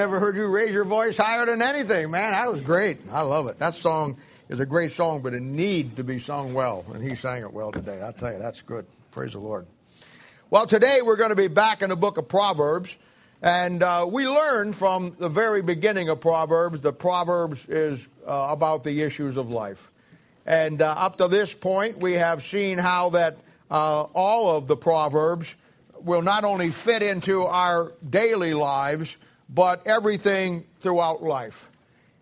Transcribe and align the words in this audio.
Never 0.00 0.18
heard 0.18 0.34
you 0.34 0.46
raise 0.46 0.72
your 0.72 0.86
voice 0.86 1.18
higher 1.18 1.44
than 1.44 1.60
anything, 1.60 2.10
man. 2.10 2.32
That 2.32 2.50
was 2.50 2.62
great. 2.62 3.00
I 3.12 3.20
love 3.20 3.48
it. 3.48 3.58
That 3.58 3.74
song 3.74 4.16
is 4.48 4.58
a 4.58 4.64
great 4.64 4.92
song, 4.92 5.20
but 5.20 5.34
it 5.34 5.42
need 5.42 5.96
to 5.96 6.02
be 6.02 6.18
sung 6.18 6.54
well, 6.54 6.86
and 6.94 7.06
he 7.06 7.14
sang 7.14 7.42
it 7.42 7.52
well 7.52 7.70
today. 7.70 8.00
I 8.02 8.10
tell 8.12 8.32
you, 8.32 8.38
that's 8.38 8.62
good. 8.62 8.86
Praise 9.10 9.32
the 9.32 9.40
Lord. 9.40 9.66
Well, 10.48 10.66
today 10.66 11.02
we're 11.02 11.16
going 11.16 11.28
to 11.28 11.36
be 11.36 11.48
back 11.48 11.82
in 11.82 11.90
the 11.90 11.96
book 11.96 12.16
of 12.16 12.28
Proverbs, 12.28 12.96
and 13.42 13.82
uh, 13.82 14.06
we 14.10 14.26
learned 14.26 14.74
from 14.74 15.16
the 15.18 15.28
very 15.28 15.60
beginning 15.60 16.08
of 16.08 16.18
Proverbs 16.22 16.80
that 16.80 16.94
Proverbs 16.94 17.68
is 17.68 18.08
uh, 18.26 18.46
about 18.48 18.84
the 18.84 19.02
issues 19.02 19.36
of 19.36 19.50
life. 19.50 19.92
And 20.46 20.80
uh, 20.80 20.94
up 20.96 21.18
to 21.18 21.28
this 21.28 21.52
point, 21.52 21.98
we 21.98 22.14
have 22.14 22.42
seen 22.42 22.78
how 22.78 23.10
that 23.10 23.36
uh, 23.70 24.04
all 24.14 24.56
of 24.56 24.66
the 24.66 24.78
Proverbs 24.78 25.54
will 26.00 26.22
not 26.22 26.44
only 26.44 26.70
fit 26.70 27.02
into 27.02 27.44
our 27.44 27.92
daily 28.08 28.54
lives, 28.54 29.18
but 29.52 29.86
everything 29.86 30.64
throughout 30.80 31.22
life. 31.22 31.70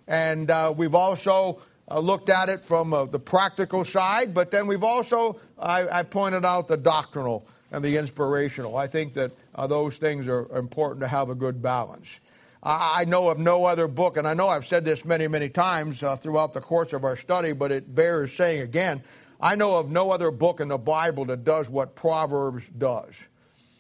And 0.07 0.51
uh, 0.51 0.73
we've 0.77 0.95
also 0.95 1.61
uh, 1.91 2.01
looked 2.01 2.31
at 2.31 2.49
it 2.49 2.65
from 2.65 2.93
uh, 2.93 3.05
the 3.05 3.19
practical 3.19 3.85
side, 3.85 4.35
but 4.35 4.51
then 4.51 4.67
we've 4.67 4.85
also, 4.85 5.39
I, 5.59 6.01
I, 6.01 6.03
pointed 6.03 6.45
out 6.45 6.69
the 6.69 6.77
doctrinal 6.77 7.47
and 7.71 7.85
the 7.85 7.97
inspirational. 7.97 8.77
I 8.77 8.87
think 8.87 9.15
that 9.15 9.33
uh, 9.55 9.67
those 9.67 9.99
things 9.99 10.27
are 10.27 10.51
important 10.57 11.01
to 11.01 11.09
have 11.09 11.29
a 11.29 11.35
good 11.35 11.63
balance. 11.63 12.21
I, 12.63 13.03
I, 13.03 13.05
know 13.05 13.29
of 13.29 13.39
no 13.39 13.65
other 13.67 13.87
book, 13.87 14.17
and 14.17 14.27
I 14.27 14.35
know 14.35 14.49
I've 14.49 14.67
said 14.67 14.85
this 14.85 15.05
many, 15.05 15.29
many 15.29 15.49
times 15.51 16.03
uh, 16.03 16.17
throughout 16.17 16.55
the 16.55 16.61
course 16.61 16.93
of 16.93 17.05
our 17.05 17.17
study, 17.17 17.53
but 17.53 17.71
it 17.71 17.95
bears 17.95 18.33
saying 18.33 18.63
again. 18.63 19.03
I 19.41 19.55
know 19.55 19.77
of 19.77 19.89
no 19.89 20.11
other 20.11 20.33
book 20.33 20.59
in 20.61 20.69
the 20.69 20.79
Bible 20.79 21.27
that 21.27 21.45
does 21.45 21.69
what 21.69 21.95
Proverbs 21.95 22.65
does. 22.77 23.15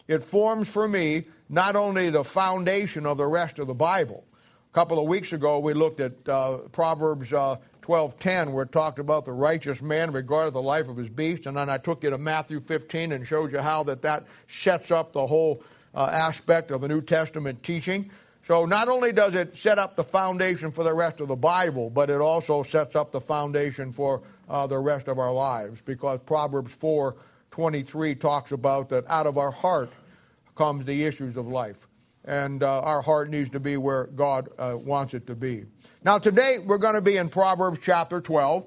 It 0.07 0.23
forms 0.23 0.69
for 0.69 0.87
me 0.87 1.25
not 1.49 1.77
only 1.77 2.11
the 2.11 2.25
foundation 2.25 3.07
of 3.07 3.17
the 3.17 3.27
rest 3.27 3.59
of 3.59 3.67
the 3.67 3.75
Bible. 3.75 4.25
A 4.71 4.75
couple 4.75 4.99
of 4.99 5.07
weeks 5.07 5.33
ago, 5.33 5.59
we 5.59 5.73
looked 5.73 6.01
at 6.01 6.13
uh, 6.29 6.59
Proverbs 6.73 7.33
uh, 7.33 7.57
12:10, 7.83 8.53
where 8.53 8.65
it 8.65 8.73
talked 8.73 8.99
about 8.99 9.25
the 9.25 9.33
righteous 9.33 9.81
man 9.81 10.13
regarded 10.13 10.53
the 10.53 10.63
life 10.63 10.89
of 10.89 10.97
his 10.97 11.09
beast, 11.09 11.47
and 11.47 11.57
then 11.57 11.71
I 11.71 11.79
took 11.79 12.05
you 12.05 12.11
to 12.11 12.19
Matthew 12.19 12.61
15 12.61 13.13
and 13.13 13.27
showed 13.27 13.51
you 13.51 13.61
how 13.61 13.83
that 13.85 14.03
that 14.03 14.25
sets 14.47 14.91
up 14.91 15.13
the 15.13 15.27
whole 15.27 15.63
uh, 15.95 16.11
aspect 16.13 16.71
of 16.71 16.83
the 16.83 16.89
New 16.89 17.01
Testament 17.01 17.63
teaching. 17.63 18.11
So 18.45 18.67
not 18.67 18.89
only 18.89 19.13
does 19.13 19.35
it 19.35 19.57
set 19.57 19.79
up 19.79 19.97
the 19.97 20.05
foundation 20.05 20.71
for 20.71 20.85
the 20.85 20.95
rest 20.95 21.21
of 21.21 21.29
the 21.29 21.37
Bible, 21.37 21.89
but 21.91 22.11
it 22.11 22.21
also 22.21 22.63
sets 22.63 22.95
up 22.95 23.11
the 23.11 23.21
foundation 23.21 23.93
for 23.93 24.23
uh, 24.49 24.67
the 24.67 24.79
rest 24.79 25.09
of 25.09 25.19
our 25.19 25.33
lives, 25.33 25.81
because 25.81 26.21
Proverbs 26.27 26.75
4:23 26.77 28.21
talks 28.21 28.53
about 28.53 28.91
that 28.91 29.05
out 29.09 29.27
of 29.27 29.39
our 29.39 29.51
heart 29.51 29.91
comes 30.59 30.85
the 30.85 31.05
issues 31.05 31.37
of 31.37 31.47
life 31.47 31.87
and 32.25 32.63
uh, 32.63 32.81
our 32.81 33.01
heart 33.01 33.31
needs 33.31 33.49
to 33.51 33.61
be 33.61 33.77
where 33.77 34.05
God 34.09 34.49
uh, 34.59 34.75
wants 34.77 35.15
it 35.15 35.27
to 35.29 35.35
be. 35.37 35.65
Now, 36.05 36.19
today 36.19 36.59
we're 36.59 36.79
going 36.79 36.95
to 36.95 37.01
be 37.01 37.17
in 37.17 37.29
Proverbs 37.29 37.79
chapter 37.83 38.21
12, 38.21 38.67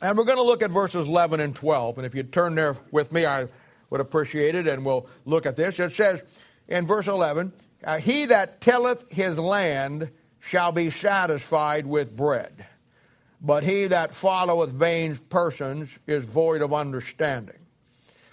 and 0.00 0.16
we're 0.16 0.24
going 0.24 0.38
to 0.38 0.44
look 0.44 0.62
at 0.62 0.70
verses 0.70 1.06
11 1.06 1.40
and 1.40 1.54
12. 1.54 1.98
And 1.98 2.06
if 2.06 2.14
you'd 2.14 2.32
turn 2.32 2.54
there 2.54 2.76
with 2.92 3.12
me, 3.12 3.26
I 3.26 3.48
would 3.90 4.00
appreciate 4.00 4.54
it, 4.54 4.68
and 4.68 4.86
we'll 4.86 5.06
look 5.26 5.44
at 5.44 5.56
this. 5.56 5.78
It 5.78 5.92
says 5.92 6.22
in 6.68 6.86
verse 6.86 7.08
11, 7.08 7.52
uh, 7.84 7.98
He 7.98 8.26
that 8.26 8.60
tilleth 8.60 9.10
his 9.12 9.38
land 9.38 10.10
shall 10.40 10.72
be 10.72 10.88
satisfied 10.88 11.84
with 11.84 12.16
bread, 12.16 12.64
but 13.40 13.64
he 13.64 13.88
that 13.88 14.14
followeth 14.14 14.70
vain 14.70 15.16
persons 15.28 15.98
is 16.06 16.24
void 16.24 16.62
of 16.62 16.72
understanding. 16.72 17.61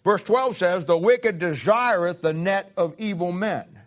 Verse 0.04 0.24
12 0.24 0.58
says, 0.58 0.86
The 0.86 0.98
wicked 0.98 1.40
desireth 1.40 2.22
the 2.22 2.34
net 2.34 2.72
of 2.78 2.96
evil 2.98 3.32
men 3.32 3.80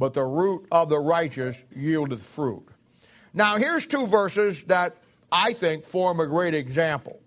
but 0.00 0.14
the 0.14 0.24
root 0.24 0.66
of 0.72 0.88
the 0.88 0.98
righteous 0.98 1.62
yieldeth 1.76 2.22
fruit. 2.22 2.66
Now, 3.34 3.56
here's 3.58 3.86
two 3.86 4.06
verses 4.06 4.64
that 4.64 4.96
I 5.30 5.52
think 5.52 5.84
form 5.84 6.20
a 6.20 6.26
great 6.26 6.54
example. 6.54 7.20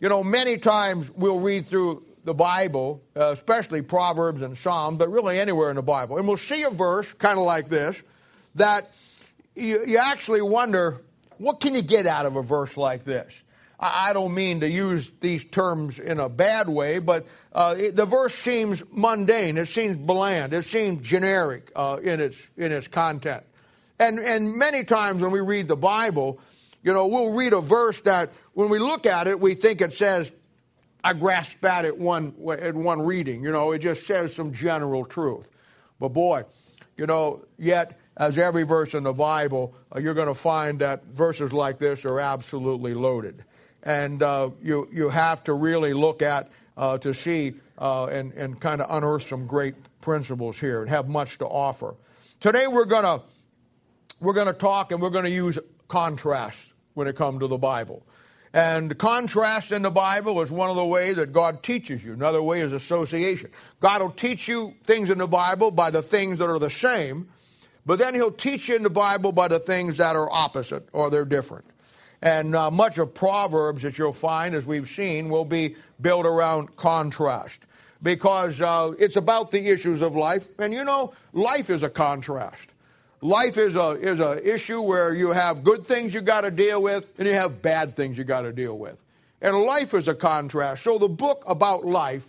You 0.00 0.10
know, 0.10 0.22
many 0.22 0.58
times 0.58 1.10
we'll 1.10 1.40
read 1.40 1.66
through 1.66 2.04
the 2.24 2.34
Bible, 2.34 3.02
uh, 3.16 3.30
especially 3.32 3.80
Proverbs 3.80 4.42
and 4.42 4.56
Psalms, 4.56 4.98
but 4.98 5.10
really 5.10 5.40
anywhere 5.40 5.70
in 5.70 5.76
the 5.76 5.82
Bible, 5.82 6.18
and 6.18 6.28
we'll 6.28 6.36
see 6.36 6.62
a 6.62 6.70
verse 6.70 7.10
kind 7.14 7.38
of 7.38 7.46
like 7.46 7.68
this 7.68 8.00
that 8.56 8.90
you, 9.54 9.84
you 9.86 9.96
actually 9.96 10.42
wonder 10.42 11.00
what 11.38 11.60
can 11.60 11.74
you 11.74 11.82
get 11.82 12.06
out 12.06 12.26
of 12.26 12.36
a 12.36 12.42
verse 12.42 12.76
like 12.76 13.04
this? 13.04 13.32
I 13.82 14.12
don't 14.12 14.34
mean 14.34 14.60
to 14.60 14.68
use 14.68 15.10
these 15.20 15.42
terms 15.42 15.98
in 15.98 16.20
a 16.20 16.28
bad 16.28 16.68
way, 16.68 16.98
but 16.98 17.26
uh, 17.54 17.74
the 17.94 18.04
verse 18.04 18.34
seems 18.34 18.82
mundane. 18.92 19.56
It 19.56 19.68
seems 19.68 19.96
bland. 19.96 20.52
It 20.52 20.66
seems 20.66 21.06
generic 21.06 21.72
uh, 21.74 21.98
in 22.02 22.20
its 22.20 22.50
in 22.58 22.72
its 22.72 22.88
content. 22.88 23.42
And 23.98 24.18
and 24.18 24.54
many 24.54 24.84
times 24.84 25.22
when 25.22 25.30
we 25.30 25.40
read 25.40 25.66
the 25.66 25.76
Bible, 25.76 26.38
you 26.82 26.92
know, 26.92 27.06
we'll 27.06 27.32
read 27.32 27.54
a 27.54 27.62
verse 27.62 27.98
that 28.02 28.28
when 28.52 28.68
we 28.68 28.78
look 28.78 29.06
at 29.06 29.26
it, 29.26 29.40
we 29.40 29.54
think 29.54 29.80
it 29.80 29.94
says, 29.94 30.30
"I 31.02 31.14
grasp 31.14 31.64
at 31.64 31.86
it 31.86 31.96
one 31.96 32.34
at 32.50 32.74
one 32.74 33.00
reading." 33.00 33.42
You 33.42 33.50
know, 33.50 33.72
it 33.72 33.78
just 33.78 34.06
says 34.06 34.34
some 34.34 34.52
general 34.52 35.06
truth. 35.06 35.48
But 35.98 36.08
boy, 36.08 36.44
you 36.98 37.06
know, 37.06 37.46
yet 37.58 37.98
as 38.14 38.36
every 38.36 38.64
verse 38.64 38.92
in 38.92 39.04
the 39.04 39.14
Bible, 39.14 39.74
uh, 39.94 40.00
you're 40.00 40.12
going 40.12 40.28
to 40.28 40.34
find 40.34 40.80
that 40.80 41.06
verses 41.06 41.50
like 41.54 41.78
this 41.78 42.04
are 42.04 42.20
absolutely 42.20 42.92
loaded 42.92 43.42
and 43.82 44.22
uh, 44.22 44.50
you, 44.62 44.88
you 44.92 45.08
have 45.08 45.44
to 45.44 45.54
really 45.54 45.92
look 45.92 46.22
at 46.22 46.50
uh, 46.76 46.98
to 46.98 47.14
see 47.14 47.54
uh, 47.78 48.06
and, 48.06 48.32
and 48.34 48.60
kind 48.60 48.80
of 48.80 48.86
unearth 48.90 49.26
some 49.26 49.46
great 49.46 49.74
principles 50.00 50.58
here 50.58 50.80
and 50.80 50.90
have 50.90 51.08
much 51.08 51.38
to 51.38 51.46
offer. 51.46 51.94
Today 52.40 52.66
we're 52.66 52.84
going 52.84 53.04
to 53.04 53.22
we're 54.20 54.34
going 54.34 54.46
to 54.46 54.52
talk 54.52 54.92
and 54.92 55.00
we're 55.00 55.10
going 55.10 55.24
to 55.24 55.30
use 55.30 55.58
contrast 55.88 56.72
when 56.94 57.06
it 57.06 57.16
comes 57.16 57.40
to 57.40 57.46
the 57.46 57.58
Bible. 57.58 58.02
And 58.52 58.98
contrast 58.98 59.70
in 59.70 59.82
the 59.82 59.90
Bible 59.90 60.40
is 60.42 60.50
one 60.50 60.70
of 60.70 60.76
the 60.76 60.84
ways 60.84 61.16
that 61.16 61.32
God 61.32 61.62
teaches 61.62 62.04
you. 62.04 62.12
Another 62.12 62.42
way 62.42 62.60
is 62.60 62.72
association. 62.72 63.50
God 63.78 64.02
will 64.02 64.10
teach 64.10 64.48
you 64.48 64.74
things 64.84 65.08
in 65.08 65.18
the 65.18 65.28
Bible 65.28 65.70
by 65.70 65.90
the 65.90 66.02
things 66.02 66.38
that 66.38 66.48
are 66.48 66.58
the 66.58 66.70
same, 66.70 67.28
but 67.86 67.98
then 67.98 68.14
He'll 68.14 68.32
teach 68.32 68.68
you 68.68 68.76
in 68.76 68.82
the 68.82 68.90
Bible 68.90 69.32
by 69.32 69.48
the 69.48 69.60
things 69.60 69.98
that 69.98 70.16
are 70.16 70.30
opposite 70.30 70.88
or 70.92 71.10
they're 71.10 71.24
different. 71.24 71.64
And 72.22 72.54
uh, 72.54 72.70
much 72.70 72.98
of 72.98 73.14
Proverbs 73.14 73.82
that 73.82 73.96
you'll 73.96 74.12
find, 74.12 74.54
as 74.54 74.66
we've 74.66 74.88
seen, 74.88 75.30
will 75.30 75.44
be 75.44 75.76
built 76.00 76.26
around 76.26 76.76
contrast 76.76 77.60
because 78.02 78.60
uh, 78.60 78.92
it's 78.98 79.16
about 79.16 79.50
the 79.50 79.68
issues 79.68 80.02
of 80.02 80.16
life. 80.16 80.46
And 80.58 80.72
you 80.72 80.84
know, 80.84 81.12
life 81.32 81.70
is 81.70 81.82
a 81.82 81.90
contrast. 81.90 82.68
Life 83.22 83.58
is 83.58 83.76
a 83.76 83.90
is 83.90 84.18
a 84.18 84.54
issue 84.54 84.80
where 84.80 85.14
you 85.14 85.30
have 85.30 85.62
good 85.62 85.84
things 85.84 86.14
you 86.14 86.22
got 86.22 86.42
to 86.42 86.50
deal 86.50 86.82
with, 86.82 87.12
and 87.18 87.28
you 87.28 87.34
have 87.34 87.60
bad 87.60 87.94
things 87.94 88.16
you 88.16 88.24
got 88.24 88.42
to 88.42 88.52
deal 88.52 88.76
with. 88.78 89.04
And 89.42 89.56
life 89.62 89.94
is 89.94 90.08
a 90.08 90.14
contrast. 90.14 90.82
So 90.82 90.98
the 90.98 91.08
book 91.08 91.44
about 91.46 91.84
life 91.84 92.28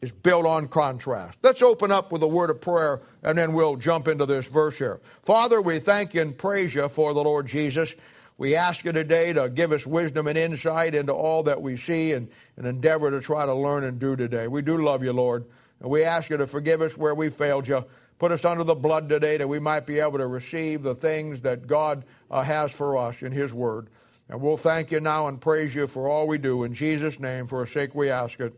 is 0.00 0.12
built 0.12 0.44
on 0.44 0.68
contrast. 0.68 1.38
Let's 1.42 1.62
open 1.62 1.90
up 1.90 2.12
with 2.12 2.22
a 2.22 2.26
word 2.26 2.50
of 2.50 2.60
prayer, 2.60 3.00
and 3.22 3.38
then 3.38 3.54
we'll 3.54 3.76
jump 3.76 4.06
into 4.06 4.26
this 4.26 4.46
verse 4.46 4.76
here. 4.76 5.00
Father, 5.22 5.62
we 5.62 5.78
thank 5.78 6.12
you 6.12 6.20
and 6.20 6.36
praise 6.36 6.74
you 6.74 6.88
for 6.90 7.14
the 7.14 7.24
Lord 7.24 7.46
Jesus. 7.46 7.94
We 8.36 8.56
ask 8.56 8.84
you 8.84 8.92
today 8.92 9.32
to 9.32 9.48
give 9.48 9.70
us 9.70 9.86
wisdom 9.86 10.26
and 10.26 10.36
insight 10.36 10.94
into 10.94 11.12
all 11.12 11.44
that 11.44 11.62
we 11.62 11.76
see 11.76 12.12
and, 12.12 12.28
and 12.56 12.66
endeavor 12.66 13.10
to 13.10 13.20
try 13.20 13.46
to 13.46 13.54
learn 13.54 13.84
and 13.84 13.98
do 13.98 14.16
today. 14.16 14.48
We 14.48 14.60
do 14.60 14.82
love 14.82 15.04
you, 15.04 15.12
Lord. 15.12 15.44
And 15.80 15.88
we 15.88 16.02
ask 16.02 16.30
you 16.30 16.36
to 16.38 16.46
forgive 16.46 16.82
us 16.82 16.96
where 16.96 17.14
we 17.14 17.30
failed 17.30 17.68
you. 17.68 17.84
Put 18.18 18.32
us 18.32 18.44
under 18.44 18.64
the 18.64 18.74
blood 18.74 19.08
today 19.08 19.36
that 19.36 19.48
we 19.48 19.60
might 19.60 19.86
be 19.86 20.00
able 20.00 20.18
to 20.18 20.26
receive 20.26 20.82
the 20.82 20.94
things 20.94 21.42
that 21.42 21.66
God 21.66 22.04
uh, 22.30 22.42
has 22.42 22.72
for 22.72 22.96
us 22.96 23.22
in 23.22 23.30
His 23.30 23.52
Word. 23.52 23.88
And 24.28 24.40
we'll 24.40 24.56
thank 24.56 24.90
you 24.90 25.00
now 25.00 25.28
and 25.28 25.40
praise 25.40 25.74
you 25.74 25.86
for 25.86 26.08
all 26.08 26.26
we 26.26 26.38
do. 26.38 26.64
In 26.64 26.74
Jesus' 26.74 27.20
name, 27.20 27.46
for 27.46 27.62
a 27.62 27.68
sake 27.68 27.94
we 27.94 28.10
ask 28.10 28.40
it. 28.40 28.54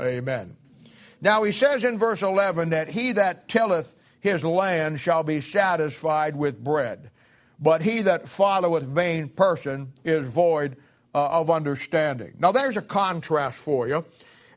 Amen. 0.00 0.56
Now 1.20 1.42
he 1.42 1.52
says 1.52 1.84
in 1.84 1.98
verse 1.98 2.22
11 2.22 2.70
that 2.70 2.88
he 2.88 3.12
that 3.12 3.48
tilleth 3.48 3.94
his 4.20 4.44
land 4.44 5.00
shall 5.00 5.24
be 5.24 5.40
satisfied 5.40 6.36
with 6.36 6.62
bread 6.62 7.10
but 7.58 7.82
he 7.82 8.02
that 8.02 8.28
followeth 8.28 8.84
vain 8.84 9.28
person 9.28 9.92
is 10.04 10.24
void 10.26 10.76
uh, 11.14 11.28
of 11.28 11.50
understanding. 11.50 12.34
Now, 12.38 12.52
there's 12.52 12.76
a 12.76 12.82
contrast 12.82 13.58
for 13.58 13.88
you. 13.88 14.04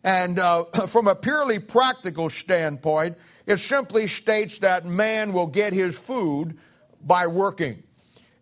And 0.03 0.39
uh, 0.39 0.63
from 0.87 1.07
a 1.07 1.15
purely 1.15 1.59
practical 1.59 2.29
standpoint, 2.29 3.17
it 3.45 3.57
simply 3.57 4.07
states 4.07 4.59
that 4.59 4.85
man 4.85 5.33
will 5.33 5.47
get 5.47 5.73
his 5.73 5.97
food 5.97 6.57
by 7.03 7.27
working. 7.27 7.83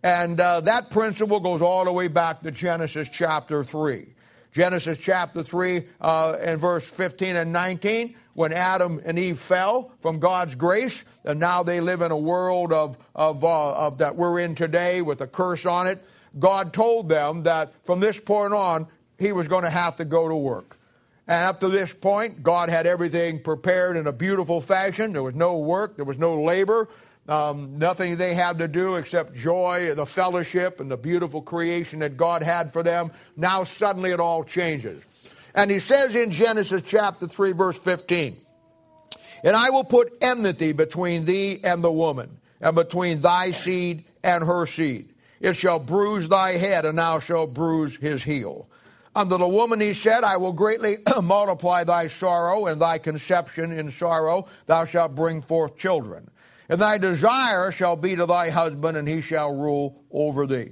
And 0.03 0.39
uh, 0.39 0.61
that 0.61 0.89
principle 0.89 1.39
goes 1.39 1.61
all 1.61 1.85
the 1.85 1.91
way 1.91 2.07
back 2.07 2.41
to 2.41 2.51
Genesis 2.51 3.09
chapter 3.11 3.63
3. 3.63 4.07
Genesis 4.51 4.97
chapter 4.97 5.43
3 5.43 5.87
uh, 6.01 6.37
and 6.41 6.59
verse 6.59 6.89
15 6.89 7.35
and 7.35 7.53
19, 7.53 8.15
when 8.33 8.51
Adam 8.51 9.01
and 9.05 9.19
Eve 9.19 9.37
fell 9.37 9.91
from 10.01 10.19
God's 10.19 10.55
grace, 10.55 11.03
and 11.29 11.39
now 11.39 11.63
they 11.63 11.79
live 11.79 12.01
in 12.01 12.11
a 12.11 12.17
world 12.17 12.73
of, 12.73 12.97
of, 13.15 13.43
uh, 13.43 13.73
of 13.73 13.99
that 13.99 14.15
we're 14.15 14.39
in 14.39 14.55
today 14.55 15.01
with 15.01 15.21
a 15.21 15.27
curse 15.27 15.65
on 15.65 15.87
it. 15.87 16.03
God 16.37 16.73
told 16.73 17.07
them 17.07 17.43
that 17.43 17.73
from 17.85 17.99
this 17.99 18.19
point 18.19 18.53
on, 18.53 18.87
he 19.17 19.31
was 19.31 19.47
going 19.47 19.63
to 19.63 19.69
have 19.69 19.95
to 19.97 20.05
go 20.05 20.27
to 20.27 20.35
work. 20.35 20.77
And 21.27 21.45
up 21.45 21.59
to 21.61 21.69
this 21.69 21.93
point, 21.93 22.41
God 22.43 22.69
had 22.69 22.87
everything 22.87 23.41
prepared 23.41 23.95
in 23.95 24.07
a 24.07 24.11
beautiful 24.11 24.61
fashion. 24.61 25.13
There 25.13 25.23
was 25.23 25.35
no 25.35 25.57
work, 25.57 25.95
there 25.95 26.05
was 26.05 26.17
no 26.17 26.41
labor. 26.41 26.89
um, 27.29 27.77
nothing 27.77 28.15
they 28.15 28.33
had 28.33 28.57
to 28.57 28.67
do 28.67 28.95
except 28.95 29.35
joy, 29.35 29.93
the 29.93 30.05
fellowship, 30.05 30.79
and 30.79 30.89
the 30.89 30.97
beautiful 30.97 31.41
creation 31.43 31.99
that 31.99 32.17
God 32.17 32.41
had 32.41 32.73
for 32.73 32.81
them. 32.81 33.11
Now 33.37 33.63
suddenly 33.63 34.09
it 34.11 34.19
all 34.19 34.43
changes. 34.43 35.03
And 35.53 35.69
he 35.69 35.79
says 35.79 36.15
in 36.15 36.31
Genesis 36.31 36.81
chapter 36.83 37.27
3, 37.27 37.51
verse 37.51 37.77
15, 37.77 38.37
And 39.43 39.55
I 39.55 39.69
will 39.69 39.83
put 39.83 40.17
enmity 40.21 40.71
between 40.71 41.25
thee 41.25 41.59
and 41.63 41.83
the 41.83 41.91
woman, 41.91 42.39
and 42.61 42.75
between 42.75 43.21
thy 43.21 43.51
seed 43.51 44.05
and 44.23 44.43
her 44.43 44.65
seed. 44.65 45.09
It 45.39 45.55
shall 45.55 45.79
bruise 45.79 46.27
thy 46.27 46.53
head, 46.53 46.85
and 46.85 46.97
thou 46.97 47.19
shalt 47.19 47.53
bruise 47.53 47.95
his 47.95 48.23
heel. 48.23 48.67
Unto 49.15 49.37
the 49.37 49.47
woman 49.47 49.79
he 49.79 49.93
said, 49.93 50.23
I 50.23 50.37
will 50.37 50.53
greatly 50.53 50.97
multiply 51.21 51.83
thy 51.83 52.07
sorrow, 52.07 52.67
and 52.67 52.81
thy 52.81 52.97
conception 52.97 53.71
in 53.71 53.91
sorrow 53.91 54.47
thou 54.65 54.85
shalt 54.85 55.15
bring 55.15 55.41
forth 55.41 55.77
children. 55.77 56.29
And 56.67 56.79
thy 56.79 56.99
desire 56.99 57.71
shall 57.71 57.95
be 57.95 58.15
to 58.15 58.25
thy 58.25 58.49
husband, 58.49 58.97
and 58.97 59.07
he 59.07 59.21
shall 59.21 59.55
rule 59.55 60.03
over 60.11 60.45
thee. 60.45 60.71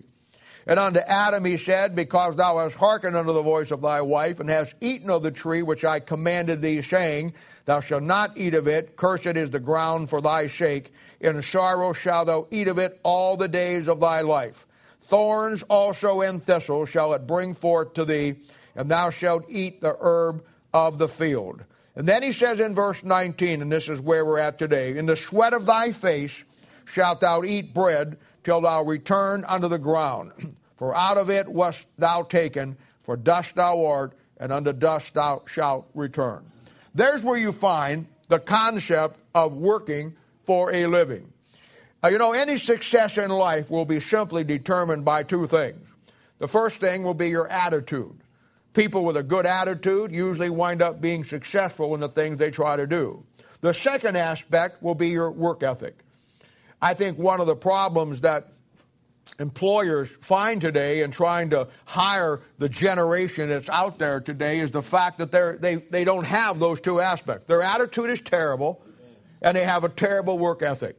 And 0.68 0.80
unto 0.80 1.00
Adam 1.00 1.46
he 1.46 1.58
said, 1.58 1.96
Because 1.96 2.36
thou 2.36 2.60
hast 2.60 2.76
hearkened 2.76 3.16
unto 3.16 3.34
the 3.34 3.42
voice 3.42 3.72
of 3.72 3.82
thy 3.82 4.02
wife, 4.02 4.40
and 4.40 4.50
hast 4.50 4.76
eaten 4.82 5.10
of 5.10 5.24
the 5.24 5.32
tree 5.32 5.64
which 5.64 5.86
I 5.86 6.00
commanded 6.00 6.62
thee, 6.62 6.82
saying, 6.82 7.34
Thou 7.68 7.82
shalt 7.82 8.04
not 8.04 8.38
eat 8.38 8.54
of 8.54 8.66
it, 8.66 8.96
cursed 8.96 9.26
is 9.26 9.52
the 9.52 9.60
ground 9.60 10.10
for 10.10 10.22
thy 10.22 10.48
sake. 10.48 10.94
In 11.20 11.42
sorrow 11.42 11.92
shalt 11.92 12.28
thou 12.28 12.48
eat 12.50 12.70
of 12.70 12.78
it 12.78 12.98
all 13.04 13.36
the 13.36 13.50
days 13.50 13.90
of 13.90 14.00
thy 14.00 14.22
life. 14.22 14.66
Thorns 15.02 15.64
also 15.64 16.22
and 16.22 16.42
thistles 16.42 16.88
shall 16.88 17.14
it 17.14 17.28
bring 17.28 17.54
forth 17.54 17.94
to 17.96 18.06
thee, 18.06 18.36
and 18.74 18.90
thou 18.90 19.10
shalt 19.10 19.44
eat 19.50 19.82
the 19.82 19.98
herb 20.00 20.46
of 20.74 20.98
the 20.98 21.10
field. 21.10 21.66
And 21.98 22.08
then 22.08 22.24
he 22.24 22.32
says 22.32 22.62
in 22.62 22.74
verse 22.74 23.04
19, 23.04 23.62
and 23.62 23.70
this 23.70 23.90
is 23.90 24.00
where 24.00 24.24
we're 24.24 24.40
at 24.40 24.58
today 24.58 24.98
In 24.98 25.06
the 25.06 25.18
sweat 25.18 25.52
of 25.52 25.66
thy 25.66 25.92
face 25.92 26.46
shalt 26.86 27.20
thou 27.20 27.44
eat 27.44 27.74
bread 27.74 28.18
till 28.46 28.62
thou 28.62 28.82
return 28.82 29.44
unto 29.46 29.68
the 29.68 29.78
ground. 29.78 30.32
For 30.78 30.96
out 30.96 31.18
of 31.18 31.30
it 31.30 31.50
wast 31.50 31.86
thou 31.98 32.24
taken, 32.24 32.78
for 33.04 33.18
dust 33.18 33.56
thou 33.56 33.84
art, 33.84 34.14
and 34.38 34.54
unto 34.54 34.72
dust 34.72 35.16
thou 35.16 35.42
shalt 35.48 35.90
return. 35.96 36.46
There's 36.98 37.24
where 37.24 37.38
you 37.38 37.52
find 37.52 38.08
the 38.28 38.40
concept 38.40 39.20
of 39.36 39.54
working 39.54 40.16
for 40.46 40.74
a 40.74 40.88
living. 40.88 41.32
Uh, 42.04 42.08
you 42.08 42.18
know, 42.18 42.34
any 42.34 42.58
success 42.58 43.20
in 43.20 43.30
life 43.30 43.70
will 43.70 43.86
be 43.86 44.00
simply 44.00 44.44
determined 44.44 45.06
by 45.06 45.22
two 45.22 45.46
things. 45.46 45.80
The 46.40 46.48
first 46.48 46.80
thing 46.80 47.04
will 47.04 47.14
be 47.14 47.30
your 47.30 47.48
attitude. 47.50 48.16
People 48.74 49.06
with 49.06 49.16
a 49.16 49.22
good 49.22 49.46
attitude 49.46 50.12
usually 50.12 50.50
wind 50.50 50.82
up 50.82 51.00
being 51.00 51.24
successful 51.24 51.94
in 51.94 52.00
the 52.00 52.10
things 52.10 52.40
they 52.40 52.50
try 52.50 52.76
to 52.76 52.88
do. 52.88 53.24
The 53.62 53.76
second 53.76 54.18
aspect 54.18 54.82
will 54.82 54.96
be 54.96 55.10
your 55.10 55.30
work 55.30 55.62
ethic. 55.62 56.00
I 56.82 56.96
think 56.96 57.20
one 57.20 57.40
of 57.40 57.46
the 57.46 57.56
problems 57.56 58.22
that 58.22 58.54
employers 59.40 60.10
find 60.10 60.62
today 60.62 61.02
in 61.02 61.12
trying 61.12 61.52
to 61.52 61.68
hire 61.86 62.42
the 62.58 62.70
generation 62.70 63.50
that's 63.50 63.70
out 63.70 64.00
there 64.00 64.20
today 64.20 64.60
is 64.60 64.72
the 64.72 64.82
fact 64.82 65.20
that 65.20 65.32
they, 65.62 65.76
they 65.76 66.04
don't 66.04 66.26
have 66.26 66.60
those 66.60 66.82
two 66.82 67.00
aspects. 67.00 67.46
Their 67.46 67.62
attitude 67.62 68.10
is 68.10 68.22
terrible, 68.22 68.82
and 69.42 69.56
they 69.56 69.64
have 69.64 69.84
a 69.84 69.90
terrible 69.90 70.40
work 70.40 70.64
ethic. 70.64 70.98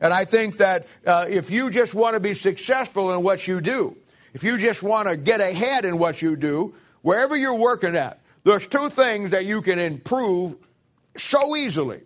And 0.00 0.12
I 0.12 0.24
think 0.24 0.56
that 0.58 0.86
uh, 1.06 1.26
if 1.28 1.50
you 1.50 1.70
just 1.70 1.94
want 1.94 2.14
to 2.14 2.20
be 2.20 2.34
successful 2.34 3.12
in 3.12 3.22
what 3.22 3.46
you 3.46 3.60
do, 3.60 3.96
if 4.34 4.42
you 4.42 4.58
just 4.58 4.82
want 4.82 5.08
to 5.08 5.16
get 5.16 5.40
ahead 5.40 5.84
in 5.84 5.98
what 5.98 6.22
you 6.22 6.36
do, 6.36 6.74
wherever 7.02 7.36
you're 7.36 7.54
working 7.54 7.96
at, 7.96 8.20
there's 8.44 8.66
two 8.66 8.88
things 8.88 9.30
that 9.30 9.46
you 9.46 9.62
can 9.62 9.78
improve 9.78 10.56
so 11.16 11.54
easily 11.54 12.00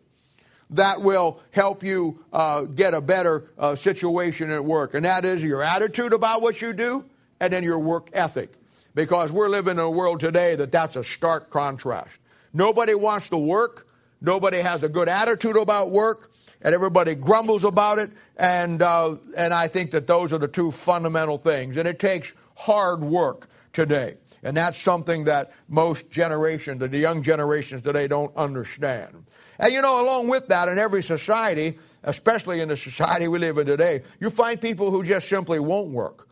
that 0.71 1.01
will 1.01 1.41
help 1.51 1.83
you 1.83 2.25
uh, 2.33 2.63
get 2.63 2.95
a 2.95 3.01
better 3.01 3.45
uh, 3.59 3.77
situation 3.77 4.51
at 4.51 4.65
work. 4.65 4.95
And 4.95 5.05
that 5.05 5.25
is 5.25 5.43
your 5.43 5.63
attitude 5.63 6.13
about 6.13 6.43
what 6.43 6.61
you 6.61 6.73
do 6.73 7.05
and 7.41 7.53
then 7.53 7.63
your 7.63 7.79
work 7.79 8.11
ethic. 8.13 8.53
Because 8.95 9.31
we're 9.31 9.49
living 9.49 9.73
in 9.73 9.79
a 9.79 9.91
world 9.91 10.21
today 10.21 10.57
that 10.57 10.73
that's 10.73 10.97
a 10.97 11.05
stark 11.05 11.51
contrast. 11.51 12.19
Nobody 12.53 12.95
wants 12.95 13.29
to 13.29 13.37
work, 13.37 13.87
nobody 14.21 14.59
has 14.59 14.83
a 14.83 14.89
good 14.89 15.09
attitude 15.09 15.57
about 15.57 15.91
work, 15.91 16.33
and 16.63 16.75
everybody 16.75 17.15
grumbles 17.15 17.65
about 17.65 17.99
it. 17.99 18.11
And, 18.39 18.81
uh, 18.81 19.17
and 19.37 19.53
I 19.53 19.69
think 19.69 19.91
that 19.91 20.07
those 20.07 20.33
are 20.33 20.39
the 20.39 20.49
two 20.49 20.71
fundamental 20.71 21.37
things. 21.37 21.77
And 21.77 21.87
it 21.87 21.99
takes 21.99 22.33
hard 22.55 23.03
work 23.03 23.49
today. 23.73 24.17
And 24.43 24.57
that's 24.57 24.81
something 24.81 25.25
that 25.25 25.53
most 25.69 26.11
generations, 26.11 26.81
the 26.81 26.89
young 26.97 27.23
generations 27.23 27.83
today, 27.83 28.09
don't 28.09 28.35
understand. 28.37 29.26
And 29.59 29.73
you 29.73 29.83
know, 29.83 30.01
along 30.01 30.29
with 30.29 30.49
that, 30.49 30.69
in 30.69 30.79
every 30.79 31.03
society, 31.03 31.79
especially 32.03 32.61
in 32.61 32.69
the 32.69 32.77
society 32.77 33.29
we 33.29 33.39
live 33.39 33.59
in 33.59 33.67
today, 33.67 34.03
you 34.21 34.31
find 34.31 34.61
people 34.61 34.91
who 34.91 35.03
just 35.03 35.29
simply 35.29 35.59
won't 35.59 35.89
work. 35.89 36.29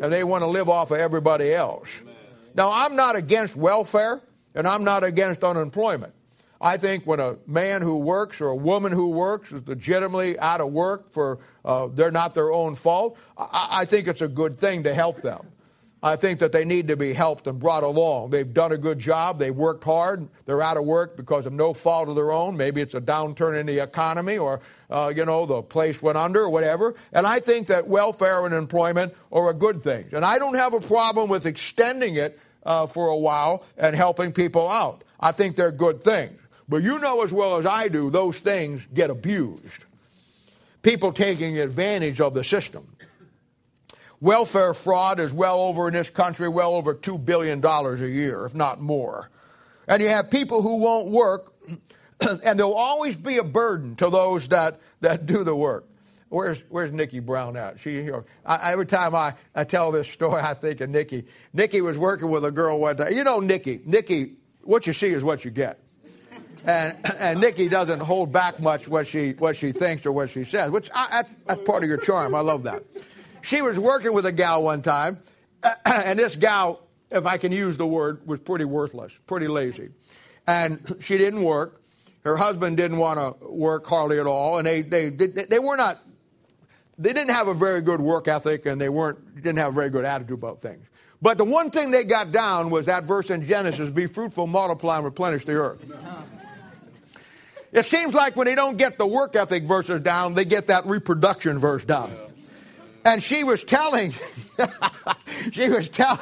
And 0.00 0.12
they 0.12 0.24
want 0.24 0.42
to 0.42 0.46
live 0.46 0.68
off 0.68 0.90
of 0.90 0.98
everybody 0.98 1.54
else. 1.54 1.88
Now, 2.54 2.70
I'm 2.72 2.96
not 2.96 3.16
against 3.16 3.54
welfare, 3.54 4.20
and 4.54 4.66
I'm 4.66 4.84
not 4.84 5.04
against 5.04 5.44
unemployment. 5.44 6.12
I 6.60 6.78
think 6.78 7.06
when 7.06 7.20
a 7.20 7.36
man 7.46 7.82
who 7.82 7.98
works 7.98 8.40
or 8.40 8.48
a 8.48 8.56
woman 8.56 8.90
who 8.90 9.10
works 9.10 9.52
is 9.52 9.66
legitimately 9.66 10.38
out 10.38 10.60
of 10.60 10.72
work 10.72 11.12
for 11.12 11.38
uh, 11.64 11.88
they're 11.92 12.10
not 12.10 12.34
their 12.34 12.52
own 12.52 12.74
fault, 12.74 13.18
I, 13.36 13.68
I 13.70 13.84
think 13.84 14.08
it's 14.08 14.22
a 14.22 14.28
good 14.28 14.58
thing 14.58 14.84
to 14.84 14.94
help 14.94 15.20
them. 15.20 15.46
I 16.04 16.16
think 16.16 16.40
that 16.40 16.52
they 16.52 16.66
need 16.66 16.88
to 16.88 16.98
be 16.98 17.14
helped 17.14 17.46
and 17.46 17.58
brought 17.58 17.82
along. 17.82 18.28
They've 18.28 18.52
done 18.52 18.72
a 18.72 18.76
good 18.76 18.98
job. 18.98 19.38
They've 19.38 19.56
worked 19.56 19.84
hard. 19.84 20.28
They're 20.44 20.60
out 20.60 20.76
of 20.76 20.84
work 20.84 21.16
because 21.16 21.46
of 21.46 21.54
no 21.54 21.72
fault 21.72 22.10
of 22.10 22.14
their 22.14 22.30
own. 22.30 22.58
Maybe 22.58 22.82
it's 22.82 22.94
a 22.94 23.00
downturn 23.00 23.58
in 23.58 23.64
the 23.64 23.82
economy 23.82 24.36
or, 24.36 24.60
uh, 24.90 25.10
you 25.16 25.24
know, 25.24 25.46
the 25.46 25.62
place 25.62 26.02
went 26.02 26.18
under 26.18 26.42
or 26.42 26.50
whatever. 26.50 26.94
And 27.14 27.26
I 27.26 27.40
think 27.40 27.68
that 27.68 27.88
welfare 27.88 28.44
and 28.44 28.54
employment 28.54 29.14
are 29.32 29.48
a 29.48 29.54
good 29.54 29.82
thing. 29.82 30.04
And 30.12 30.26
I 30.26 30.38
don't 30.38 30.56
have 30.56 30.74
a 30.74 30.80
problem 30.80 31.30
with 31.30 31.46
extending 31.46 32.16
it 32.16 32.38
uh, 32.66 32.86
for 32.86 33.08
a 33.08 33.16
while 33.16 33.64
and 33.78 33.96
helping 33.96 34.30
people 34.30 34.68
out. 34.68 35.04
I 35.20 35.32
think 35.32 35.56
they're 35.56 35.72
good 35.72 36.04
things. 36.04 36.38
But 36.68 36.82
you 36.82 36.98
know 36.98 37.22
as 37.22 37.32
well 37.32 37.56
as 37.56 37.64
I 37.64 37.88
do, 37.88 38.10
those 38.10 38.38
things 38.38 38.86
get 38.92 39.08
abused. 39.08 39.86
People 40.82 41.12
taking 41.12 41.58
advantage 41.58 42.20
of 42.20 42.34
the 42.34 42.44
system. 42.44 42.93
Welfare 44.24 44.72
fraud 44.72 45.20
is 45.20 45.34
well 45.34 45.60
over 45.60 45.86
in 45.86 45.92
this 45.92 46.08
country, 46.08 46.48
well 46.48 46.76
over 46.76 46.94
$2 46.94 47.22
billion 47.22 47.62
a 47.62 48.06
year, 48.06 48.46
if 48.46 48.54
not 48.54 48.80
more. 48.80 49.28
And 49.86 50.02
you 50.02 50.08
have 50.08 50.30
people 50.30 50.62
who 50.62 50.76
won't 50.76 51.08
work, 51.08 51.52
and 52.42 52.58
there'll 52.58 52.72
always 52.72 53.16
be 53.16 53.36
a 53.36 53.44
burden 53.44 53.96
to 53.96 54.08
those 54.08 54.48
that, 54.48 54.80
that 55.02 55.26
do 55.26 55.44
the 55.44 55.54
work. 55.54 55.86
Where's, 56.30 56.58
where's 56.70 56.90
Nikki 56.90 57.20
Brown 57.20 57.54
at? 57.58 57.78
She 57.78 58.02
here. 58.02 58.24
I, 58.46 58.72
every 58.72 58.86
time 58.86 59.14
I, 59.14 59.34
I 59.54 59.64
tell 59.64 59.92
this 59.92 60.08
story, 60.08 60.40
I 60.40 60.54
think 60.54 60.80
of 60.80 60.88
Nikki. 60.88 61.26
Nikki 61.52 61.82
was 61.82 61.98
working 61.98 62.30
with 62.30 62.46
a 62.46 62.50
girl 62.50 62.78
one 62.78 62.96
day. 62.96 63.14
You 63.14 63.24
know 63.24 63.40
Nikki. 63.40 63.82
Nikki, 63.84 64.36
what 64.62 64.86
you 64.86 64.94
see 64.94 65.08
is 65.08 65.22
what 65.22 65.44
you 65.44 65.50
get. 65.50 65.80
And, 66.64 66.96
and 67.18 67.42
Nikki 67.42 67.68
doesn't 67.68 68.00
hold 68.00 68.32
back 68.32 68.58
much 68.58 68.88
what 68.88 69.06
she, 69.06 69.32
what 69.32 69.54
she 69.54 69.72
thinks 69.72 70.06
or 70.06 70.12
what 70.12 70.30
she 70.30 70.44
says, 70.44 70.70
which 70.70 70.88
I, 70.94 71.24
that's 71.44 71.62
part 71.64 71.82
of 71.82 71.90
your 71.90 71.98
charm. 71.98 72.34
I 72.34 72.40
love 72.40 72.62
that. 72.62 72.84
She 73.44 73.60
was 73.60 73.78
working 73.78 74.14
with 74.14 74.24
a 74.24 74.32
gal 74.32 74.62
one 74.62 74.80
time, 74.80 75.18
and 75.84 76.18
this 76.18 76.34
gal, 76.34 76.80
if 77.10 77.26
I 77.26 77.36
can 77.36 77.52
use 77.52 77.76
the 77.76 77.86
word, 77.86 78.26
was 78.26 78.40
pretty 78.40 78.64
worthless, 78.64 79.12
pretty 79.26 79.48
lazy. 79.48 79.90
And 80.46 80.96
she 81.00 81.18
didn't 81.18 81.42
work. 81.42 81.82
Her 82.24 82.38
husband 82.38 82.78
didn't 82.78 82.96
want 82.96 83.20
to 83.20 83.46
work 83.46 83.86
hardly 83.86 84.18
at 84.18 84.26
all, 84.26 84.56
and 84.56 84.66
they, 84.66 84.80
they, 84.80 85.10
they 85.10 85.58
were 85.58 85.76
not, 85.76 85.98
they 86.96 87.12
didn't 87.12 87.34
have 87.34 87.48
a 87.48 87.52
very 87.54 87.82
good 87.82 88.00
work 88.00 88.28
ethic, 88.28 88.64
and 88.64 88.80
they 88.80 88.88
weren't, 88.88 89.34
didn't 89.34 89.58
have 89.58 89.72
a 89.72 89.74
very 89.74 89.90
good 89.90 90.06
attitude 90.06 90.38
about 90.38 90.60
things. 90.60 90.86
But 91.20 91.36
the 91.36 91.44
one 91.44 91.70
thing 91.70 91.90
they 91.90 92.04
got 92.04 92.32
down 92.32 92.70
was 92.70 92.86
that 92.86 93.04
verse 93.04 93.28
in 93.28 93.44
Genesis 93.44 93.90
be 93.90 94.06
fruitful, 94.06 94.46
multiply, 94.46 94.96
and 94.96 95.04
replenish 95.04 95.44
the 95.44 95.52
earth. 95.52 95.84
It 97.72 97.84
seems 97.84 98.14
like 98.14 98.36
when 98.36 98.46
they 98.46 98.54
don't 98.54 98.78
get 98.78 98.96
the 98.96 99.06
work 99.06 99.36
ethic 99.36 99.64
verses 99.64 100.00
down, 100.00 100.32
they 100.32 100.46
get 100.46 100.68
that 100.68 100.86
reproduction 100.86 101.58
verse 101.58 101.84
down. 101.84 102.16
And 103.04 103.22
she 103.22 103.44
was 103.44 103.62
telling, 103.62 104.14
she 105.52 105.68
was 105.68 105.88
telling, 105.90 106.20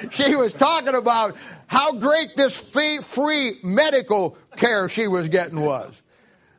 she 0.10 0.34
was 0.34 0.54
talking 0.54 0.94
about 0.94 1.36
how 1.66 1.92
great 1.92 2.30
this 2.36 2.56
fee, 2.56 2.98
free 2.98 3.58
medical 3.62 4.38
care 4.56 4.88
she 4.88 5.06
was 5.06 5.28
getting 5.28 5.60
was. 5.60 6.02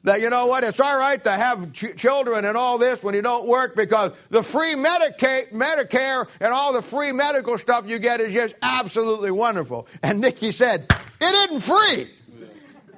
That 0.04 0.22
you 0.22 0.30
know 0.30 0.46
what, 0.46 0.64
it's 0.64 0.80
all 0.80 0.98
right 0.98 1.22
to 1.24 1.32
have 1.32 1.74
ch- 1.74 1.96
children 1.98 2.46
and 2.46 2.56
all 2.56 2.78
this 2.78 3.04
when 3.04 3.16
you 3.16 3.22
don't 3.22 3.48
work 3.48 3.76
because 3.76 4.14
the 4.30 4.42
free 4.42 4.76
Medicaid, 4.76 5.52
Medicare 5.52 6.26
and 6.40 6.54
all 6.54 6.72
the 6.72 6.82
free 6.82 7.12
medical 7.12 7.58
stuff 7.58 7.90
you 7.90 8.00
get 8.00 8.22
is 8.22 8.34
just 8.34 8.56
absolutely 8.62 9.32
wonderful. 9.32 9.88
And 10.02 10.22
Nikki 10.22 10.54
said, 10.54 10.86
"It 11.20 11.50
isn't 11.50 11.60
free. 11.60 12.08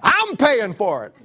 I'm 0.03 0.37
paying 0.37 0.73
for 0.73 1.05
it." 1.05 1.15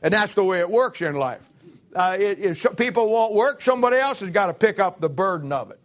And 0.00 0.14
that's 0.14 0.34
the 0.34 0.44
way 0.44 0.60
it 0.60 0.70
works 0.70 1.02
in 1.02 1.16
life 1.16 1.48
uh, 1.94 2.16
if 2.18 2.76
people 2.76 3.10
won't 3.10 3.34
work, 3.34 3.62
somebody 3.62 3.96
else 3.96 4.20
has 4.20 4.30
got 4.30 4.46
to 4.46 4.54
pick 4.54 4.78
up 4.78 5.00
the 5.00 5.08
burden 5.08 5.52
of 5.52 5.70
it. 5.70 5.80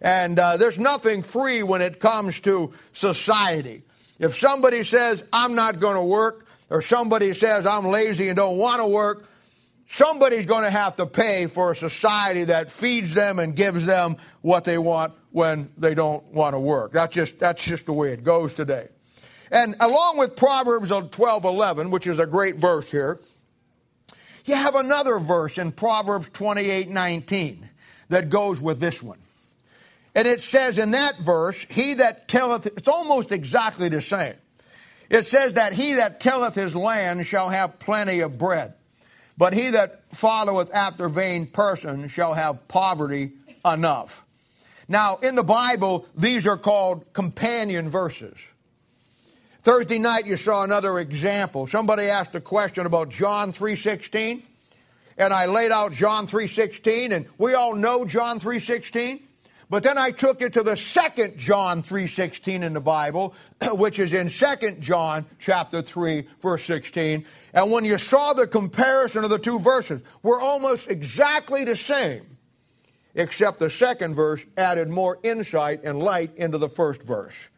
And 0.00 0.38
uh, 0.38 0.56
there's 0.56 0.78
nothing 0.78 1.22
free 1.22 1.62
when 1.62 1.82
it 1.82 2.00
comes 2.00 2.40
to 2.40 2.72
society. 2.92 3.82
If 4.18 4.36
somebody 4.36 4.82
says, 4.82 5.24
I'm 5.32 5.54
not 5.54 5.80
going 5.80 5.96
to 5.96 6.02
work, 6.02 6.46
or 6.70 6.82
somebody 6.82 7.34
says, 7.34 7.66
I'm 7.66 7.86
lazy 7.86 8.28
and 8.28 8.36
don't 8.36 8.58
want 8.58 8.80
to 8.80 8.86
work, 8.86 9.28
somebody's 9.88 10.46
going 10.46 10.64
to 10.64 10.70
have 10.70 10.96
to 10.96 11.06
pay 11.06 11.46
for 11.46 11.72
a 11.72 11.76
society 11.76 12.44
that 12.44 12.70
feeds 12.70 13.14
them 13.14 13.38
and 13.38 13.56
gives 13.56 13.86
them 13.86 14.16
what 14.42 14.64
they 14.64 14.78
want 14.78 15.14
when 15.30 15.70
they 15.78 15.94
don't 15.94 16.22
want 16.32 16.54
to 16.54 16.60
work. 16.60 16.92
That's 16.92 17.14
just, 17.14 17.38
that's 17.38 17.62
just 17.62 17.86
the 17.86 17.92
way 17.92 18.12
it 18.12 18.22
goes 18.22 18.54
today. 18.54 18.88
And 19.50 19.76
along 19.80 20.18
with 20.18 20.36
Proverbs 20.36 20.90
12 20.90 21.44
11, 21.44 21.90
which 21.90 22.06
is 22.06 22.18
a 22.18 22.26
great 22.26 22.56
verse 22.56 22.90
here, 22.90 23.18
you 24.48 24.54
have 24.54 24.74
another 24.74 25.18
verse 25.18 25.58
in 25.58 25.72
Proverbs 25.72 26.28
28 26.32 26.88
19 26.88 27.68
that 28.08 28.30
goes 28.30 28.60
with 28.60 28.80
this 28.80 29.02
one. 29.02 29.18
And 30.14 30.26
it 30.26 30.40
says 30.40 30.78
in 30.78 30.92
that 30.92 31.16
verse, 31.18 31.64
He 31.68 31.94
that 31.94 32.28
telleth, 32.28 32.66
it's 32.66 32.88
almost 32.88 33.30
exactly 33.30 33.88
the 33.88 34.00
same. 34.00 34.34
It 35.10 35.26
says 35.26 35.54
that 35.54 35.72
he 35.72 35.94
that 35.94 36.20
telleth 36.20 36.54
his 36.54 36.74
land 36.74 37.26
shall 37.26 37.48
have 37.48 37.78
plenty 37.78 38.20
of 38.20 38.36
bread, 38.36 38.74
but 39.38 39.54
he 39.54 39.70
that 39.70 40.02
followeth 40.12 40.74
after 40.74 41.08
vain 41.08 41.46
persons 41.46 42.10
shall 42.12 42.34
have 42.34 42.68
poverty 42.68 43.32
enough. 43.64 44.24
Now, 44.86 45.16
in 45.16 45.34
the 45.34 45.42
Bible, 45.42 46.06
these 46.14 46.46
are 46.46 46.58
called 46.58 47.10
companion 47.12 47.88
verses. 47.88 48.36
Thursday 49.68 49.98
night 49.98 50.24
you 50.24 50.38
saw 50.38 50.62
another 50.62 50.98
example. 50.98 51.66
Somebody 51.66 52.04
asked 52.04 52.34
a 52.34 52.40
question 52.40 52.86
about 52.86 53.10
John 53.10 53.52
3:16, 53.52 54.42
and 55.18 55.34
I 55.34 55.44
laid 55.44 55.72
out 55.72 55.92
John 55.92 56.26
3:16 56.26 57.12
and 57.12 57.26
we 57.36 57.52
all 57.52 57.74
know 57.74 58.06
John 58.06 58.40
3:16. 58.40 59.20
But 59.68 59.82
then 59.82 59.98
I 59.98 60.10
took 60.10 60.40
it 60.40 60.54
to 60.54 60.62
the 60.62 60.74
second 60.74 61.36
John 61.36 61.82
3:16 61.82 62.62
in 62.62 62.72
the 62.72 62.80
Bible, 62.80 63.34
which 63.72 63.98
is 63.98 64.14
in 64.14 64.30
Second 64.30 64.80
John 64.80 65.26
chapter 65.38 65.82
3 65.82 66.26
verse 66.40 66.64
16. 66.64 67.26
And 67.52 67.70
when 67.70 67.84
you 67.84 67.98
saw 67.98 68.32
the 68.32 68.46
comparison 68.46 69.22
of 69.22 69.28
the 69.28 69.38
two 69.38 69.58
verses, 69.58 70.00
we're 70.22 70.40
almost 70.40 70.88
exactly 70.90 71.64
the 71.64 71.76
same, 71.76 72.38
except 73.14 73.58
the 73.58 73.68
second 73.68 74.14
verse 74.14 74.46
added 74.56 74.88
more 74.88 75.18
insight 75.22 75.84
and 75.84 76.02
light 76.02 76.34
into 76.36 76.56
the 76.56 76.70
first 76.70 77.02
verse. 77.02 77.50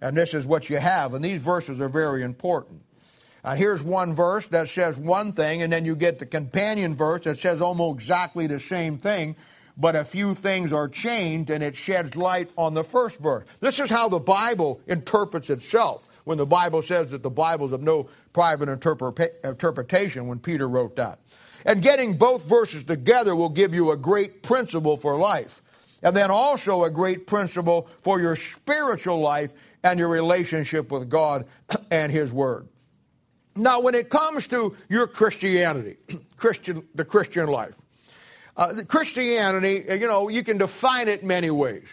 And 0.00 0.16
this 0.16 0.34
is 0.34 0.46
what 0.46 0.68
you 0.68 0.76
have, 0.76 1.14
and 1.14 1.24
these 1.24 1.40
verses 1.40 1.80
are 1.80 1.88
very 1.88 2.22
important. 2.22 2.82
And 3.42 3.58
here's 3.58 3.82
one 3.82 4.12
verse 4.12 4.46
that 4.48 4.68
says 4.68 4.96
one 4.96 5.32
thing, 5.32 5.62
and 5.62 5.72
then 5.72 5.84
you 5.84 5.96
get 5.96 6.18
the 6.18 6.26
companion 6.26 6.94
verse 6.94 7.24
that 7.24 7.38
says 7.38 7.60
almost 7.60 8.00
exactly 8.00 8.46
the 8.46 8.60
same 8.60 8.98
thing 8.98 9.36
but 9.76 9.94
a 9.94 10.04
few 10.04 10.34
things 10.34 10.72
are 10.72 10.88
changed 10.88 11.50
and 11.50 11.62
it 11.62 11.76
sheds 11.76 12.16
light 12.16 12.48
on 12.56 12.74
the 12.74 12.84
first 12.84 13.18
verse. 13.18 13.44
This 13.60 13.78
is 13.78 13.90
how 13.90 14.08
the 14.08 14.18
Bible 14.18 14.80
interprets 14.86 15.50
itself 15.50 16.06
when 16.24 16.38
the 16.38 16.46
Bible 16.46 16.82
says 16.82 17.10
that 17.10 17.22
the 17.22 17.30
Bible 17.30 17.66
is 17.66 17.72
of 17.72 17.82
no 17.82 18.08
private 18.32 18.68
interpretation 18.68 20.26
when 20.26 20.38
Peter 20.38 20.68
wrote 20.68 20.96
that. 20.96 21.18
And 21.64 21.82
getting 21.82 22.16
both 22.16 22.48
verses 22.48 22.84
together 22.84 23.36
will 23.36 23.48
give 23.48 23.74
you 23.74 23.90
a 23.90 23.96
great 23.96 24.42
principle 24.42 24.96
for 24.96 25.16
life. 25.16 25.62
And 26.02 26.14
then 26.14 26.30
also 26.30 26.84
a 26.84 26.90
great 26.90 27.26
principle 27.26 27.88
for 28.02 28.20
your 28.20 28.36
spiritual 28.36 29.20
life 29.20 29.50
and 29.86 30.00
your 30.00 30.08
relationship 30.08 30.90
with 30.90 31.08
God 31.08 31.46
and 31.90 32.10
His 32.10 32.32
Word. 32.32 32.68
Now, 33.54 33.80
when 33.80 33.94
it 33.94 34.10
comes 34.10 34.48
to 34.48 34.76
your 34.88 35.06
Christianity, 35.06 35.96
Christian, 36.36 36.86
the 36.94 37.04
Christian 37.04 37.46
life, 37.46 37.76
uh, 38.56 38.82
Christianity, 38.88 39.88
uh, 39.88 39.94
you 39.94 40.08
know, 40.08 40.28
you 40.28 40.42
can 40.42 40.58
define 40.58 41.08
it 41.08 41.24
many 41.24 41.50
ways. 41.50 41.86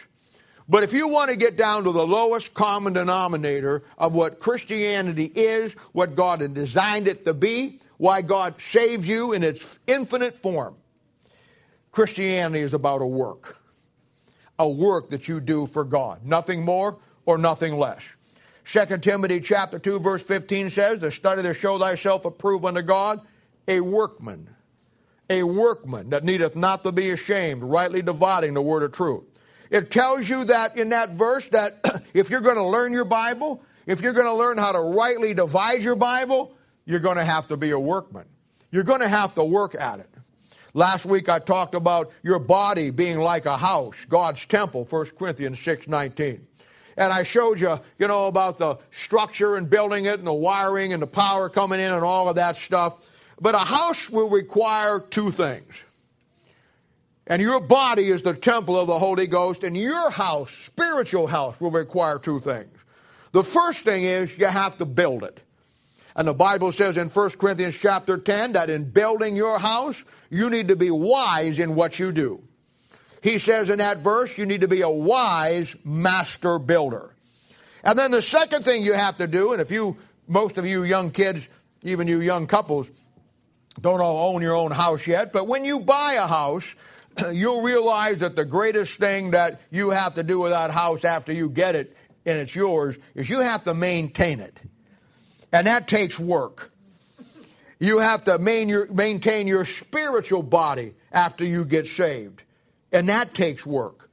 But 0.68 0.82
if 0.82 0.92
you 0.92 1.08
want 1.08 1.30
to 1.30 1.36
get 1.36 1.56
down 1.56 1.84
to 1.84 1.92
the 1.92 2.06
lowest 2.06 2.52
common 2.54 2.94
denominator 2.94 3.84
of 3.96 4.14
what 4.14 4.40
Christianity 4.40 5.30
is, 5.34 5.74
what 5.92 6.16
God 6.16 6.40
had 6.40 6.54
designed 6.54 7.06
it 7.06 7.24
to 7.26 7.34
be, 7.34 7.80
why 7.98 8.22
God 8.22 8.60
saved 8.60 9.04
you 9.04 9.34
in 9.34 9.44
its 9.44 9.78
infinite 9.86 10.38
form, 10.38 10.74
Christianity 11.92 12.60
is 12.60 12.74
about 12.74 13.02
a 13.02 13.06
work. 13.06 13.58
A 14.58 14.68
work 14.68 15.10
that 15.10 15.28
you 15.28 15.38
do 15.38 15.66
for 15.66 15.84
God. 15.84 16.24
Nothing 16.24 16.64
more 16.64 16.98
or 17.26 17.38
nothing 17.38 17.76
less. 17.76 18.08
2 18.66 18.98
Timothy 18.98 19.40
chapter 19.40 19.78
2 19.78 20.00
verse 20.00 20.22
15 20.22 20.70
says, 20.70 21.00
The 21.00 21.10
study 21.10 21.42
to 21.42 21.54
show 21.54 21.78
thyself 21.78 22.24
approved 22.24 22.64
unto 22.64 22.82
God, 22.82 23.20
a 23.68 23.80
workman 23.80 24.54
a 25.30 25.42
workman 25.42 26.10
that 26.10 26.24
needeth 26.24 26.54
not 26.56 26.82
to 26.82 26.92
be 26.92 27.10
ashamed, 27.10 27.62
rightly 27.62 28.02
dividing 28.02 28.54
the 28.54 28.62
word 28.62 28.82
of 28.82 28.92
truth. 28.92 29.24
It 29.70 29.90
tells 29.90 30.28
you 30.28 30.44
that 30.44 30.76
in 30.76 30.90
that 30.90 31.10
verse 31.10 31.48
that 31.48 31.72
if 32.14 32.30
you're 32.30 32.40
going 32.40 32.56
to 32.56 32.64
learn 32.64 32.92
your 32.92 33.04
Bible, 33.04 33.62
if 33.86 34.00
you're 34.00 34.12
going 34.12 34.26
to 34.26 34.34
learn 34.34 34.58
how 34.58 34.72
to 34.72 34.80
rightly 34.80 35.34
divide 35.34 35.82
your 35.82 35.96
Bible, 35.96 36.54
you're 36.84 37.00
going 37.00 37.16
to 37.16 37.24
have 37.24 37.48
to 37.48 37.56
be 37.56 37.70
a 37.70 37.78
workman. 37.78 38.26
You're 38.70 38.82
going 38.82 39.00
to 39.00 39.08
have 39.08 39.34
to 39.36 39.44
work 39.44 39.74
at 39.74 40.00
it. 40.00 40.10
Last 40.74 41.06
week 41.06 41.28
I 41.28 41.38
talked 41.38 41.74
about 41.74 42.10
your 42.22 42.38
body 42.38 42.90
being 42.90 43.20
like 43.20 43.46
a 43.46 43.56
house, 43.56 44.04
God's 44.08 44.44
temple, 44.44 44.84
1 44.84 45.06
Corinthians 45.18 45.60
6 45.60 45.88
19. 45.88 46.46
And 46.96 47.12
I 47.12 47.22
showed 47.22 47.60
you, 47.60 47.80
you 47.98 48.06
know, 48.06 48.26
about 48.26 48.58
the 48.58 48.78
structure 48.90 49.56
and 49.56 49.68
building 49.68 50.04
it 50.04 50.18
and 50.18 50.26
the 50.26 50.32
wiring 50.32 50.92
and 50.92 51.02
the 51.02 51.06
power 51.06 51.48
coming 51.48 51.80
in 51.80 51.92
and 51.92 52.04
all 52.04 52.28
of 52.28 52.36
that 52.36 52.56
stuff. 52.56 53.06
But 53.40 53.54
a 53.54 53.58
house 53.58 54.08
will 54.08 54.30
require 54.30 55.00
two 55.00 55.30
things. 55.30 55.82
And 57.26 57.40
your 57.40 57.60
body 57.60 58.10
is 58.10 58.22
the 58.22 58.34
temple 58.34 58.78
of 58.78 58.86
the 58.86 58.98
Holy 58.98 59.26
Ghost, 59.26 59.64
and 59.64 59.76
your 59.76 60.10
house, 60.10 60.50
spiritual 60.50 61.26
house, 61.26 61.58
will 61.60 61.70
require 61.70 62.18
two 62.18 62.38
things. 62.38 62.70
The 63.32 63.42
first 63.42 63.84
thing 63.84 64.04
is 64.04 64.36
you 64.38 64.46
have 64.46 64.76
to 64.78 64.84
build 64.84 65.24
it. 65.24 65.40
And 66.14 66.28
the 66.28 66.34
Bible 66.34 66.70
says 66.70 66.96
in 66.96 67.08
1 67.08 67.30
Corinthians 67.30 67.74
chapter 67.74 68.18
10 68.18 68.52
that 68.52 68.70
in 68.70 68.90
building 68.90 69.34
your 69.34 69.58
house, 69.58 70.04
you 70.30 70.48
need 70.48 70.68
to 70.68 70.76
be 70.76 70.90
wise 70.90 71.58
in 71.58 71.74
what 71.74 71.98
you 71.98 72.12
do. 72.12 72.42
He 73.24 73.38
says 73.38 73.70
in 73.70 73.78
that 73.78 74.00
verse, 74.00 74.36
you 74.36 74.44
need 74.44 74.60
to 74.60 74.68
be 74.68 74.82
a 74.82 74.90
wise 74.90 75.74
master 75.82 76.58
builder. 76.58 77.14
And 77.82 77.98
then 77.98 78.10
the 78.10 78.20
second 78.20 78.66
thing 78.66 78.82
you 78.82 78.92
have 78.92 79.16
to 79.16 79.26
do, 79.26 79.52
and 79.52 79.62
if 79.62 79.70
you, 79.70 79.96
most 80.28 80.58
of 80.58 80.66
you 80.66 80.82
young 80.82 81.10
kids, 81.10 81.48
even 81.82 82.06
you 82.06 82.20
young 82.20 82.46
couples, 82.46 82.90
don't 83.80 84.02
all 84.02 84.34
own 84.34 84.42
your 84.42 84.54
own 84.54 84.72
house 84.72 85.06
yet, 85.06 85.32
but 85.32 85.46
when 85.46 85.64
you 85.64 85.80
buy 85.80 86.18
a 86.18 86.26
house, 86.26 86.74
you'll 87.32 87.62
realize 87.62 88.18
that 88.18 88.36
the 88.36 88.44
greatest 88.44 88.98
thing 88.98 89.30
that 89.30 89.58
you 89.70 89.88
have 89.88 90.16
to 90.16 90.22
do 90.22 90.40
with 90.40 90.52
that 90.52 90.70
house 90.70 91.02
after 91.02 91.32
you 91.32 91.48
get 91.48 91.74
it 91.74 91.96
and 92.26 92.36
it's 92.36 92.54
yours 92.54 92.98
is 93.14 93.30
you 93.30 93.40
have 93.40 93.64
to 93.64 93.72
maintain 93.72 94.40
it. 94.40 94.60
And 95.50 95.66
that 95.66 95.88
takes 95.88 96.20
work. 96.20 96.70
You 97.78 98.00
have 98.00 98.24
to 98.24 98.38
maintain 98.38 99.46
your 99.46 99.64
spiritual 99.64 100.42
body 100.42 100.92
after 101.10 101.46
you 101.46 101.64
get 101.64 101.86
saved. 101.86 102.42
And 102.94 103.08
that 103.08 103.34
takes 103.34 103.66
work. 103.66 104.08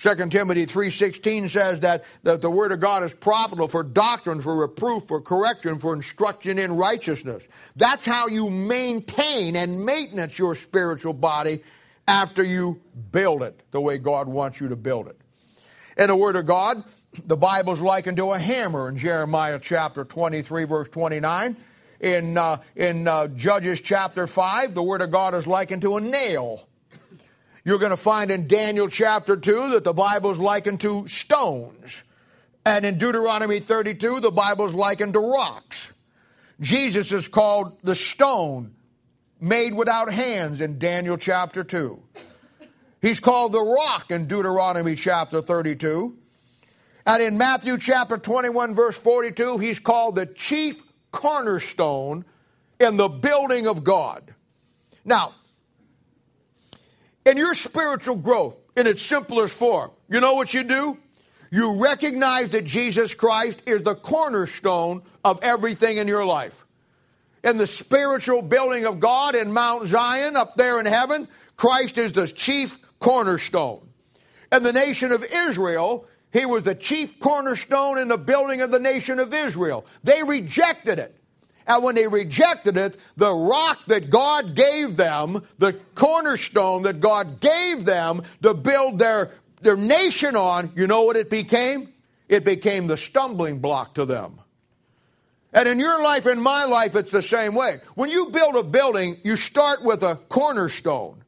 2 0.00 0.28
Timothy 0.28 0.66
3.16 0.66 1.50
says 1.50 1.80
that, 1.80 2.04
that 2.24 2.42
the 2.42 2.50
Word 2.50 2.72
of 2.72 2.80
God 2.80 3.04
is 3.04 3.14
profitable 3.14 3.68
for 3.68 3.84
doctrine, 3.84 4.40
for 4.42 4.56
reproof, 4.56 5.04
for 5.04 5.20
correction, 5.20 5.78
for 5.78 5.94
instruction 5.94 6.58
in 6.58 6.74
righteousness. 6.74 7.46
That's 7.76 8.04
how 8.04 8.26
you 8.26 8.50
maintain 8.50 9.54
and 9.54 9.86
maintenance 9.86 10.36
your 10.36 10.56
spiritual 10.56 11.12
body 11.12 11.62
after 12.08 12.42
you 12.42 12.80
build 13.12 13.44
it 13.44 13.62
the 13.70 13.80
way 13.80 13.98
God 13.98 14.26
wants 14.26 14.60
you 14.60 14.68
to 14.68 14.76
build 14.76 15.06
it. 15.06 15.16
In 15.96 16.08
the 16.08 16.16
Word 16.16 16.34
of 16.34 16.44
God, 16.44 16.82
the 17.24 17.36
Bible's 17.36 17.80
likened 17.80 18.16
to 18.16 18.32
a 18.32 18.38
hammer 18.38 18.88
in 18.88 18.98
Jeremiah 18.98 19.60
chapter 19.62 20.04
23, 20.04 20.64
verse 20.64 20.88
29. 20.88 21.56
In, 22.00 22.36
uh, 22.36 22.60
in 22.74 23.06
uh, 23.06 23.28
Judges 23.28 23.80
chapter 23.80 24.26
5, 24.26 24.74
the 24.74 24.82
Word 24.82 25.02
of 25.02 25.12
God 25.12 25.34
is 25.34 25.46
likened 25.46 25.82
to 25.82 25.96
a 25.96 26.00
nail 26.00 26.66
you're 27.64 27.78
going 27.78 27.90
to 27.90 27.96
find 27.96 28.30
in 28.30 28.46
Daniel 28.46 28.88
chapter 28.88 29.36
2 29.36 29.70
that 29.70 29.84
the 29.84 29.94
Bible 29.94 30.30
is 30.30 30.38
likened 30.38 30.80
to 30.80 31.08
stones. 31.08 32.04
And 32.66 32.84
in 32.84 32.98
Deuteronomy 32.98 33.60
32, 33.60 34.20
the 34.20 34.30
Bible 34.30 34.66
is 34.66 34.74
likened 34.74 35.14
to 35.14 35.20
rocks. 35.20 35.92
Jesus 36.60 37.10
is 37.10 37.26
called 37.28 37.76
the 37.82 37.94
stone 37.94 38.74
made 39.40 39.74
without 39.74 40.12
hands 40.12 40.60
in 40.60 40.78
Daniel 40.78 41.16
chapter 41.16 41.64
2. 41.64 42.00
He's 43.02 43.20
called 43.20 43.52
the 43.52 43.60
rock 43.60 44.10
in 44.10 44.26
Deuteronomy 44.26 44.94
chapter 44.94 45.42
32. 45.42 46.16
And 47.06 47.22
in 47.22 47.36
Matthew 47.36 47.76
chapter 47.76 48.16
21, 48.16 48.74
verse 48.74 48.96
42, 48.96 49.58
he's 49.58 49.78
called 49.78 50.14
the 50.14 50.26
chief 50.26 50.82
cornerstone 51.10 52.24
in 52.80 52.96
the 52.96 53.08
building 53.08 53.66
of 53.66 53.84
God. 53.84 54.34
Now, 55.04 55.34
in 57.24 57.36
your 57.36 57.54
spiritual 57.54 58.16
growth 58.16 58.56
in 58.76 58.86
its 58.86 59.02
simplest 59.02 59.56
form, 59.56 59.90
you 60.08 60.20
know 60.20 60.34
what 60.34 60.52
you 60.54 60.62
do? 60.62 60.98
You 61.50 61.76
recognize 61.80 62.50
that 62.50 62.64
Jesus 62.64 63.14
Christ 63.14 63.62
is 63.66 63.82
the 63.82 63.94
cornerstone 63.94 65.02
of 65.24 65.38
everything 65.42 65.98
in 65.98 66.08
your 66.08 66.26
life. 66.26 66.66
In 67.44 67.58
the 67.58 67.66
spiritual 67.66 68.42
building 68.42 68.86
of 68.86 69.00
God 69.00 69.34
in 69.34 69.52
Mount 69.52 69.86
Zion 69.86 70.34
up 70.34 70.56
there 70.56 70.80
in 70.80 70.86
heaven, 70.86 71.28
Christ 71.56 71.98
is 71.98 72.12
the 72.12 72.26
chief 72.26 72.78
cornerstone. 72.98 73.86
In 74.50 74.62
the 74.62 74.72
nation 74.72 75.12
of 75.12 75.24
Israel, 75.24 76.06
he 76.32 76.44
was 76.44 76.64
the 76.64 76.74
chief 76.74 77.20
cornerstone 77.20 77.98
in 77.98 78.08
the 78.08 78.18
building 78.18 78.60
of 78.60 78.70
the 78.70 78.80
nation 78.80 79.20
of 79.20 79.32
Israel. 79.32 79.86
They 80.02 80.22
rejected 80.22 80.98
it. 80.98 81.14
And 81.66 81.82
when 81.82 81.94
they 81.94 82.06
rejected 82.06 82.76
it, 82.76 82.96
the 83.16 83.32
rock 83.32 83.86
that 83.86 84.10
God 84.10 84.54
gave 84.54 84.96
them, 84.96 85.42
the 85.58 85.72
cornerstone 85.94 86.82
that 86.82 87.00
God 87.00 87.40
gave 87.40 87.84
them 87.84 88.22
to 88.42 88.52
build 88.52 88.98
their, 88.98 89.30
their 89.62 89.76
nation 89.76 90.36
on, 90.36 90.72
you 90.76 90.86
know 90.86 91.04
what 91.04 91.16
it 91.16 91.30
became? 91.30 91.88
It 92.28 92.44
became 92.44 92.86
the 92.86 92.96
stumbling 92.96 93.60
block 93.60 93.94
to 93.94 94.04
them. 94.04 94.40
And 95.54 95.68
in 95.68 95.78
your 95.78 96.02
life, 96.02 96.26
in 96.26 96.40
my 96.40 96.64
life, 96.64 96.96
it's 96.96 97.12
the 97.12 97.22
same 97.22 97.54
way. 97.54 97.80
When 97.94 98.10
you 98.10 98.26
build 98.30 98.56
a 98.56 98.62
building, 98.62 99.18
you 99.22 99.36
start 99.36 99.82
with 99.82 100.02
a 100.02 100.16
cornerstone. 100.28 101.22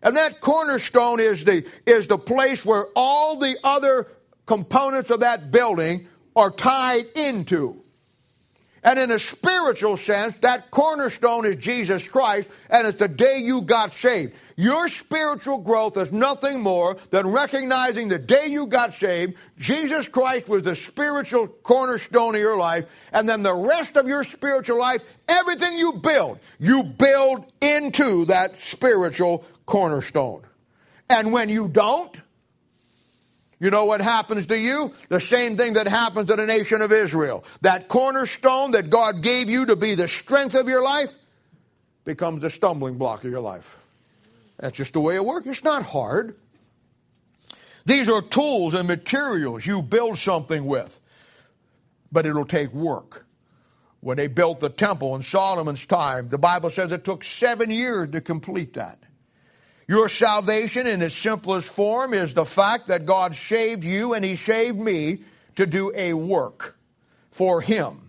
And 0.00 0.16
that 0.16 0.40
cornerstone 0.40 1.18
is 1.18 1.44
the, 1.44 1.66
is 1.84 2.06
the 2.06 2.18
place 2.18 2.64
where 2.64 2.86
all 2.94 3.36
the 3.36 3.58
other 3.64 4.06
components 4.46 5.10
of 5.10 5.20
that 5.20 5.50
building 5.50 6.06
are 6.36 6.52
tied 6.52 7.06
into. 7.16 7.77
And 8.84 8.98
in 8.98 9.10
a 9.10 9.18
spiritual 9.18 9.96
sense, 9.96 10.36
that 10.38 10.70
cornerstone 10.70 11.44
is 11.46 11.56
Jesus 11.56 12.06
Christ, 12.06 12.48
and 12.70 12.86
it's 12.86 12.98
the 12.98 13.08
day 13.08 13.38
you 13.38 13.62
got 13.62 13.92
saved. 13.92 14.34
Your 14.56 14.88
spiritual 14.88 15.58
growth 15.58 15.96
is 15.96 16.10
nothing 16.10 16.60
more 16.60 16.96
than 17.10 17.28
recognizing 17.28 18.08
the 18.08 18.18
day 18.18 18.46
you 18.48 18.66
got 18.66 18.94
saved, 18.94 19.34
Jesus 19.58 20.08
Christ 20.08 20.48
was 20.48 20.62
the 20.62 20.74
spiritual 20.74 21.48
cornerstone 21.48 22.34
of 22.34 22.40
your 22.40 22.56
life, 22.56 22.86
and 23.12 23.28
then 23.28 23.42
the 23.42 23.54
rest 23.54 23.96
of 23.96 24.08
your 24.08 24.24
spiritual 24.24 24.78
life, 24.78 25.02
everything 25.28 25.78
you 25.78 25.94
build, 25.94 26.38
you 26.58 26.82
build 26.82 27.44
into 27.60 28.24
that 28.26 28.58
spiritual 28.58 29.44
cornerstone. 29.66 30.42
And 31.10 31.32
when 31.32 31.48
you 31.48 31.68
don't, 31.68 32.20
you 33.60 33.70
know 33.70 33.86
what 33.86 34.00
happens 34.00 34.46
to 34.46 34.58
you? 34.58 34.92
The 35.08 35.20
same 35.20 35.56
thing 35.56 35.72
that 35.72 35.88
happens 35.88 36.28
to 36.28 36.36
the 36.36 36.46
nation 36.46 36.80
of 36.80 36.92
Israel. 36.92 37.44
That 37.62 37.88
cornerstone 37.88 38.70
that 38.72 38.88
God 38.88 39.20
gave 39.20 39.50
you 39.50 39.66
to 39.66 39.76
be 39.76 39.94
the 39.94 40.06
strength 40.06 40.54
of 40.54 40.68
your 40.68 40.82
life 40.82 41.12
becomes 42.04 42.42
the 42.42 42.50
stumbling 42.50 42.98
block 42.98 43.24
of 43.24 43.30
your 43.30 43.40
life. 43.40 43.76
That's 44.58 44.76
just 44.76 44.92
the 44.92 45.00
way 45.00 45.16
it 45.16 45.24
works. 45.24 45.46
It's 45.46 45.64
not 45.64 45.82
hard. 45.82 46.36
These 47.84 48.08
are 48.08 48.22
tools 48.22 48.74
and 48.74 48.86
materials 48.86 49.66
you 49.66 49.82
build 49.82 50.18
something 50.18 50.64
with, 50.64 51.00
but 52.12 52.26
it'll 52.26 52.44
take 52.44 52.72
work. 52.72 53.26
When 54.00 54.16
they 54.16 54.28
built 54.28 54.60
the 54.60 54.68
temple 54.68 55.16
in 55.16 55.22
Solomon's 55.22 55.84
time, 55.84 56.28
the 56.28 56.38
Bible 56.38 56.70
says 56.70 56.92
it 56.92 57.04
took 57.04 57.24
seven 57.24 57.70
years 57.70 58.10
to 58.10 58.20
complete 58.20 58.74
that. 58.74 58.98
Your 59.88 60.10
salvation 60.10 60.86
in 60.86 61.00
its 61.00 61.16
simplest 61.16 61.68
form 61.68 62.12
is 62.12 62.34
the 62.34 62.44
fact 62.44 62.88
that 62.88 63.06
God 63.06 63.34
saved 63.34 63.84
you 63.84 64.12
and 64.12 64.22
He 64.22 64.36
saved 64.36 64.78
me 64.78 65.20
to 65.56 65.66
do 65.66 65.90
a 65.96 66.12
work 66.12 66.76
for 67.30 67.62
Him. 67.62 68.08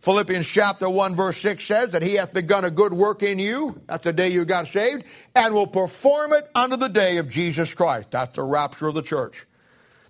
Philippians 0.00 0.46
chapter 0.46 0.88
1 0.88 1.14
verse 1.14 1.38
6 1.38 1.62
says 1.62 1.90
that 1.90 2.02
he 2.02 2.14
hath 2.14 2.32
begun 2.32 2.64
a 2.64 2.70
good 2.70 2.94
work 2.94 3.22
in 3.22 3.38
you, 3.38 3.78
that's 3.86 4.04
the 4.04 4.14
day 4.14 4.30
you 4.30 4.46
got 4.46 4.66
saved, 4.66 5.04
and 5.34 5.52
will 5.52 5.66
perform 5.66 6.32
it 6.32 6.48
unto 6.54 6.76
the 6.76 6.88
day 6.88 7.18
of 7.18 7.28
Jesus 7.28 7.74
Christ. 7.74 8.10
That's 8.10 8.34
the 8.34 8.42
rapture 8.42 8.88
of 8.88 8.94
the 8.94 9.02
church. 9.02 9.46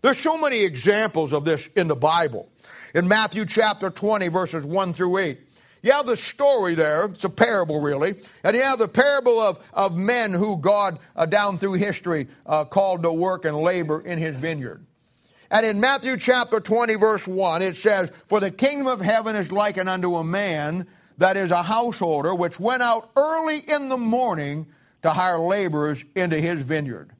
There's 0.01 0.19
so 0.19 0.39
many 0.39 0.63
examples 0.63 1.33
of 1.33 1.45
this 1.45 1.69
in 1.75 1.89
the 1.89 1.97
Bible. 1.97 2.49
In 2.95 3.09
Matthew 3.09 3.45
chapter 3.47 3.91
20 3.91 4.29
verses 4.29 4.65
1 4.65 4.93
through 4.93 5.19
8, 5.19 5.41
you 5.83 5.93
have 5.93 6.07
the 6.07 6.17
story 6.17 6.75
there. 6.75 7.07
It's 7.07 7.25
a 7.25 7.31
parable, 7.31 7.81
really. 7.81 8.15
And 8.45 8.55
you 8.55 8.63
have 8.63 8.79
the 8.79 8.89
parable 8.89 9.41
of, 9.41 9.65
of 9.73 9.97
men 9.97 10.33
who 10.33 10.59
God, 10.59 10.99
uh, 11.17 11.27
down 11.27 11.59
through 11.59 11.75
history, 11.75 12.29
uh, 12.47 12.65
called 12.65 13.03
to 13.03 13.13
work 13.13 13.45
and 13.45 13.57
labor 13.57 14.01
in 14.01 14.19
his 14.19 14.37
vineyard. 14.37 14.85
And 15.51 15.67
in 15.67 15.81
Matthew 15.81 16.17
chapter 16.17 16.61
20, 16.61 16.95
verse 16.95 17.27
1, 17.27 17.63
it 17.63 17.77
says, 17.77 18.13
For 18.29 18.41
the 18.41 18.51
kingdom 18.51 18.87
of 18.87 19.01
heaven 19.01 19.35
is 19.35 19.51
likened 19.51 19.89
unto 19.89 20.17
a 20.17 20.25
man 20.25 20.87
that 21.19 21.37
is 21.37 21.51
a 21.51 21.63
householder, 21.63 22.35
which 22.35 22.61
went 22.61 22.83
out 22.83 23.11
early 23.17 23.59
in 23.59 23.89
the 23.89 23.97
morning 23.97 24.67
to 25.03 25.11
hire 25.11 25.39
laborers 25.39 26.05
into 26.15 26.39
his 26.39 26.61
vineyard. 26.61 27.11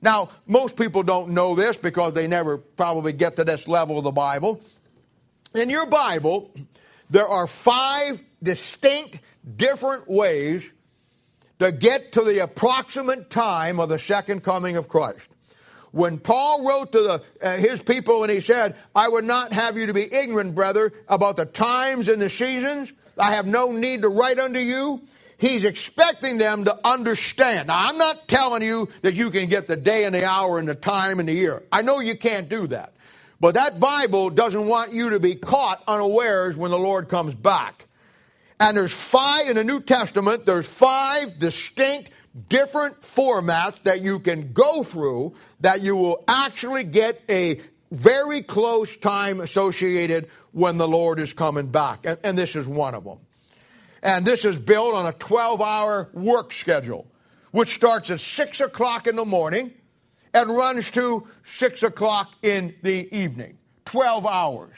Now, 0.00 0.30
most 0.46 0.76
people 0.76 1.02
don't 1.02 1.30
know 1.30 1.54
this 1.54 1.76
because 1.76 2.14
they 2.14 2.26
never 2.26 2.58
probably 2.58 3.12
get 3.12 3.36
to 3.36 3.44
this 3.44 3.66
level 3.66 3.98
of 3.98 4.04
the 4.04 4.12
Bible. 4.12 4.62
In 5.54 5.70
your 5.70 5.86
Bible, 5.86 6.52
there 7.10 7.28
are 7.28 7.46
five 7.46 8.20
distinct 8.42 9.20
different 9.56 10.08
ways 10.08 10.70
to 11.58 11.72
get 11.72 12.12
to 12.12 12.22
the 12.22 12.40
approximate 12.40 13.30
time 13.30 13.80
of 13.80 13.88
the 13.88 13.98
second 13.98 14.42
coming 14.42 14.76
of 14.76 14.88
Christ. 14.88 15.26
When 15.90 16.18
Paul 16.18 16.66
wrote 16.66 16.92
to 16.92 17.02
the, 17.02 17.22
uh, 17.42 17.56
his 17.56 17.80
people 17.82 18.22
and 18.22 18.30
he 18.30 18.40
said, 18.40 18.76
I 18.94 19.08
would 19.08 19.24
not 19.24 19.52
have 19.52 19.76
you 19.76 19.86
to 19.86 19.94
be 19.94 20.12
ignorant, 20.12 20.54
brother, 20.54 20.92
about 21.08 21.36
the 21.36 21.46
times 21.46 22.08
and 22.08 22.20
the 22.20 22.30
seasons, 22.30 22.92
I 23.18 23.32
have 23.34 23.46
no 23.46 23.72
need 23.72 24.02
to 24.02 24.08
write 24.08 24.38
unto 24.38 24.60
you. 24.60 25.02
He's 25.38 25.64
expecting 25.64 26.36
them 26.36 26.64
to 26.64 26.78
understand. 26.86 27.68
Now, 27.68 27.88
I'm 27.88 27.96
not 27.96 28.28
telling 28.28 28.62
you 28.62 28.88
that 29.02 29.14
you 29.14 29.30
can 29.30 29.48
get 29.48 29.66
the 29.66 29.76
day 29.76 30.04
and 30.04 30.14
the 30.14 30.24
hour 30.24 30.58
and 30.58 30.68
the 30.68 30.74
time 30.74 31.20
and 31.20 31.28
the 31.28 31.32
year. 31.32 31.62
I 31.72 31.82
know 31.82 32.00
you 32.00 32.16
can't 32.16 32.48
do 32.48 32.66
that. 32.68 32.92
But 33.40 33.54
that 33.54 33.78
Bible 33.78 34.30
doesn't 34.30 34.66
want 34.66 34.92
you 34.92 35.10
to 35.10 35.20
be 35.20 35.34
caught 35.36 35.82
unawares 35.86 36.56
when 36.56 36.70
the 36.70 36.78
Lord 36.78 37.08
comes 37.08 37.34
back. 37.34 37.86
And 38.58 38.76
there's 38.76 38.92
five 38.92 39.48
in 39.48 39.54
the 39.54 39.62
New 39.62 39.80
Testament, 39.80 40.44
there's 40.44 40.66
five 40.66 41.38
distinct 41.38 42.10
different 42.48 43.00
formats 43.00 43.82
that 43.84 44.00
you 44.00 44.18
can 44.18 44.52
go 44.52 44.82
through 44.82 45.34
that 45.60 45.80
you 45.80 45.96
will 45.96 46.24
actually 46.26 46.84
get 46.84 47.20
a 47.28 47.60
very 47.90 48.42
close 48.42 48.96
time 48.96 49.40
associated 49.40 50.28
when 50.52 50.76
the 50.76 50.88
Lord 50.88 51.20
is 51.20 51.32
coming 51.32 51.68
back. 51.68 52.00
And, 52.04 52.18
and 52.22 52.38
this 52.38 52.56
is 52.56 52.66
one 52.66 52.94
of 52.94 53.04
them. 53.04 53.18
And 54.02 54.24
this 54.24 54.44
is 54.44 54.58
built 54.58 54.94
on 54.94 55.06
a 55.06 55.12
12 55.12 55.60
hour 55.60 56.08
work 56.12 56.52
schedule, 56.52 57.06
which 57.52 57.74
starts 57.74 58.10
at 58.10 58.20
6 58.20 58.60
o'clock 58.60 59.06
in 59.06 59.16
the 59.16 59.24
morning 59.24 59.72
and 60.34 60.50
runs 60.50 60.90
to 60.92 61.26
6 61.42 61.82
o'clock 61.82 62.32
in 62.42 62.74
the 62.82 63.08
evening. 63.16 63.58
12 63.84 64.26
hours. 64.26 64.74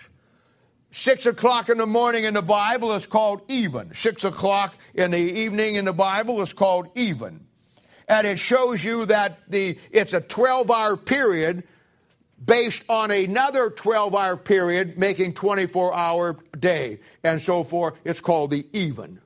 6 0.92 1.26
o'clock 1.26 1.68
in 1.68 1.78
the 1.78 1.86
morning 1.86 2.24
in 2.24 2.34
the 2.34 2.42
Bible 2.42 2.92
is 2.92 3.06
called 3.06 3.42
even. 3.48 3.94
6 3.94 4.24
o'clock 4.24 4.76
in 4.94 5.12
the 5.12 5.18
evening 5.18 5.76
in 5.76 5.84
the 5.84 5.92
Bible 5.92 6.40
is 6.42 6.52
called 6.52 6.88
even. 6.94 7.46
And 8.08 8.26
it 8.26 8.38
shows 8.38 8.82
you 8.82 9.06
that 9.06 9.38
the, 9.48 9.78
it's 9.92 10.12
a 10.12 10.20
12 10.20 10.70
hour 10.70 10.96
period 10.96 11.62
based 12.44 12.82
on 12.88 13.10
another 13.10 13.70
12 13.70 14.14
hour 14.14 14.36
period 14.36 14.98
making 14.98 15.34
24 15.34 15.94
hour 15.94 16.36
day 16.58 16.98
and 17.22 17.40
so 17.40 17.62
forth. 17.62 17.94
It's 18.04 18.20
called 18.20 18.50
the 18.50 18.66
even. 18.72 19.20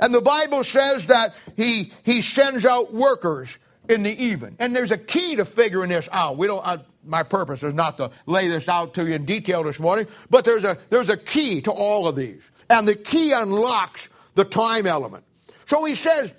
And 0.00 0.14
the 0.14 0.20
Bible 0.20 0.64
says 0.64 1.06
that 1.06 1.34
he, 1.56 1.92
he 2.02 2.20
sends 2.20 2.66
out 2.66 2.92
workers 2.92 3.58
in 3.88 4.02
the 4.02 4.24
even. 4.24 4.56
And 4.58 4.74
there's 4.74 4.90
a 4.90 4.98
key 4.98 5.36
to 5.36 5.44
figuring 5.44 5.90
this 5.90 6.08
out. 6.12 6.36
We 6.36 6.46
don't. 6.46 6.82
my 7.04 7.22
purpose 7.22 7.62
is 7.62 7.74
not 7.74 7.96
to 7.98 8.10
lay 8.26 8.48
this 8.48 8.68
out 8.68 8.94
to 8.94 9.06
you 9.06 9.14
in 9.14 9.24
detail 9.24 9.62
this 9.62 9.78
morning, 9.78 10.06
but 10.30 10.44
there's 10.44 10.64
a 10.64 10.78
there's 10.90 11.08
a 11.08 11.16
key 11.16 11.60
to 11.62 11.70
all 11.70 12.08
of 12.08 12.16
these, 12.16 12.48
and 12.70 12.88
the 12.88 12.94
key 12.94 13.32
unlocks 13.32 14.08
the 14.34 14.44
time 14.44 14.86
element. 14.86 15.24
So 15.66 15.84
he 15.84 15.94
says 15.94 16.34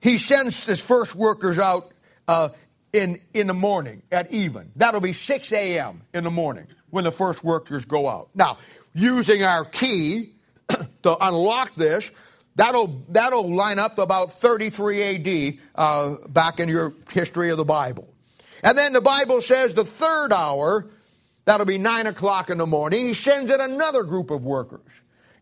he 0.00 0.18
sends 0.18 0.64
his 0.64 0.80
first 0.80 1.14
workers 1.14 1.58
out 1.58 1.92
uh, 2.26 2.50
in 2.92 3.20
in 3.34 3.48
the 3.48 3.54
morning 3.54 4.02
at 4.10 4.32
even. 4.32 4.70
That'll 4.76 5.00
be 5.00 5.12
6 5.12 5.52
a.m. 5.52 6.02
in 6.14 6.24
the 6.24 6.30
morning 6.30 6.66
when 6.90 7.04
the 7.04 7.12
first 7.12 7.44
workers 7.44 7.84
go 7.84 8.08
out. 8.08 8.30
Now, 8.34 8.58
using 8.94 9.42
our 9.42 9.64
key 9.64 10.34
to 11.02 11.16
unlock 11.20 11.74
this, 11.74 12.10
That'll, 12.58 13.04
that'll 13.08 13.54
line 13.54 13.78
up 13.78 13.98
about 13.98 14.32
33 14.32 15.02
AD 15.02 15.58
uh, 15.76 16.16
back 16.28 16.58
in 16.58 16.68
your 16.68 16.92
history 17.12 17.50
of 17.50 17.56
the 17.56 17.64
Bible. 17.64 18.12
And 18.64 18.76
then 18.76 18.92
the 18.92 19.00
Bible 19.00 19.40
says 19.42 19.74
the 19.74 19.84
third 19.84 20.32
hour, 20.32 20.90
that'll 21.44 21.66
be 21.66 21.78
9 21.78 22.08
o'clock 22.08 22.50
in 22.50 22.58
the 22.58 22.66
morning, 22.66 23.06
he 23.06 23.14
sends 23.14 23.52
in 23.52 23.60
another 23.60 24.02
group 24.02 24.32
of 24.32 24.44
workers. 24.44 24.90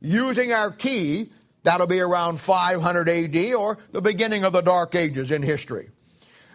Using 0.03 0.53
our 0.53 0.71
key, 0.71 1.33
that'll 1.63 1.87
be 1.87 2.01
around 2.01 2.39
500 2.39 3.09
AD 3.09 3.55
or 3.55 3.79
the 3.93 4.03
beginning 4.03 4.45
of 4.45 4.53
the 4.53 4.61
Dark 4.61 4.95
Ages 4.95 5.31
in 5.31 5.43
history. 5.43 5.89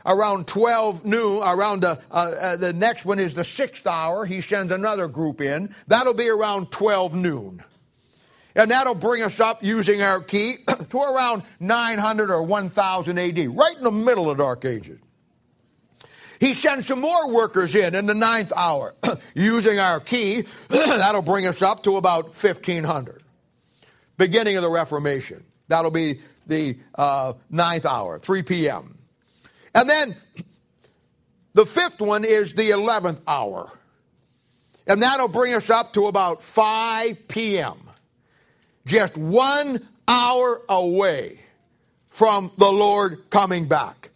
Around 0.05 0.45
12 0.45 1.05
noon, 1.05 1.41
around 1.41 1.81
the, 1.81 1.99
uh, 2.11 2.13
uh, 2.13 2.55
the 2.55 2.71
next 2.71 3.03
one 3.03 3.17
is 3.17 3.33
the 3.33 3.43
sixth 3.43 3.87
hour, 3.87 4.27
he 4.27 4.41
sends 4.41 4.71
another 4.71 5.07
group 5.07 5.41
in. 5.41 5.73
That'll 5.87 6.13
be 6.13 6.29
around 6.29 6.69
12 6.69 7.15
noon. 7.15 7.63
And 8.55 8.71
that'll 8.71 8.95
bring 8.95 9.21
us 9.21 9.39
up 9.39 9.63
using 9.63 10.01
our 10.01 10.21
key 10.21 10.57
to 10.89 10.97
around 10.97 11.43
900 11.59 12.29
or 12.29 12.43
1000 12.43 13.17
AD, 13.17 13.55
right 13.55 13.77
in 13.77 13.83
the 13.83 13.91
middle 13.91 14.29
of 14.29 14.37
the 14.37 14.43
Dark 14.43 14.65
Ages. 14.65 14.99
He 16.39 16.53
sends 16.53 16.87
some 16.87 16.99
more 16.99 17.31
workers 17.31 17.75
in 17.75 17.93
in 17.93 18.07
the 18.07 18.15
ninth 18.15 18.51
hour 18.55 18.95
using 19.35 19.77
our 19.77 19.99
key. 19.99 20.45
that'll 20.69 21.21
bring 21.21 21.45
us 21.45 21.61
up 21.61 21.83
to 21.83 21.97
about 21.97 22.25
1500. 22.25 23.21
Beginning 24.17 24.57
of 24.57 24.63
the 24.63 24.69
Reformation. 24.69 25.43
That'll 25.67 25.91
be 25.91 26.21
the 26.47 26.77
uh, 26.95 27.33
ninth 27.49 27.85
hour, 27.85 28.17
3 28.17 28.41
p.m. 28.41 28.97
And 29.75 29.89
then 29.89 30.15
the 31.53 31.65
fifth 31.65 32.01
one 32.01 32.25
is 32.25 32.53
the 32.53 32.71
11th 32.71 33.21
hour. 33.27 33.71
And 34.87 35.03
that'll 35.03 35.27
bring 35.27 35.53
us 35.53 35.69
up 35.69 35.93
to 35.93 36.07
about 36.07 36.41
5 36.41 37.27
p.m. 37.27 37.77
just 38.91 39.15
one 39.15 39.87
hour 40.05 40.61
away 40.67 41.39
from 42.09 42.51
the 42.57 42.69
Lord 42.69 43.29
coming 43.29 43.69
back. 43.69 44.09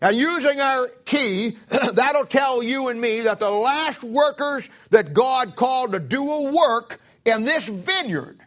And 0.00 0.16
using 0.16 0.60
our 0.60 0.88
key, 1.04 1.56
that'll 1.92 2.26
tell 2.26 2.60
you 2.60 2.88
and 2.88 3.00
me 3.00 3.20
that 3.20 3.38
the 3.38 3.50
last 3.50 4.02
workers 4.02 4.68
that 4.90 5.14
God 5.14 5.54
called 5.54 5.92
to 5.92 6.00
do 6.00 6.28
a 6.28 6.52
work 6.52 7.00
in 7.24 7.44
this 7.44 7.68
vineyard 7.68 8.40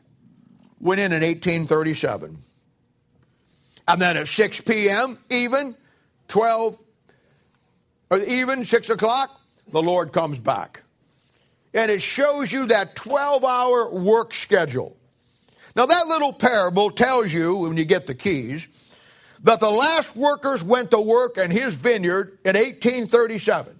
went 0.81 0.99
in 0.99 1.13
in 1.13 1.21
1837. 1.21 2.39
And 3.87 4.01
then 4.01 4.17
at 4.17 4.27
6 4.27 4.61
p.m., 4.61 5.17
even 5.29 5.75
12, 6.27 6.77
or 8.09 8.19
even 8.19 8.65
6 8.65 8.89
o'clock, 8.89 9.39
the 9.69 9.81
Lord 9.81 10.11
comes 10.11 10.39
back. 10.39 10.81
And 11.73 11.89
it 11.89 12.01
shows 12.01 12.51
you 12.51 12.65
that 12.65 12.95
12 12.95 13.45
hour 13.45 13.89
work 13.93 14.33
schedule. 14.33 14.97
Now, 15.75 15.85
that 15.87 16.07
little 16.07 16.33
parable 16.33 16.91
tells 16.91 17.33
you, 17.33 17.55
when 17.55 17.77
you 17.77 17.85
get 17.85 18.05
the 18.07 18.13
keys, 18.13 18.67
that 19.43 19.59
the 19.59 19.69
last 19.69 20.15
workers 20.15 20.63
went 20.63 20.91
to 20.91 20.99
work 20.99 21.37
in 21.37 21.51
his 21.51 21.75
vineyard 21.75 22.37
in 22.45 22.55
1837. 22.55 23.79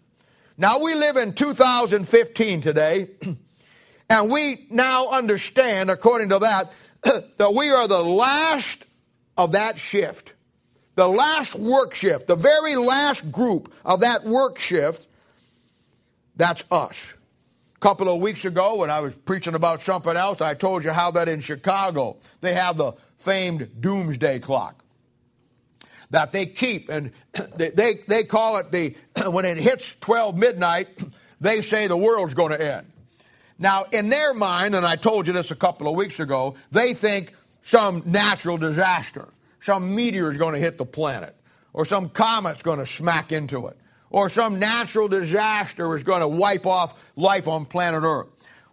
Now 0.57 0.79
we 0.79 0.93
live 0.93 1.17
in 1.17 1.33
2015 1.33 2.61
today, 2.61 3.09
and 4.09 4.31
we 4.31 4.67
now 4.69 5.07
understand, 5.07 5.89
according 5.89 6.29
to 6.29 6.39
that, 6.39 6.71
that 7.37 7.53
we 7.53 7.69
are 7.71 7.87
the 7.87 8.03
last 8.03 8.83
of 9.37 9.53
that 9.53 9.77
shift. 9.77 10.33
The 10.95 11.07
last 11.07 11.55
work 11.55 11.95
shift, 11.95 12.27
the 12.27 12.35
very 12.35 12.75
last 12.75 13.31
group 13.31 13.73
of 13.83 14.01
that 14.01 14.23
work 14.25 14.59
shift, 14.59 15.07
that's 16.35 16.63
us. 16.69 17.12
Couple 17.83 18.07
of 18.07 18.21
weeks 18.21 18.45
ago, 18.45 18.77
when 18.77 18.89
I 18.89 19.01
was 19.01 19.13
preaching 19.13 19.55
about 19.55 19.81
something 19.81 20.15
else, 20.15 20.39
I 20.39 20.53
told 20.53 20.85
you 20.85 20.91
how 20.91 21.11
that 21.11 21.27
in 21.27 21.41
Chicago 21.41 22.15
they 22.39 22.53
have 22.53 22.77
the 22.77 22.93
famed 23.17 23.81
doomsday 23.81 24.39
clock 24.39 24.81
that 26.09 26.31
they 26.31 26.45
keep, 26.45 26.87
and 26.87 27.11
they, 27.57 27.71
they, 27.71 27.95
they 28.07 28.23
call 28.23 28.55
it 28.55 28.71
the, 28.71 28.95
when 29.29 29.43
it 29.43 29.57
hits 29.57 29.95
12 29.99 30.37
midnight, 30.37 30.87
they 31.41 31.61
say 31.61 31.87
the 31.87 31.97
world's 31.97 32.33
going 32.33 32.53
to 32.53 32.75
end. 32.75 32.87
Now, 33.59 33.83
in 33.91 34.07
their 34.07 34.33
mind, 34.33 34.75
and 34.75 34.85
I 34.85 34.95
told 34.95 35.27
you 35.27 35.33
this 35.33 35.51
a 35.51 35.55
couple 35.55 35.89
of 35.89 35.95
weeks 35.95 36.21
ago, 36.21 36.55
they 36.71 36.93
think 36.93 37.33
some 37.63 38.01
natural 38.05 38.57
disaster, 38.57 39.27
some 39.59 39.93
meteor 39.93 40.31
is 40.31 40.37
going 40.37 40.53
to 40.53 40.59
hit 40.61 40.77
the 40.77 40.85
planet, 40.85 41.35
or 41.73 41.83
some 41.83 42.07
comet's 42.07 42.63
going 42.63 42.79
to 42.79 42.85
smack 42.85 43.33
into 43.33 43.67
it, 43.67 43.77
or 44.13 44.29
some 44.29 44.59
natural 44.59 45.09
disaster 45.09 45.93
is 45.95 46.03
going 46.03 46.21
to 46.21 46.27
wipe 46.27 46.65
off 46.65 47.11
life 47.17 47.47
on 47.47 47.65
planet 47.65 48.03
Earth. 48.03 48.27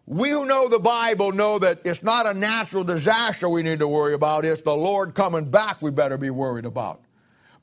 We 0.07 0.31
who 0.31 0.45
know 0.45 0.69
the 0.69 0.79
Bible 0.79 1.33
know 1.33 1.59
that 1.59 1.81
it's 1.85 2.03
not 2.03 2.27
a 2.27 2.35
natural 2.35 2.85
disaster 2.85 3.49
we 3.49 3.63
need 3.63 3.79
to 3.79 3.89
worry 3.89 4.13
about, 4.13 4.45
it's 4.45 4.61
the 4.61 4.77
Lord 4.77 5.15
coming 5.15 5.51
back 5.51 5.81
we 5.81 5.91
better 5.91 6.19
be 6.19 6.31
worried 6.31 6.67
about. 6.67 7.01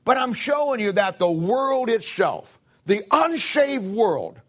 But 0.04 0.18
I'm 0.18 0.34
showing 0.34 0.80
you 0.80 0.92
that 0.94 1.20
the 1.20 1.30
world 1.30 1.90
itself, 1.90 2.60
the 2.86 3.04
unsaved 3.12 3.86
world, 3.86 4.42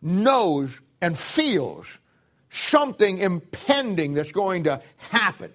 knows 0.00 0.80
and 1.02 1.16
feels 1.16 1.98
something 2.48 3.18
impending 3.18 4.14
that's 4.14 4.32
going 4.32 4.64
to 4.64 4.80
happen. 4.96 5.52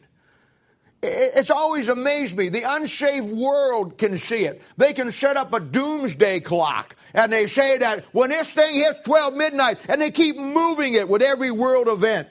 It's 1.03 1.49
always 1.49 1.89
amazed 1.89 2.37
me. 2.37 2.49
The 2.49 2.61
unsaved 2.61 3.31
world 3.31 3.97
can 3.97 4.17
see 4.19 4.45
it. 4.45 4.61
They 4.77 4.93
can 4.93 5.11
set 5.11 5.35
up 5.35 5.51
a 5.53 5.59
doomsday 5.59 6.41
clock 6.41 6.95
and 7.13 7.31
they 7.31 7.47
say 7.47 7.77
that 7.79 8.05
when 8.13 8.29
this 8.29 8.49
thing 8.49 8.75
hits 8.75 9.01
12 9.03 9.33
midnight 9.33 9.79
and 9.89 10.01
they 10.01 10.11
keep 10.11 10.37
moving 10.37 10.93
it 10.93 11.09
with 11.09 11.21
every 11.21 11.51
world 11.51 11.87
event. 11.87 12.27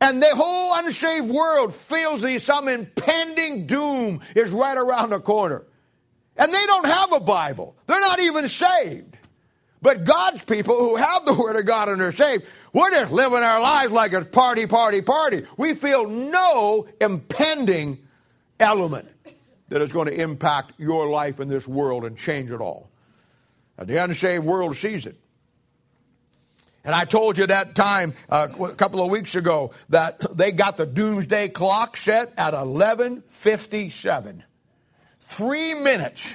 And 0.00 0.22
the 0.22 0.34
whole 0.34 0.74
unsaved 0.76 1.28
world 1.28 1.74
feels 1.74 2.20
that 2.20 2.42
some 2.42 2.68
impending 2.68 3.66
doom 3.66 4.20
is 4.34 4.50
right 4.50 4.76
around 4.76 5.10
the 5.10 5.20
corner. 5.20 5.64
And 6.36 6.52
they 6.52 6.66
don't 6.66 6.86
have 6.86 7.12
a 7.12 7.20
Bible. 7.20 7.76
They're 7.86 8.00
not 8.00 8.20
even 8.20 8.46
saved. 8.46 9.16
But 9.80 10.04
God's 10.04 10.44
people 10.44 10.78
who 10.78 10.96
have 10.96 11.24
the 11.24 11.34
Word 11.34 11.56
of 11.56 11.64
God 11.64 11.88
and 11.88 12.00
are 12.02 12.12
saved, 12.12 12.44
we're 12.76 12.90
just 12.90 13.10
living 13.10 13.38
our 13.38 13.58
lives 13.58 13.90
like 13.90 14.12
it's 14.12 14.28
party, 14.28 14.66
party, 14.66 15.00
party. 15.00 15.44
We 15.56 15.72
feel 15.72 16.06
no 16.06 16.86
impending 17.00 18.06
element 18.60 19.08
that 19.70 19.80
is 19.80 19.90
going 19.90 20.08
to 20.08 20.20
impact 20.20 20.74
your 20.76 21.08
life 21.08 21.40
in 21.40 21.48
this 21.48 21.66
world 21.66 22.04
and 22.04 22.18
change 22.18 22.50
it 22.50 22.60
all. 22.60 22.90
And 23.78 23.88
the 23.88 23.96
unsaved 24.04 24.44
world 24.44 24.76
sees 24.76 25.06
it. 25.06 25.16
And 26.84 26.94
I 26.94 27.06
told 27.06 27.38
you 27.38 27.46
that 27.46 27.74
time 27.74 28.12
uh, 28.28 28.48
a 28.60 28.74
couple 28.74 29.02
of 29.02 29.10
weeks 29.10 29.34
ago 29.36 29.72
that 29.88 30.20
they 30.36 30.52
got 30.52 30.76
the 30.76 30.84
doomsday 30.84 31.48
clock 31.48 31.96
set 31.96 32.34
at 32.36 32.52
11:57. 32.52 34.42
3 35.20 35.74
minutes 35.76 36.34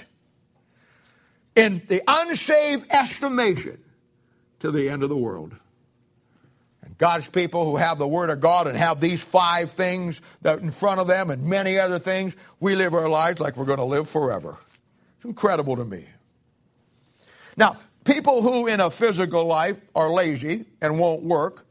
in 1.56 1.84
the 1.88 2.02
unsaved 2.08 2.92
estimation 2.92 3.78
to 4.60 4.72
the 4.72 4.90
end 4.90 5.04
of 5.04 5.10
the 5.10 5.16
world. 5.16 5.54
God's 7.02 7.28
people 7.28 7.66
who 7.66 7.76
have 7.76 7.98
the 7.98 8.08
Word 8.08 8.30
of 8.30 8.40
God 8.40 8.68
and 8.68 8.78
have 8.78 9.02
these 9.02 9.22
five 9.22 9.72
things 9.72 10.22
in 10.46 10.72
front 10.72 11.02
of 11.02 11.08
them 11.08 11.32
and 11.32 11.44
many 11.44 11.78
other 11.78 12.00
things, 12.00 12.36
we 12.62 12.76
live 12.76 12.94
our 12.94 13.10
lives 13.10 13.42
like 13.42 13.58
we're 13.58 13.66
going 13.66 13.80
to 13.80 13.84
live 13.84 14.08
forever. 14.08 14.56
It's 15.18 15.26
incredible 15.26 15.76
to 15.76 15.84
me. 15.84 16.06
Now, 17.58 17.78
People 18.04 18.42
who 18.42 18.68
in 18.68 18.80
a 18.80 18.90
physical 18.90 19.46
life 19.46 19.78
are 19.94 20.10
lazy 20.10 20.66
and 20.82 20.98
won't 20.98 21.22
work 21.22 21.66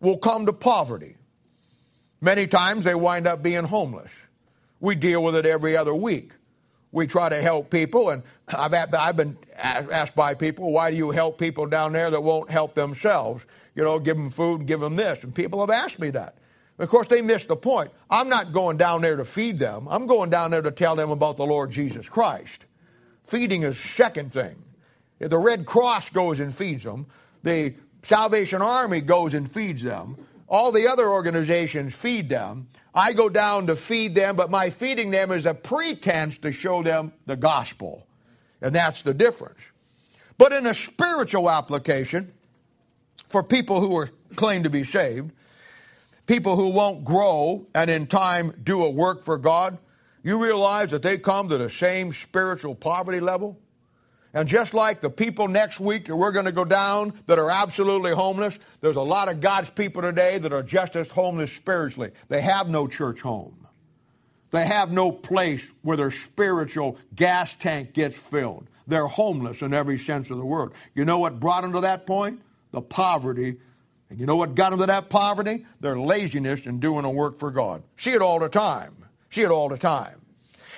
will 0.00 0.18
come 0.18 0.46
to 0.46 0.52
poverty. 0.52 1.16
Many 2.20 2.46
times 2.46 2.84
they 2.84 2.94
wind 2.94 3.26
up 3.26 3.42
being 3.42 3.64
homeless. 3.64 4.12
We 4.80 4.94
deal 4.94 5.24
with 5.24 5.34
it 5.34 5.44
every 5.44 5.76
other 5.76 5.94
week. 5.94 6.32
We 6.92 7.08
try 7.08 7.28
to 7.28 7.42
help 7.42 7.70
people, 7.70 8.10
and 8.10 8.22
I've, 8.56 8.72
I've 8.72 9.16
been 9.16 9.36
asked 9.56 10.14
by 10.14 10.34
people, 10.34 10.70
why 10.70 10.92
do 10.92 10.96
you 10.96 11.10
help 11.10 11.38
people 11.38 11.66
down 11.66 11.92
there 11.92 12.10
that 12.10 12.22
won't 12.22 12.50
help 12.50 12.74
themselves? 12.74 13.44
You 13.74 13.82
know, 13.82 13.98
give 13.98 14.16
them 14.16 14.30
food 14.30 14.60
and 14.60 14.68
give 14.68 14.80
them 14.80 14.96
this. 14.96 15.22
And 15.22 15.34
people 15.34 15.60
have 15.60 15.70
asked 15.70 15.98
me 15.98 16.10
that. 16.10 16.36
Of 16.78 16.88
course, 16.88 17.06
they 17.06 17.22
missed 17.22 17.48
the 17.48 17.56
point. 17.56 17.90
I'm 18.10 18.28
not 18.28 18.52
going 18.52 18.76
down 18.76 19.02
there 19.02 19.16
to 19.16 19.24
feed 19.24 19.58
them. 19.58 19.86
I'm 19.88 20.06
going 20.06 20.30
down 20.30 20.50
there 20.50 20.62
to 20.62 20.70
tell 20.70 20.96
them 20.96 21.10
about 21.10 21.36
the 21.36 21.46
Lord 21.46 21.70
Jesus 21.70 22.08
Christ. 22.08 22.64
Feeding 23.24 23.62
is 23.62 23.78
second 23.78 24.32
thing. 24.32 24.56
The 25.18 25.38
Red 25.38 25.66
Cross 25.66 26.10
goes 26.10 26.40
and 26.40 26.54
feeds 26.54 26.84
them. 26.84 27.06
The 27.42 27.74
Salvation 28.02 28.60
Army 28.60 29.00
goes 29.00 29.34
and 29.34 29.50
feeds 29.50 29.82
them. 29.82 30.16
All 30.48 30.72
the 30.72 30.88
other 30.88 31.08
organizations 31.08 31.94
feed 31.94 32.28
them. 32.28 32.68
I 32.94 33.12
go 33.12 33.28
down 33.28 33.66
to 33.68 33.76
feed 33.76 34.14
them, 34.14 34.36
but 34.36 34.50
my 34.50 34.70
feeding 34.70 35.10
them 35.10 35.32
is 35.32 35.46
a 35.46 35.54
pretense 35.54 36.38
to 36.38 36.52
show 36.52 36.82
them 36.82 37.12
the 37.26 37.36
gospel. 37.36 38.06
And 38.60 38.74
that's 38.74 39.02
the 39.02 39.14
difference. 39.14 39.60
But 40.38 40.52
in 40.52 40.66
a 40.66 40.74
spiritual 40.74 41.50
application, 41.50 42.32
for 43.34 43.42
people 43.42 43.80
who 43.80 43.96
are 43.96 44.08
claim 44.36 44.62
to 44.62 44.70
be 44.70 44.84
saved, 44.84 45.32
people 46.24 46.54
who 46.54 46.68
won't 46.68 47.02
grow 47.02 47.66
and 47.74 47.90
in 47.90 48.06
time 48.06 48.54
do 48.62 48.84
a 48.84 48.88
work 48.88 49.24
for 49.24 49.36
God, 49.36 49.76
you 50.22 50.40
realize 50.40 50.92
that 50.92 51.02
they 51.02 51.18
come 51.18 51.48
to 51.48 51.58
the 51.58 51.68
same 51.68 52.12
spiritual 52.12 52.76
poverty 52.76 53.18
level? 53.18 53.58
And 54.34 54.48
just 54.48 54.72
like 54.72 55.00
the 55.00 55.10
people 55.10 55.48
next 55.48 55.80
week 55.80 56.06
that 56.06 56.14
we're 56.14 56.30
going 56.30 56.44
to 56.44 56.52
go 56.52 56.64
down 56.64 57.12
that 57.26 57.40
are 57.40 57.50
absolutely 57.50 58.12
homeless, 58.12 58.56
there's 58.80 58.94
a 58.94 59.02
lot 59.02 59.28
of 59.28 59.40
God's 59.40 59.68
people 59.68 60.02
today 60.02 60.38
that 60.38 60.52
are 60.52 60.62
just 60.62 60.94
as 60.94 61.10
homeless 61.10 61.52
spiritually. 61.52 62.12
They 62.28 62.40
have 62.40 62.68
no 62.68 62.86
church 62.86 63.20
home. 63.20 63.66
They 64.52 64.64
have 64.64 64.92
no 64.92 65.10
place 65.10 65.66
where 65.82 65.96
their 65.96 66.12
spiritual 66.12 66.98
gas 67.16 67.56
tank 67.56 67.94
gets 67.94 68.16
filled. 68.16 68.68
They're 68.86 69.08
homeless 69.08 69.60
in 69.60 69.74
every 69.74 69.98
sense 69.98 70.30
of 70.30 70.38
the 70.38 70.46
word. 70.46 70.70
You 70.94 71.04
know 71.04 71.18
what 71.18 71.40
brought 71.40 71.62
them 71.62 71.72
to 71.72 71.80
that 71.80 72.06
point? 72.06 72.40
The 72.74 72.82
poverty. 72.82 73.56
And 74.10 74.18
you 74.18 74.26
know 74.26 74.34
what 74.34 74.56
got 74.56 74.70
them 74.70 74.80
to 74.80 74.86
that 74.86 75.08
poverty? 75.08 75.64
Their 75.78 75.96
laziness 75.96 76.66
in 76.66 76.80
doing 76.80 77.04
a 77.04 77.10
work 77.10 77.38
for 77.38 77.52
God. 77.52 77.84
See 77.96 78.10
it 78.10 78.20
all 78.20 78.40
the 78.40 78.48
time. 78.48 78.96
See 79.30 79.42
it 79.42 79.50
all 79.50 79.68
the 79.68 79.78
time. 79.78 80.20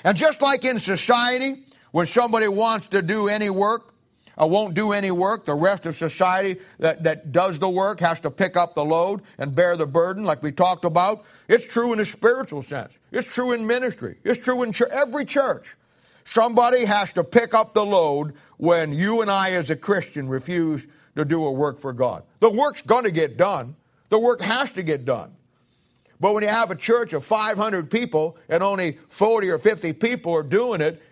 And 0.04 0.14
just 0.14 0.42
like 0.42 0.66
in 0.66 0.78
society, 0.78 1.64
when 1.92 2.06
somebody 2.06 2.48
wants 2.48 2.88
to 2.88 3.00
do 3.00 3.28
any 3.28 3.48
work, 3.48 3.94
or 4.36 4.50
won't 4.50 4.74
do 4.74 4.92
any 4.92 5.10
work, 5.10 5.46
the 5.46 5.54
rest 5.54 5.86
of 5.86 5.96
society 5.96 6.60
that, 6.80 7.02
that 7.04 7.32
does 7.32 7.58
the 7.58 7.70
work 7.70 7.98
has 8.00 8.20
to 8.20 8.30
pick 8.30 8.58
up 8.58 8.74
the 8.74 8.84
load 8.84 9.22
and 9.38 9.54
bear 9.54 9.78
the 9.78 9.86
burden, 9.86 10.24
like 10.24 10.42
we 10.42 10.52
talked 10.52 10.84
about. 10.84 11.24
It's 11.48 11.64
true 11.64 11.94
in 11.94 12.00
a 12.00 12.04
spiritual 12.04 12.60
sense. 12.60 12.92
It's 13.10 13.26
true 13.26 13.52
in 13.52 13.66
ministry. 13.66 14.18
It's 14.22 14.38
true 14.44 14.62
in 14.64 14.72
ch- 14.72 14.82
every 14.82 15.24
church. 15.24 15.74
Somebody 16.26 16.84
has 16.84 17.14
to 17.14 17.24
pick 17.24 17.54
up 17.54 17.72
the 17.72 17.86
load 17.86 18.34
when 18.58 18.92
you 18.92 19.22
and 19.22 19.30
I, 19.30 19.52
as 19.52 19.70
a 19.70 19.76
Christian, 19.76 20.28
refuse 20.28 20.86
to 21.16 21.24
do 21.24 21.44
a 21.44 21.50
work 21.50 21.80
for 21.80 21.92
God. 21.92 22.22
The 22.40 22.50
work's 22.50 22.82
going 22.82 23.04
to 23.04 23.10
get 23.10 23.36
done. 23.36 23.74
The 24.08 24.18
work 24.18 24.40
has 24.42 24.70
to 24.72 24.82
get 24.82 25.04
done. 25.04 25.34
But 26.20 26.32
when 26.32 26.42
you 26.42 26.48
have 26.48 26.70
a 26.70 26.76
church 26.76 27.12
of 27.12 27.24
500 27.24 27.90
people 27.90 28.36
and 28.48 28.62
only 28.62 28.98
40 29.08 29.50
or 29.50 29.58
50 29.58 29.92
people 29.94 30.34
are 30.34 30.42
doing 30.42 30.80
it, 30.80 31.02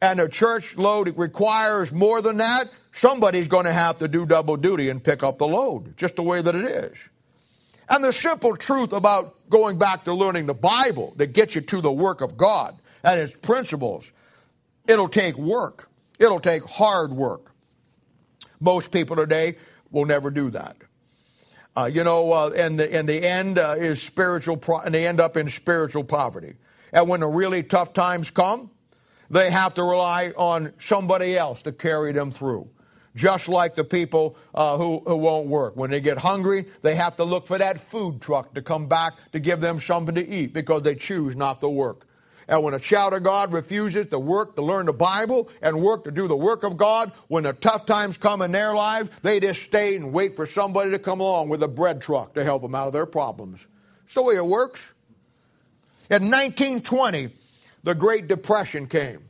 and 0.00 0.20
a 0.20 0.28
church 0.28 0.76
load 0.76 1.16
requires 1.16 1.90
more 1.90 2.22
than 2.22 2.36
that, 2.36 2.70
somebody's 2.92 3.48
going 3.48 3.64
to 3.64 3.72
have 3.72 3.98
to 3.98 4.08
do 4.08 4.26
double 4.26 4.56
duty 4.56 4.88
and 4.88 5.02
pick 5.02 5.22
up 5.22 5.38
the 5.38 5.46
load, 5.46 5.96
just 5.96 6.16
the 6.16 6.22
way 6.22 6.40
that 6.40 6.54
it 6.54 6.64
is. 6.64 6.96
And 7.88 8.02
the 8.02 8.12
simple 8.12 8.56
truth 8.56 8.92
about 8.92 9.34
going 9.48 9.78
back 9.78 10.04
to 10.04 10.12
learning 10.12 10.46
the 10.46 10.54
Bible 10.54 11.14
that 11.16 11.32
gets 11.32 11.54
you 11.54 11.60
to 11.62 11.80
the 11.80 11.92
work 11.92 12.20
of 12.20 12.36
God 12.36 12.76
and 13.04 13.20
its 13.20 13.36
principles, 13.36 14.10
it'll 14.86 15.08
take 15.08 15.36
work. 15.36 15.88
It'll 16.18 16.40
take 16.40 16.64
hard 16.64 17.12
work. 17.12 17.52
Most 18.60 18.90
people 18.90 19.16
today 19.16 19.56
will 19.90 20.04
never 20.04 20.30
do 20.30 20.50
that. 20.50 20.76
Uh, 21.76 21.90
you 21.92 22.02
know, 22.02 22.32
uh, 22.32 22.50
and, 22.56 22.80
the, 22.80 22.92
and 22.94 23.08
the 23.08 23.26
end 23.26 23.58
uh, 23.58 23.74
is 23.76 24.02
spiritual, 24.02 24.56
pro- 24.56 24.80
and 24.80 24.94
they 24.94 25.06
end 25.06 25.20
up 25.20 25.36
in 25.36 25.50
spiritual 25.50 26.04
poverty. 26.04 26.54
And 26.92 27.08
when 27.08 27.20
the 27.20 27.26
really 27.26 27.62
tough 27.62 27.92
times 27.92 28.30
come, 28.30 28.70
they 29.28 29.50
have 29.50 29.74
to 29.74 29.82
rely 29.82 30.32
on 30.36 30.72
somebody 30.78 31.36
else 31.36 31.62
to 31.62 31.72
carry 31.72 32.12
them 32.12 32.30
through. 32.30 32.70
Just 33.14 33.48
like 33.48 33.74
the 33.74 33.84
people 33.84 34.36
uh, 34.54 34.76
who, 34.76 35.02
who 35.06 35.16
won't 35.16 35.48
work. 35.48 35.74
When 35.74 35.90
they 35.90 36.00
get 36.00 36.18
hungry, 36.18 36.66
they 36.82 36.94
have 36.96 37.16
to 37.16 37.24
look 37.24 37.46
for 37.46 37.58
that 37.58 37.80
food 37.80 38.20
truck 38.20 38.54
to 38.54 38.62
come 38.62 38.88
back 38.88 39.14
to 39.32 39.40
give 39.40 39.60
them 39.60 39.80
something 39.80 40.14
to 40.14 40.26
eat 40.26 40.52
because 40.52 40.82
they 40.82 40.94
choose 40.94 41.34
not 41.34 41.60
to 41.60 41.68
work. 41.68 42.06
And 42.48 42.62
when 42.62 42.74
a 42.74 42.78
child 42.78 43.12
of 43.12 43.24
God 43.24 43.52
refuses 43.52 44.06
to 44.08 44.18
work 44.18 44.54
to 44.56 44.62
learn 44.62 44.86
the 44.86 44.92
Bible 44.92 45.48
and 45.60 45.82
work 45.82 46.04
to 46.04 46.12
do 46.12 46.28
the 46.28 46.36
work 46.36 46.62
of 46.62 46.76
God, 46.76 47.10
when 47.28 47.42
the 47.42 47.52
tough 47.52 47.86
times 47.86 48.16
come 48.16 48.40
in 48.40 48.52
their 48.52 48.72
lives, 48.74 49.10
they 49.22 49.40
just 49.40 49.62
stay 49.62 49.96
and 49.96 50.12
wait 50.12 50.36
for 50.36 50.46
somebody 50.46 50.92
to 50.92 50.98
come 50.98 51.20
along 51.20 51.48
with 51.48 51.62
a 51.62 51.68
bread 51.68 52.00
truck 52.00 52.34
to 52.34 52.44
help 52.44 52.62
them 52.62 52.74
out 52.74 52.86
of 52.86 52.92
their 52.92 53.06
problems. 53.06 53.66
It's 54.04 54.14
the 54.14 54.22
way 54.22 54.36
it 54.36 54.46
works. 54.46 54.80
In 56.08 56.30
1920, 56.30 57.30
the 57.82 57.94
Great 57.94 58.28
Depression 58.28 58.86
came. 58.86 59.24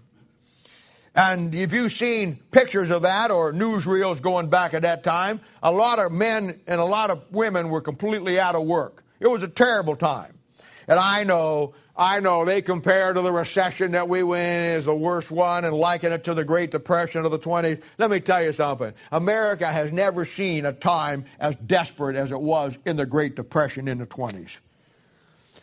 And 1.15 1.55
if 1.55 1.73
you've 1.73 1.93
seen 1.93 2.37
pictures 2.51 2.91
of 2.91 3.01
that 3.03 3.31
or 3.31 3.55
newsreels 3.55 4.21
going 4.21 4.51
back 4.51 4.75
at 4.75 4.83
that 4.83 5.03
time, 5.03 5.41
a 5.63 5.73
lot 5.73 5.99
of 5.99 6.13
men 6.13 6.61
and 6.67 6.79
a 6.79 6.85
lot 6.85 7.09
of 7.09 7.25
women 7.33 7.71
were 7.71 7.81
completely 7.81 8.39
out 8.39 8.55
of 8.55 8.67
work. 8.67 9.03
It 9.19 9.29
was 9.29 9.43
a 9.43 9.49
terrible 9.49 9.97
time. 9.97 10.39
And 10.87 11.01
I 11.01 11.25
know, 11.25 11.73
I 11.99 12.21
know 12.21 12.45
they 12.45 12.61
compare 12.61 13.15
to 13.15 13.23
the 13.23 13.33
recession 13.33 13.93
that 13.93 14.07
we 14.09 14.23
went 14.23 14.43
in 14.43 14.77
as 14.77 14.85
the 14.85 14.95
worst 14.95 15.31
one 15.31 15.65
and 15.65 15.75
liken 15.75 16.13
it 16.13 16.25
to 16.25 16.35
the 16.35 16.45
Great 16.45 16.71
Depression 16.71 17.25
of 17.25 17.31
the 17.31 17.39
20s. 17.39 17.83
Let 17.97 18.11
me 18.11 18.21
tell 18.21 18.43
you 18.43 18.53
something. 18.53 18.93
America 19.11 19.67
has 19.67 19.93
never 19.93 20.27
seen 20.27 20.67
a 20.67 20.75
time 20.75 21.25
as 21.41 21.57
desperate 21.57 22.17
as 22.17 22.33
it 22.33 22.41
was 22.41 22.77
in 22.85 22.97
the 22.97 23.07
Great 23.07 23.35
Depression 23.35 23.89
in 23.89 23.97
the 23.97 24.07
20s. 24.07 24.59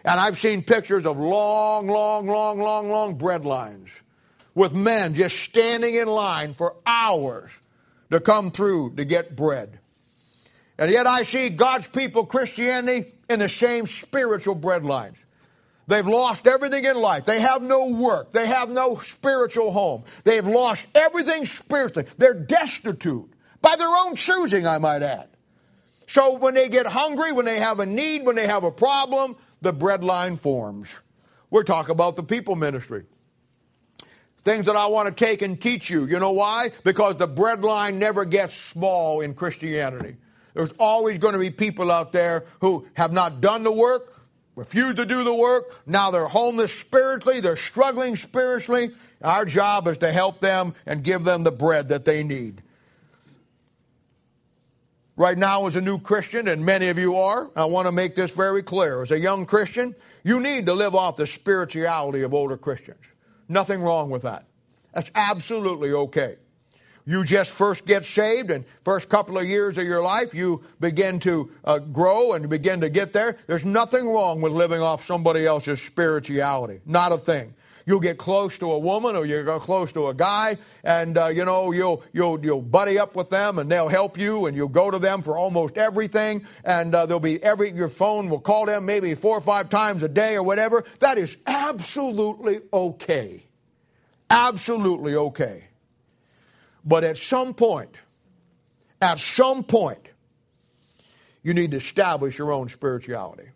And 0.03 0.19
I've 0.19 0.37
seen 0.37 0.63
pictures 0.63 1.05
of 1.05 1.19
long, 1.19 1.87
long, 1.87 2.27
long, 2.27 2.59
long, 2.59 2.89
long 2.89 3.15
bread 3.15 3.45
lines 3.45 3.89
with 4.55 4.73
men 4.73 5.13
just 5.13 5.39
standing 5.39 5.93
in 5.93 6.07
line 6.07 6.55
for 6.55 6.75
hours 6.85 7.51
to 8.09 8.19
come 8.19 8.49
through 8.49 8.95
to 8.95 9.05
get 9.05 9.35
bread. 9.35 9.79
And 10.79 10.89
yet 10.89 11.05
I 11.05 11.23
see 11.23 11.49
God's 11.49 11.87
people, 11.87 12.25
Christianity, 12.25 13.13
in 13.29 13.39
the 13.39 13.49
same 13.49 13.85
spiritual 13.85 14.55
bread 14.55 14.83
lines. 14.83 15.17
They've 15.87 16.07
lost 16.07 16.47
everything 16.47 16.85
in 16.85 16.95
life. 16.95 17.25
They 17.25 17.41
have 17.41 17.61
no 17.61 17.89
work. 17.89 18.31
They 18.31 18.47
have 18.47 18.69
no 18.69 18.95
spiritual 18.97 19.71
home. 19.71 20.03
They've 20.23 20.45
lost 20.45 20.87
everything 20.95 21.45
spiritually. 21.45 22.07
They're 22.17 22.33
destitute 22.33 23.33
by 23.61 23.75
their 23.75 23.87
own 23.87 24.15
choosing, 24.15 24.67
I 24.67 24.77
might 24.77 25.01
add. 25.01 25.29
So 26.07 26.33
when 26.33 26.53
they 26.53 26.69
get 26.69 26.85
hungry, 26.85 27.31
when 27.31 27.45
they 27.45 27.59
have 27.59 27.79
a 27.79 27.85
need, 27.85 28.25
when 28.25 28.35
they 28.35 28.45
have 28.45 28.63
a 28.63 28.71
problem, 28.71 29.35
the 29.61 29.73
breadline 29.73 30.37
forms. 30.37 30.93
We're 31.49 31.63
talking 31.63 31.91
about 31.91 32.15
the 32.15 32.23
people 32.23 32.55
ministry. 32.55 33.05
Things 34.43 34.65
that 34.65 34.75
I 34.75 34.87
want 34.87 35.15
to 35.15 35.25
take 35.25 35.41
and 35.41 35.59
teach 35.59 35.89
you. 35.89 36.05
You 36.05 36.19
know 36.19 36.31
why? 36.31 36.71
Because 36.83 37.15
the 37.15 37.27
breadline 37.27 37.95
never 37.95 38.25
gets 38.25 38.55
small 38.55 39.21
in 39.21 39.33
Christianity. 39.33 40.17
There's 40.53 40.73
always 40.77 41.17
going 41.17 41.33
to 41.33 41.39
be 41.39 41.49
people 41.49 41.89
out 41.89 42.11
there 42.11 42.45
who 42.59 42.85
have 42.95 43.13
not 43.13 43.39
done 43.39 43.63
the 43.63 43.71
work, 43.71 44.12
refuse 44.55 44.95
to 44.95 45.05
do 45.05 45.23
the 45.23 45.33
work. 45.33 45.81
Now 45.85 46.11
they're 46.11 46.27
homeless 46.27 46.73
spiritually, 46.73 47.39
they're 47.39 47.57
struggling 47.57 48.15
spiritually. 48.15 48.91
Our 49.21 49.45
job 49.45 49.87
is 49.87 49.97
to 49.99 50.11
help 50.11 50.39
them 50.41 50.75
and 50.85 51.03
give 51.03 51.23
them 51.23 51.43
the 51.43 51.51
bread 51.51 51.89
that 51.89 52.05
they 52.05 52.23
need. 52.23 52.61
Right 55.15 55.37
now, 55.37 55.67
as 55.67 55.75
a 55.75 55.81
new 55.81 55.99
Christian, 55.99 56.47
and 56.47 56.65
many 56.65 56.87
of 56.89 56.97
you 56.97 57.15
are, 57.15 57.49
I 57.55 57.65
want 57.65 57.87
to 57.87 57.91
make 57.91 58.15
this 58.15 58.31
very 58.31 58.63
clear. 58.63 59.03
As 59.03 59.11
a 59.11 59.19
young 59.19 59.45
Christian, 59.45 59.95
you 60.23 60.39
need 60.39 60.65
to 60.65 60.73
live 60.73 60.95
off 60.95 61.17
the 61.17 61.27
spirituality 61.27 62.23
of 62.23 62.33
older 62.33 62.57
Christians. 62.57 62.97
Nothing 63.47 63.81
wrong 63.81 64.09
with 64.09 64.23
that. 64.23 64.45
That's 64.93 65.11
absolutely 65.13 65.91
okay. 65.91 66.37
You 67.05 67.25
just 67.25 67.51
first 67.51 67.85
get 67.85 68.05
saved, 68.05 68.49
and 68.49 68.63
first 68.81 69.09
couple 69.09 69.37
of 69.37 69.45
years 69.45 69.77
of 69.77 69.83
your 69.83 70.01
life, 70.01 70.33
you 70.33 70.63
begin 70.79 71.19
to 71.19 71.51
uh, 71.65 71.79
grow 71.79 72.33
and 72.33 72.49
begin 72.49 72.79
to 72.81 72.89
get 72.89 73.11
there. 73.11 73.37
There's 73.45 73.65
nothing 73.65 74.07
wrong 74.07 74.39
with 74.39 74.53
living 74.53 74.81
off 74.81 75.05
somebody 75.05 75.45
else's 75.45 75.81
spirituality. 75.81 76.79
Not 76.85 77.11
a 77.11 77.17
thing. 77.17 77.55
You'll 77.85 77.99
get 77.99 78.17
close 78.17 78.57
to 78.59 78.71
a 78.71 78.79
woman 78.79 79.17
or 79.17 79.25
you 79.25 79.43
get 79.43 79.59
close 79.59 79.91
to 79.91 80.07
a 80.07 80.13
guy, 80.13 80.55
and 80.85 81.17
uh, 81.17 81.27
you 81.27 81.43
know 81.43 81.71
you'll 81.71 82.01
you'll 82.13 82.43
you'll 82.43 82.61
buddy 82.61 82.97
up 82.97 83.15
with 83.17 83.29
them, 83.29 83.59
and 83.59 83.69
they'll 83.69 83.89
help 83.89 84.17
you, 84.17 84.45
and 84.45 84.55
you'll 84.55 84.69
go 84.69 84.89
to 84.89 84.99
them 84.99 85.21
for 85.21 85.37
almost 85.37 85.77
everything, 85.77 86.45
and 86.63 86.95
uh, 86.95 87.05
there'll 87.05 87.19
be 87.19 87.43
every 87.43 87.71
your 87.71 87.89
phone 87.89 88.29
will 88.29 88.39
call 88.39 88.65
them 88.65 88.85
maybe 88.85 89.13
four 89.15 89.37
or 89.37 89.41
five 89.41 89.69
times 89.69 90.01
a 90.03 90.07
day 90.07 90.35
or 90.35 90.43
whatever. 90.43 90.85
That 90.99 91.17
is 91.17 91.35
absolutely 91.45 92.61
okay, 92.71 93.43
absolutely 94.29 95.15
okay. 95.15 95.65
But 96.85 97.03
at 97.03 97.17
some 97.17 97.53
point, 97.53 97.95
at 99.01 99.19
some 99.19 99.63
point, 99.63 100.07
you 101.43 101.53
need 101.53 101.71
to 101.71 101.77
establish 101.77 102.37
your 102.37 102.51
own 102.51 102.69
spirituality. 102.69 103.49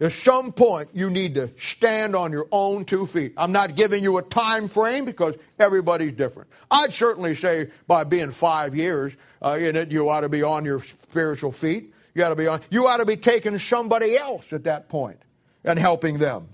At 0.00 0.12
some 0.12 0.52
point, 0.52 0.90
you 0.94 1.10
need 1.10 1.34
to 1.34 1.50
stand 1.56 2.14
on 2.14 2.30
your 2.30 2.46
own 2.52 2.84
two 2.84 3.04
feet. 3.04 3.32
I'm 3.36 3.50
not 3.50 3.74
giving 3.74 4.02
you 4.02 4.18
a 4.18 4.22
time 4.22 4.68
frame 4.68 5.04
because 5.04 5.34
everybody's 5.58 6.12
different. 6.12 6.50
I'd 6.70 6.92
certainly 6.92 7.34
say 7.34 7.70
by 7.88 8.04
being 8.04 8.30
five 8.30 8.76
years 8.76 9.16
uh, 9.42 9.58
in 9.60 9.74
it, 9.74 9.90
you 9.90 10.08
ought 10.08 10.20
to 10.20 10.28
be 10.28 10.42
on 10.42 10.64
your 10.64 10.80
spiritual 10.80 11.50
feet. 11.50 11.92
You 12.14 12.22
ought 12.22 12.28
to 12.28 12.36
be 12.36 12.46
on. 12.46 12.60
You 12.70 12.86
ought 12.86 12.98
to 12.98 13.06
be 13.06 13.16
taking 13.16 13.58
somebody 13.58 14.16
else 14.16 14.52
at 14.52 14.64
that 14.64 14.88
point 14.88 15.20
and 15.64 15.78
helping 15.78 16.18
them. 16.18 16.48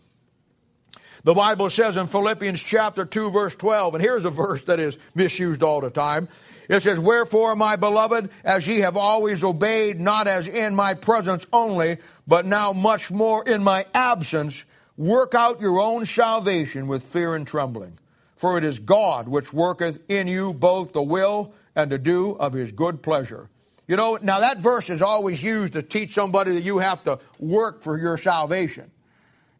The 1.24 1.32
Bible 1.32 1.70
says 1.70 1.96
in 1.96 2.06
Philippians 2.06 2.60
chapter 2.60 3.06
2 3.06 3.30
verse 3.30 3.54
12, 3.56 3.94
and 3.94 4.04
here's 4.04 4.26
a 4.26 4.30
verse 4.30 4.62
that 4.64 4.78
is 4.78 4.98
misused 5.14 5.62
all 5.62 5.80
the 5.80 5.88
time. 5.88 6.28
It 6.68 6.82
says, 6.82 6.98
Wherefore, 6.98 7.56
my 7.56 7.76
beloved, 7.76 8.28
as 8.44 8.66
ye 8.66 8.80
have 8.80 8.98
always 8.98 9.42
obeyed, 9.42 9.98
not 9.98 10.28
as 10.28 10.48
in 10.48 10.74
my 10.74 10.92
presence 10.92 11.46
only, 11.50 11.96
but 12.26 12.44
now 12.44 12.74
much 12.74 13.10
more 13.10 13.42
in 13.42 13.62
my 13.62 13.87
absence, 13.94 14.64
work 14.98 15.34
out 15.34 15.62
your 15.62 15.80
own 15.80 16.04
salvation 16.04 16.88
with 16.88 17.02
fear 17.02 17.34
and 17.34 17.46
trembling. 17.46 17.98
For 18.37 18.58
it 18.58 18.64
is 18.64 18.78
God 18.78 19.26
which 19.26 19.50
worketh 19.50 19.98
in 20.10 20.28
you 20.28 20.52
both 20.52 20.92
the 20.92 21.02
will 21.02 21.54
and 21.74 21.90
the 21.90 21.98
do 21.98 22.32
of 22.32 22.52
his 22.52 22.70
good 22.70 23.02
pleasure. 23.02 23.48
You 23.88 23.96
know, 23.96 24.18
now 24.20 24.40
that 24.40 24.58
verse 24.58 24.90
is 24.90 25.00
always 25.00 25.42
used 25.42 25.72
to 25.72 25.82
teach 25.82 26.12
somebody 26.12 26.52
that 26.52 26.62
you 26.62 26.78
have 26.78 27.02
to 27.04 27.18
work 27.38 27.82
for 27.82 27.98
your 27.98 28.18
salvation. 28.18 28.90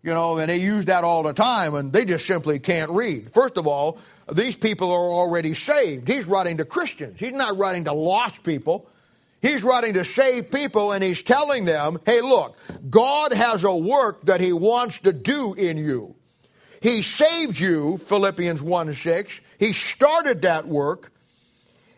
You 0.05 0.13
know, 0.13 0.37
and 0.37 0.51
they 0.51 0.59
use 0.59 0.85
that 0.85 1.03
all 1.03 1.23
the 1.23 1.33
time, 1.33 1.75
and 1.75 1.91
they 1.91 2.05
just 2.05 2.27
simply 2.27 2.59
can't 2.59 2.91
read. 2.91 3.33
First 3.33 3.57
of 3.57 3.67
all, 3.67 3.99
these 4.31 4.55
people 4.55 4.93
are 4.93 5.11
already 5.11 5.55
saved. 5.55 6.07
He's 6.07 6.27
writing 6.27 6.59
to 6.59 6.67
Christians. 6.67 7.19
He's 7.19 7.33
not 7.33 7.57
writing 7.57 7.85
to 7.85 7.95
lost 7.95 8.43
people. 8.43 8.87
He's 9.41 9.63
writing 9.63 9.95
to 9.95 10.05
save 10.05 10.51
people 10.51 10.93
and 10.93 11.05
he's 11.05 11.23
telling 11.23 11.67
them, 11.67 12.01
hey, 12.07 12.23
look, 12.23 12.57
God 12.89 13.33
has 13.33 13.65
a 13.65 13.75
work 13.75 14.23
that 14.23 14.41
he 14.41 14.53
wants 14.53 14.99
to 15.01 15.13
do 15.13 15.53
in 15.55 15.77
you. 15.77 16.15
He 16.81 17.03
saved 17.03 17.59
you, 17.59 17.99
Philippians 17.99 18.63
1 18.63 18.95
6. 18.95 19.41
He 19.59 19.73
started 19.73 20.43
that 20.43 20.67
work. 20.67 21.13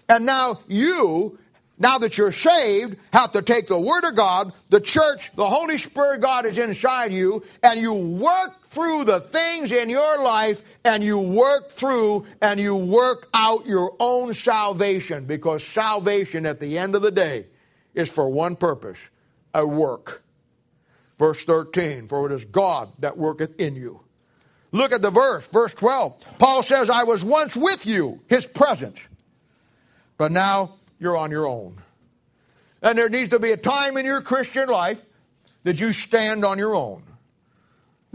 And 0.08 0.26
now 0.26 0.60
you 0.68 1.38
now 1.78 1.98
that 1.98 2.16
you're 2.16 2.32
saved, 2.32 2.96
have 3.12 3.32
to 3.32 3.42
take 3.42 3.68
the 3.68 3.78
Word 3.78 4.04
of 4.04 4.14
God, 4.14 4.52
the 4.70 4.80
church, 4.80 5.30
the 5.34 5.48
Holy 5.48 5.76
Spirit 5.76 6.22
God 6.22 6.46
is 6.46 6.56
inside 6.56 7.12
you, 7.12 7.44
and 7.62 7.78
you 7.80 7.92
work 7.92 8.62
through 8.62 9.04
the 9.04 9.20
things 9.20 9.70
in 9.70 9.90
your 9.90 10.22
life, 10.22 10.62
and 10.84 11.04
you 11.04 11.18
work 11.18 11.70
through 11.70 12.26
and 12.40 12.58
you 12.58 12.74
work 12.74 13.28
out 13.34 13.66
your 13.66 13.94
own 14.00 14.32
salvation, 14.32 15.26
because 15.26 15.62
salvation 15.62 16.46
at 16.46 16.60
the 16.60 16.78
end 16.78 16.94
of 16.94 17.02
the 17.02 17.10
day 17.10 17.46
is 17.94 18.10
for 18.10 18.28
one 18.28 18.56
purpose 18.56 18.98
a 19.52 19.66
work. 19.66 20.22
Verse 21.18 21.44
13, 21.44 22.08
for 22.08 22.30
it 22.30 22.34
is 22.34 22.44
God 22.44 22.92
that 22.98 23.16
worketh 23.16 23.58
in 23.58 23.74
you. 23.74 24.00
Look 24.72 24.92
at 24.92 25.00
the 25.00 25.10
verse, 25.10 25.46
verse 25.46 25.72
12. 25.74 26.38
Paul 26.38 26.62
says, 26.62 26.90
I 26.90 27.04
was 27.04 27.24
once 27.24 27.56
with 27.56 27.86
you, 27.86 28.20
his 28.28 28.46
presence, 28.46 29.00
but 30.18 30.32
now 30.32 30.74
you're 30.98 31.16
on 31.16 31.30
your 31.30 31.46
own. 31.46 31.76
And 32.82 32.98
there 32.98 33.08
needs 33.08 33.30
to 33.30 33.38
be 33.38 33.52
a 33.52 33.56
time 33.56 33.96
in 33.96 34.04
your 34.04 34.20
Christian 34.20 34.68
life 34.68 35.04
that 35.64 35.80
you 35.80 35.92
stand 35.92 36.44
on 36.44 36.58
your 36.58 36.74
own. 36.74 37.02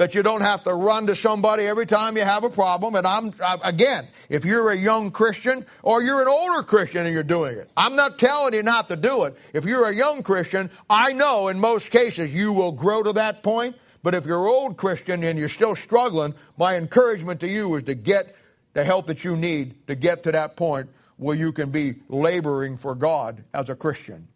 that 0.02 0.15
you 0.15 0.24
don't 0.24 0.41
have 0.41 0.63
to 0.63 0.74
run 0.74 1.06
to 1.06 1.15
somebody 1.15 1.63
every 1.65 1.86
time 1.86 2.17
you 2.17 2.24
have 2.24 2.44
a 2.44 2.50
problem. 2.50 2.96
And 2.96 3.06
I'm, 3.06 3.34
again, 3.63 4.08
if 4.30 4.46
you're 4.46 4.72
a 4.72 4.76
young 4.76 5.12
Christian 5.12 5.63
or 5.84 6.02
you're 6.02 6.24
an 6.24 6.28
older 6.28 6.63
Christian 6.63 7.06
and 7.06 7.13
you're 7.13 7.22
doing 7.22 7.56
it, 7.58 7.70
I'm 7.78 7.96
not 7.96 8.17
telling 8.17 8.56
you 8.56 8.63
not 8.63 8.89
to 8.89 8.96
do 8.96 9.26
it. 9.26 9.38
If 9.54 9.65
you're 9.65 9.88
a 9.88 9.94
young 9.94 10.24
Christian, 10.24 10.72
I 10.89 11.13
know 11.13 11.50
in 11.50 11.60
most 11.60 11.91
cases 11.91 12.34
you 12.34 12.52
will 12.52 12.72
grow 12.72 13.04
to 13.04 13.13
that 13.13 13.44
point. 13.44 13.76
But 14.02 14.15
if 14.15 14.26
you're 14.26 14.44
an 14.44 14.52
old 14.52 14.78
Christian 14.78 15.24
and 15.24 15.38
you're 15.38 15.50
still 15.50 15.76
struggling, 15.76 16.34
my 16.58 16.78
encouragement 16.78 17.39
to 17.41 17.48
you 17.48 17.76
is 17.76 17.84
to 17.84 17.94
get 17.94 18.36
the 18.74 18.84
help 18.84 19.06
that 19.06 19.24
you 19.24 19.38
need 19.38 19.86
to 19.86 19.94
get 19.94 20.24
to 20.24 20.32
that 20.32 20.56
point 20.56 20.89
where 21.21 21.36
you 21.36 21.51
can 21.51 21.69
be 21.69 21.93
laboring 22.10 22.75
for 22.77 22.95
God 22.95 23.43
as 23.53 23.69
a 23.69 23.75
Christian. 23.75 24.27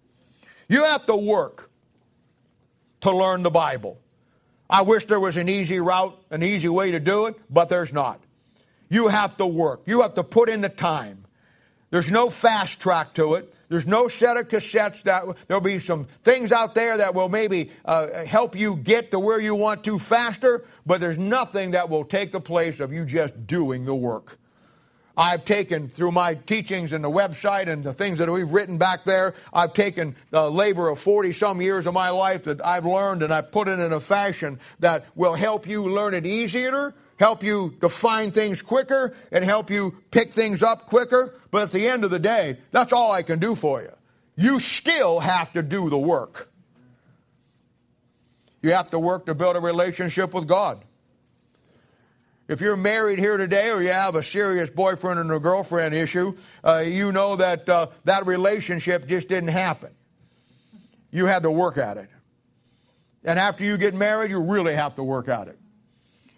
You 0.70 0.84
have 0.84 1.04
to 1.08 1.16
work 1.16 1.72
to 3.02 3.10
learn 3.12 3.42
the 3.42 3.50
Bible. 3.50 4.00
I 4.70 4.84
wish 4.84 5.06
there 5.06 5.20
was 5.20 5.36
an 5.36 5.50
easy 5.50 5.80
route, 5.80 6.16
an 6.30 6.44
easy 6.44 6.70
way 6.70 6.92
to 6.92 7.00
do 7.00 7.26
it, 7.26 7.38
but 7.50 7.70
there's 7.70 7.92
not. 7.92 8.22
You 8.88 9.08
have 9.08 9.36
to 9.38 9.48
work. 9.48 9.82
You 9.88 10.04
have 10.04 10.14
to 10.14 10.24
put 10.24 10.48
in 10.48 10.62
the 10.62 10.70
time. 10.70 11.26
There's 11.90 12.12
no 12.12 12.30
fast 12.30 12.80
track 12.80 13.16
to 13.16 13.34
it. 13.34 13.52
There's 13.68 13.88
no 13.88 14.08
set 14.08 14.38
of 14.38 14.48
cassettes 14.48 15.02
that 15.04 15.24
there'll 15.48 15.62
be 15.62 15.80
some 15.80 16.06
things 16.24 16.52
out 16.52 16.76
there 16.76 16.98
that 16.98 17.16
will 17.16 17.30
maybe 17.30 17.72
uh, 17.84 18.26
help 18.26 18.56
you 18.56 18.76
get 18.76 19.10
to 19.10 19.20
where 19.20 19.40
you 19.40 19.56
want 19.56 19.84
to 19.86 19.98
faster, 19.98 20.64
but 20.86 21.00
there's 21.00 21.18
nothing 21.18 21.72
that 21.72 21.90
will 21.90 22.06
take 22.06 22.32
the 22.32 22.42
place 22.42 22.80
of 22.80 22.94
you 22.94 23.06
just 23.06 23.48
doing 23.48 23.86
the 23.86 23.96
work. 23.96 24.38
I've 25.18 25.46
taken 25.46 25.88
through 25.88 26.12
my 26.12 26.36
teachings 26.36 26.92
and 26.92 27.04
the 27.04 27.10
website 27.10 27.68
and 27.68 27.84
the 27.84 27.94
things 27.94 28.18
that 28.20 28.30
we've 28.30 28.50
written 28.50 28.78
back 28.78 29.04
there, 29.04 29.34
I've 29.54 29.74
taken 29.74 30.16
the 30.30 30.50
labor 30.52 30.90
of 30.90 31.00
40 31.00 31.32
some 31.34 31.62
years 31.62 31.88
of 31.88 31.94
my 31.94 32.10
life 32.10 32.44
that 32.46 32.66
I've 32.66 32.86
learned 32.86 33.24
and 33.24 33.34
I 33.34 33.42
put 33.42 33.68
it 33.68 33.80
in 33.80 33.94
a 33.94 34.00
fashion 34.00 34.60
that 34.80 35.06
will 35.16 35.36
help 35.36 35.68
you 35.68 35.84
learn 35.84 36.14
it 36.14 36.26
easier, 36.26 36.94
help 37.18 37.44
you 37.44 37.76
define 37.80 38.32
things 38.32 38.62
quicker, 38.62 39.16
and 39.32 39.46
help 39.46 39.70
you 39.70 39.96
pick 40.12 40.34
things 40.34 40.62
up 40.62 40.86
quicker. 40.86 41.34
But 41.52 41.62
at 41.62 41.72
the 41.72 41.88
end 41.88 42.04
of 42.04 42.12
the 42.12 42.20
day, 42.20 42.58
that's 42.72 42.92
all 42.92 43.12
I 43.12 43.24
can 43.24 43.40
do 43.40 43.56
for 43.56 43.82
you. 43.82 43.92
You 44.36 44.60
still 44.60 45.22
have 45.22 45.54
to 45.54 45.62
do 45.62 45.90
the 45.90 45.98
work. 45.98 46.50
You 48.62 48.72
have 48.72 48.90
to 48.90 49.00
work 49.00 49.28
to 49.28 49.36
build 49.36 49.56
a 49.56 49.62
relationship 49.62 50.34
with 50.34 50.48
God. 50.48 50.84
If 52.48 52.62
you're 52.62 52.78
married 52.78 53.18
here 53.18 53.38
today 53.38 53.72
or 53.72 53.82
you 53.82 53.90
have 53.90 54.16
a 54.16 54.22
serious 54.22 54.70
boyfriend 54.70 55.20
and 55.20 55.32
a 55.32 55.40
girlfriend 55.40 55.96
issue, 55.96 56.36
uh, 56.64 56.84
you 56.86 57.12
know 57.12 57.36
that 57.38 57.68
uh, 57.68 57.88
that 58.04 58.28
relationship 58.28 59.08
just 59.08 59.28
didn't 59.28 59.50
happen. 59.50 59.90
You 61.10 61.26
had 61.26 61.44
to 61.44 61.52
work 61.52 61.78
at 61.78 61.98
it. 61.98 62.10
And 63.24 63.40
after 63.40 63.64
you 63.64 63.78
get 63.78 63.96
married, 63.96 64.30
you 64.30 64.40
really 64.40 64.76
have 64.76 64.96
to 64.96 65.04
work 65.04 65.28
at 65.28 65.48
it. 65.48 65.58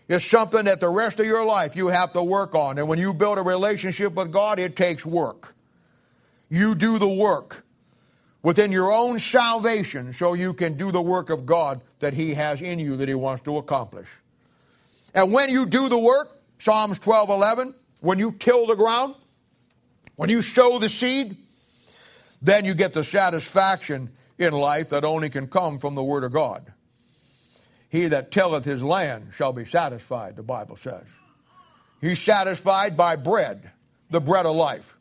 It's 0.08 0.26
something 0.26 0.65
that 0.65 0.80
the 0.80 0.89
rest 0.89 1.20
of 1.20 1.26
your 1.26 1.43
life 1.43 1.76
you 1.76 1.88
have 1.88 2.13
to 2.13 2.24
work 2.24 2.56
on. 2.56 2.78
And 2.78 2.88
when 2.88 2.98
you 2.98 3.13
build 3.13 3.38
a 3.38 3.41
relationship 3.41 4.13
with 4.13 4.32
God, 4.32 4.60
it 4.60 4.78
takes 4.78 5.06
work. 5.06 5.54
You 6.48 6.76
do 6.76 6.98
the 6.98 7.10
work 7.10 7.65
within 8.41 8.72
your 8.72 8.93
own 8.93 9.20
salvation 9.20 10.13
so 10.13 10.34
you 10.34 10.54
can 10.54 10.78
do 10.78 10.93
the 10.93 11.02
work 11.02 11.30
of 11.30 11.46
God 11.46 11.82
that 12.00 12.13
He 12.13 12.36
has 12.36 12.62
in 12.62 12.80
you 12.80 12.96
that 12.96 13.10
He 13.10 13.15
wants 13.15 13.43
to 13.43 13.58
accomplish. 13.58 14.08
And 15.17 15.34
when 15.34 15.49
you 15.49 15.65
do 15.65 15.89
the 15.89 15.97
work, 15.97 16.30
Psalms 16.60 16.99
12 16.99 17.32
11, 17.32 17.73
when 18.01 18.19
you 18.19 18.32
till 18.34 18.67
the 18.67 18.75
ground, 18.75 19.15
when 20.15 20.30
you 20.30 20.43
sow 20.43 20.77
the 20.77 20.89
seed, 20.89 21.36
then 22.39 22.65
you 22.65 22.75
get 22.75 22.93
the 22.93 23.03
satisfaction 23.03 24.12
in 24.38 24.53
life 24.53 24.89
that 24.89 25.03
only 25.03 25.32
can 25.32 25.47
come 25.47 25.80
from 25.80 25.95
the 25.95 26.03
Word 26.03 26.23
of 26.23 26.32
God. 26.32 26.71
He 27.89 28.08
that 28.10 28.30
tilleth 28.30 28.63
his 28.63 28.84
land 28.84 29.32
shall 29.36 29.53
be 29.53 29.65
satisfied, 29.65 30.36
the 30.36 30.43
Bible 30.43 30.75
says. 30.75 31.06
He's 31.99 32.21
satisfied 32.21 32.95
by 32.95 33.15
bread, 33.15 33.71
the 34.12 34.21
bread 34.21 34.45
of 34.45 34.56
life. 34.56 34.95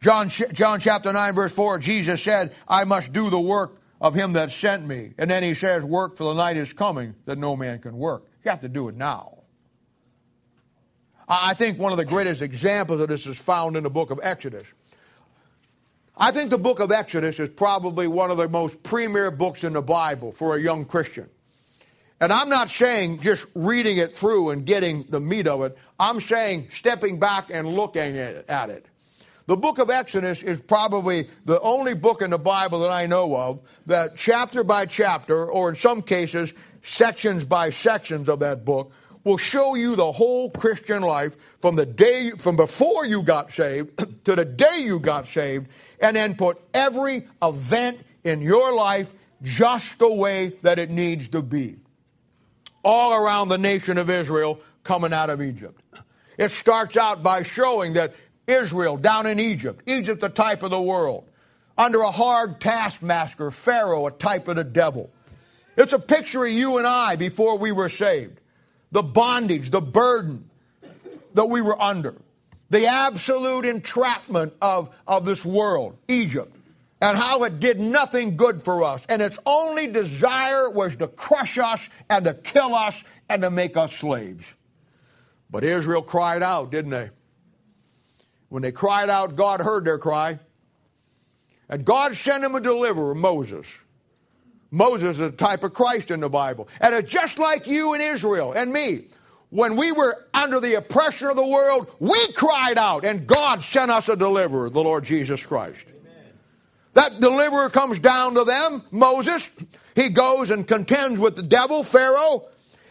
John, 0.00 0.28
John 0.28 0.78
chapter 0.78 1.12
9, 1.12 1.34
verse 1.34 1.52
4, 1.52 1.80
Jesus 1.80 2.22
said, 2.22 2.54
I 2.68 2.84
must 2.84 3.12
do 3.12 3.30
the 3.30 3.40
work 3.40 3.79
of 4.00 4.14
him 4.14 4.32
that 4.32 4.50
sent 4.50 4.86
me. 4.86 5.12
And 5.18 5.30
then 5.30 5.42
he 5.42 5.54
says, 5.54 5.84
Work 5.84 6.16
for 6.16 6.24
the 6.24 6.34
night 6.34 6.56
is 6.56 6.72
coming 6.72 7.14
that 7.26 7.38
no 7.38 7.56
man 7.56 7.80
can 7.80 7.96
work. 7.96 8.26
You 8.44 8.50
have 8.50 8.60
to 8.60 8.68
do 8.68 8.88
it 8.88 8.96
now. 8.96 9.38
I 11.28 11.54
think 11.54 11.78
one 11.78 11.92
of 11.92 11.98
the 11.98 12.04
greatest 12.04 12.42
examples 12.42 13.00
of 13.00 13.08
this 13.08 13.26
is 13.26 13.38
found 13.38 13.76
in 13.76 13.84
the 13.84 13.90
book 13.90 14.10
of 14.10 14.18
Exodus. 14.22 14.66
I 16.16 16.32
think 16.32 16.50
the 16.50 16.58
book 16.58 16.80
of 16.80 16.90
Exodus 16.90 17.38
is 17.38 17.48
probably 17.48 18.08
one 18.08 18.30
of 18.30 18.36
the 18.36 18.48
most 18.48 18.82
premier 18.82 19.30
books 19.30 19.62
in 19.62 19.74
the 19.74 19.82
Bible 19.82 20.32
for 20.32 20.56
a 20.56 20.60
young 20.60 20.84
Christian. 20.84 21.30
And 22.20 22.32
I'm 22.32 22.50
not 22.50 22.68
saying 22.68 23.20
just 23.20 23.46
reading 23.54 23.96
it 23.96 24.14
through 24.14 24.50
and 24.50 24.66
getting 24.66 25.04
the 25.08 25.20
meat 25.20 25.46
of 25.46 25.62
it. 25.62 25.78
I'm 25.98 26.20
saying 26.20 26.68
stepping 26.70 27.18
back 27.18 27.48
and 27.50 27.66
looking 27.66 28.18
at 28.18 28.70
it. 28.70 28.86
The 29.50 29.56
book 29.56 29.78
of 29.78 29.90
Exodus 29.90 30.44
is 30.44 30.62
probably 30.62 31.28
the 31.44 31.60
only 31.60 31.94
book 31.94 32.22
in 32.22 32.30
the 32.30 32.38
Bible 32.38 32.78
that 32.82 32.90
I 32.92 33.06
know 33.06 33.36
of 33.36 33.58
that 33.86 34.16
chapter 34.16 34.62
by 34.62 34.86
chapter, 34.86 35.44
or 35.44 35.70
in 35.70 35.74
some 35.74 36.02
cases, 36.02 36.54
sections 36.82 37.44
by 37.44 37.70
sections 37.70 38.28
of 38.28 38.38
that 38.38 38.64
book, 38.64 38.92
will 39.24 39.38
show 39.38 39.74
you 39.74 39.96
the 39.96 40.12
whole 40.12 40.50
Christian 40.50 41.02
life 41.02 41.34
from 41.60 41.74
the 41.74 41.84
day, 41.84 42.30
from 42.30 42.54
before 42.54 43.04
you 43.04 43.24
got 43.24 43.52
saved 43.52 43.98
to 44.24 44.36
the 44.36 44.44
day 44.44 44.82
you 44.84 45.00
got 45.00 45.26
saved, 45.26 45.66
and 46.00 46.14
then 46.14 46.36
put 46.36 46.56
every 46.72 47.26
event 47.42 47.98
in 48.22 48.42
your 48.42 48.72
life 48.72 49.12
just 49.42 49.98
the 49.98 50.14
way 50.14 50.50
that 50.62 50.78
it 50.78 50.90
needs 50.90 51.26
to 51.30 51.42
be. 51.42 51.74
All 52.84 53.14
around 53.14 53.48
the 53.48 53.58
nation 53.58 53.98
of 53.98 54.10
Israel 54.10 54.60
coming 54.84 55.12
out 55.12 55.28
of 55.28 55.42
Egypt. 55.42 55.82
It 56.38 56.52
starts 56.52 56.96
out 56.96 57.24
by 57.24 57.42
showing 57.42 57.94
that 57.94 58.14
Israel 58.46 58.96
down 58.96 59.26
in 59.26 59.38
Egypt, 59.38 59.82
Egypt, 59.86 60.22
a 60.22 60.28
type 60.28 60.62
of 60.62 60.70
the 60.70 60.80
world, 60.80 61.24
under 61.76 62.00
a 62.00 62.10
hard 62.10 62.60
taskmaster, 62.60 63.50
Pharaoh, 63.50 64.06
a 64.06 64.10
type 64.10 64.48
of 64.48 64.56
the 64.56 64.64
devil. 64.64 65.10
It's 65.76 65.92
a 65.92 65.98
picture 65.98 66.44
of 66.44 66.50
you 66.50 66.78
and 66.78 66.86
I 66.86 67.16
before 67.16 67.56
we 67.56 67.72
were 67.72 67.88
saved. 67.88 68.40
The 68.92 69.02
bondage, 69.02 69.70
the 69.70 69.80
burden 69.80 70.50
that 71.34 71.46
we 71.46 71.62
were 71.62 71.80
under, 71.80 72.16
the 72.70 72.86
absolute 72.86 73.64
entrapment 73.64 74.52
of, 74.60 74.94
of 75.06 75.24
this 75.24 75.44
world, 75.44 75.96
Egypt, 76.08 76.54
and 77.00 77.16
how 77.16 77.44
it 77.44 77.60
did 77.60 77.80
nothing 77.80 78.36
good 78.36 78.62
for 78.62 78.82
us. 78.84 79.06
And 79.08 79.22
its 79.22 79.38
only 79.46 79.86
desire 79.86 80.68
was 80.68 80.96
to 80.96 81.08
crush 81.08 81.56
us 81.56 81.88
and 82.10 82.24
to 82.26 82.34
kill 82.34 82.74
us 82.74 83.02
and 83.28 83.42
to 83.42 83.50
make 83.50 83.76
us 83.76 83.94
slaves. 83.94 84.54
But 85.50 85.64
Israel 85.64 86.02
cried 86.02 86.42
out, 86.42 86.70
didn't 86.70 86.90
they? 86.90 87.10
When 88.50 88.62
they 88.62 88.72
cried 88.72 89.08
out, 89.08 89.36
God 89.36 89.60
heard 89.60 89.84
their 89.86 89.98
cry. 89.98 90.38
And 91.68 91.84
God 91.84 92.16
sent 92.16 92.44
him 92.44 92.54
a 92.56 92.60
deliverer, 92.60 93.14
Moses. 93.14 93.66
Moses 94.72 95.18
is 95.18 95.20
a 95.20 95.30
type 95.30 95.62
of 95.62 95.72
Christ 95.72 96.10
in 96.10 96.20
the 96.20 96.28
Bible. 96.28 96.68
And 96.80 96.94
it's 96.94 97.10
just 97.10 97.38
like 97.38 97.66
you 97.66 97.94
and 97.94 98.02
Israel 98.02 98.52
and 98.52 98.72
me. 98.72 99.04
When 99.50 99.76
we 99.76 99.90
were 99.90 100.26
under 100.34 100.60
the 100.60 100.74
oppression 100.74 101.28
of 101.28 101.36
the 101.36 101.46
world, 101.46 101.92
we 101.98 102.18
cried 102.34 102.78
out, 102.78 103.04
and 103.04 103.26
God 103.26 103.62
sent 103.62 103.90
us 103.90 104.08
a 104.08 104.14
deliverer, 104.14 104.70
the 104.70 104.82
Lord 104.82 105.04
Jesus 105.04 105.44
Christ. 105.44 105.86
Amen. 105.88 106.32
That 106.92 107.20
deliverer 107.20 107.68
comes 107.68 107.98
down 107.98 108.34
to 108.34 108.44
them, 108.44 108.82
Moses. 108.92 109.48
He 109.96 110.08
goes 110.08 110.50
and 110.50 110.66
contends 110.68 111.18
with 111.18 111.34
the 111.34 111.42
devil, 111.42 111.82
Pharaoh, 111.82 112.44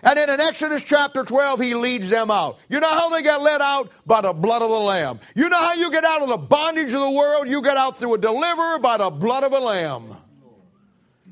and 0.04 0.18
then 0.18 0.30
in 0.30 0.40
Exodus 0.40 0.84
chapter 0.84 1.24
12, 1.24 1.60
he 1.60 1.76
leads 1.76 2.10
them 2.10 2.32
out. 2.32 2.58
You 2.70 2.80
know 2.80 2.90
how 2.90 3.10
they 3.10 3.22
got 3.22 3.42
led 3.42 3.62
out? 3.62 3.92
By 4.06 4.22
the 4.22 4.34
blood 4.34 4.62
of 4.62 4.70
the 4.70 4.80
Lamb. 4.80 5.20
You 5.36 5.50
know 5.50 5.58
how 5.58 5.74
you 5.74 5.92
get 5.92 6.06
out 6.06 6.22
of 6.22 6.30
the 6.30 6.38
bondage 6.38 6.94
of 6.94 7.02
the 7.02 7.12
world? 7.12 7.50
You 7.50 7.62
get 7.62 7.78
out 7.78 8.00
through 8.00 8.14
a 8.14 8.18
deliverer 8.18 8.80
by 8.80 8.98
the 8.98 9.10
blood 9.10 9.44
of 9.44 9.52
a 9.52 9.60
lamb. 9.60 10.16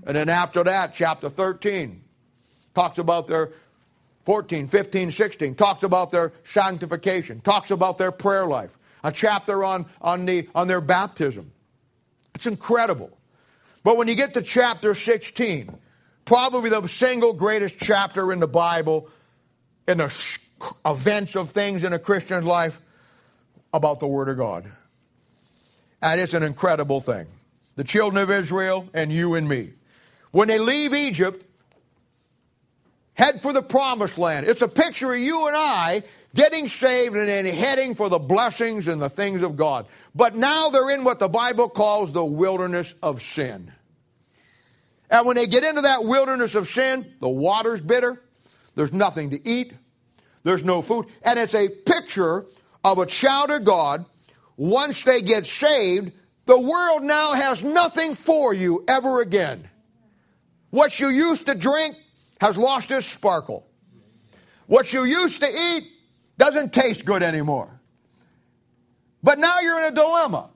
And 0.05 0.15
then 0.15 0.29
after 0.29 0.63
that, 0.63 0.93
chapter 0.93 1.29
13 1.29 2.01
talks 2.73 2.97
about 2.97 3.27
their 3.27 3.51
14, 4.25 4.67
15, 4.67 5.11
16, 5.11 5.55
talks 5.55 5.83
about 5.83 6.11
their 6.11 6.33
sanctification, 6.43 7.41
talks 7.41 7.71
about 7.71 7.97
their 7.97 8.11
prayer 8.11 8.45
life, 8.45 8.77
a 9.03 9.11
chapter 9.11 9.63
on, 9.63 9.85
on, 10.01 10.25
the, 10.25 10.49
on 10.53 10.67
their 10.67 10.81
baptism. 10.81 11.51
It's 12.35 12.45
incredible. 12.45 13.17
But 13.83 13.97
when 13.97 14.07
you 14.07 14.15
get 14.15 14.33
to 14.33 14.41
chapter 14.41 14.93
16, 14.93 15.77
probably 16.27 16.69
the 16.69 16.85
single 16.87 17.33
greatest 17.33 17.79
chapter 17.79 18.31
in 18.31 18.39
the 18.39 18.47
Bible 18.47 19.09
in 19.87 19.97
the 19.97 20.37
events 20.85 21.35
of 21.35 21.49
things 21.49 21.83
in 21.83 21.93
a 21.93 21.99
Christian's 21.99 22.45
life 22.45 22.79
about 23.73 23.99
the 23.99 24.07
Word 24.07 24.29
of 24.29 24.37
God. 24.37 24.69
And 26.01 26.21
it's 26.21 26.33
an 26.33 26.43
incredible 26.43 26.99
thing. 26.99 27.25
The 27.75 27.83
children 27.83 28.21
of 28.21 28.29
Israel 28.29 28.87
and 28.93 29.11
you 29.11 29.35
and 29.35 29.47
me. 29.47 29.71
When 30.31 30.49
they 30.49 30.59
leave 30.59 30.93
Egypt, 30.93 31.43
head 33.13 33.41
for 33.41 33.53
the 33.53 33.63
promised 33.63 34.17
land. 34.17 34.45
It's 34.47 34.61
a 34.61 34.67
picture 34.67 35.13
of 35.13 35.19
you 35.19 35.47
and 35.47 35.55
I 35.55 36.03
getting 36.35 36.67
saved 36.67 37.15
and 37.15 37.27
then 37.27 37.45
heading 37.45 37.95
for 37.95 38.09
the 38.09 38.19
blessings 38.19 38.89
and 38.89 39.01
the 39.01 39.09
things 39.09 39.41
of 39.41 39.55
God. 39.55 39.85
But 40.13 40.35
now 40.35 40.69
they're 40.69 40.91
in 40.91 41.05
what 41.05 41.19
the 41.19 41.29
Bible 41.29 41.69
calls 41.69 42.11
the 42.11 42.25
wilderness 42.25 42.93
of 43.01 43.21
sin. 43.21 43.71
And 45.09 45.25
when 45.25 45.35
they 45.35 45.47
get 45.47 45.63
into 45.63 45.81
that 45.81 46.03
wilderness 46.03 46.55
of 46.55 46.67
sin, 46.67 47.13
the 47.19 47.29
water's 47.29 47.81
bitter, 47.81 48.21
there's 48.75 48.93
nothing 48.93 49.29
to 49.31 49.47
eat, 49.47 49.73
there's 50.43 50.63
no 50.63 50.81
food. 50.81 51.07
And 51.23 51.39
it's 51.39 51.55
a 51.55 51.69
picture 51.69 52.45
of 52.83 52.99
a 52.99 53.05
child 53.05 53.49
of 53.51 53.63
God. 53.63 54.05
Once 54.55 55.03
they 55.03 55.21
get 55.21 55.45
saved, 55.45 56.11
the 56.45 56.59
world 56.59 57.03
now 57.03 57.33
has 57.33 57.63
nothing 57.63 58.15
for 58.15 58.53
you 58.53 58.83
ever 58.87 59.21
again. 59.21 59.69
What 60.69 60.99
you 60.99 61.09
used 61.09 61.45
to 61.47 61.55
drink 61.55 61.95
has 62.41 62.57
lost 62.57 62.91
its 62.91 63.07
sparkle. 63.07 63.65
What 64.65 64.91
you 64.91 65.05
used 65.05 65.41
to 65.41 65.49
eat 65.49 65.87
doesn't 66.37 66.73
taste 66.73 67.05
good 67.05 67.23
anymore. 67.23 67.79
But 69.23 69.39
now 69.39 69.59
you're 69.59 69.79
in 69.79 69.85
a 69.85 69.95
dilemma 69.95 70.49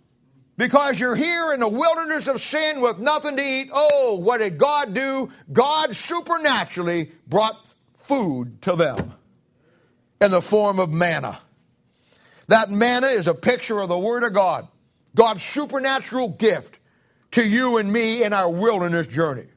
because 0.62 0.99
you're 0.99 1.16
here 1.16 1.53
in 1.53 1.59
the 1.59 1.68
wilderness 1.68 2.28
of 2.28 2.39
sin 2.39 2.82
with 2.82 2.99
nothing 2.99 3.36
to 3.36 3.41
eat. 3.41 3.72
Oh, 3.74 4.18
what 4.18 4.38
did 4.38 4.59
God 4.59 4.93
do? 4.93 5.32
God 5.51 5.95
supernaturally 5.95 7.09
brought 7.26 7.57
food 8.03 8.62
to 8.62 8.76
them 8.76 9.12
in 10.22 10.30
the 10.30 10.39
form 10.39 10.78
of 10.78 10.91
manna. 10.91 11.39
That 12.45 12.70
manna 12.70 13.07
is 13.07 13.26
a 13.26 13.34
picture 13.34 13.80
of 13.80 13.89
the 13.89 13.97
Word 13.97 14.22
of 14.22 14.34
God, 14.34 14.68
God's 15.16 15.41
supernatural 15.41 16.28
gift 16.28 16.78
to 17.32 17.43
you 17.43 17.78
and 17.78 17.91
me 17.91 18.24
in 18.24 18.32
our 18.32 18.51
wilderness 18.51 19.07
journey. 19.07 19.47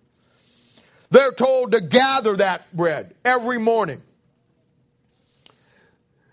They're 1.11 1.33
told 1.33 1.73
to 1.73 1.83
gather 1.83 2.37
that 2.37 2.75
bread 2.75 3.15
every 3.27 3.59
morning. 3.59 4.01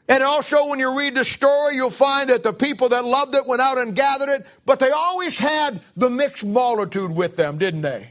And 0.08 0.24
also, 0.24 0.68
when 0.68 0.80
you 0.80 0.98
read 0.98 1.16
the 1.16 1.24
story, 1.24 1.76
you'll 1.76 1.92
find 1.92 2.30
that 2.30 2.44
the 2.44 2.54
people 2.54 2.90
that 2.90 3.06
loved 3.06 3.36
it 3.36 3.46
went 3.46 3.62
out 3.62 3.78
and 3.78 3.96
gathered 3.96 4.30
it, 4.30 4.48
but 4.66 4.80
they 4.80 4.92
always 4.92 5.38
had 5.38 5.80
the 5.96 6.10
mixed 6.10 6.44
multitude 6.44 7.12
with 7.12 7.36
them, 7.36 7.58
didn't 7.58 7.82
they? 7.82 8.10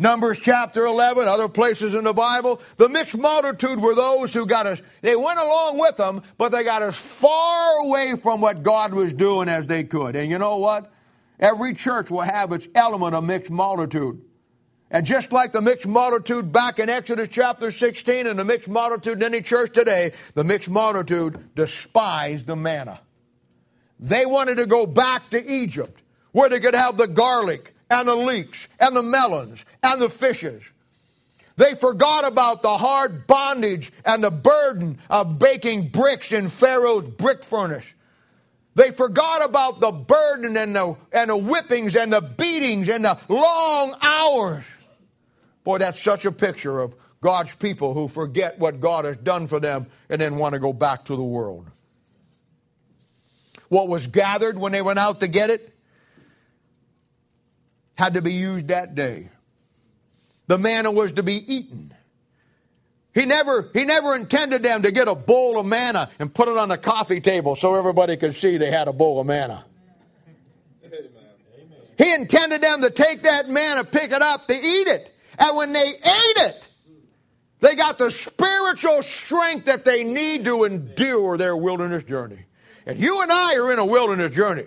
Numbers 0.00 0.38
chapter 0.38 0.86
11, 0.86 1.28
other 1.28 1.46
places 1.46 1.92
in 1.92 2.04
the 2.04 2.14
Bible, 2.14 2.62
the 2.78 2.88
mixed 2.88 3.18
multitude 3.18 3.78
were 3.78 3.94
those 3.94 4.32
who 4.32 4.46
got 4.46 4.66
us, 4.66 4.80
they 5.02 5.14
went 5.14 5.38
along 5.38 5.78
with 5.78 5.98
them, 5.98 6.22
but 6.38 6.52
they 6.52 6.64
got 6.64 6.82
as 6.82 6.96
far 6.96 7.84
away 7.84 8.16
from 8.16 8.40
what 8.40 8.62
God 8.62 8.94
was 8.94 9.12
doing 9.12 9.50
as 9.50 9.66
they 9.66 9.84
could. 9.84 10.16
And 10.16 10.30
you 10.30 10.38
know 10.38 10.56
what? 10.56 10.90
Every 11.38 11.74
church 11.74 12.10
will 12.10 12.20
have 12.22 12.50
its 12.52 12.66
element 12.74 13.14
of 13.14 13.24
mixed 13.24 13.50
multitude. 13.50 14.22
And 14.90 15.06
just 15.06 15.30
like 15.30 15.52
the 15.52 15.60
mixed 15.60 15.86
multitude 15.86 16.52
back 16.52 16.80
in 16.80 16.88
Exodus 16.88 17.28
chapter 17.30 17.70
16 17.70 18.26
and 18.26 18.38
the 18.38 18.44
mixed 18.44 18.68
multitude 18.68 19.18
in 19.18 19.22
any 19.22 19.40
church 19.40 19.72
today, 19.72 20.12
the 20.34 20.42
mixed 20.42 20.68
multitude 20.68 21.54
despised 21.54 22.46
the 22.46 22.56
manna. 22.56 23.00
They 24.00 24.26
wanted 24.26 24.56
to 24.56 24.66
go 24.66 24.86
back 24.86 25.30
to 25.30 25.52
Egypt 25.52 26.00
where 26.32 26.48
they 26.48 26.58
could 26.58 26.74
have 26.74 26.96
the 26.96 27.06
garlic 27.06 27.74
and 27.88 28.08
the 28.08 28.16
leeks 28.16 28.66
and 28.80 28.96
the 28.96 29.02
melons 29.02 29.64
and 29.82 30.00
the 30.00 30.08
fishes. 30.08 30.62
They 31.56 31.74
forgot 31.74 32.26
about 32.26 32.62
the 32.62 32.76
hard 32.76 33.26
bondage 33.26 33.92
and 34.04 34.24
the 34.24 34.30
burden 34.30 34.98
of 35.08 35.38
baking 35.38 35.88
bricks 35.88 36.32
in 36.32 36.48
Pharaoh's 36.48 37.04
brick 37.04 37.44
furnace. 37.44 37.94
They 38.74 38.90
forgot 38.92 39.44
about 39.44 39.80
the 39.80 39.90
burden 39.92 40.56
and 40.56 40.74
the, 40.74 40.96
and 41.12 41.30
the 41.30 41.36
whippings 41.36 41.94
and 41.96 42.12
the 42.12 42.22
beatings 42.22 42.88
and 42.88 43.04
the 43.04 43.18
long 43.28 43.94
hours. 44.00 44.64
Boy, 45.64 45.78
that's 45.78 46.00
such 46.02 46.24
a 46.24 46.32
picture 46.32 46.80
of 46.80 46.94
God's 47.20 47.54
people 47.54 47.94
who 47.94 48.08
forget 48.08 48.58
what 48.58 48.80
God 48.80 49.04
has 49.04 49.16
done 49.16 49.46
for 49.46 49.60
them 49.60 49.86
and 50.08 50.20
then 50.20 50.36
want 50.36 50.54
to 50.54 50.58
go 50.58 50.72
back 50.72 51.04
to 51.06 51.16
the 51.16 51.22
world. 51.22 51.66
What 53.68 53.88
was 53.88 54.06
gathered 54.06 54.58
when 54.58 54.72
they 54.72 54.82
went 54.82 54.98
out 54.98 55.20
to 55.20 55.28
get 55.28 55.50
it 55.50 55.74
had 57.94 58.14
to 58.14 58.22
be 58.22 58.32
used 58.32 58.68
that 58.68 58.94
day. 58.94 59.28
The 60.46 60.58
manna 60.58 60.90
was 60.90 61.12
to 61.12 61.22
be 61.22 61.34
eaten. 61.54 61.94
He 63.14 63.26
never, 63.26 63.68
he 63.72 63.84
never 63.84 64.16
intended 64.16 64.62
them 64.62 64.82
to 64.82 64.90
get 64.90 65.06
a 65.06 65.14
bowl 65.14 65.58
of 65.58 65.66
manna 65.66 66.10
and 66.18 66.32
put 66.32 66.48
it 66.48 66.56
on 66.56 66.68
the 66.68 66.78
coffee 66.78 67.20
table 67.20 67.54
so 67.54 67.74
everybody 67.74 68.16
could 68.16 68.34
see 68.36 68.56
they 68.56 68.70
had 68.70 68.88
a 68.88 68.92
bowl 68.92 69.20
of 69.20 69.26
manna. 69.26 69.64
He 71.98 72.14
intended 72.14 72.62
them 72.62 72.80
to 72.80 72.90
take 72.90 73.22
that 73.22 73.48
manna, 73.48 73.84
pick 73.84 74.10
it 74.10 74.22
up, 74.22 74.46
to 74.48 74.54
eat 74.54 74.88
it. 74.88 75.14
And 75.40 75.56
when 75.56 75.72
they 75.72 75.88
ate 75.88 76.36
it, 76.36 76.68
they 77.60 77.74
got 77.74 77.98
the 77.98 78.10
spiritual 78.10 79.02
strength 79.02 79.66
that 79.66 79.84
they 79.84 80.04
need 80.04 80.44
to 80.44 80.64
endure 80.64 81.36
their 81.36 81.56
wilderness 81.56 82.04
journey. 82.04 82.40
And 82.86 82.98
you 82.98 83.22
and 83.22 83.32
I 83.32 83.56
are 83.56 83.72
in 83.72 83.78
a 83.78 83.84
wilderness 83.84 84.34
journey. 84.34 84.66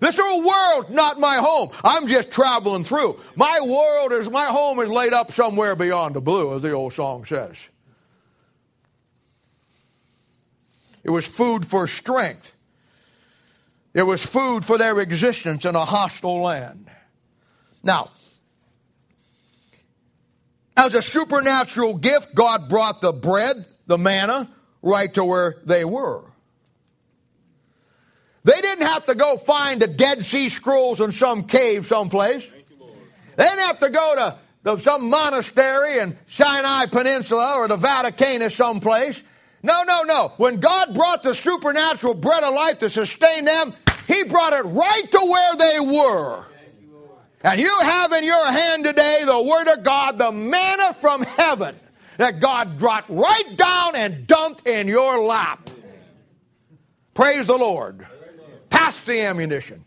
This 0.00 0.18
whole 0.18 0.44
world's 0.44 0.90
not 0.90 1.18
my 1.18 1.36
home. 1.36 1.70
I'm 1.82 2.06
just 2.06 2.30
traveling 2.30 2.84
through. 2.84 3.18
My 3.36 3.60
world 3.60 4.12
is, 4.12 4.28
my 4.30 4.46
home 4.46 4.80
is 4.80 4.88
laid 4.88 5.12
up 5.12 5.32
somewhere 5.32 5.74
beyond 5.76 6.14
the 6.14 6.20
blue, 6.20 6.54
as 6.54 6.62
the 6.62 6.72
old 6.72 6.92
song 6.92 7.24
says. 7.24 7.56
It 11.02 11.10
was 11.10 11.26
food 11.26 11.66
for 11.66 11.86
strength. 11.86 12.54
It 13.94 14.02
was 14.02 14.24
food 14.24 14.64
for 14.64 14.78
their 14.78 14.98
existence 15.00 15.64
in 15.64 15.74
a 15.76 15.84
hostile 15.84 16.40
land. 16.40 16.90
Now, 17.82 18.10
as 20.76 20.94
a 20.94 21.02
supernatural 21.02 21.94
gift, 21.94 22.34
God 22.34 22.68
brought 22.68 23.00
the 23.00 23.12
bread, 23.12 23.64
the 23.86 23.98
manna, 23.98 24.50
right 24.82 25.12
to 25.14 25.24
where 25.24 25.56
they 25.64 25.84
were. 25.84 26.24
They 28.44 28.60
didn't 28.60 28.86
have 28.86 29.06
to 29.06 29.14
go 29.14 29.38
find 29.38 29.80
the 29.80 29.86
Dead 29.86 30.24
Sea 30.24 30.50
Scrolls 30.50 31.00
in 31.00 31.12
some 31.12 31.44
cave 31.44 31.86
someplace. 31.86 32.46
They 33.36 33.44
didn't 33.44 33.60
have 33.60 33.80
to 33.80 33.90
go 33.90 34.36
to 34.64 34.78
some 34.78 35.08
monastery 35.08 35.98
in 35.98 36.16
Sinai 36.26 36.86
Peninsula 36.86 37.54
or 37.56 37.68
the 37.68 37.76
Vatican 37.76 38.42
or 38.42 38.50
someplace. 38.50 39.22
No, 39.62 39.82
no, 39.84 40.02
no. 40.02 40.32
When 40.36 40.60
God 40.60 40.92
brought 40.92 41.22
the 41.22 41.34
supernatural 41.34 42.14
bread 42.14 42.42
of 42.42 42.52
life 42.52 42.80
to 42.80 42.90
sustain 42.90 43.46
them, 43.46 43.72
He 44.06 44.24
brought 44.24 44.52
it 44.52 44.62
right 44.62 45.10
to 45.10 45.18
where 45.18 45.56
they 45.56 45.80
were. 45.80 46.44
And 47.44 47.60
you 47.60 47.78
have 47.82 48.10
in 48.12 48.24
your 48.24 48.50
hand 48.50 48.84
today 48.84 49.22
the 49.24 49.42
Word 49.42 49.68
of 49.68 49.84
God, 49.84 50.16
the 50.16 50.32
manna 50.32 50.94
from 50.94 51.22
heaven 51.22 51.78
that 52.16 52.40
God 52.40 52.78
brought 52.78 53.04
right 53.08 53.54
down 53.54 53.94
and 53.96 54.26
dumped 54.26 54.66
in 54.66 54.88
your 54.88 55.18
lap. 55.18 55.68
Praise 57.12 57.46
the 57.46 57.58
Lord. 57.58 58.06
Pass 58.70 59.04
the 59.04 59.20
ammunition. 59.20 59.84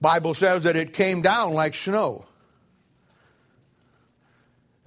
Bible 0.00 0.32
says 0.34 0.62
that 0.62 0.74
it 0.74 0.94
came 0.94 1.20
down 1.20 1.52
like 1.52 1.74
snow. 1.74 2.24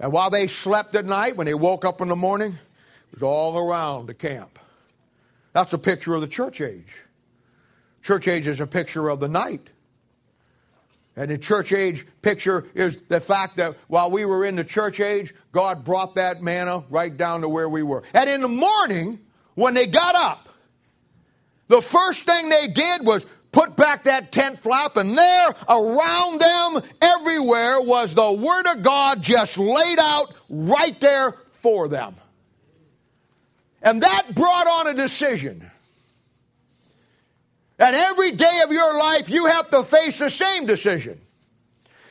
And 0.00 0.12
while 0.12 0.30
they 0.30 0.48
slept 0.48 0.96
at 0.96 1.06
night, 1.06 1.36
when 1.36 1.46
they 1.46 1.54
woke 1.54 1.84
up 1.84 2.00
in 2.00 2.08
the 2.08 2.16
morning, 2.16 2.52
it 3.12 3.14
was 3.14 3.22
all 3.22 3.56
around 3.56 4.06
the 4.06 4.14
camp. 4.14 4.58
That's 5.52 5.72
a 5.72 5.78
picture 5.78 6.14
of 6.14 6.20
the 6.20 6.28
church 6.28 6.60
age. 6.60 7.04
Church 8.08 8.26
age 8.26 8.46
is 8.46 8.58
a 8.58 8.66
picture 8.66 9.10
of 9.10 9.20
the 9.20 9.28
night. 9.28 9.68
And 11.14 11.30
the 11.30 11.36
church 11.36 11.74
age 11.74 12.06
picture 12.22 12.64
is 12.74 12.96
the 13.08 13.20
fact 13.20 13.58
that 13.58 13.76
while 13.86 14.10
we 14.10 14.24
were 14.24 14.46
in 14.46 14.56
the 14.56 14.64
church 14.64 14.98
age, 14.98 15.34
God 15.52 15.84
brought 15.84 16.14
that 16.14 16.42
manna 16.42 16.84
right 16.88 17.14
down 17.14 17.42
to 17.42 17.50
where 17.50 17.68
we 17.68 17.82
were. 17.82 18.02
And 18.14 18.30
in 18.30 18.40
the 18.40 18.48
morning, 18.48 19.20
when 19.56 19.74
they 19.74 19.86
got 19.86 20.14
up, 20.14 20.48
the 21.66 21.82
first 21.82 22.24
thing 22.24 22.48
they 22.48 22.68
did 22.68 23.04
was 23.04 23.26
put 23.52 23.76
back 23.76 24.04
that 24.04 24.32
tent 24.32 24.58
flap, 24.58 24.96
and 24.96 25.18
there 25.18 25.54
around 25.68 26.40
them 26.40 26.82
everywhere 27.02 27.78
was 27.82 28.14
the 28.14 28.32
Word 28.32 28.68
of 28.68 28.82
God 28.82 29.20
just 29.20 29.58
laid 29.58 29.98
out 29.98 30.32
right 30.48 30.98
there 30.98 31.34
for 31.60 31.88
them. 31.88 32.16
And 33.82 34.02
that 34.02 34.34
brought 34.34 34.66
on 34.66 34.86
a 34.86 34.94
decision. 34.94 35.70
And 37.78 37.94
every 37.94 38.32
day 38.32 38.60
of 38.64 38.72
your 38.72 38.98
life, 38.98 39.30
you 39.30 39.46
have 39.46 39.70
to 39.70 39.84
face 39.84 40.18
the 40.18 40.30
same 40.30 40.66
decision. 40.66 41.20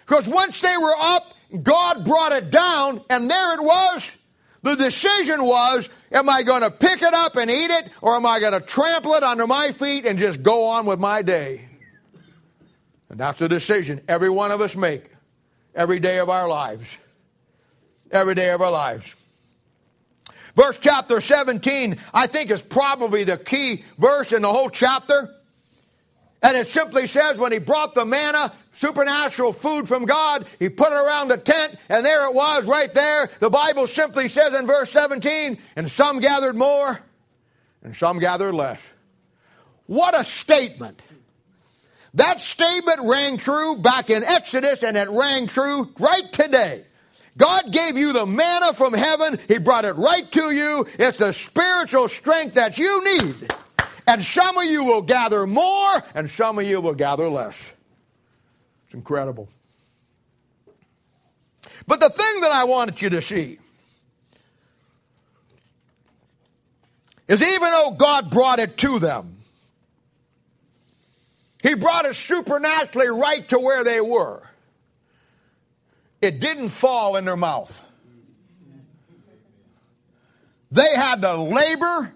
Because 0.06 0.28
once 0.28 0.62
they 0.62 0.78
were 0.78 0.96
up, 0.98 1.24
God 1.64 2.06
brought 2.06 2.32
it 2.32 2.50
down, 2.50 3.02
and 3.10 3.30
there 3.30 3.54
it 3.56 3.62
was. 3.62 4.12
The 4.64 4.76
decision 4.76 5.44
was 5.44 5.88
am 6.12 6.30
I 6.30 6.44
going 6.44 6.62
to 6.62 6.72
pick 6.72 7.02
it 7.02 7.14
up 7.14 7.36
and 7.36 7.52
eat 7.52 7.70
it, 7.70 7.90
or 8.02 8.16
am 8.16 8.26
I 8.26 8.40
going 8.40 8.54
to 8.54 8.62
trample 8.62 9.14
it 9.14 9.24
under 9.24 9.46
my 9.46 9.72
feet 9.72 10.06
and 10.06 10.18
just 10.18 10.42
go 10.42 10.66
on 10.66 10.86
with 10.86 11.00
my 11.00 11.22
day? 11.22 11.68
And 13.10 13.20
that's 13.20 13.40
the 13.40 13.50
decision 13.50 14.02
every 14.08 14.30
one 14.30 14.52
of 14.52 14.62
us 14.62 14.76
make 14.76 15.12
every 15.76 16.00
day 16.00 16.20
of 16.20 16.30
our 16.30 16.48
lives. 16.48 16.98
Every 18.12 18.36
day 18.36 18.52
of 18.52 18.62
our 18.62 18.72
lives. 18.72 19.14
Verse 20.56 20.80
chapter 20.80 21.22
17, 21.22 21.98
I 22.14 22.28
think, 22.28 22.50
is 22.50 22.62
probably 22.62 23.24
the 23.24 23.38
key 23.38 23.84
verse 23.98 24.32
in 24.32 24.42
the 24.42 24.52
whole 24.52 24.70
chapter. 24.70 25.34
And 26.42 26.56
it 26.56 26.68
simply 26.68 27.08
says, 27.08 27.38
when 27.38 27.52
he 27.52 27.58
brought 27.58 27.96
the 27.96 28.06
manna, 28.06 28.54
supernatural 28.74 29.54
food 29.54 29.88
from 29.88 30.06
God, 30.06 30.46
he 30.60 30.70
put 30.70 30.92
it 30.92 30.96
around 30.96 31.30
the 31.30 31.38
tent, 31.38 31.78
and 31.90 32.06
there 32.06 32.28
it 32.28 32.34
was 32.34 32.66
right 32.66 32.94
there. 32.94 33.30
The 33.40 33.50
Bible 33.50 33.88
simply 33.88 34.28
says 34.30 34.54
in 34.54 34.68
verse 34.68 34.92
17, 34.92 35.58
and 35.76 35.90
some 35.90 36.20
gathered 36.20 36.56
more, 36.56 37.02
and 37.84 37.96
some 37.96 38.20
gathered 38.20 38.54
less. 38.54 38.92
What 39.88 40.20
a 40.20 40.24
statement. 40.24 41.02
That 42.14 42.40
statement 42.40 43.00
rang 43.04 43.38
true 43.38 43.78
back 43.78 44.10
in 44.10 44.24
Exodus 44.24 44.84
and 44.84 44.98
it 44.98 45.10
rang 45.10 45.48
true 45.48 45.92
right 46.00 46.32
today. 46.32 46.84
God 47.38 47.72
gave 47.72 47.96
you 47.96 48.14
the 48.14 48.26
manna 48.26 48.74
from 48.74 48.94
heaven. 48.94 49.40
He 49.48 49.60
brought 49.60 49.86
it 49.86 49.94
right 49.94 50.30
to 50.32 50.52
you. 50.52 50.88
It's 50.98 51.20
the 51.20 51.32
spiritual 51.32 52.08
strength 52.08 52.56
that 52.56 52.80
you 52.80 53.04
need. 53.04 53.54
And 54.08 54.24
some 54.24 54.58
of 54.58 54.64
you 54.64 54.86
will 54.86 55.02
gather 55.02 55.46
more 55.46 56.04
and 56.16 56.30
some 56.30 56.58
of 56.58 56.66
you 56.66 56.80
will 56.80 56.96
gather 56.96 57.28
less. 57.28 57.74
It's 58.86 58.94
incredible. 58.94 59.50
But 61.86 62.00
the 62.00 62.10
thing 62.10 62.42
that 62.42 62.52
I 62.52 62.64
wanted 62.64 63.02
you 63.02 63.10
to 63.12 63.22
see 63.22 63.60
is 67.28 67.42
even 67.42 67.70
though 67.70 67.92
God 67.98 68.30
brought 68.30 68.60
it 68.60 68.78
to 68.78 69.00
them, 69.00 69.38
He 71.62 71.74
brought 71.74 72.06
it 72.06 72.16
supernaturally 72.16 73.10
right 73.10 73.48
to 73.50 73.60
where 73.60 73.84
they 73.84 74.00
were. 74.00 74.42
It 76.22 76.40
didn't 76.40 76.70
fall 76.70 77.18
in 77.18 77.26
their 77.26 77.38
mouth. 77.38 77.84
They 80.72 80.96
had 80.96 81.22
to 81.22 81.36
labor 81.36 82.14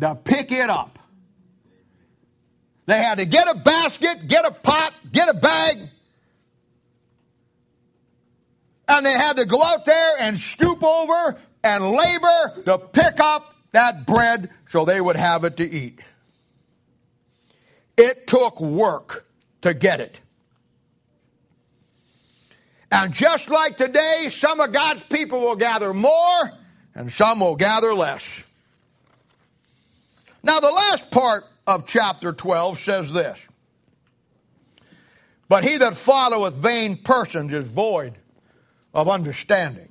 to 0.00 0.14
pick 0.14 0.52
it 0.52 0.70
up. 0.70 0.91
They 2.86 2.98
had 2.98 3.18
to 3.18 3.24
get 3.24 3.48
a 3.48 3.54
basket, 3.54 4.26
get 4.26 4.44
a 4.44 4.50
pot, 4.50 4.92
get 5.10 5.28
a 5.28 5.34
bag, 5.34 5.78
and 8.88 9.06
they 9.06 9.12
had 9.12 9.36
to 9.36 9.46
go 9.46 9.62
out 9.62 9.86
there 9.86 10.16
and 10.20 10.36
stoop 10.36 10.82
over 10.82 11.38
and 11.62 11.90
labor 11.90 12.62
to 12.64 12.78
pick 12.78 13.20
up 13.20 13.54
that 13.70 14.06
bread 14.06 14.50
so 14.68 14.84
they 14.84 15.00
would 15.00 15.16
have 15.16 15.44
it 15.44 15.56
to 15.58 15.70
eat. 15.70 16.00
It 17.96 18.26
took 18.26 18.60
work 18.60 19.26
to 19.62 19.74
get 19.74 20.00
it. 20.00 20.18
And 22.90 23.14
just 23.14 23.48
like 23.48 23.78
today, 23.78 24.28
some 24.28 24.60
of 24.60 24.72
God's 24.72 25.02
people 25.04 25.40
will 25.40 25.56
gather 25.56 25.94
more 25.94 26.52
and 26.94 27.10
some 27.10 27.40
will 27.40 27.56
gather 27.56 27.94
less. 27.94 28.42
Now, 30.42 30.60
the 30.60 30.70
last 30.70 31.10
part 31.10 31.44
of 31.66 31.86
chapter 31.86 32.32
12 32.32 32.78
says 32.78 33.12
this 33.12 33.38
But 35.48 35.64
he 35.64 35.76
that 35.78 35.96
followeth 35.96 36.54
vain 36.54 36.96
persons 36.96 37.52
is 37.52 37.68
void 37.68 38.14
of 38.94 39.08
understanding. 39.08 39.88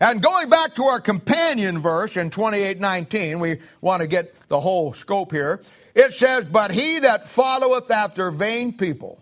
And 0.00 0.22
going 0.22 0.48
back 0.48 0.76
to 0.76 0.84
our 0.84 1.00
companion 1.00 1.78
verse 1.78 2.16
in 2.16 2.30
28:19, 2.30 3.38
we 3.38 3.60
want 3.80 4.00
to 4.00 4.06
get 4.06 4.34
the 4.48 4.60
whole 4.60 4.94
scope 4.94 5.32
here. 5.32 5.60
It 5.94 6.14
says, 6.14 6.46
"But 6.46 6.70
he 6.70 7.00
that 7.00 7.28
followeth 7.28 7.90
after 7.90 8.30
vain 8.30 8.72
people 8.72 9.18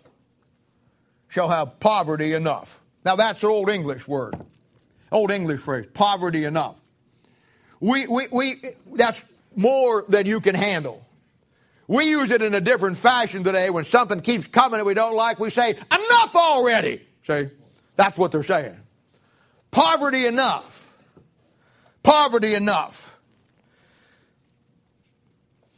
shall 1.27 1.49
have 1.49 1.79
poverty 1.79 2.33
enough." 2.33 2.79
Now 3.03 3.17
that's 3.17 3.43
an 3.43 3.49
old 3.49 3.69
English 3.69 4.07
word, 4.07 4.35
old 5.11 5.31
English 5.31 5.61
phrase, 5.61 5.87
poverty 5.93 6.45
enough. 6.45 6.79
We, 7.81 8.07
we, 8.07 8.27
we, 8.31 8.61
that's 8.93 9.23
more 9.55 10.05
than 10.07 10.25
you 10.25 10.41
can 10.41 10.55
handle. 10.55 11.05
We 11.89 12.07
use 12.07 12.29
it 12.29 12.43
in 12.43 12.53
a 12.53 12.61
different 12.61 12.97
fashion 12.97 13.43
today. 13.43 13.71
When 13.71 13.83
something 13.83 14.21
keeps 14.21 14.45
coming 14.45 14.77
that 14.77 14.85
we 14.85 14.93
don't 14.93 15.15
like, 15.15 15.39
we 15.39 15.49
say, 15.49 15.71
enough 15.71 16.35
already. 16.35 17.01
See? 17.23 17.47
That's 17.95 18.15
what 18.15 18.31
they're 18.31 18.43
saying. 18.43 18.77
Poverty 19.71 20.27
enough. 20.27 20.93
Poverty 22.03 22.53
enough. 22.53 23.17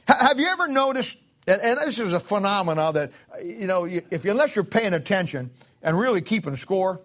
Have 0.06 0.38
you 0.38 0.48
ever 0.48 0.68
noticed, 0.68 1.16
and, 1.48 1.62
and 1.62 1.80
this 1.80 1.98
is 1.98 2.12
a 2.12 2.20
phenomena 2.20 2.92
that, 2.92 3.14
you 3.42 3.66
know, 3.68 3.86
if 3.86 4.26
you, 4.26 4.32
unless 4.32 4.54
you're 4.54 4.66
paying 4.66 4.94
attention 4.94 5.50
and 5.82 5.98
really 5.98 6.20
keeping 6.20 6.58
score, 6.58 7.00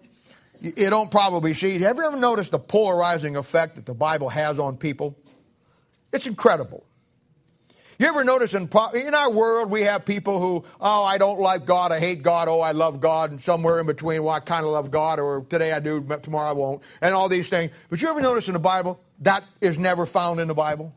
you, 0.59 0.73
you 0.75 0.89
don't 0.89 1.09
probably 1.09 1.53
see. 1.53 1.79
Have 1.79 1.95
you 1.95 2.03
ever 2.03 2.17
noticed 2.17 2.51
the 2.51 2.59
polarizing 2.59 3.37
effect 3.37 3.75
that 3.75 3.85
the 3.85 3.93
Bible 3.93 4.27
has 4.27 4.59
on 4.59 4.75
people? 4.75 5.17
It's 6.11 6.27
incredible. 6.27 6.83
You 7.99 8.05
ever 8.05 8.23
notice 8.23 8.53
in, 8.53 8.69
in 8.93 9.15
our 9.15 9.31
world 9.31 9.71
we 9.71 9.81
have 9.81 10.05
people 10.05 10.39
who, 10.39 10.63
oh, 10.79 11.03
I 11.03 11.17
don't 11.17 11.39
like 11.39 11.65
God, 11.65 11.91
I 11.91 11.99
hate 11.99 12.21
God, 12.21 12.47
oh, 12.47 12.59
I 12.59 12.71
love 12.71 12.99
God, 12.99 13.31
and 13.31 13.41
somewhere 13.41 13.79
in 13.79 13.87
between, 13.87 14.21
well, 14.21 14.35
I 14.35 14.39
kind 14.39 14.65
of 14.65 14.71
love 14.71 14.91
God, 14.91 15.19
or 15.19 15.41
today 15.49 15.71
I 15.71 15.79
do, 15.79 15.99
but 15.99 16.21
tomorrow 16.21 16.49
I 16.49 16.53
won't, 16.53 16.83
and 17.01 17.15
all 17.15 17.27
these 17.27 17.49
things. 17.49 17.71
But 17.89 18.01
you 18.01 18.09
ever 18.09 18.21
notice 18.21 18.47
in 18.47 18.53
the 18.53 18.59
Bible 18.59 18.99
that 19.21 19.43
is 19.61 19.79
never 19.79 20.05
found 20.05 20.39
in 20.39 20.47
the 20.47 20.53
Bible? 20.53 20.93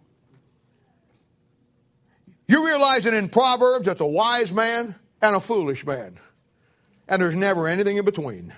You 2.46 2.66
realize 2.66 3.04
that 3.04 3.14
in 3.14 3.30
Proverbs 3.30 3.86
it's 3.88 4.00
a 4.00 4.06
wise 4.06 4.52
man 4.52 4.94
and 5.22 5.36
a 5.36 5.40
foolish 5.40 5.86
man, 5.86 6.18
and 7.08 7.22
there's 7.22 7.36
never 7.36 7.66
anything 7.66 7.96
in 7.96 8.04
between. 8.04 8.52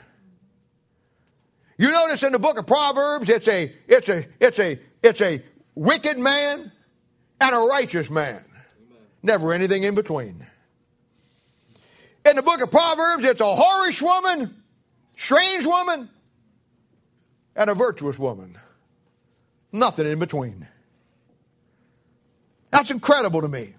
You 1.78 1.92
notice 1.92 2.24
in 2.24 2.32
the 2.32 2.38
book 2.40 2.58
of 2.58 2.66
Proverbs 2.66 3.28
it's 3.28 3.46
a 3.46 3.72
it's 3.86 4.08
a 4.08 4.26
it's 4.40 4.58
a 4.58 4.78
it's 5.02 5.20
a 5.20 5.42
wicked 5.74 6.18
man 6.18 6.72
and 7.42 7.54
a 7.56 7.58
righteous 7.58 8.08
man. 8.08 8.44
Never 9.22 9.52
anything 9.52 9.82
in 9.82 9.94
between. 9.94 10.46
In 12.24 12.36
the 12.36 12.42
book 12.42 12.60
of 12.60 12.70
Proverbs, 12.70 13.24
it's 13.24 13.40
a 13.40 13.44
whorish 13.44 14.00
woman, 14.00 14.62
strange 15.16 15.66
woman, 15.66 16.08
and 17.56 17.68
a 17.68 17.74
virtuous 17.74 18.18
woman. 18.18 18.56
Nothing 19.72 20.10
in 20.10 20.18
between. 20.18 20.68
That's 22.70 22.90
incredible 22.90 23.40
to 23.40 23.48
me. 23.48 23.74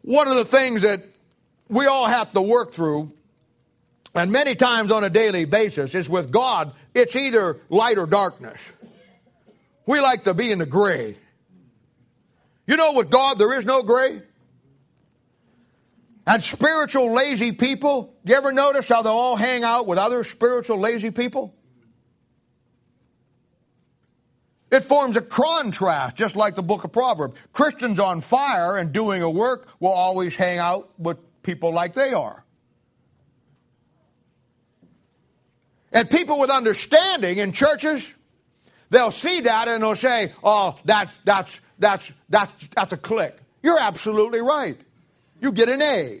One 0.00 0.28
of 0.28 0.34
the 0.34 0.44
things 0.44 0.82
that 0.82 1.02
we 1.68 1.86
all 1.86 2.06
have 2.06 2.32
to 2.32 2.42
work 2.42 2.72
through, 2.72 3.12
and 4.14 4.32
many 4.32 4.54
times 4.54 4.90
on 4.90 5.04
a 5.04 5.10
daily 5.10 5.44
basis, 5.44 5.94
is 5.94 6.08
with 6.08 6.30
God, 6.30 6.72
it's 6.94 7.14
either 7.14 7.60
light 7.68 7.98
or 7.98 8.06
darkness. 8.06 8.72
We 9.86 10.00
like 10.00 10.24
to 10.24 10.34
be 10.34 10.50
in 10.50 10.58
the 10.58 10.66
gray. 10.66 11.16
You 12.66 12.76
know, 12.76 12.92
with 12.92 13.10
God, 13.10 13.38
there 13.38 13.58
is 13.58 13.64
no 13.64 13.82
gray. 13.82 14.22
And 16.26 16.42
spiritual 16.42 17.12
lazy 17.12 17.52
people, 17.52 18.14
do 18.24 18.32
you 18.32 18.38
ever 18.38 18.52
notice 18.52 18.88
how 18.88 19.02
they 19.02 19.10
all 19.10 19.34
hang 19.34 19.64
out 19.64 19.86
with 19.86 19.98
other 19.98 20.22
spiritual 20.22 20.78
lazy 20.78 21.10
people? 21.10 21.54
It 24.70 24.84
forms 24.84 25.16
a 25.16 25.20
contrast, 25.20 26.16
just 26.16 26.34
like 26.34 26.54
the 26.54 26.62
book 26.62 26.84
of 26.84 26.92
Proverbs. 26.92 27.36
Christians 27.52 27.98
on 27.98 28.22
fire 28.22 28.78
and 28.78 28.92
doing 28.92 29.22
a 29.22 29.28
work 29.28 29.68
will 29.80 29.90
always 29.90 30.34
hang 30.34 30.58
out 30.58 30.90
with 30.98 31.18
people 31.42 31.72
like 31.72 31.92
they 31.92 32.14
are. 32.14 32.42
And 35.92 36.08
people 36.08 36.38
with 36.38 36.48
understanding 36.48 37.36
in 37.36 37.52
churches, 37.52 38.10
they'll 38.88 39.10
see 39.10 39.42
that 39.42 39.68
and 39.68 39.82
they'll 39.82 39.94
say, 39.94 40.32
oh, 40.42 40.78
that's, 40.86 41.18
that's, 41.24 41.60
that's, 41.82 42.12
that's, 42.28 42.68
that's 42.74 42.92
a 42.92 42.96
click. 42.96 43.36
You're 43.62 43.78
absolutely 43.78 44.40
right. 44.40 44.78
You 45.40 45.52
get 45.52 45.68
an 45.68 45.82
A. 45.82 46.20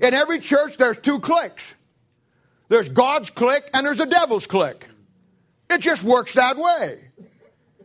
In 0.00 0.14
every 0.14 0.40
church, 0.40 0.76
there's 0.76 0.98
two 0.98 1.20
clicks 1.20 1.74
there's 2.68 2.88
God's 2.88 3.30
click 3.30 3.68
and 3.72 3.86
there's 3.86 4.00
a 4.00 4.06
devil's 4.06 4.46
click. 4.46 4.88
It 5.70 5.78
just 5.78 6.02
works 6.02 6.34
that 6.34 6.56
way. 6.56 6.98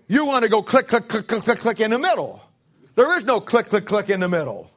You 0.07 0.25
want 0.25 0.43
to 0.43 0.49
go 0.49 0.63
click, 0.63 0.87
click, 0.87 1.07
click, 1.07 1.27
click, 1.27 1.43
click, 1.43 1.59
click 1.59 1.79
in 1.79 1.91
the 1.91 1.99
middle. 1.99 2.41
There 2.95 3.17
is 3.17 3.25
no 3.25 3.39
click, 3.39 3.67
click, 3.67 3.85
click 3.85 4.09
in 4.09 4.19
the 4.19 4.27
middle. 4.27 4.71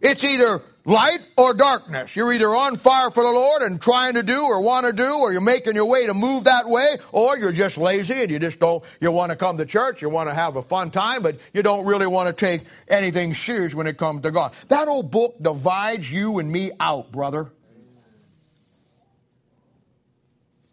It's 0.00 0.24
either 0.24 0.62
light 0.88 1.20
or 1.36 1.52
darkness. 1.52 2.16
You're 2.16 2.32
either 2.32 2.54
on 2.54 2.76
fire 2.76 3.10
for 3.10 3.22
the 3.22 3.30
Lord 3.30 3.60
and 3.62 3.80
trying 3.80 4.14
to 4.14 4.22
do 4.22 4.42
or 4.42 4.60
want 4.62 4.86
to 4.86 4.92
do, 4.92 5.18
or 5.18 5.32
you're 5.32 5.40
making 5.42 5.74
your 5.74 5.84
way 5.84 6.06
to 6.06 6.14
move 6.14 6.44
that 6.44 6.66
way, 6.66 6.96
or 7.12 7.36
you're 7.36 7.52
just 7.52 7.76
lazy 7.76 8.14
and 8.14 8.30
you 8.30 8.38
just 8.38 8.58
don't, 8.58 8.82
you 9.00 9.12
want 9.12 9.30
to 9.30 9.36
come 9.36 9.58
to 9.58 9.66
church, 9.66 10.00
you 10.00 10.08
want 10.08 10.30
to 10.30 10.34
have 10.34 10.56
a 10.56 10.62
fun 10.62 10.90
time, 10.90 11.22
but 11.22 11.36
you 11.52 11.62
don't 11.62 11.84
really 11.84 12.06
want 12.06 12.34
to 12.34 12.46
take 12.46 12.62
anything 12.88 13.34
serious 13.34 13.74
when 13.74 13.86
it 13.86 13.98
comes 13.98 14.22
to 14.22 14.30
God. 14.30 14.52
That 14.68 14.88
old 14.88 15.10
book 15.10 15.36
divides 15.40 16.10
you 16.10 16.38
and 16.38 16.50
me 16.50 16.72
out, 16.80 17.12
brother. 17.12 17.52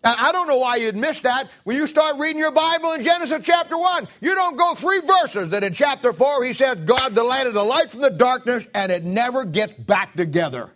And 0.06 0.16
I 0.20 0.32
don't 0.32 0.47
know 0.47 0.60
why 0.60 0.76
you'd 0.76 0.95
miss 0.95 1.22
that. 1.22 1.49
When 1.64 1.76
you 1.76 1.88
start 1.88 2.20
reading 2.20 2.38
your 2.38 2.51
Bible 2.51 2.91
in 2.91 3.03
Genesis 3.03 3.39
chapter 3.43 3.76
1, 3.76 4.08
you 4.22 4.36
don't 4.36 4.56
go 4.56 4.76
three 4.76 4.99
verses 4.99 5.49
that 5.49 5.64
in 5.64 5.74
chapter 5.74 6.14
4 6.14 6.43
he 6.43 6.53
says 6.53 6.76
God 6.76 7.16
delighted 7.16 7.56
the 7.56 7.64
light 7.64 7.89
from 7.89 8.01
the 8.01 8.12
darkness 8.12 8.68
and 8.76 8.91
it 8.91 9.03
never 9.03 9.43
gets 9.43 9.74
back 9.74 10.16
together. 10.16 10.70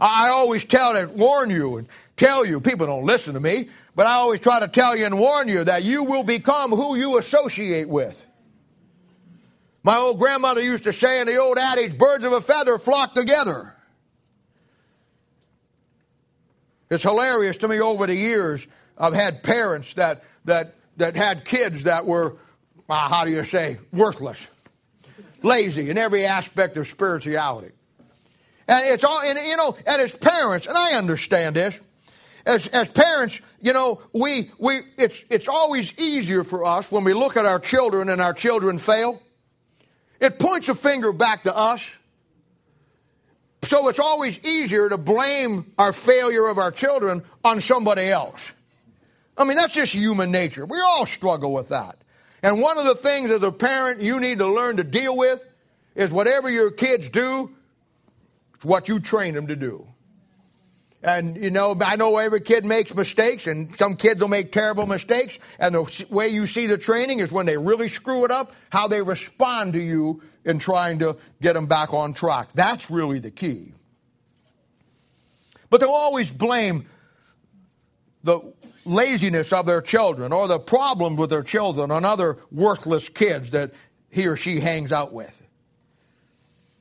I 0.00 0.30
always 0.30 0.64
tell 0.64 0.96
and 0.96 1.12
warn 1.14 1.50
you 1.50 1.76
and 1.76 1.86
tell 2.16 2.46
you, 2.46 2.58
people 2.62 2.86
don't 2.86 3.04
listen 3.04 3.34
to 3.34 3.40
me, 3.40 3.68
but 3.94 4.06
I 4.06 4.14
always 4.14 4.40
try 4.40 4.60
to 4.60 4.68
tell 4.68 4.96
you 4.96 5.04
and 5.04 5.18
warn 5.18 5.46
you 5.46 5.62
that 5.62 5.84
you 5.84 6.04
will 6.04 6.24
become 6.24 6.70
who 6.70 6.96
you 6.96 7.18
associate 7.18 7.88
with. 7.88 8.24
My 9.82 9.98
old 9.98 10.18
grandmother 10.18 10.62
used 10.62 10.84
to 10.84 10.92
say 10.94 11.20
in 11.20 11.26
the 11.26 11.36
old 11.36 11.58
adage, 11.58 11.98
birds 11.98 12.24
of 12.24 12.32
a 12.32 12.40
feather 12.40 12.78
flock 12.78 13.14
together. 13.14 13.74
It's 16.92 17.02
hilarious 17.02 17.56
to 17.58 17.68
me 17.68 17.80
over 17.80 18.06
the 18.06 18.14
years. 18.14 18.66
I've 18.98 19.14
had 19.14 19.42
parents 19.42 19.94
that, 19.94 20.24
that, 20.44 20.74
that 20.98 21.16
had 21.16 21.44
kids 21.44 21.84
that 21.84 22.04
were, 22.04 22.36
uh, 22.88 23.08
how 23.08 23.24
do 23.24 23.30
you 23.30 23.44
say, 23.44 23.78
worthless. 23.92 24.46
lazy 25.42 25.90
in 25.90 25.98
every 25.98 26.24
aspect 26.24 26.76
of 26.76 26.86
spirituality. 26.86 27.72
And 28.68 28.86
it's 28.86 29.04
all, 29.04 29.20
and 29.22 29.38
you 29.46 29.56
know, 29.56 29.76
and 29.86 30.00
as 30.00 30.14
parents, 30.14 30.66
and 30.66 30.76
I 30.76 30.92
understand 30.92 31.56
this, 31.56 31.78
as, 32.44 32.66
as 32.68 32.88
parents, 32.88 33.40
you 33.60 33.72
know, 33.72 34.00
we, 34.12 34.50
we, 34.58 34.80
it's, 34.96 35.22
it's 35.30 35.48
always 35.48 35.98
easier 35.98 36.44
for 36.44 36.64
us 36.64 36.90
when 36.90 37.04
we 37.04 37.14
look 37.14 37.36
at 37.36 37.46
our 37.46 37.58
children 37.58 38.08
and 38.08 38.20
our 38.20 38.34
children 38.34 38.78
fail. 38.78 39.20
It 40.20 40.38
points 40.38 40.68
a 40.68 40.74
finger 40.74 41.12
back 41.12 41.44
to 41.44 41.56
us. 41.56 41.96
So 43.64 43.88
it's 43.88 44.00
always 44.00 44.42
easier 44.44 44.88
to 44.88 44.98
blame 44.98 45.72
our 45.78 45.92
failure 45.92 46.46
of 46.48 46.58
our 46.58 46.72
children 46.72 47.22
on 47.44 47.60
somebody 47.60 48.02
else. 48.02 48.52
I 49.38 49.44
mean, 49.44 49.56
that's 49.56 49.74
just 49.74 49.94
human 49.94 50.30
nature. 50.30 50.66
We 50.66 50.80
all 50.80 51.06
struggle 51.06 51.52
with 51.52 51.68
that. 51.68 51.96
And 52.42 52.60
one 52.60 52.76
of 52.76 52.84
the 52.84 52.96
things 52.96 53.30
as 53.30 53.42
a 53.42 53.52
parent 53.52 54.02
you 54.02 54.18
need 54.18 54.38
to 54.38 54.48
learn 54.48 54.76
to 54.78 54.84
deal 54.84 55.16
with 55.16 55.48
is 55.94 56.10
whatever 56.10 56.50
your 56.50 56.70
kids 56.70 57.08
do, 57.08 57.50
it's 58.54 58.64
what 58.64 58.88
you 58.88 58.98
train 58.98 59.34
them 59.34 59.46
to 59.46 59.56
do. 59.56 59.86
And, 61.04 61.42
you 61.42 61.50
know, 61.50 61.76
I 61.84 61.96
know 61.96 62.16
every 62.16 62.40
kid 62.40 62.64
makes 62.64 62.94
mistakes, 62.94 63.48
and 63.48 63.76
some 63.76 63.96
kids 63.96 64.20
will 64.20 64.28
make 64.28 64.52
terrible 64.52 64.86
mistakes. 64.86 65.38
And 65.58 65.74
the 65.74 66.06
way 66.10 66.28
you 66.28 66.46
see 66.46 66.66
the 66.66 66.78
training 66.78 67.18
is 67.18 67.32
when 67.32 67.46
they 67.46 67.58
really 67.58 67.88
screw 67.88 68.24
it 68.24 68.30
up, 68.30 68.54
how 68.70 68.86
they 68.86 69.02
respond 69.02 69.72
to 69.72 69.80
you 69.80 70.22
in 70.44 70.58
trying 70.58 70.98
to 71.00 71.16
get 71.40 71.54
them 71.54 71.66
back 71.66 71.92
on 71.92 72.14
track. 72.14 72.52
That's 72.52 72.90
really 72.90 73.18
the 73.18 73.30
key. 73.30 73.72
But 75.70 75.80
they'll 75.80 75.90
always 75.90 76.30
blame 76.30 76.86
the 78.24 78.40
laziness 78.84 79.52
of 79.52 79.66
their 79.66 79.80
children 79.80 80.32
or 80.32 80.48
the 80.48 80.58
problems 80.58 81.18
with 81.18 81.30
their 81.30 81.42
children 81.42 81.90
on 81.90 82.04
other 82.04 82.38
worthless 82.50 83.08
kids 83.08 83.52
that 83.52 83.72
he 84.10 84.26
or 84.26 84.36
she 84.36 84.60
hangs 84.60 84.92
out 84.92 85.12
with. 85.12 85.40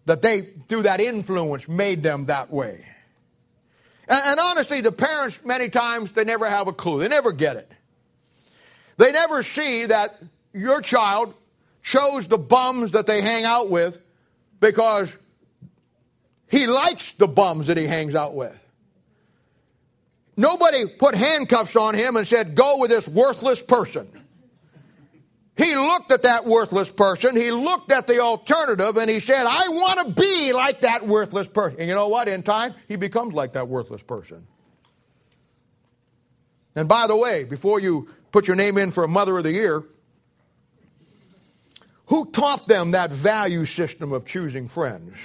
That 0.06 0.22
they, 0.22 0.42
through 0.42 0.84
that 0.84 1.00
influence, 1.00 1.68
made 1.68 2.04
them 2.04 2.26
that 2.26 2.52
way. 2.52 2.86
And, 4.08 4.22
and 4.26 4.40
honestly, 4.40 4.82
the 4.82 4.92
parents, 4.92 5.40
many 5.46 5.70
times, 5.70 6.12
they 6.12 6.26
never 6.26 6.50
have 6.50 6.68
a 6.68 6.74
clue. 6.74 7.00
They 7.00 7.08
never 7.08 7.32
get 7.32 7.56
it. 7.56 7.72
They 8.98 9.12
never 9.12 9.42
see 9.44 9.86
that 9.86 10.22
your 10.54 10.82
child 10.82 11.34
chose 11.82 12.28
the 12.28 12.38
bums 12.38 12.92
that 12.92 13.08
they 13.08 13.22
hang 13.22 13.44
out 13.44 13.70
with 13.70 14.00
because 14.60 15.16
he 16.50 16.68
likes 16.68 17.14
the 17.14 17.28
bums 17.28 17.68
that 17.68 17.78
he 17.78 17.86
hangs 17.86 18.16
out 18.16 18.36
with. 18.36 18.58
Nobody 20.38 20.86
put 20.88 21.16
handcuffs 21.16 21.76
on 21.76 21.94
him 21.94 22.16
and 22.16 22.28
said, 22.28 22.56
Go 22.56 22.80
with 22.80 22.90
this 22.90 23.08
worthless 23.08 23.62
person. 23.62 24.08
He 25.58 25.76
looked 25.76 26.12
at 26.12 26.24
that 26.24 26.46
worthless 26.46 26.90
person, 26.90 27.36
he 27.36 27.52
looked 27.52 27.92
at 27.92 28.08
the 28.08 28.20
alternative, 28.20 28.98
and 28.98 29.10
he 29.10 29.20
said, 29.20 29.46
I 29.46 29.68
want 29.70 30.08
to 30.08 30.22
be 30.22 30.54
like 30.54 30.82
that 30.82 31.06
worthless 31.06 31.48
person. 31.48 31.80
And 31.80 31.90
you 31.90 31.94
know 31.94 32.08
what? 32.08 32.28
In 32.28 32.42
time, 32.42 32.74
he 32.88 32.96
becomes 32.96 33.34
like 33.34 33.54
that 33.54 33.68
worthless 33.68 34.02
person. 34.02 34.48
And 36.76 36.88
by 36.88 37.08
the 37.08 37.16
way, 37.16 37.44
before 37.44 37.80
you 37.80 38.10
put 38.32 38.48
your 38.48 38.56
name 38.56 38.78
in 38.78 38.92
for 38.92 39.04
a 39.04 39.08
Mother 39.08 39.38
of 39.38 39.44
the 39.44 39.52
Year, 39.52 39.84
who 42.12 42.26
taught 42.26 42.68
them 42.68 42.92
that 42.92 43.10
value 43.10 43.64
system 43.64 44.12
of 44.12 44.26
choosing 44.26 44.68
friends? 44.68 45.18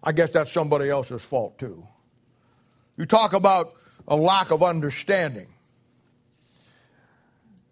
I 0.00 0.12
guess 0.12 0.30
that's 0.30 0.52
somebody 0.52 0.88
else's 0.88 1.24
fault 1.24 1.58
too. 1.58 1.84
You 2.96 3.04
talk 3.04 3.32
about 3.32 3.72
a 4.06 4.14
lack 4.14 4.52
of 4.52 4.62
understanding. 4.62 5.48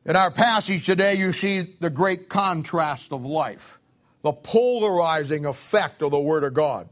In 0.04 0.16
our 0.16 0.32
passage 0.32 0.84
today, 0.84 1.14
you 1.14 1.32
see 1.32 1.60
the 1.60 1.88
great 1.88 2.28
contrast 2.28 3.12
of 3.12 3.24
life, 3.24 3.78
the 4.22 4.32
polarizing 4.32 5.46
effect 5.46 6.02
of 6.02 6.10
the 6.10 6.18
Word 6.18 6.42
of 6.42 6.54
God. 6.54 6.88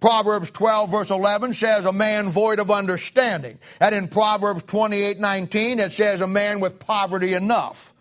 Proverbs 0.00 0.50
12, 0.50 0.90
verse 0.90 1.10
11 1.10 1.54
says, 1.54 1.84
A 1.84 1.92
man 1.92 2.30
void 2.30 2.58
of 2.58 2.72
understanding. 2.72 3.60
And 3.78 3.94
in 3.94 4.08
Proverbs 4.08 4.64
28, 4.64 5.20
19, 5.20 5.78
it 5.78 5.92
says, 5.92 6.20
A 6.20 6.26
man 6.26 6.58
with 6.58 6.80
poverty 6.80 7.34
enough. 7.34 7.93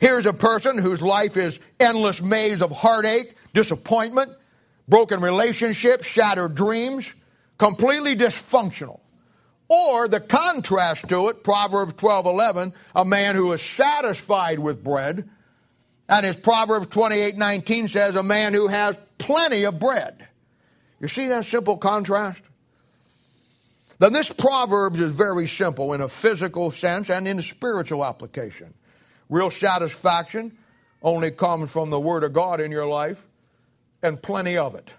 Here's 0.00 0.24
a 0.24 0.32
person 0.32 0.78
whose 0.78 1.02
life 1.02 1.36
is 1.36 1.58
endless 1.78 2.22
maze 2.22 2.62
of 2.62 2.70
heartache, 2.70 3.36
disappointment, 3.52 4.30
broken 4.88 5.20
relationships, 5.20 6.06
shattered 6.06 6.54
dreams, 6.54 7.12
completely 7.58 8.16
dysfunctional. 8.16 9.00
Or 9.68 10.08
the 10.08 10.18
contrast 10.18 11.08
to 11.08 11.28
it, 11.28 11.44
Proverbs 11.44 11.94
12 11.94 12.26
11, 12.26 12.74
a 12.96 13.04
man 13.04 13.36
who 13.36 13.52
is 13.52 13.62
satisfied 13.62 14.58
with 14.58 14.82
bread. 14.82 15.28
And 16.08 16.26
as 16.26 16.34
Proverbs 16.34 16.88
28 16.88 17.36
19 17.36 17.88
says, 17.88 18.16
a 18.16 18.22
man 18.22 18.54
who 18.54 18.68
has 18.68 18.96
plenty 19.18 19.64
of 19.64 19.78
bread. 19.78 20.26
You 20.98 21.08
see 21.08 21.28
that 21.28 21.44
simple 21.44 21.76
contrast? 21.76 22.42
Then 24.00 24.14
this 24.14 24.32
Proverbs 24.32 24.98
is 24.98 25.12
very 25.12 25.46
simple 25.46 25.92
in 25.92 26.00
a 26.00 26.08
physical 26.08 26.70
sense 26.70 27.10
and 27.10 27.28
in 27.28 27.38
a 27.38 27.42
spiritual 27.42 28.04
application. 28.04 28.74
Real 29.30 29.50
satisfaction 29.50 30.58
only 31.02 31.30
comes 31.30 31.70
from 31.70 31.88
the 31.88 32.00
Word 32.00 32.24
of 32.24 32.32
God 32.32 32.60
in 32.60 32.70
your 32.70 32.86
life 32.86 33.26
and 34.02 34.20
plenty 34.20 34.56
of 34.56 34.74
it. 34.74 34.90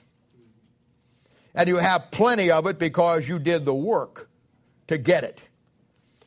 And 1.54 1.68
you 1.68 1.78
have 1.78 2.10
plenty 2.12 2.50
of 2.50 2.66
it 2.66 2.80
because 2.80 3.28
you 3.28 3.38
did 3.38 3.66
the 3.66 3.76
work 3.76 4.30
to 4.88 4.98
get 4.98 5.26
it. 5.26 5.42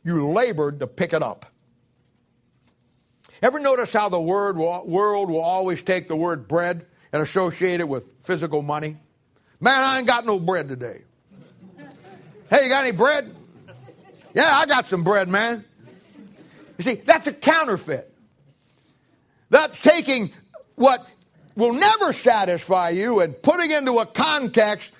You 0.04 0.30
labored 0.30 0.80
to 0.80 0.86
pick 0.86 1.14
it 1.14 1.22
up. 1.22 1.46
Ever 3.42 3.58
notice 3.58 3.92
how 3.92 4.10
the 4.10 4.20
word 4.20 4.56
world 4.58 5.30
will 5.30 5.40
always 5.40 5.82
take 5.82 6.06
the 6.08 6.16
word 6.16 6.46
bread 6.46 6.86
and 7.12 7.22
associate 7.22 7.80
it 7.80 7.88
with 7.88 8.06
physical 8.18 8.62
money? 8.62 8.96
Man, 9.60 9.82
I 9.82 9.98
ain't 9.98 10.06
got 10.06 10.26
no 10.26 10.38
bread 10.38 10.68
today. 10.68 11.02
Hey, 12.50 12.64
you 12.64 12.68
got 12.68 12.84
any 12.84 12.92
bread? 12.92 13.34
Yeah, 14.34 14.56
I 14.56 14.66
got 14.66 14.88
some 14.88 15.04
bread, 15.04 15.28
man. 15.28 15.64
You 16.78 16.84
see, 16.84 16.94
that's 16.94 17.26
a 17.26 17.32
counterfeit. 17.32 18.12
That's 19.50 19.80
taking 19.80 20.32
what 20.74 21.06
will 21.54 21.74
never 21.74 22.12
satisfy 22.12 22.90
you 22.90 23.20
and 23.20 23.40
putting 23.40 23.70
into 23.70 23.98
a 23.98 24.06
context 24.06 24.92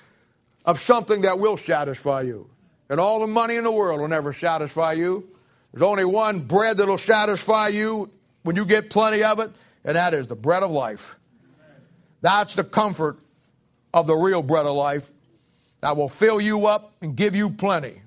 of 0.65 0.81
something 0.81 1.23
that 1.23 1.39
will 1.39 1.57
satisfy 1.57 2.23
you. 2.23 2.49
And 2.89 3.01
all 3.01 3.21
the 3.21 3.27
money 3.27 3.57
in 3.57 3.65
the 3.65 3.73
world 3.73 4.01
will 4.01 4.09
never 4.09 4.33
satisfy 4.33 4.93
you. 4.93 5.29
There's 5.73 5.83
only 5.83 6.05
one 6.05 6.41
bread 6.41 6.77
that'll 6.77 6.99
satisfy 6.99 7.69
you 7.69 8.11
when 8.43 8.57
you 8.57 8.65
get 8.65 8.91
plenty 8.91 9.25
of 9.25 9.41
it, 9.41 9.51
and 9.85 9.97
that 9.97 10.15
is 10.15 10.29
the 10.29 10.37
bread 10.37 10.63
of 10.63 10.71
life. 10.71 11.17
That's 12.21 12.55
the 12.55 12.65
comfort 12.65 13.19
of 13.93 14.07
the 14.07 14.15
real 14.15 14.43
bread 14.43 14.67
of 14.67 14.77
life 14.77 15.11
that 15.81 15.97
will 15.97 16.09
fill 16.09 16.41
you 16.41 16.67
up 16.67 16.93
and 17.03 17.17
give 17.17 17.35
you 17.35 17.51
plenty. 17.51 18.01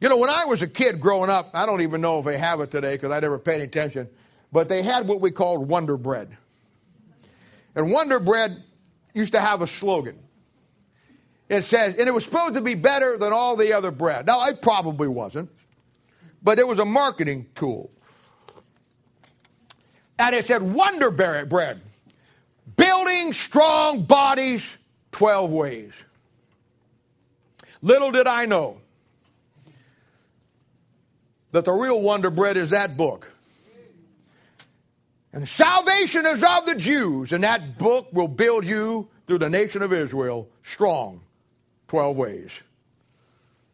You 0.00 0.08
know, 0.08 0.18
when 0.18 0.30
I 0.30 0.44
was 0.44 0.62
a 0.62 0.66
kid 0.66 1.00
growing 1.00 1.30
up, 1.30 1.50
I 1.54 1.64
don't 1.64 1.80
even 1.80 2.00
know 2.00 2.18
if 2.18 2.24
they 2.24 2.36
have 2.36 2.60
it 2.60 2.70
today 2.70 2.94
because 2.94 3.12
I 3.12 3.20
never 3.20 3.38
paid 3.38 3.62
attention, 3.62 4.08
but 4.52 4.68
they 4.68 4.82
had 4.82 5.08
what 5.08 5.20
we 5.20 5.30
called 5.30 5.66
Wonder 5.68 5.96
Bread. 5.96 6.36
And 7.74 7.90
Wonder 7.90 8.20
Bread 8.20 8.62
used 9.14 9.32
to 9.32 9.40
have 9.40 9.62
a 9.62 9.66
slogan. 9.66 10.18
It 11.48 11.64
says, 11.64 11.96
and 11.96 12.08
it 12.08 12.12
was 12.12 12.24
supposed 12.24 12.54
to 12.54 12.60
be 12.60 12.74
better 12.74 13.16
than 13.16 13.32
all 13.32 13.56
the 13.56 13.72
other 13.72 13.90
bread. 13.90 14.26
Now, 14.26 14.44
it 14.44 14.60
probably 14.60 15.08
wasn't, 15.08 15.48
but 16.42 16.58
it 16.58 16.66
was 16.66 16.78
a 16.78 16.84
marketing 16.84 17.46
tool. 17.54 17.90
And 20.18 20.34
it 20.34 20.46
said, 20.46 20.62
Wonder 20.62 21.10
bread, 21.10 21.80
building 22.76 23.32
strong 23.32 24.02
bodies 24.02 24.76
12 25.12 25.50
ways. 25.52 25.92
Little 27.80 28.10
did 28.10 28.26
I 28.26 28.46
know 28.46 28.80
that 31.56 31.64
the 31.64 31.72
real 31.72 32.02
Wonder 32.02 32.28
Bread 32.28 32.58
is 32.58 32.68
that 32.70 32.98
book. 32.98 33.32
And 35.32 35.48
salvation 35.48 36.26
is 36.26 36.44
of 36.44 36.66
the 36.66 36.74
Jews, 36.74 37.32
and 37.32 37.44
that 37.44 37.78
book 37.78 38.08
will 38.12 38.28
build 38.28 38.66
you 38.66 39.08
through 39.26 39.38
the 39.38 39.48
nation 39.48 39.80
of 39.80 39.90
Israel 39.90 40.50
strong 40.62 41.22
12 41.88 42.14
ways. 42.14 42.50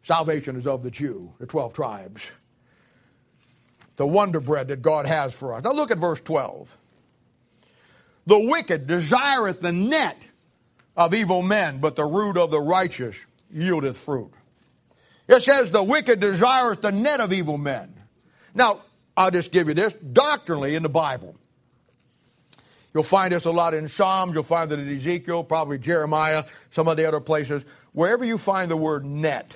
Salvation 0.01 0.55
is 0.55 0.65
of 0.65 0.81
the 0.81 0.91
Jew, 0.91 1.33
the 1.39 1.45
12 1.45 1.73
tribes. 1.73 2.31
The 3.97 4.07
wonder 4.07 4.39
bread 4.39 4.69
that 4.69 4.81
God 4.81 5.05
has 5.05 5.33
for 5.33 5.53
us. 5.53 5.65
Now 5.65 5.73
look 5.73 5.91
at 5.91 5.97
verse 5.97 6.21
12. 6.21 6.77
The 8.27 8.39
wicked 8.39 8.87
desireth 8.87 9.59
the 9.59 9.73
net 9.73 10.17
of 10.95 11.13
evil 11.13 11.41
men, 11.41 11.79
but 11.79 11.97
the 11.97 12.05
root 12.05 12.37
of 12.37 12.49
the 12.49 12.61
righteous 12.61 13.17
yieldeth 13.53 13.95
fruit. 13.95 14.31
It 15.33 15.43
says 15.43 15.71
the 15.71 15.83
wicked 15.83 16.19
desireth 16.19 16.81
the 16.81 16.91
net 16.91 17.19
of 17.19 17.33
evil 17.33 17.57
men. 17.57 17.93
Now, 18.53 18.81
I'll 19.17 19.31
just 19.31 19.51
give 19.51 19.67
you 19.67 19.73
this 19.73 19.93
doctrinally 19.93 20.75
in 20.75 20.83
the 20.83 20.89
Bible. 20.89 21.35
You'll 22.93 23.03
find 23.03 23.33
this 23.33 23.45
a 23.45 23.51
lot 23.51 23.73
in 23.73 23.87
Psalms, 23.87 24.35
you'll 24.35 24.43
find 24.43 24.71
it 24.71 24.79
in 24.79 24.95
Ezekiel, 24.95 25.43
probably 25.43 25.79
Jeremiah, 25.79 26.45
some 26.71 26.87
of 26.87 26.97
the 26.97 27.07
other 27.07 27.19
places 27.19 27.65
wherever 27.93 28.25
you 28.25 28.37
find 28.37 28.69
the 28.69 28.77
word 28.77 29.05
net, 29.05 29.55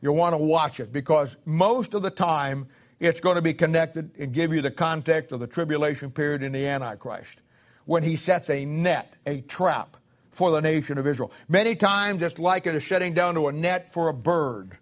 you'll 0.00 0.16
want 0.16 0.32
to 0.32 0.38
watch 0.38 0.80
it 0.80 0.92
because 0.92 1.36
most 1.44 1.94
of 1.94 2.02
the 2.02 2.10
time 2.10 2.66
it's 2.98 3.20
going 3.20 3.36
to 3.36 3.42
be 3.42 3.54
connected 3.54 4.10
and 4.18 4.32
give 4.32 4.52
you 4.52 4.60
the 4.60 4.70
context 4.70 5.32
of 5.32 5.40
the 5.40 5.46
tribulation 5.46 6.10
period 6.10 6.42
in 6.42 6.52
the 6.52 6.66
Antichrist. 6.66 7.38
when 7.84 8.04
he 8.04 8.14
sets 8.14 8.48
a 8.48 8.64
net, 8.64 9.12
a 9.26 9.40
trap 9.40 9.96
for 10.30 10.52
the 10.52 10.60
nation 10.60 10.98
of 10.98 11.06
Israel. 11.06 11.32
Many 11.48 11.74
times 11.74 12.22
it's 12.22 12.38
likened 12.38 12.74
to 12.74 12.80
setting 12.80 13.12
down 13.12 13.34
to 13.34 13.48
a 13.48 13.52
net 13.52 13.92
for 13.92 14.08
a 14.08 14.14
bird. 14.14 14.78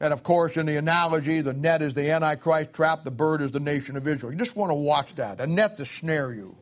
And 0.00 0.12
of 0.12 0.22
course, 0.22 0.56
in 0.56 0.66
the 0.66 0.76
analogy, 0.76 1.40
the 1.40 1.52
net 1.52 1.80
is 1.80 1.94
the 1.94 2.10
Antichrist 2.10 2.72
trap, 2.72 3.04
the 3.04 3.10
bird 3.10 3.40
is 3.40 3.52
the 3.52 3.60
nation 3.60 3.96
of 3.96 4.06
Israel. 4.06 4.32
You 4.32 4.38
just 4.38 4.56
want 4.56 4.70
to 4.70 4.74
watch 4.74 5.14
that, 5.16 5.40
a 5.40 5.46
net 5.46 5.78
to 5.78 5.86
snare 5.86 6.32
you. 6.32 6.56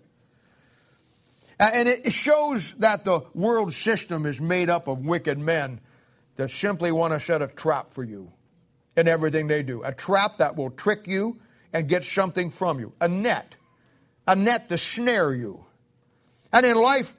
And 1.58 1.88
it 1.88 2.12
shows 2.12 2.74
that 2.78 3.04
the 3.04 3.20
world 3.34 3.72
system 3.72 4.26
is 4.26 4.40
made 4.40 4.68
up 4.68 4.88
of 4.88 5.04
wicked 5.04 5.38
men 5.38 5.80
that 6.36 6.50
simply 6.50 6.90
want 6.90 7.14
to 7.14 7.20
set 7.20 7.40
a 7.40 7.46
trap 7.46 7.92
for 7.92 8.02
you 8.02 8.32
in 8.96 9.06
everything 9.06 9.46
they 9.46 9.62
do. 9.62 9.82
A 9.82 9.92
trap 9.92 10.38
that 10.38 10.56
will 10.56 10.70
trick 10.70 11.06
you 11.06 11.38
and 11.72 11.88
get 11.88 12.04
something 12.04 12.50
from 12.50 12.80
you. 12.80 12.92
A 13.00 13.06
net. 13.06 13.54
A 14.26 14.34
net 14.34 14.68
to 14.70 14.78
snare 14.78 15.32
you. 15.32 15.64
And 16.52 16.66
in 16.66 16.76
life, 16.76 17.12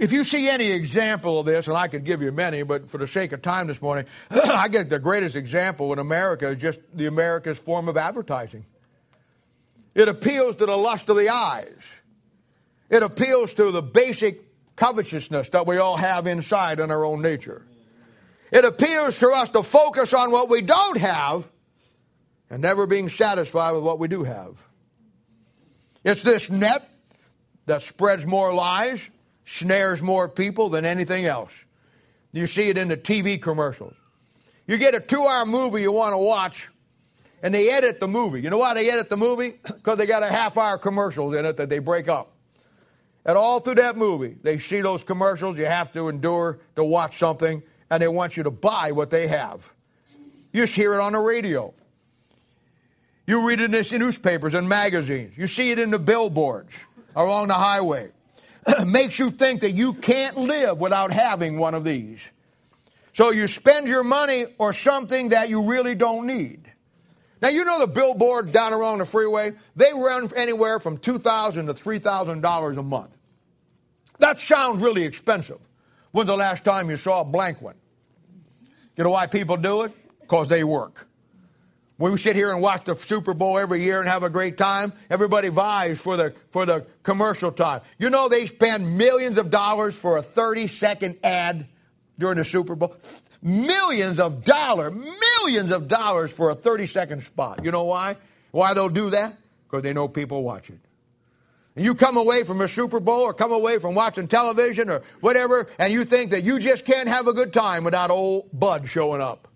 if 0.00 0.12
you 0.12 0.24
see 0.24 0.48
any 0.48 0.72
example 0.72 1.38
of 1.38 1.44
this, 1.44 1.68
and 1.68 1.76
I 1.76 1.86
could 1.86 2.04
give 2.04 2.22
you 2.22 2.32
many, 2.32 2.62
but 2.62 2.88
for 2.88 2.96
the 2.96 3.06
sake 3.06 3.32
of 3.32 3.42
time 3.42 3.66
this 3.66 3.82
morning, 3.82 4.06
I 4.30 4.68
get 4.68 4.88
the 4.88 4.98
greatest 4.98 5.36
example 5.36 5.92
in 5.92 5.98
America 5.98 6.48
is 6.48 6.56
just 6.56 6.80
the 6.94 7.04
America's 7.04 7.58
form 7.58 7.86
of 7.86 7.98
advertising. 7.98 8.64
It 9.94 10.08
appeals 10.08 10.56
to 10.56 10.64
the 10.64 10.76
lust 10.76 11.10
of 11.10 11.16
the 11.16 11.28
eyes. 11.28 11.82
It 12.88 13.02
appeals 13.02 13.52
to 13.54 13.70
the 13.70 13.82
basic 13.82 14.40
covetousness 14.74 15.50
that 15.50 15.66
we 15.66 15.76
all 15.76 15.98
have 15.98 16.26
inside 16.26 16.80
in 16.80 16.90
our 16.90 17.04
own 17.04 17.20
nature. 17.20 17.66
It 18.50 18.64
appeals 18.64 19.18
to 19.18 19.28
us 19.28 19.50
to 19.50 19.62
focus 19.62 20.14
on 20.14 20.30
what 20.30 20.48
we 20.48 20.62
don't 20.62 20.96
have 20.96 21.50
and 22.48 22.62
never 22.62 22.86
being 22.86 23.10
satisfied 23.10 23.72
with 23.72 23.82
what 23.82 23.98
we 23.98 24.08
do 24.08 24.24
have. 24.24 24.66
It's 26.04 26.22
this 26.22 26.48
net 26.48 26.88
that 27.66 27.82
spreads 27.82 28.24
more 28.24 28.54
lies, 28.54 29.10
snares 29.44 30.00
more 30.00 30.28
people 30.28 30.68
than 30.68 30.84
anything 30.84 31.26
else. 31.26 31.52
You 32.32 32.46
see 32.46 32.68
it 32.68 32.78
in 32.78 32.88
the 32.88 32.96
TV 32.96 33.40
commercials. 33.40 33.96
You 34.66 34.76
get 34.76 34.94
a 34.94 35.00
two 35.00 35.26
hour 35.26 35.44
movie 35.46 35.82
you 35.82 35.92
want 35.92 36.12
to 36.12 36.18
watch, 36.18 36.68
and 37.42 37.52
they 37.52 37.70
edit 37.70 37.98
the 37.98 38.06
movie. 38.06 38.40
You 38.40 38.50
know 38.50 38.58
why 38.58 38.74
they 38.74 38.88
edit 38.90 39.08
the 39.08 39.16
movie? 39.16 39.54
Because 39.64 39.98
they 39.98 40.06
got 40.06 40.22
a 40.22 40.28
half 40.28 40.56
hour 40.56 40.78
commercials 40.78 41.34
in 41.34 41.44
it 41.44 41.56
that 41.56 41.68
they 41.68 41.78
break 41.78 42.08
up. 42.08 42.32
And 43.24 43.36
all 43.36 43.60
through 43.60 43.76
that 43.76 43.96
movie, 43.96 44.36
they 44.42 44.58
see 44.58 44.80
those 44.80 45.04
commercials. 45.04 45.58
You 45.58 45.66
have 45.66 45.92
to 45.92 46.08
endure 46.08 46.60
to 46.76 46.84
watch 46.84 47.18
something, 47.18 47.62
and 47.90 48.02
they 48.02 48.08
want 48.08 48.36
you 48.36 48.44
to 48.44 48.50
buy 48.50 48.92
what 48.92 49.10
they 49.10 49.26
have. 49.26 49.68
You 50.52 50.64
just 50.64 50.76
hear 50.76 50.94
it 50.94 51.00
on 51.00 51.12
the 51.12 51.18
radio. 51.18 51.74
You 53.26 53.46
read 53.46 53.60
it 53.60 53.74
in 53.74 54.00
newspapers 54.00 54.54
and 54.54 54.68
magazines. 54.68 55.36
You 55.36 55.46
see 55.46 55.70
it 55.70 55.78
in 55.78 55.90
the 55.90 55.98
billboards 55.98 56.74
along 57.14 57.48
the 57.48 57.54
highway. 57.54 58.10
makes 58.86 59.18
you 59.18 59.30
think 59.30 59.60
that 59.62 59.72
you 59.72 59.94
can't 59.94 60.36
live 60.36 60.78
without 60.78 61.12
having 61.12 61.58
one 61.58 61.74
of 61.74 61.84
these. 61.84 62.20
So 63.12 63.30
you 63.30 63.46
spend 63.46 63.88
your 63.88 64.04
money 64.04 64.46
or 64.58 64.72
something 64.72 65.30
that 65.30 65.48
you 65.48 65.62
really 65.62 65.94
don't 65.94 66.26
need. 66.26 66.70
Now 67.42 67.48
you 67.48 67.64
know 67.64 67.78
the 67.80 67.86
billboard 67.86 68.52
down 68.52 68.72
around 68.72 68.98
the 68.98 69.04
freeway, 69.04 69.52
they 69.74 69.92
run 69.92 70.30
anywhere 70.36 70.78
from 70.78 70.98
two 70.98 71.18
thousand 71.18 71.66
to 71.66 71.74
three 71.74 71.98
thousand 71.98 72.42
dollars 72.42 72.76
a 72.76 72.82
month. 72.82 73.16
That 74.18 74.38
sounds 74.38 74.80
really 74.80 75.04
expensive. 75.04 75.58
When's 76.12 76.26
the 76.26 76.36
last 76.36 76.64
time 76.64 76.90
you 76.90 76.96
saw 76.96 77.22
a 77.22 77.24
blank 77.24 77.62
one? 77.62 77.76
You 78.96 79.04
know 79.04 79.10
why 79.10 79.26
people 79.26 79.56
do 79.56 79.82
it? 79.82 79.92
Because 80.20 80.48
they 80.48 80.64
work. 80.64 81.08
We 82.00 82.16
sit 82.16 82.34
here 82.34 82.50
and 82.50 82.62
watch 82.62 82.84
the 82.84 82.96
Super 82.96 83.34
Bowl 83.34 83.58
every 83.58 83.82
year 83.82 84.00
and 84.00 84.08
have 84.08 84.22
a 84.22 84.30
great 84.30 84.56
time. 84.56 84.94
Everybody 85.10 85.48
vies 85.48 86.00
for 86.00 86.16
the, 86.16 86.34
for 86.50 86.64
the 86.64 86.86
commercial 87.02 87.52
time. 87.52 87.82
You 87.98 88.08
know 88.08 88.26
they 88.30 88.46
spend 88.46 88.96
millions 88.96 89.36
of 89.36 89.50
dollars 89.50 89.94
for 89.94 90.16
a 90.16 90.22
30 90.22 90.66
second 90.66 91.18
ad 91.22 91.66
during 92.18 92.38
the 92.38 92.44
Super 92.46 92.74
Bowl? 92.74 92.96
Millions 93.42 94.18
of 94.18 94.44
dollars, 94.44 94.94
millions 94.94 95.70
of 95.72 95.88
dollars 95.88 96.32
for 96.32 96.48
a 96.48 96.54
30 96.54 96.86
second 96.86 97.22
spot. 97.22 97.60
You 97.62 97.70
know 97.70 97.84
why? 97.84 98.16
Why 98.50 98.72
they'll 98.72 98.88
do 98.88 99.10
that? 99.10 99.36
Because 99.68 99.82
they 99.82 99.92
know 99.92 100.08
people 100.08 100.42
watch 100.42 100.70
it. 100.70 100.78
And 101.76 101.84
you 101.84 101.94
come 101.94 102.16
away 102.16 102.44
from 102.44 102.62
a 102.62 102.68
Super 102.68 103.00
Bowl 103.00 103.20
or 103.20 103.34
come 103.34 103.52
away 103.52 103.78
from 103.78 103.94
watching 103.94 104.26
television 104.26 104.88
or 104.88 105.02
whatever, 105.20 105.68
and 105.78 105.92
you 105.92 106.06
think 106.06 106.30
that 106.30 106.44
you 106.44 106.60
just 106.60 106.86
can't 106.86 107.08
have 107.08 107.28
a 107.28 107.34
good 107.34 107.52
time 107.52 107.84
without 107.84 108.10
old 108.10 108.48
Bud 108.58 108.88
showing 108.88 109.20
up. 109.20 109.48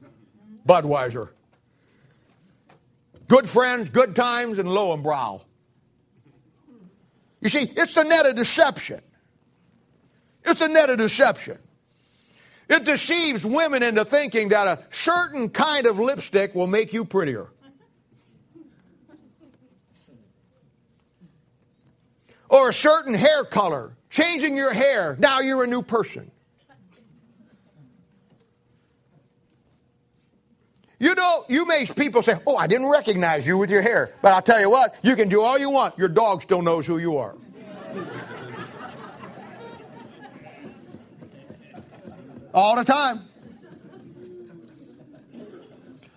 Budweiser. 0.68 1.30
Good 3.26 3.48
friends, 3.48 3.88
good 3.90 4.14
times, 4.14 4.58
and 4.58 4.68
Löwenbräu. 4.68 5.42
You 7.40 7.48
see, 7.48 7.70
it's 7.76 7.94
the 7.94 8.04
net 8.04 8.26
of 8.26 8.36
deception. 8.36 9.00
It's 10.44 10.60
a 10.60 10.68
net 10.68 10.90
of 10.90 10.98
deception. 10.98 11.58
It 12.68 12.84
deceives 12.84 13.44
women 13.44 13.82
into 13.82 14.04
thinking 14.04 14.48
that 14.48 14.66
a 14.66 14.82
certain 14.90 15.50
kind 15.50 15.86
of 15.86 15.98
lipstick 15.98 16.54
will 16.54 16.66
make 16.66 16.92
you 16.92 17.04
prettier. 17.04 17.48
Or 22.48 22.68
a 22.70 22.72
certain 22.72 23.14
hair 23.14 23.44
color, 23.44 23.96
changing 24.10 24.56
your 24.56 24.72
hair, 24.72 25.16
now 25.18 25.40
you're 25.40 25.64
a 25.64 25.66
new 25.66 25.82
person. 25.82 26.30
You 31.04 31.14
know, 31.14 31.44
you 31.50 31.66
make 31.66 31.94
people 31.94 32.22
say, 32.22 32.38
Oh, 32.46 32.56
I 32.56 32.66
didn't 32.66 32.88
recognize 32.88 33.46
you 33.46 33.58
with 33.58 33.68
your 33.68 33.82
hair. 33.82 34.08
But 34.22 34.32
I'll 34.32 34.40
tell 34.40 34.58
you 34.58 34.70
what, 34.70 34.94
you 35.02 35.14
can 35.16 35.28
do 35.28 35.42
all 35.42 35.58
you 35.58 35.68
want. 35.68 35.98
Your 35.98 36.08
dog 36.08 36.40
still 36.40 36.62
knows 36.62 36.86
who 36.86 36.96
you 36.96 37.18
are. 37.18 37.34
all 42.54 42.76
the 42.76 42.84
time. 42.84 43.20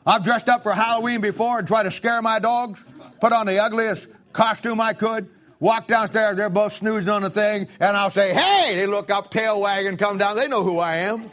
I've 0.06 0.24
dressed 0.24 0.48
up 0.48 0.64
for 0.64 0.72
Halloween 0.72 1.20
before 1.20 1.60
and 1.60 1.68
tried 1.68 1.84
to 1.84 1.92
scare 1.92 2.22
my 2.22 2.40
dogs, 2.40 2.80
put 3.20 3.34
on 3.34 3.46
the 3.46 3.60
ugliest 3.60 4.08
costume 4.32 4.80
I 4.80 4.94
could, 4.94 5.28
walk 5.60 5.88
downstairs, 5.88 6.38
they're 6.38 6.50
both 6.50 6.72
snoozing 6.72 7.10
on 7.10 7.24
the 7.24 7.30
thing, 7.30 7.68
and 7.82 7.98
I'll 7.98 8.10
say, 8.10 8.34
Hey! 8.34 8.76
They 8.78 8.86
look 8.88 9.10
up, 9.10 9.32
tail 9.32 9.60
wagging, 9.60 9.98
come 9.98 10.18
down, 10.18 10.38
they 10.38 10.48
know 10.48 10.64
who 10.64 10.80
I 10.80 10.98
am. 10.98 11.30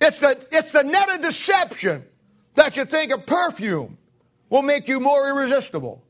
It's 0.00 0.18
the, 0.20 0.38
it's 0.52 0.72
the 0.72 0.84
net 0.84 1.08
of 1.14 1.22
deception 1.22 2.04
that 2.54 2.76
you 2.76 2.84
think 2.84 3.12
a 3.12 3.18
perfume 3.18 3.98
will 4.48 4.62
make 4.62 4.88
you 4.88 5.00
more 5.00 5.28
irresistible, 5.28 6.02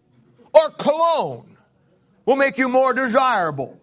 or 0.52 0.70
cologne 0.70 1.56
will 2.24 2.36
make 2.36 2.58
you 2.58 2.68
more 2.68 2.92
desirable. 2.92 3.78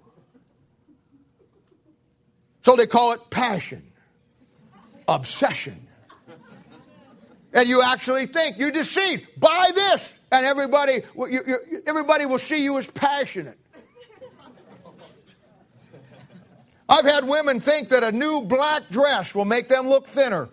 So 2.64 2.76
they 2.76 2.88
call 2.88 3.14
it 3.14 3.20
passion, 3.30 3.92
obsession. 5.08 5.88
And 7.54 7.70
you 7.70 7.82
actually 7.82 8.26
think 8.26 8.58
you 8.58 8.72
deceive. 8.72 9.28
Buy 9.38 9.72
this, 9.74 10.18
and 10.32 10.46
everybody, 10.46 11.04
everybody 11.88 12.26
will 12.26 12.40
see 12.40 12.64
you 12.64 12.78
as 12.78 12.88
passionate. 12.88 13.58
I've 16.88 17.06
had 17.06 17.28
women 17.28 17.60
think 17.60 17.90
that 17.90 18.04
a 18.04 18.12
new 18.12 18.44
black 18.44 18.90
dress 18.90 19.34
will 19.34 19.46
make 19.46 19.68
them 19.68 19.90
look 19.90 20.06
thinner. 20.06 20.50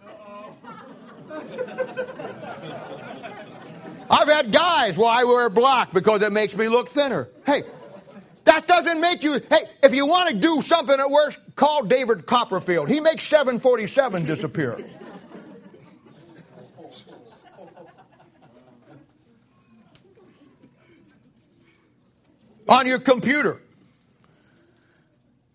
I've 4.10 4.28
had 4.28 4.52
guys, 4.52 4.96
well, 4.96 5.08
I 5.08 5.24
wear 5.24 5.48
black 5.50 5.92
because 5.92 6.22
it 6.22 6.32
makes 6.32 6.56
me 6.56 6.68
look 6.68 6.88
thinner. 6.88 7.28
Hey, 7.46 7.64
that 8.44 8.66
doesn't 8.66 9.00
make 9.00 9.22
you. 9.22 9.40
Hey, 9.50 9.64
if 9.82 9.94
you 9.94 10.06
want 10.06 10.30
to 10.30 10.34
do 10.34 10.60
something 10.62 10.96
that 10.96 11.10
works, 11.10 11.38
call 11.54 11.84
David 11.84 12.26
Copperfield. 12.26 12.88
He 12.88 13.00
makes 13.00 13.24
747 13.24 14.24
disappear. 14.24 14.84
On 22.68 22.86
your 22.86 22.98
computer. 22.98 23.60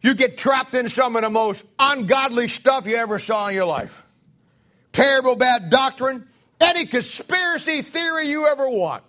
You 0.01 0.13
get 0.15 0.37
trapped 0.37 0.75
in 0.75 0.89
some 0.89 1.15
of 1.15 1.23
the 1.23 1.29
most 1.29 1.65
ungodly 1.79 2.47
stuff 2.47 2.85
you 2.85 2.95
ever 2.95 3.19
saw 3.19 3.47
in 3.47 3.55
your 3.55 3.65
life. 3.65 4.03
Terrible 4.93 5.35
bad 5.35 5.69
doctrine, 5.69 6.27
any 6.61 6.85
conspiracy 6.85 7.81
theory 7.81 8.29
you 8.29 8.47
ever 8.47 8.69
want. 8.69 9.03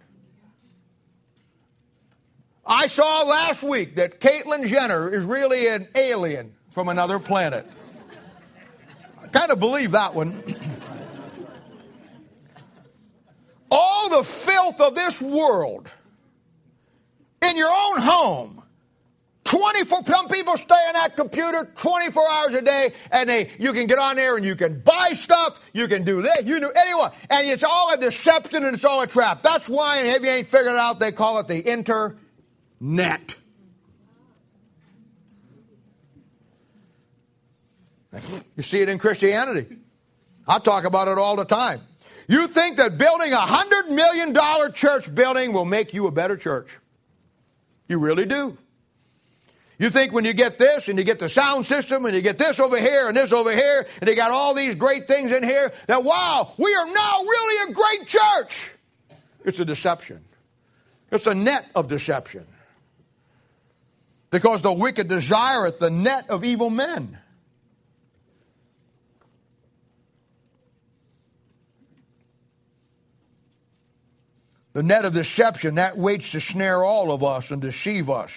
I 2.67 2.87
saw 2.87 3.23
last 3.23 3.63
week 3.63 3.97
that 3.97 4.21
Caitlyn 4.21 4.67
Jenner 4.67 5.09
is 5.09 5.25
really 5.25 5.69
an 5.69 5.89
alien 5.95 6.55
from 6.71 6.89
another 6.89 7.19
planet. 7.19 7.67
I 9.23 9.27
kind 9.29 9.51
of 9.51 9.59
believe 9.59 9.93
that 9.93 10.15
one. 10.15 10.43
All 13.71 14.11
the 14.11 14.25
filth 14.25 14.81
of 14.81 14.95
this 14.95 15.21
world 15.21 15.89
in 17.43 17.57
your 17.57 17.71
own 17.71 18.01
home 18.01 18.63
24, 19.59 20.05
some 20.05 20.29
people 20.29 20.57
stay 20.57 20.75
on 20.75 20.93
that 20.95 21.17
computer 21.17 21.69
24 21.77 22.31
hours 22.31 22.55
a 22.55 22.63
day 22.63 22.93
and 23.11 23.29
they, 23.29 23.51
you 23.59 23.73
can 23.73 23.89
get 23.89 23.99
on 23.99 24.15
there 24.15 24.37
and 24.37 24.45
you 24.45 24.55
can 24.55 24.79
buy 24.81 25.11
stuff, 25.15 25.61
you 25.73 25.89
can 25.89 26.05
do 26.05 26.23
this, 26.23 26.45
you 26.45 26.61
do 26.61 26.71
anyone. 26.71 27.11
And 27.29 27.47
it's 27.47 27.65
all 27.65 27.93
a 27.93 27.97
deception 27.97 28.65
and 28.65 28.75
it's 28.75 28.85
all 28.85 29.03
a 29.03 29.07
trap. 29.07 29.43
That's 29.43 29.69
why, 29.69 29.99
and 29.99 30.09
if 30.09 30.23
you 30.23 30.29
ain't 30.29 30.47
figured 30.47 30.75
it 30.75 30.79
out, 30.79 31.01
they 31.01 31.11
call 31.11 31.39
it 31.41 31.49
the 31.49 31.59
internet. 31.59 33.35
You 38.57 38.63
see 38.63 38.81
it 38.81 38.89
in 38.89 38.99
Christianity. 38.99 39.77
I 40.47 40.61
talk 40.61 40.85
about 40.85 41.09
it 41.09 41.19
all 41.19 41.35
the 41.35 41.45
time. 41.45 41.81
You 42.29 42.47
think 42.47 42.77
that 42.77 42.97
building 42.97 43.33
a 43.33 43.39
$100 43.39 43.91
million 43.91 44.73
church 44.73 45.13
building 45.13 45.53
will 45.53 45.65
make 45.65 45.93
you 45.93 46.07
a 46.07 46.11
better 46.11 46.37
church. 46.37 46.79
You 47.89 47.99
really 47.99 48.27
do. 48.27 48.57
You 49.79 49.91
think 49.91 50.13
when 50.13 50.25
you 50.25 50.33
get 50.33 50.59
this 50.59 50.89
and 50.89 50.99
you 50.99 51.05
get 51.05 51.21
the 51.21 51.29
sound 51.29 51.65
system 51.65 52.05
and 52.05 52.15
you 52.15 52.21
get 52.21 52.37
this 52.37 52.59
over 52.59 52.77
here 52.79 53.07
and 53.07 53.17
this 53.17 53.33
over 53.33 53.53
here 53.53 53.87
and 54.01 54.09
they 54.09 54.17
got 54.17 54.33
all 54.33 54.53
these 54.53 54.75
great 54.75 55.07
things 55.07 55.31
in 55.31 55.45
here 55.45 55.73
that 55.87 56.03
wow, 56.03 56.53
we 56.59 56.75
are 56.75 56.87
now 56.87 57.21
really 57.21 57.71
a 57.71 57.75
great 57.75 58.09
church. 58.09 58.73
It's 59.45 59.61
a 59.61 59.65
deception. 59.65 60.25
It's 61.13 61.27
a 61.27 61.35
net 61.35 61.71
of 61.77 61.87
deception. 61.87 62.45
Because 64.31 64.63
the 64.63 64.73
wicked 64.73 65.09
desireth 65.09 65.79
the 65.79 65.91
net 65.91 66.29
of 66.29 66.45
evil 66.45 66.71
men. 66.71 67.17
The 74.73 74.83
net 74.83 75.05
of 75.05 75.15
deception, 75.15 75.77
that 75.77 75.97
waits 75.97 76.33
to 76.33 76.41
snare 76.41 76.85
all 76.85 77.11
of 77.11 77.23
us 77.23 77.51
and 77.51 77.63
deceive 77.63 78.11
us 78.11 78.33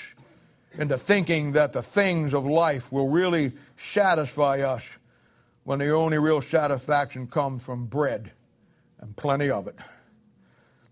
into 0.73 0.97
thinking 0.97 1.51
that 1.53 1.73
the 1.73 1.81
things 1.81 2.33
of 2.33 2.45
life 2.45 2.91
will 2.91 3.09
really 3.09 3.53
satisfy 3.77 4.61
us 4.61 4.83
when 5.63 5.79
the 5.79 5.89
only 5.89 6.17
real 6.17 6.41
satisfaction 6.41 7.27
comes 7.27 7.61
from 7.63 7.85
bread 7.85 8.31
and 8.99 9.15
plenty 9.15 9.49
of 9.49 9.67
it 9.67 9.75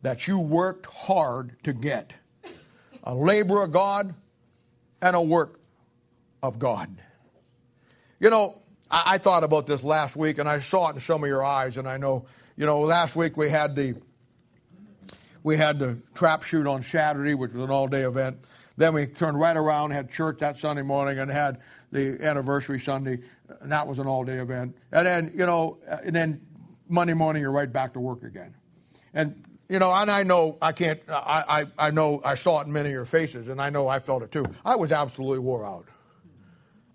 that 0.01 0.27
you 0.27 0.39
worked 0.39 0.85
hard 0.85 1.55
to 1.63 1.73
get 1.73 2.13
a 3.03 3.13
labor 3.13 3.63
of 3.63 3.71
God 3.71 4.13
and 5.01 5.15
a 5.15 5.21
work 5.21 5.59
of 6.41 6.59
God. 6.59 7.01
You 8.19 8.29
know, 8.29 8.61
I, 8.89 9.03
I, 9.05 9.17
thought 9.17 9.43
about 9.43 9.65
this 9.65 9.83
last 9.83 10.15
week 10.15 10.37
and 10.37 10.47
I 10.47 10.59
saw 10.59 10.89
it 10.89 10.95
in 10.95 11.01
some 11.01 11.23
of 11.23 11.29
your 11.29 11.43
eyes, 11.43 11.77
and 11.77 11.87
I 11.87 11.97
know, 11.97 12.25
you 12.55 12.65
know, 12.65 12.81
last 12.81 13.15
week 13.15 13.37
we 13.37 13.49
had 13.49 13.75
the 13.75 13.95
we 15.41 15.55
had 15.55 15.79
the 15.79 15.97
trap 16.13 16.43
shoot 16.43 16.67
on 16.67 16.83
Saturday, 16.83 17.33
which 17.33 17.53
was 17.53 17.63
an 17.63 17.71
all 17.71 17.87
day 17.87 18.01
event. 18.01 18.43
Then 18.79 18.93
we 18.93 19.07
turned 19.07 19.37
right 19.37 19.57
around, 19.57 19.91
had 19.91 20.09
church 20.09 20.39
that 20.39 20.57
Sunday 20.57 20.83
morning, 20.83 21.19
and 21.19 21.29
had 21.29 21.59
the 21.91 22.17
anniversary 22.25 22.79
Sunday, 22.79 23.19
and 23.59 23.73
that 23.73 23.85
was 23.85 23.99
an 23.99 24.07
all 24.07 24.23
day 24.23 24.37
event. 24.37 24.77
And 24.93 25.05
then, 25.05 25.33
you 25.35 25.45
know, 25.45 25.79
and 25.85 26.15
then 26.15 26.47
Monday 26.87 27.13
morning, 27.13 27.41
you're 27.41 27.51
right 27.51 27.71
back 27.71 27.91
to 27.93 27.99
work 27.99 28.23
again. 28.23 28.55
And, 29.13 29.43
you 29.67 29.79
know, 29.79 29.93
and 29.93 30.09
I 30.09 30.23
know 30.23 30.57
I 30.61 30.71
can't, 30.71 31.01
I, 31.09 31.65
I, 31.77 31.87
I 31.87 31.91
know 31.91 32.21
I 32.23 32.35
saw 32.35 32.61
it 32.61 32.67
in 32.67 32.73
many 32.73 32.87
of 32.87 32.93
your 32.93 33.03
faces, 33.03 33.49
and 33.49 33.61
I 33.61 33.69
know 33.69 33.89
I 33.89 33.99
felt 33.99 34.23
it 34.23 34.31
too. 34.31 34.45
I 34.63 34.77
was 34.77 34.93
absolutely 34.93 35.39
wore 35.39 35.65
out. 35.65 35.85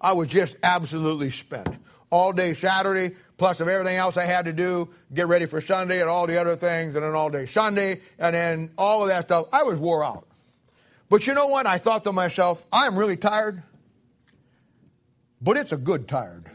I 0.01 0.15
was 0.15 0.29
just 0.29 0.57
absolutely 0.63 1.31
spent. 1.31 1.69
All 2.09 2.33
day 2.33 2.55
Saturday, 2.55 3.15
plus 3.37 3.61
of 3.61 3.69
everything 3.69 3.99
else 3.99 4.17
I 4.17 4.25
had 4.25 4.47
to 4.47 4.55
do, 4.55 4.89
get 5.13 5.27
ready 5.27 5.45
for 5.45 5.61
Sunday 5.61 6.01
and 6.01 6.09
all 6.09 6.27
the 6.27 6.41
other 6.41 6.57
things, 6.57 6.95
and 6.95 7.05
then 7.05 7.15
all 7.15 7.29
day 7.29 7.45
Sunday, 7.45 8.01
and 8.19 8.35
then 8.35 8.71
all 8.79 9.03
of 9.03 9.09
that 9.09 9.27
stuff. 9.27 9.49
I 9.53 9.65
was 9.65 9.79
wore 9.79 10.03
out. 10.03 10.27
But 11.09 11.27
you 11.27 11.35
know 11.35 11.47
what? 11.47 11.67
I 11.67 11.79
thought 11.79 12.05
to 12.05 12.13
myself, 12.13 12.65
I'm 12.73 12.99
really 12.99 13.17
tired, 13.17 13.63
but 15.41 15.57
it's 15.57 15.73
a 15.73 15.77
good 15.77 16.09
tired. 16.09 16.51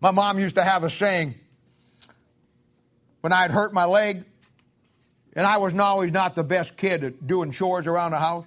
My 0.00 0.10
mom 0.10 0.38
used 0.38 0.56
to 0.56 0.62
have 0.62 0.84
a 0.84 0.90
saying 0.90 1.34
when 3.22 3.32
I 3.32 3.42
had 3.42 3.50
hurt 3.50 3.72
my 3.72 3.86
leg, 3.86 4.24
and 5.34 5.46
I 5.46 5.56
was 5.56 5.76
always 5.78 6.12
not 6.12 6.34
the 6.34 6.44
best 6.44 6.76
kid 6.76 7.02
at 7.02 7.26
doing 7.26 7.50
chores 7.50 7.86
around 7.86 8.12
the 8.12 8.18
house. 8.18 8.44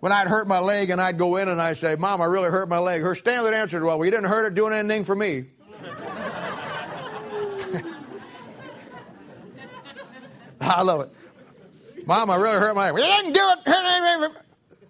When 0.00 0.12
I'd 0.12 0.28
hurt 0.28 0.46
my 0.46 0.60
leg 0.60 0.90
and 0.90 1.00
I'd 1.00 1.18
go 1.18 1.36
in 1.36 1.48
and 1.48 1.60
I'd 1.60 1.78
say, 1.78 1.96
Mom, 1.96 2.20
I 2.20 2.26
really 2.26 2.50
hurt 2.50 2.68
my 2.68 2.78
leg. 2.78 3.02
Her 3.02 3.16
standard 3.16 3.54
answer 3.54 3.84
was, 3.84 3.96
Well, 3.96 4.04
you 4.04 4.10
didn't 4.10 4.28
hurt 4.28 4.46
it 4.46 4.54
doing 4.54 4.72
anything 4.72 5.04
for 5.04 5.16
me. 5.16 5.46
I 10.60 10.82
love 10.82 11.00
it. 11.00 11.10
Mom, 12.08 12.30
I 12.30 12.36
really 12.36 12.56
hurt 12.56 12.74
my. 12.74 12.90
We 12.90 13.02
didn't 13.02 13.34
do 13.34 13.52
it. 13.66 14.32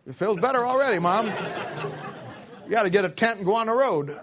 It 0.06 0.14
feels 0.14 0.38
better 0.40 0.64
already, 0.64 1.00
Mom. 1.00 1.26
You 1.26 2.70
got 2.70 2.84
to 2.84 2.90
get 2.90 3.04
a 3.04 3.08
tent 3.08 3.38
and 3.38 3.44
go 3.44 3.56
on 3.56 3.66
the 3.66 3.72
road. 3.72 4.16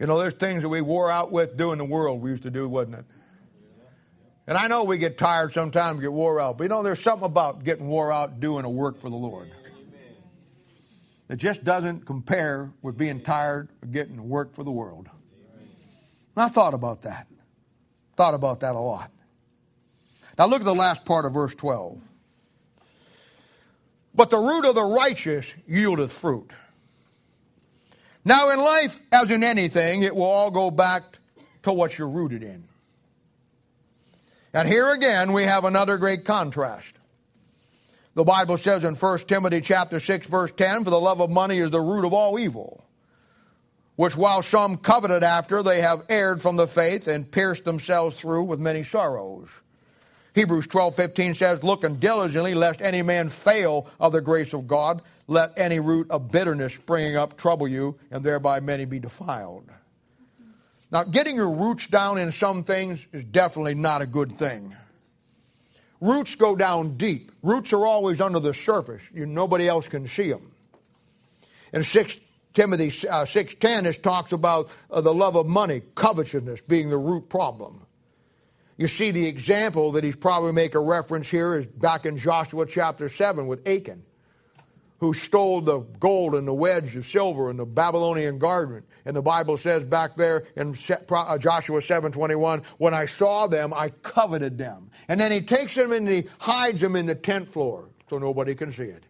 You 0.00 0.06
know, 0.06 0.18
there's 0.18 0.32
things 0.32 0.62
that 0.62 0.70
we 0.70 0.80
wore 0.80 1.10
out 1.10 1.30
with 1.30 1.58
doing 1.58 1.76
the 1.76 1.84
world 1.84 2.22
we 2.22 2.30
used 2.30 2.44
to 2.44 2.50
do, 2.50 2.66
wasn't 2.70 2.94
it? 2.94 3.04
And 4.46 4.56
I 4.56 4.66
know 4.66 4.84
we 4.84 4.96
get 4.96 5.18
tired 5.18 5.52
sometimes, 5.52 6.00
get 6.00 6.10
wore 6.10 6.40
out, 6.40 6.56
but 6.56 6.64
you 6.64 6.68
know, 6.70 6.82
there's 6.82 7.00
something 7.02 7.26
about 7.26 7.64
getting 7.64 7.86
wore 7.86 8.10
out 8.10 8.40
doing 8.40 8.64
a 8.64 8.70
work 8.70 8.98
for 8.98 9.10
the 9.10 9.16
Lord. 9.16 9.50
It 11.28 11.36
just 11.36 11.64
doesn't 11.64 12.04
compare 12.04 12.70
with 12.82 12.98
being 12.98 13.20
tired 13.20 13.68
of 13.82 13.92
getting 13.92 14.16
to 14.16 14.22
work 14.22 14.54
for 14.54 14.62
the 14.62 14.70
world. 14.70 15.08
And 16.36 16.44
I 16.44 16.48
thought 16.48 16.74
about 16.74 17.02
that. 17.02 17.26
Thought 18.16 18.34
about 18.34 18.60
that 18.60 18.74
a 18.74 18.78
lot. 18.78 19.10
Now 20.38 20.46
look 20.46 20.60
at 20.60 20.66
the 20.66 20.74
last 20.74 21.04
part 21.04 21.24
of 21.24 21.32
verse 21.32 21.54
12. 21.54 21.98
But 24.14 24.30
the 24.30 24.38
root 24.38 24.64
of 24.64 24.74
the 24.74 24.84
righteous 24.84 25.46
yieldeth 25.68 26.10
fruit. 26.10 26.50
Now, 28.24 28.50
in 28.50 28.58
life, 28.58 29.00
as 29.12 29.30
in 29.30 29.44
anything, 29.44 30.02
it 30.02 30.14
will 30.14 30.22
all 30.22 30.50
go 30.50 30.70
back 30.70 31.02
to 31.64 31.72
what 31.72 31.98
you're 31.98 32.08
rooted 32.08 32.42
in. 32.42 32.64
And 34.54 34.68
here 34.68 34.90
again, 34.92 35.32
we 35.32 35.44
have 35.44 35.64
another 35.64 35.98
great 35.98 36.24
contrast. 36.24 36.94
The 38.14 38.24
Bible 38.24 38.58
says 38.58 38.84
in 38.84 38.94
1 38.94 39.18
Timothy 39.20 39.60
chapter 39.60 39.98
6 39.98 40.28
verse 40.28 40.52
10, 40.56 40.84
for 40.84 40.90
the 40.90 41.00
love 41.00 41.20
of 41.20 41.30
money 41.30 41.58
is 41.58 41.70
the 41.70 41.80
root 41.80 42.04
of 42.04 42.12
all 42.12 42.38
evil, 42.38 42.84
which 43.96 44.16
while 44.16 44.42
some 44.42 44.76
coveted 44.76 45.24
after, 45.24 45.62
they 45.62 45.80
have 45.80 46.04
erred 46.08 46.40
from 46.40 46.56
the 46.56 46.68
faith 46.68 47.08
and 47.08 47.30
pierced 47.30 47.64
themselves 47.64 48.14
through 48.14 48.44
with 48.44 48.60
many 48.60 48.84
sorrows. 48.84 49.48
Hebrews 50.34 50.66
12:15 50.68 51.34
says, 51.34 51.62
"Looking 51.62 51.96
diligently 51.96 52.54
lest 52.54 52.80
any 52.80 53.02
man 53.02 53.28
fail 53.28 53.86
of 54.00 54.12
the 54.12 54.20
grace 54.20 54.52
of 54.52 54.66
God, 54.66 55.02
let 55.26 55.52
any 55.56 55.80
root 55.80 56.10
of 56.10 56.30
bitterness 56.30 56.74
springing 56.74 57.16
up 57.16 57.36
trouble 57.36 57.68
you, 57.68 57.96
and 58.10 58.24
thereby 58.24 58.60
many 58.60 58.84
be 58.84 58.98
defiled." 58.98 59.70
Now, 60.90 61.02
getting 61.02 61.36
your 61.36 61.50
roots 61.50 61.86
down 61.88 62.18
in 62.18 62.30
some 62.30 62.62
things 62.62 63.06
is 63.12 63.24
definitely 63.24 63.74
not 63.74 64.02
a 64.02 64.06
good 64.06 64.38
thing. 64.38 64.76
Roots 66.04 66.34
go 66.34 66.54
down 66.54 66.98
deep. 66.98 67.32
Roots 67.42 67.72
are 67.72 67.86
always 67.86 68.20
under 68.20 68.38
the 68.38 68.52
surface. 68.52 69.02
You, 69.14 69.24
nobody 69.24 69.66
else 69.66 69.88
can 69.88 70.06
see 70.06 70.30
them. 70.30 70.52
In 71.72 71.82
6 71.82 72.18
Timothy 72.52 72.88
uh, 73.08 73.24
6.10, 73.24 73.86
it 73.86 74.02
talks 74.02 74.32
about 74.32 74.68
uh, 74.90 75.00
the 75.00 75.14
love 75.14 75.34
of 75.34 75.46
money, 75.46 75.80
covetousness 75.94 76.60
being 76.60 76.90
the 76.90 76.98
root 76.98 77.30
problem. 77.30 77.86
You 78.76 78.86
see 78.86 79.12
the 79.12 79.24
example 79.24 79.92
that 79.92 80.04
he's 80.04 80.14
probably 80.14 80.52
make 80.52 80.74
a 80.74 80.78
reference 80.78 81.30
here 81.30 81.56
is 81.56 81.64
back 81.64 82.04
in 82.04 82.18
Joshua 82.18 82.66
chapter 82.66 83.08
7 83.08 83.46
with 83.46 83.66
Achan, 83.66 84.04
who 85.04 85.12
stole 85.12 85.60
the 85.60 85.80
gold 86.00 86.34
and 86.34 86.48
the 86.48 86.54
wedge 86.54 86.96
of 86.96 87.06
silver 87.06 87.50
in 87.50 87.58
the 87.58 87.66
Babylonian 87.66 88.38
garden. 88.38 88.82
And 89.04 89.14
the 89.14 89.20
Bible 89.20 89.58
says 89.58 89.84
back 89.84 90.14
there 90.14 90.44
in 90.56 90.70
uh, 90.70 91.38
Joshua 91.38 91.80
7:21, 91.80 92.64
when 92.78 92.94
I 92.94 93.04
saw 93.04 93.46
them, 93.46 93.74
I 93.74 93.90
coveted 93.90 94.56
them. 94.56 94.90
And 95.06 95.20
then 95.20 95.30
he 95.30 95.42
takes 95.42 95.74
them 95.74 95.92
and 95.92 96.08
he 96.08 96.24
hides 96.38 96.80
them 96.80 96.96
in 96.96 97.04
the 97.04 97.14
tent 97.14 97.48
floor 97.48 97.90
so 98.08 98.16
nobody 98.16 98.54
can 98.54 98.72
see 98.72 98.84
it. 98.84 99.04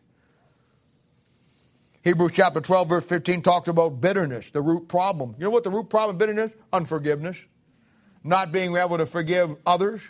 Hebrews 2.03 2.33
chapter 2.35 2.61
12, 2.61 2.89
verse 2.89 3.05
15 3.05 3.43
talks 3.43 3.69
about 3.69 4.01
bitterness, 4.01 4.51
the 4.51 4.61
root 4.61 4.89
problem. 4.89 5.37
You 5.39 5.45
know 5.45 5.51
what 5.51 5.63
the 5.63 5.71
root 5.71 5.89
problem 5.89 6.17
of 6.17 6.19
bitterness? 6.19 6.51
Unforgiveness. 6.73 7.39
Not 8.25 8.51
being 8.51 8.77
able 8.77 8.99
to 8.99 9.07
forgive 9.07 9.57
others. 9.65 10.03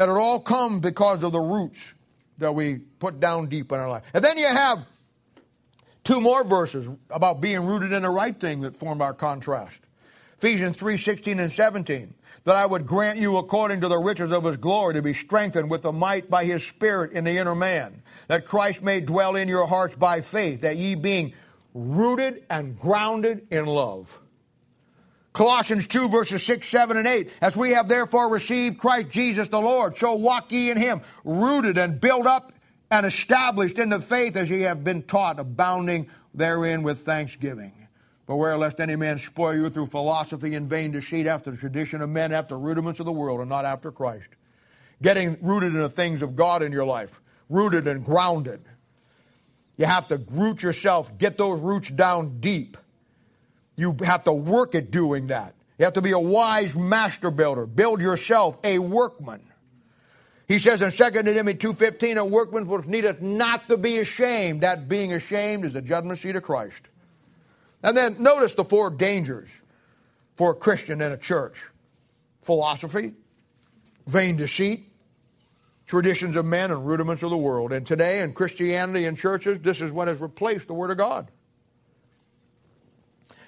That 0.00 0.08
it 0.08 0.16
all 0.16 0.40
comes 0.40 0.80
because 0.80 1.22
of 1.22 1.32
the 1.32 1.40
roots 1.40 1.92
that 2.38 2.54
we 2.54 2.78
put 2.78 3.20
down 3.20 3.50
deep 3.50 3.70
in 3.70 3.78
our 3.78 3.90
life. 3.90 4.02
And 4.14 4.24
then 4.24 4.38
you 4.38 4.46
have 4.46 4.86
Two 6.04 6.20
more 6.20 6.44
verses 6.44 6.88
about 7.10 7.40
being 7.40 7.64
rooted 7.64 7.92
in 7.92 8.02
the 8.02 8.10
right 8.10 8.38
thing 8.38 8.62
that 8.62 8.74
form 8.74 9.02
our 9.02 9.14
contrast. 9.14 9.78
Ephesians 10.38 10.76
3 10.76 10.96
16 10.96 11.38
and 11.38 11.52
17. 11.52 12.14
That 12.44 12.56
I 12.56 12.64
would 12.64 12.86
grant 12.86 13.18
you 13.18 13.36
according 13.36 13.82
to 13.82 13.88
the 13.88 13.98
riches 13.98 14.32
of 14.32 14.44
his 14.44 14.56
glory 14.56 14.94
to 14.94 15.02
be 15.02 15.12
strengthened 15.12 15.70
with 15.70 15.82
the 15.82 15.92
might 15.92 16.30
by 16.30 16.46
his 16.46 16.64
Spirit 16.64 17.12
in 17.12 17.24
the 17.24 17.36
inner 17.36 17.54
man. 17.54 18.02
That 18.28 18.46
Christ 18.46 18.82
may 18.82 19.00
dwell 19.00 19.36
in 19.36 19.46
your 19.46 19.66
hearts 19.66 19.94
by 19.94 20.22
faith, 20.22 20.62
that 20.62 20.78
ye 20.78 20.94
being 20.94 21.34
rooted 21.74 22.44
and 22.48 22.78
grounded 22.78 23.46
in 23.50 23.66
love. 23.66 24.18
Colossians 25.32 25.86
2, 25.86 26.08
verses 26.08 26.42
6, 26.44 26.68
7, 26.68 26.96
and 26.96 27.06
8. 27.06 27.30
As 27.40 27.56
we 27.56 27.70
have 27.70 27.88
therefore 27.88 28.28
received 28.28 28.78
Christ 28.78 29.10
Jesus 29.10 29.48
the 29.48 29.60
Lord, 29.60 29.96
so 29.96 30.14
walk 30.14 30.50
ye 30.50 30.70
in 30.70 30.76
him, 30.76 31.02
rooted 31.24 31.78
and 31.78 32.00
built 32.00 32.26
up 32.26 32.52
and 32.90 33.06
established 33.06 33.78
in 33.78 33.90
the 33.90 34.00
faith 34.00 34.36
as 34.36 34.50
ye 34.50 34.62
have 34.62 34.82
been 34.82 35.02
taught, 35.02 35.38
abounding 35.38 36.08
therein 36.34 36.82
with 36.82 37.00
thanksgiving. 37.00 37.72
Beware 38.26 38.58
lest 38.58 38.80
any 38.80 38.96
man 38.96 39.18
spoil 39.18 39.54
you 39.54 39.70
through 39.70 39.86
philosophy 39.86 40.54
and 40.54 40.68
vain 40.68 40.92
deceit 40.92 41.26
after 41.26 41.50
the 41.50 41.56
tradition 41.56 42.00
of 42.00 42.10
men, 42.10 42.32
after 42.32 42.58
rudiments 42.58 43.00
of 43.00 43.06
the 43.06 43.12
world, 43.12 43.40
and 43.40 43.48
not 43.48 43.64
after 43.64 43.92
Christ. 43.92 44.28
Getting 45.02 45.36
rooted 45.40 45.74
in 45.74 45.80
the 45.80 45.88
things 45.88 46.22
of 46.22 46.36
God 46.36 46.62
in 46.62 46.72
your 46.72 46.84
life, 46.84 47.20
rooted 47.48 47.86
and 47.88 48.04
grounded. 48.04 48.62
You 49.76 49.86
have 49.86 50.08
to 50.08 50.20
root 50.30 50.62
yourself, 50.62 51.16
get 51.18 51.38
those 51.38 51.60
roots 51.60 51.90
down 51.90 52.40
deep. 52.40 52.76
You 53.80 53.96
have 54.04 54.24
to 54.24 54.32
work 54.32 54.74
at 54.74 54.90
doing 54.90 55.28
that. 55.28 55.54
You 55.78 55.86
have 55.86 55.94
to 55.94 56.02
be 56.02 56.10
a 56.10 56.18
wise 56.18 56.76
master 56.76 57.30
builder. 57.30 57.64
Build 57.64 58.02
yourself 58.02 58.58
a 58.62 58.78
workman. 58.78 59.40
He 60.46 60.58
says 60.58 60.82
in 60.82 60.92
2 60.92 61.22
Timothy 61.22 61.54
2.15, 61.54 62.18
a 62.18 62.24
workman 62.26 62.66
which 62.68 62.84
needeth 62.84 63.22
not 63.22 63.68
to 63.68 63.78
be 63.78 63.96
ashamed. 63.96 64.60
That 64.60 64.86
being 64.86 65.14
ashamed 65.14 65.64
is 65.64 65.72
the 65.72 65.80
judgment 65.80 66.18
seat 66.18 66.36
of 66.36 66.42
Christ. 66.42 66.82
And 67.82 67.96
then 67.96 68.22
notice 68.22 68.52
the 68.52 68.64
four 68.64 68.90
dangers 68.90 69.48
for 70.36 70.50
a 70.50 70.54
Christian 70.54 71.00
in 71.00 71.12
a 71.12 71.16
church. 71.16 71.64
Philosophy, 72.42 73.14
vain 74.06 74.36
deceit, 74.36 74.92
traditions 75.86 76.36
of 76.36 76.44
men, 76.44 76.70
and 76.70 76.86
rudiments 76.86 77.22
of 77.22 77.30
the 77.30 77.38
world. 77.38 77.72
And 77.72 77.86
today 77.86 78.20
in 78.20 78.34
Christianity 78.34 79.06
and 79.06 79.16
churches, 79.16 79.58
this 79.60 79.80
is 79.80 79.90
what 79.90 80.06
has 80.06 80.20
replaced 80.20 80.66
the 80.66 80.74
Word 80.74 80.90
of 80.90 80.98
God. 80.98 81.30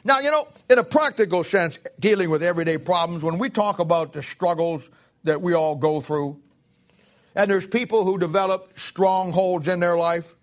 Now, 0.05 0.19
you 0.19 0.31
know, 0.31 0.49
in 0.69 0.79
a 0.79 0.85
practical 0.85 1.45
sense, 1.45 1.79
dealing 2.01 2.31
with 2.31 2.43
everyday 2.43 2.79
problems, 2.79 3.23
when 3.23 3.39
we 3.39 3.51
talk 3.51 3.79
about 3.79 4.13
the 4.13 4.23
struggles 4.23 4.89
that 5.25 5.41
we 5.41 5.55
all 5.55 5.77
go 5.77 6.01
through, 6.01 6.41
and 7.35 7.51
there's 7.51 7.67
people 7.67 8.05
who 8.05 8.19
develop 8.19 8.79
strongholds 8.79 9.69
in 9.69 9.81
their 9.81 9.97
life, 9.97 10.35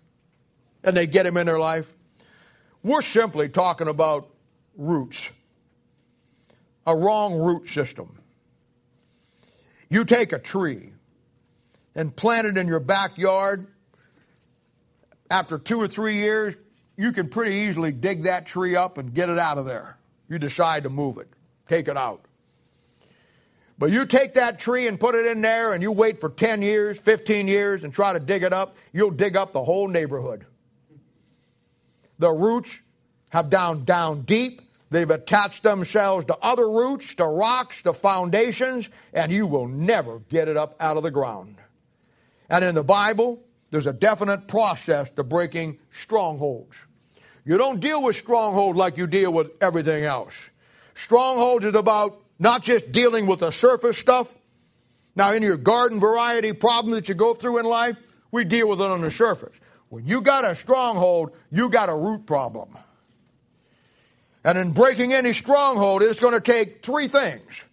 and 0.82 0.96
they 0.96 1.06
get 1.06 1.24
them 1.24 1.36
in 1.36 1.46
their 1.46 1.58
life, 1.58 1.92
we're 2.82 3.02
simply 3.02 3.48
talking 3.50 3.88
about 3.88 4.30
roots, 4.76 5.30
a 6.86 6.96
wrong 6.96 7.34
root 7.34 7.68
system. 7.68 8.18
You 9.90 10.04
take 10.04 10.32
a 10.32 10.38
tree 10.38 10.92
and 11.94 12.14
plant 12.14 12.46
it 12.46 12.56
in 12.56 12.66
your 12.66 12.80
backyard. 12.80 13.66
After 15.30 15.58
two 15.58 15.80
or 15.80 15.86
three 15.86 16.16
years, 16.16 16.56
you 17.00 17.12
can 17.12 17.30
pretty 17.30 17.54
easily 17.54 17.92
dig 17.92 18.24
that 18.24 18.44
tree 18.44 18.76
up 18.76 18.98
and 18.98 19.14
get 19.14 19.30
it 19.30 19.38
out 19.38 19.56
of 19.56 19.64
there. 19.64 19.96
You 20.28 20.38
decide 20.38 20.82
to 20.82 20.90
move 20.90 21.16
it, 21.16 21.28
take 21.66 21.88
it 21.88 21.96
out. 21.96 22.26
But 23.78 23.90
you 23.90 24.04
take 24.04 24.34
that 24.34 24.60
tree 24.60 24.86
and 24.86 25.00
put 25.00 25.14
it 25.14 25.24
in 25.24 25.40
there 25.40 25.72
and 25.72 25.82
you 25.82 25.92
wait 25.92 26.18
for 26.18 26.28
10 26.28 26.60
years, 26.60 26.98
15 26.98 27.48
years 27.48 27.84
and 27.84 27.94
try 27.94 28.12
to 28.12 28.20
dig 28.20 28.42
it 28.42 28.52
up, 28.52 28.76
you'll 28.92 29.12
dig 29.12 29.34
up 29.34 29.54
the 29.54 29.64
whole 29.64 29.88
neighborhood. 29.88 30.44
The 32.18 32.30
roots 32.30 32.78
have 33.30 33.48
down 33.48 33.84
down 33.84 34.22
deep. 34.22 34.60
They've 34.90 35.08
attached 35.08 35.62
themselves 35.62 36.26
to 36.26 36.36
other 36.42 36.68
roots, 36.68 37.14
to 37.14 37.24
rocks, 37.24 37.80
to 37.84 37.94
foundations, 37.94 38.90
and 39.14 39.32
you 39.32 39.46
will 39.46 39.68
never 39.68 40.18
get 40.28 40.48
it 40.48 40.58
up 40.58 40.76
out 40.78 40.98
of 40.98 41.02
the 41.02 41.10
ground. 41.10 41.56
And 42.50 42.62
in 42.62 42.74
the 42.74 42.84
Bible, 42.84 43.42
there's 43.70 43.86
a 43.86 43.92
definite 43.94 44.48
process 44.48 45.08
to 45.12 45.24
breaking 45.24 45.78
strongholds. 45.90 46.76
You 47.44 47.56
don't 47.56 47.80
deal 47.80 48.02
with 48.02 48.16
strongholds 48.16 48.78
like 48.78 48.96
you 48.96 49.06
deal 49.06 49.32
with 49.32 49.50
everything 49.60 50.04
else. 50.04 50.50
Strongholds 50.94 51.64
is 51.64 51.74
about 51.74 52.16
not 52.38 52.62
just 52.62 52.92
dealing 52.92 53.26
with 53.26 53.40
the 53.40 53.50
surface 53.50 53.98
stuff. 53.98 54.32
Now, 55.16 55.32
in 55.32 55.42
your 55.42 55.56
garden 55.56 56.00
variety 56.00 56.52
problem 56.52 56.94
that 56.94 57.08
you 57.08 57.14
go 57.14 57.34
through 57.34 57.58
in 57.58 57.66
life, 57.66 57.96
we 58.30 58.44
deal 58.44 58.68
with 58.68 58.80
it 58.80 58.86
on 58.86 59.00
the 59.00 59.10
surface. 59.10 59.54
When 59.88 60.06
you 60.06 60.20
got 60.20 60.44
a 60.44 60.54
stronghold, 60.54 61.34
you 61.50 61.68
got 61.68 61.88
a 61.88 61.94
root 61.94 62.26
problem. 62.26 62.76
And 64.44 64.56
in 64.56 64.72
breaking 64.72 65.12
any 65.12 65.32
stronghold, 65.32 66.02
it's 66.02 66.20
going 66.20 66.34
to 66.34 66.40
take 66.40 66.84
three 66.84 67.08
things. 67.08 67.64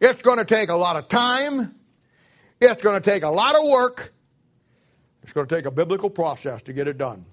It's 0.00 0.20
going 0.20 0.38
to 0.38 0.44
take 0.44 0.68
a 0.68 0.74
lot 0.74 0.96
of 0.96 1.08
time. 1.08 1.74
It's 2.60 2.82
going 2.82 3.00
to 3.00 3.10
take 3.10 3.22
a 3.22 3.30
lot 3.30 3.54
of 3.54 3.66
work. 3.68 4.12
It's 5.22 5.32
going 5.32 5.46
to 5.46 5.54
take 5.54 5.64
a 5.66 5.70
biblical 5.70 6.10
process 6.10 6.62
to 6.62 6.72
get 6.72 6.88
it 6.88 6.98
done. 6.98 7.24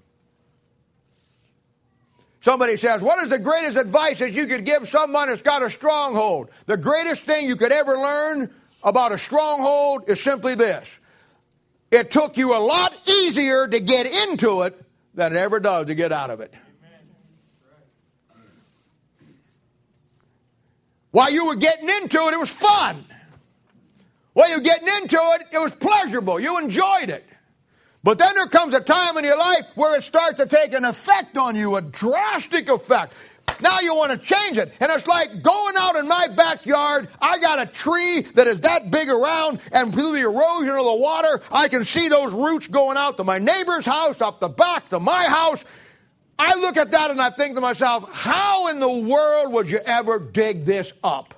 Somebody 2.44 2.76
says, 2.76 3.00
What 3.00 3.24
is 3.24 3.30
the 3.30 3.38
greatest 3.38 3.78
advice 3.78 4.18
that 4.18 4.32
you 4.32 4.46
could 4.46 4.66
give 4.66 4.86
someone 4.86 5.28
that's 5.28 5.40
got 5.40 5.62
a 5.62 5.70
stronghold? 5.70 6.50
The 6.66 6.76
greatest 6.76 7.22
thing 7.22 7.46
you 7.46 7.56
could 7.56 7.72
ever 7.72 7.96
learn 7.96 8.52
about 8.82 9.12
a 9.12 9.18
stronghold 9.18 10.10
is 10.10 10.22
simply 10.22 10.54
this 10.54 11.00
it 11.90 12.10
took 12.10 12.36
you 12.36 12.54
a 12.54 12.60
lot 12.60 12.94
easier 13.08 13.66
to 13.66 13.80
get 13.80 14.04
into 14.28 14.60
it 14.60 14.78
than 15.14 15.34
it 15.34 15.38
ever 15.38 15.58
does 15.58 15.86
to 15.86 15.94
get 15.94 16.12
out 16.12 16.28
of 16.28 16.42
it. 16.42 16.52
While 21.12 21.32
you 21.32 21.46
were 21.46 21.56
getting 21.56 21.88
into 21.88 22.18
it, 22.18 22.34
it 22.34 22.38
was 22.38 22.50
fun. 22.50 23.06
While 24.34 24.50
you 24.50 24.56
were 24.56 24.64
getting 24.64 24.88
into 24.88 25.16
it, 25.16 25.46
it 25.50 25.58
was 25.58 25.74
pleasurable. 25.76 26.38
You 26.38 26.58
enjoyed 26.58 27.08
it. 27.08 27.24
But 28.04 28.18
then 28.18 28.34
there 28.34 28.46
comes 28.46 28.74
a 28.74 28.80
time 28.80 29.16
in 29.16 29.24
your 29.24 29.38
life 29.38 29.66
where 29.76 29.96
it 29.96 30.02
starts 30.02 30.36
to 30.36 30.46
take 30.46 30.74
an 30.74 30.84
effect 30.84 31.38
on 31.38 31.56
you, 31.56 31.76
a 31.76 31.80
drastic 31.80 32.68
effect. 32.68 33.14
Now 33.62 33.80
you 33.80 33.94
want 33.94 34.12
to 34.12 34.18
change 34.18 34.58
it. 34.58 34.74
And 34.78 34.92
it's 34.92 35.06
like 35.06 35.42
going 35.42 35.74
out 35.78 35.96
in 35.96 36.06
my 36.06 36.28
backyard. 36.28 37.08
I 37.18 37.38
got 37.38 37.60
a 37.60 37.66
tree 37.66 38.20
that 38.34 38.46
is 38.46 38.60
that 38.60 38.90
big 38.90 39.08
around, 39.08 39.60
and 39.72 39.92
through 39.92 40.12
the 40.12 40.20
erosion 40.20 40.76
of 40.76 40.84
the 40.84 40.94
water, 40.94 41.40
I 41.50 41.68
can 41.68 41.86
see 41.86 42.08
those 42.08 42.32
roots 42.32 42.66
going 42.66 42.98
out 42.98 43.16
to 43.16 43.24
my 43.24 43.38
neighbor's 43.38 43.86
house, 43.86 44.20
up 44.20 44.38
the 44.38 44.48
back 44.50 44.90
to 44.90 45.00
my 45.00 45.24
house. 45.24 45.64
I 46.38 46.56
look 46.56 46.76
at 46.76 46.90
that 46.90 47.10
and 47.10 47.22
I 47.22 47.30
think 47.30 47.54
to 47.54 47.62
myself, 47.62 48.12
how 48.12 48.68
in 48.68 48.80
the 48.80 48.90
world 48.90 49.52
would 49.54 49.70
you 49.70 49.78
ever 49.78 50.18
dig 50.18 50.66
this 50.66 50.92
up? 51.02 51.34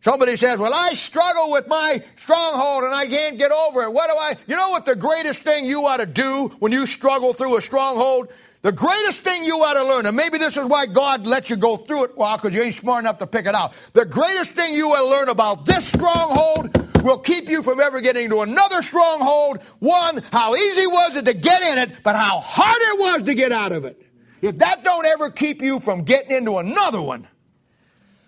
Somebody 0.00 0.36
says, 0.36 0.58
Well, 0.58 0.74
I 0.74 0.94
struggle 0.94 1.50
with 1.50 1.66
my 1.66 2.02
stronghold 2.16 2.84
and 2.84 2.94
I 2.94 3.06
can't 3.06 3.38
get 3.38 3.50
over 3.50 3.82
it. 3.82 3.92
What 3.92 4.10
do 4.10 4.16
I? 4.16 4.36
You 4.46 4.56
know 4.56 4.70
what 4.70 4.86
the 4.86 4.96
greatest 4.96 5.42
thing 5.42 5.64
you 5.64 5.86
ought 5.86 5.96
to 5.98 6.06
do 6.06 6.48
when 6.60 6.72
you 6.72 6.86
struggle 6.86 7.32
through 7.32 7.56
a 7.56 7.62
stronghold? 7.62 8.32
The 8.62 8.72
greatest 8.72 9.20
thing 9.20 9.44
you 9.44 9.56
ought 9.58 9.74
to 9.74 9.84
learn, 9.84 10.06
and 10.06 10.16
maybe 10.16 10.36
this 10.36 10.56
is 10.56 10.64
why 10.64 10.86
God 10.86 11.26
lets 11.26 11.48
you 11.48 11.54
go 11.54 11.76
through 11.76 12.04
it, 12.04 12.16
well, 12.16 12.36
because 12.36 12.52
you 12.52 12.60
ain't 12.60 12.74
smart 12.74 13.04
enough 13.04 13.18
to 13.20 13.26
pick 13.26 13.46
it 13.46 13.54
out. 13.54 13.72
The 13.92 14.04
greatest 14.04 14.50
thing 14.50 14.74
you 14.74 14.96
to 14.96 15.04
learn 15.04 15.28
about 15.28 15.64
this 15.64 15.86
stronghold 15.86 16.76
will 17.04 17.18
keep 17.18 17.48
you 17.48 17.62
from 17.62 17.78
ever 17.78 18.00
getting 18.00 18.28
to 18.30 18.40
another 18.40 18.82
stronghold. 18.82 19.62
One, 19.78 20.22
how 20.32 20.56
easy 20.56 20.88
was 20.88 21.14
it 21.14 21.24
to 21.26 21.34
get 21.34 21.62
in 21.62 21.78
it, 21.78 22.02
but 22.02 22.16
how 22.16 22.40
hard 22.40 22.78
it 22.80 22.98
was 22.98 23.22
to 23.24 23.34
get 23.34 23.52
out 23.52 23.70
of 23.70 23.84
it. 23.84 24.02
If 24.42 24.58
that 24.58 24.82
don't 24.82 25.06
ever 25.06 25.30
keep 25.30 25.62
you 25.62 25.78
from 25.78 26.02
getting 26.02 26.36
into 26.36 26.58
another 26.58 27.00
one, 27.00 27.28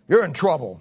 you're 0.09 0.25
in 0.25 0.33
trouble. 0.33 0.81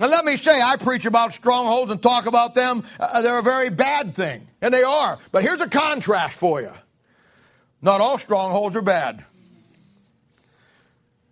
And 0.00 0.10
let 0.10 0.24
me 0.24 0.36
say, 0.36 0.60
I 0.60 0.76
preach 0.76 1.04
about 1.06 1.32
strongholds 1.32 1.92
and 1.92 2.02
talk 2.02 2.26
about 2.26 2.54
them. 2.54 2.84
Uh, 2.98 3.22
they're 3.22 3.38
a 3.38 3.42
very 3.42 3.70
bad 3.70 4.14
thing, 4.14 4.48
and 4.60 4.74
they 4.74 4.82
are. 4.82 5.18
But 5.30 5.42
here's 5.42 5.60
a 5.60 5.68
contrast 5.68 6.36
for 6.36 6.60
you 6.60 6.72
not 7.80 8.00
all 8.00 8.18
strongholds 8.18 8.74
are 8.76 8.82
bad. 8.82 9.24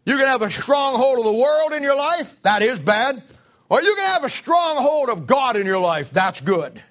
You 0.04 0.16
can 0.16 0.26
have 0.26 0.42
a 0.42 0.50
stronghold 0.50 1.18
of 1.18 1.24
the 1.24 1.32
world 1.32 1.72
in 1.72 1.82
your 1.82 1.96
life, 1.96 2.36
that 2.42 2.62
is 2.62 2.78
bad. 2.78 3.22
Or 3.68 3.80
you 3.80 3.94
can 3.94 4.06
have 4.06 4.24
a 4.24 4.28
stronghold 4.28 5.08
of 5.08 5.26
God 5.26 5.56
in 5.56 5.64
your 5.64 5.78
life, 5.78 6.10
that's 6.10 6.40
good. 6.40 6.82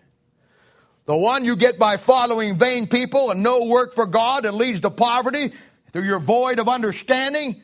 The 1.05 1.15
one 1.15 1.45
you 1.45 1.55
get 1.55 1.77
by 1.77 1.97
following 1.97 2.55
vain 2.55 2.87
people 2.87 3.31
and 3.31 3.43
no 3.43 3.65
work 3.65 3.93
for 3.93 4.05
God 4.05 4.45
and 4.45 4.57
leads 4.57 4.81
to 4.81 4.89
poverty 4.89 5.51
through 5.91 6.03
your 6.03 6.19
void 6.19 6.57
of 6.59 6.69
understanding 6.69 7.61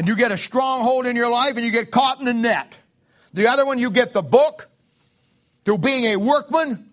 and 0.00 0.08
you 0.08 0.16
get 0.16 0.32
a 0.32 0.38
stronghold 0.38 1.06
in 1.06 1.14
your 1.14 1.28
life 1.28 1.56
and 1.56 1.62
you 1.62 1.70
get 1.70 1.90
caught 1.90 2.22
in 2.22 2.26
a 2.26 2.32
net. 2.32 2.72
The 3.34 3.48
other 3.48 3.66
one, 3.66 3.78
you 3.78 3.90
get 3.90 4.14
the 4.14 4.22
book 4.22 4.66
through 5.66 5.76
being 5.76 6.04
a 6.04 6.16
workman 6.16 6.90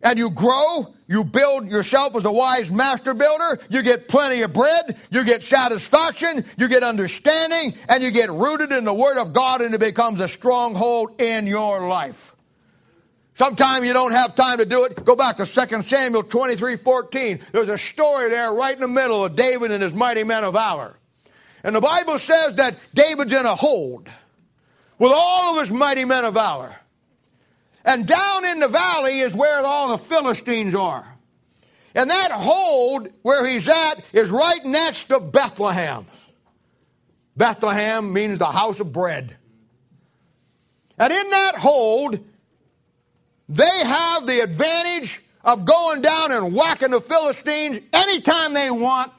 and 0.00 0.16
you 0.16 0.30
grow. 0.30 0.94
You 1.08 1.24
build 1.24 1.72
yourself 1.72 2.14
as 2.14 2.24
a 2.24 2.30
wise 2.30 2.70
master 2.70 3.14
builder. 3.14 3.58
You 3.68 3.82
get 3.82 4.06
plenty 4.06 4.42
of 4.42 4.52
bread. 4.52 4.96
You 5.10 5.24
get 5.24 5.42
satisfaction. 5.42 6.44
You 6.56 6.68
get 6.68 6.84
understanding 6.84 7.76
and 7.88 8.00
you 8.00 8.12
get 8.12 8.30
rooted 8.30 8.70
in 8.70 8.84
the 8.84 8.94
Word 8.94 9.18
of 9.18 9.32
God 9.32 9.60
and 9.60 9.74
it 9.74 9.80
becomes 9.80 10.20
a 10.20 10.28
stronghold 10.28 11.20
in 11.20 11.48
your 11.48 11.88
life. 11.88 12.32
Sometimes 13.34 13.84
you 13.84 13.92
don't 13.92 14.12
have 14.12 14.36
time 14.36 14.58
to 14.58 14.64
do 14.64 14.84
it. 14.84 15.04
Go 15.04 15.16
back 15.16 15.38
to 15.38 15.46
2 15.46 15.82
Samuel 15.82 16.22
23 16.22 16.76
14. 16.76 17.40
There's 17.50 17.68
a 17.68 17.76
story 17.76 18.30
there 18.30 18.52
right 18.52 18.76
in 18.76 18.82
the 18.82 18.86
middle 18.86 19.24
of 19.24 19.34
David 19.34 19.72
and 19.72 19.82
his 19.82 19.92
mighty 19.92 20.22
men 20.22 20.44
of 20.44 20.52
valor. 20.52 20.96
And 21.64 21.74
the 21.74 21.80
Bible 21.80 22.18
says 22.18 22.54
that 22.54 22.76
David's 22.94 23.32
in 23.32 23.46
a 23.46 23.54
hold 23.54 24.08
with 24.98 25.12
all 25.12 25.54
of 25.54 25.60
his 25.60 25.70
mighty 25.70 26.04
men 26.04 26.24
of 26.24 26.34
valor. 26.34 26.74
And 27.84 28.06
down 28.06 28.44
in 28.46 28.60
the 28.60 28.68
valley 28.68 29.20
is 29.20 29.32
where 29.32 29.60
all 29.60 29.96
the 29.96 30.02
Philistines 30.02 30.74
are. 30.74 31.06
And 31.94 32.10
that 32.10 32.30
hold 32.32 33.08
where 33.22 33.46
he's 33.46 33.68
at 33.68 34.04
is 34.12 34.30
right 34.30 34.64
next 34.64 35.04
to 35.04 35.20
Bethlehem. 35.20 36.06
Bethlehem 37.36 38.12
means 38.12 38.38
the 38.38 38.46
house 38.46 38.80
of 38.80 38.92
bread. 38.92 39.36
And 40.98 41.12
in 41.12 41.30
that 41.30 41.54
hold, 41.56 42.18
they 43.48 43.78
have 43.84 44.26
the 44.26 44.40
advantage 44.40 45.20
of 45.44 45.64
going 45.64 46.02
down 46.02 46.32
and 46.32 46.54
whacking 46.54 46.90
the 46.90 47.00
Philistines 47.00 47.80
anytime 47.92 48.52
they 48.52 48.70
want, 48.70 49.12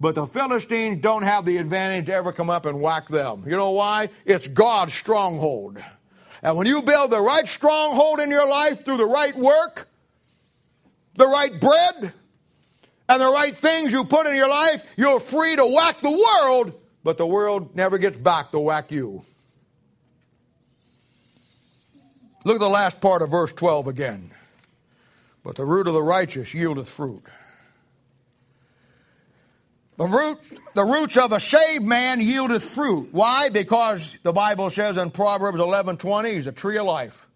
but 0.00 0.14
the 0.14 0.26
Philistines 0.26 1.00
don't 1.00 1.22
have 1.22 1.44
the 1.44 1.56
advantage 1.56 2.06
to 2.06 2.14
ever 2.14 2.32
come 2.32 2.50
up 2.50 2.66
and 2.66 2.80
whack 2.80 3.08
them. 3.08 3.44
You 3.46 3.56
know 3.56 3.70
why? 3.70 4.08
It's 4.24 4.46
God's 4.46 4.94
stronghold. 4.94 5.78
And 6.42 6.56
when 6.56 6.66
you 6.66 6.82
build 6.82 7.10
the 7.10 7.20
right 7.20 7.48
stronghold 7.48 8.20
in 8.20 8.30
your 8.30 8.46
life 8.46 8.84
through 8.84 8.98
the 8.98 9.06
right 9.06 9.34
work, 9.36 9.88
the 11.16 11.26
right 11.26 11.58
bread, 11.58 12.12
and 13.08 13.20
the 13.20 13.30
right 13.30 13.56
things 13.56 13.92
you 13.92 14.04
put 14.04 14.26
in 14.26 14.34
your 14.34 14.48
life, 14.48 14.84
you're 14.96 15.20
free 15.20 15.56
to 15.56 15.66
whack 15.66 16.00
the 16.00 16.10
world, 16.10 16.72
but 17.02 17.18
the 17.18 17.26
world 17.26 17.74
never 17.76 17.98
gets 17.98 18.16
back 18.16 18.50
to 18.50 18.58
whack 18.58 18.90
you. 18.90 19.24
Look 22.44 22.56
at 22.56 22.60
the 22.60 22.68
last 22.68 23.00
part 23.00 23.22
of 23.22 23.30
verse 23.30 23.52
12 23.52 23.86
again. 23.86 24.30
But 25.42 25.56
the 25.56 25.64
root 25.64 25.86
of 25.86 25.94
the 25.94 26.02
righteous 26.02 26.52
yieldeth 26.52 26.86
fruit. 26.86 27.24
The, 29.96 30.06
root, 30.06 30.38
the 30.74 30.84
roots 30.84 31.16
of 31.16 31.32
a 31.32 31.38
saved 31.38 31.84
man 31.84 32.20
yieldeth 32.20 32.62
fruit. 32.62 33.10
Why? 33.12 33.48
Because 33.48 34.16
the 34.24 34.32
Bible 34.32 34.70
says 34.70 34.96
in 34.96 35.10
Proverbs 35.10 35.58
11:20, 35.58 36.32
he's 36.32 36.46
a 36.48 36.52
tree 36.52 36.76
of 36.78 36.86
life. 36.86 37.28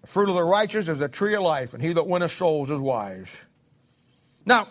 The 0.00 0.08
fruit 0.08 0.28
of 0.28 0.34
the 0.34 0.42
righteous 0.42 0.88
is 0.88 1.00
a 1.00 1.08
tree 1.08 1.34
of 1.34 1.42
life, 1.42 1.74
and 1.74 1.82
he 1.82 1.92
that 1.92 2.06
winneth 2.06 2.32
souls 2.32 2.70
is 2.70 2.78
wise. 2.78 3.28
Now, 4.46 4.66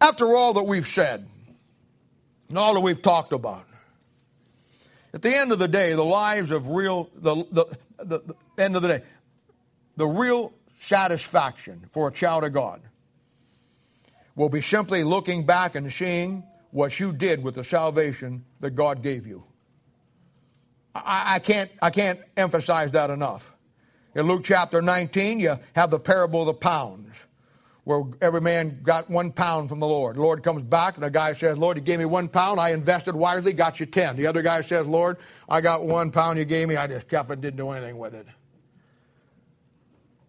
after 0.00 0.34
all 0.34 0.54
that 0.54 0.64
we've 0.64 0.86
said, 0.86 1.28
and 2.48 2.58
all 2.58 2.74
that 2.74 2.80
we've 2.80 3.02
talked 3.02 3.32
about, 3.32 3.66
at 5.14 5.22
the 5.22 5.34
end 5.34 5.52
of 5.52 5.58
the 5.58 5.68
day, 5.68 5.92
the 5.92 6.04
lives 6.04 6.50
of 6.50 6.68
real, 6.68 7.10
the, 7.14 7.44
the, 7.50 7.66
the, 7.98 8.18
the 8.20 8.62
end 8.62 8.74
of 8.74 8.82
the 8.82 8.88
day, 8.88 9.02
the 9.96 10.06
real 10.06 10.52
satisfaction 10.80 11.84
for 11.90 12.08
a 12.08 12.12
child 12.12 12.42
of 12.42 12.52
God 12.52 12.80
will 14.40 14.48
be 14.48 14.62
simply 14.62 15.04
looking 15.04 15.44
back 15.44 15.74
and 15.74 15.92
seeing 15.92 16.42
what 16.70 16.98
you 16.98 17.12
did 17.12 17.42
with 17.42 17.56
the 17.56 17.62
salvation 17.62 18.42
that 18.60 18.70
God 18.70 19.02
gave 19.02 19.26
you. 19.26 19.44
I, 20.94 21.34
I, 21.34 21.38
can't, 21.40 21.70
I 21.82 21.90
can't 21.90 22.18
emphasize 22.38 22.92
that 22.92 23.10
enough. 23.10 23.52
In 24.14 24.26
Luke 24.26 24.42
chapter 24.42 24.80
19, 24.80 25.40
you 25.40 25.58
have 25.76 25.90
the 25.90 26.00
parable 26.00 26.40
of 26.40 26.46
the 26.46 26.54
pounds, 26.54 27.14
where 27.84 28.04
every 28.22 28.40
man 28.40 28.80
got 28.82 29.10
one 29.10 29.30
pound 29.30 29.68
from 29.68 29.78
the 29.78 29.86
Lord. 29.86 30.16
The 30.16 30.22
Lord 30.22 30.42
comes 30.42 30.62
back, 30.62 30.94
and 30.94 31.04
the 31.04 31.10
guy 31.10 31.34
says, 31.34 31.58
Lord, 31.58 31.76
you 31.76 31.82
gave 31.82 31.98
me 31.98 32.06
one 32.06 32.26
pound. 32.26 32.58
I 32.58 32.70
invested 32.70 33.14
wisely, 33.14 33.52
got 33.52 33.78
you 33.78 33.84
ten. 33.84 34.16
The 34.16 34.26
other 34.26 34.40
guy 34.40 34.62
says, 34.62 34.86
Lord, 34.86 35.18
I 35.50 35.60
got 35.60 35.84
one 35.84 36.10
pound 36.10 36.38
you 36.38 36.46
gave 36.46 36.66
me. 36.66 36.76
I 36.76 36.86
just 36.86 37.08
kept 37.08 37.30
it, 37.30 37.42
didn't 37.42 37.58
do 37.58 37.68
anything 37.70 37.98
with 37.98 38.14
it. 38.14 38.26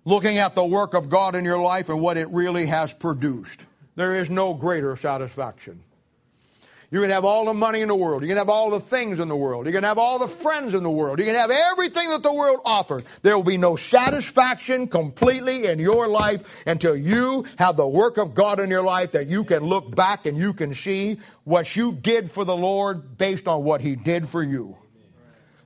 Looking 0.03 0.38
at 0.38 0.53
the 0.53 0.66
work 0.66 0.95
of 0.95 1.07
God 1.07 1.34
in 1.34 1.45
your 1.45 1.59
life 1.59 1.88
and 1.88 2.01
what 2.01 2.18
it 2.18 2.28
really 2.30 2.66
has 2.66 2.93
produced. 2.93 3.62
There 3.96 4.16
is 4.16 4.30
no 4.30 4.54
greater 4.54 4.96
satisfaction. 4.96 5.84
You 6.92 7.00
can 7.00 7.10
have 7.10 7.24
all 7.24 7.46
the 7.46 7.54
money 7.54 7.80
in 7.80 7.88
the 7.88 7.96
world. 7.96 8.22
You 8.22 8.28
can 8.28 8.36
have 8.36 8.50
all 8.50 8.70
the 8.70 8.82
things 8.82 9.22
in 9.22 9.30
the 9.30 9.36
world. 9.36 9.66
You 9.66 9.72
can 9.72 9.86
have 9.86 9.98
all 9.98 10.20
the 10.20 10.28
friends 10.28 10.74
in 10.74 10.84
the 10.84 10.89
world. 10.89 11.20
You 11.20 11.26
can 11.26 11.36
have 11.36 11.50
everything 11.50 12.10
that 12.10 12.22
the 12.22 12.34
world 12.34 12.60
offers. 12.66 13.04
There 13.22 13.34
will 13.34 13.46
be 13.46 13.56
no 13.56 13.78
satisfaction 13.78 14.89
completely 14.89 15.68
in 15.68 15.80
your 15.80 16.10
life 16.10 16.64
until 16.68 16.98
you 16.98 17.46
have 17.58 17.78
the 17.78 17.88
work 17.88 18.18
of 18.18 18.34
God 18.34 18.60
in 18.60 18.70
your 18.70 18.84
life 18.84 19.14
that 19.14 19.28
you 19.28 19.46
can 19.46 19.64
look 19.64 19.96
back 19.96 20.26
and 20.26 20.38
you 20.38 20.54
can 20.54 20.74
see 20.74 21.20
what 21.46 21.78
you 21.78 21.94
did 21.94 22.30
for 22.30 22.44
the 22.44 22.58
Lord 22.58 23.18
based 23.18 23.48
on 23.48 23.64
what 23.64 23.80
He 23.80 23.96
did 23.96 24.28
for 24.28 24.44
you. 24.44 24.76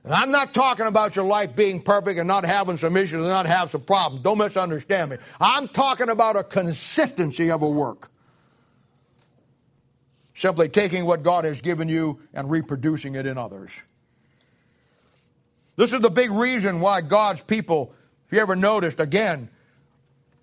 And 0.04 0.14
I'm 0.14 0.30
not 0.30 0.54
talking 0.54 0.86
about 0.86 1.16
your 1.16 1.24
life 1.24 1.56
being 1.56 1.82
perfect 1.82 2.20
and 2.20 2.28
not 2.28 2.44
having 2.44 2.76
some 2.76 2.96
issues 2.96 3.14
and 3.14 3.28
not 3.28 3.46
have 3.46 3.72
some 3.72 3.80
problems. 3.80 4.22
Don't 4.22 4.38
misunderstand 4.38 5.10
me. 5.10 5.16
I'm 5.40 5.66
talking 5.66 6.08
about 6.08 6.36
a 6.36 6.44
consistency 6.44 7.50
of 7.50 7.62
a 7.62 7.68
work. 7.68 8.12
Simply 10.36 10.68
taking 10.68 11.06
what 11.06 11.22
God 11.22 11.46
has 11.46 11.62
given 11.62 11.88
you 11.88 12.20
and 12.34 12.50
reproducing 12.50 13.14
it 13.14 13.24
in 13.24 13.38
others. 13.38 13.72
This 15.76 15.94
is 15.94 16.02
the 16.02 16.10
big 16.10 16.30
reason 16.30 16.80
why 16.80 17.00
God's 17.00 17.40
people, 17.40 17.94
if 18.26 18.34
you 18.34 18.40
ever 18.40 18.54
noticed, 18.54 19.00
again, 19.00 19.48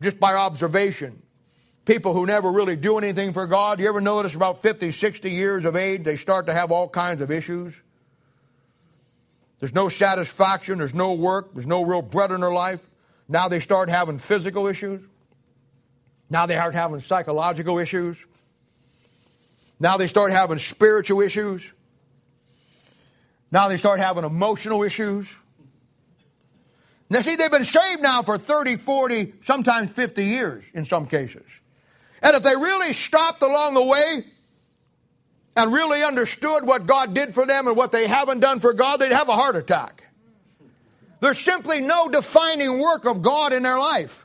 just 0.01 0.19
by 0.19 0.33
observation, 0.33 1.21
people 1.85 2.13
who 2.13 2.25
never 2.25 2.51
really 2.51 2.75
do 2.75 2.97
anything 2.97 3.33
for 3.33 3.45
God, 3.45 3.79
you 3.79 3.87
ever 3.87 4.01
notice 4.01 4.33
about 4.33 4.63
50, 4.63 4.91
60 4.91 5.29
years 5.29 5.63
of 5.63 5.75
age, 5.75 6.03
they 6.03 6.17
start 6.17 6.47
to 6.47 6.53
have 6.53 6.71
all 6.71 6.89
kinds 6.89 7.21
of 7.21 7.29
issues? 7.29 7.75
There's 9.59 9.75
no 9.75 9.89
satisfaction, 9.89 10.79
there's 10.79 10.95
no 10.95 11.13
work, 11.13 11.53
there's 11.53 11.67
no 11.67 11.83
real 11.83 12.01
bread 12.01 12.31
in 12.31 12.41
their 12.41 12.51
life. 12.51 12.81
Now 13.29 13.47
they 13.47 13.59
start 13.59 13.89
having 13.89 14.17
physical 14.17 14.65
issues. 14.65 15.03
Now 16.31 16.47
they 16.47 16.55
start 16.55 16.73
having 16.73 16.99
psychological 16.99 17.77
issues. 17.77 18.17
Now 19.83 19.97
they 19.97 20.07
start 20.07 20.31
having 20.31 20.59
spiritual 20.59 21.21
issues. 21.21 21.69
Now 23.51 23.67
they 23.67 23.75
start 23.75 23.99
having 23.99 24.23
emotional 24.23 24.81
issues. 24.81 25.27
Now, 27.09 27.19
see, 27.19 27.35
they've 27.35 27.51
been 27.51 27.65
saved 27.65 28.01
now 28.01 28.21
for 28.21 28.37
30, 28.37 28.77
40, 28.77 29.33
sometimes 29.41 29.91
50 29.91 30.23
years 30.23 30.63
in 30.73 30.85
some 30.85 31.05
cases. 31.05 31.43
And 32.21 32.33
if 32.33 32.43
they 32.43 32.55
really 32.55 32.93
stopped 32.93 33.41
along 33.41 33.73
the 33.73 33.83
way 33.83 34.23
and 35.57 35.73
really 35.73 36.01
understood 36.01 36.65
what 36.65 36.85
God 36.85 37.13
did 37.13 37.33
for 37.33 37.45
them 37.45 37.67
and 37.67 37.75
what 37.75 37.91
they 37.91 38.07
haven't 38.07 38.39
done 38.39 38.61
for 38.61 38.71
God, 38.71 39.01
they'd 39.01 39.11
have 39.11 39.27
a 39.27 39.35
heart 39.35 39.57
attack. 39.57 40.05
There's 41.19 41.39
simply 41.39 41.81
no 41.81 42.07
defining 42.07 42.79
work 42.79 43.05
of 43.05 43.21
God 43.21 43.51
in 43.51 43.63
their 43.63 43.77
life. 43.77 44.22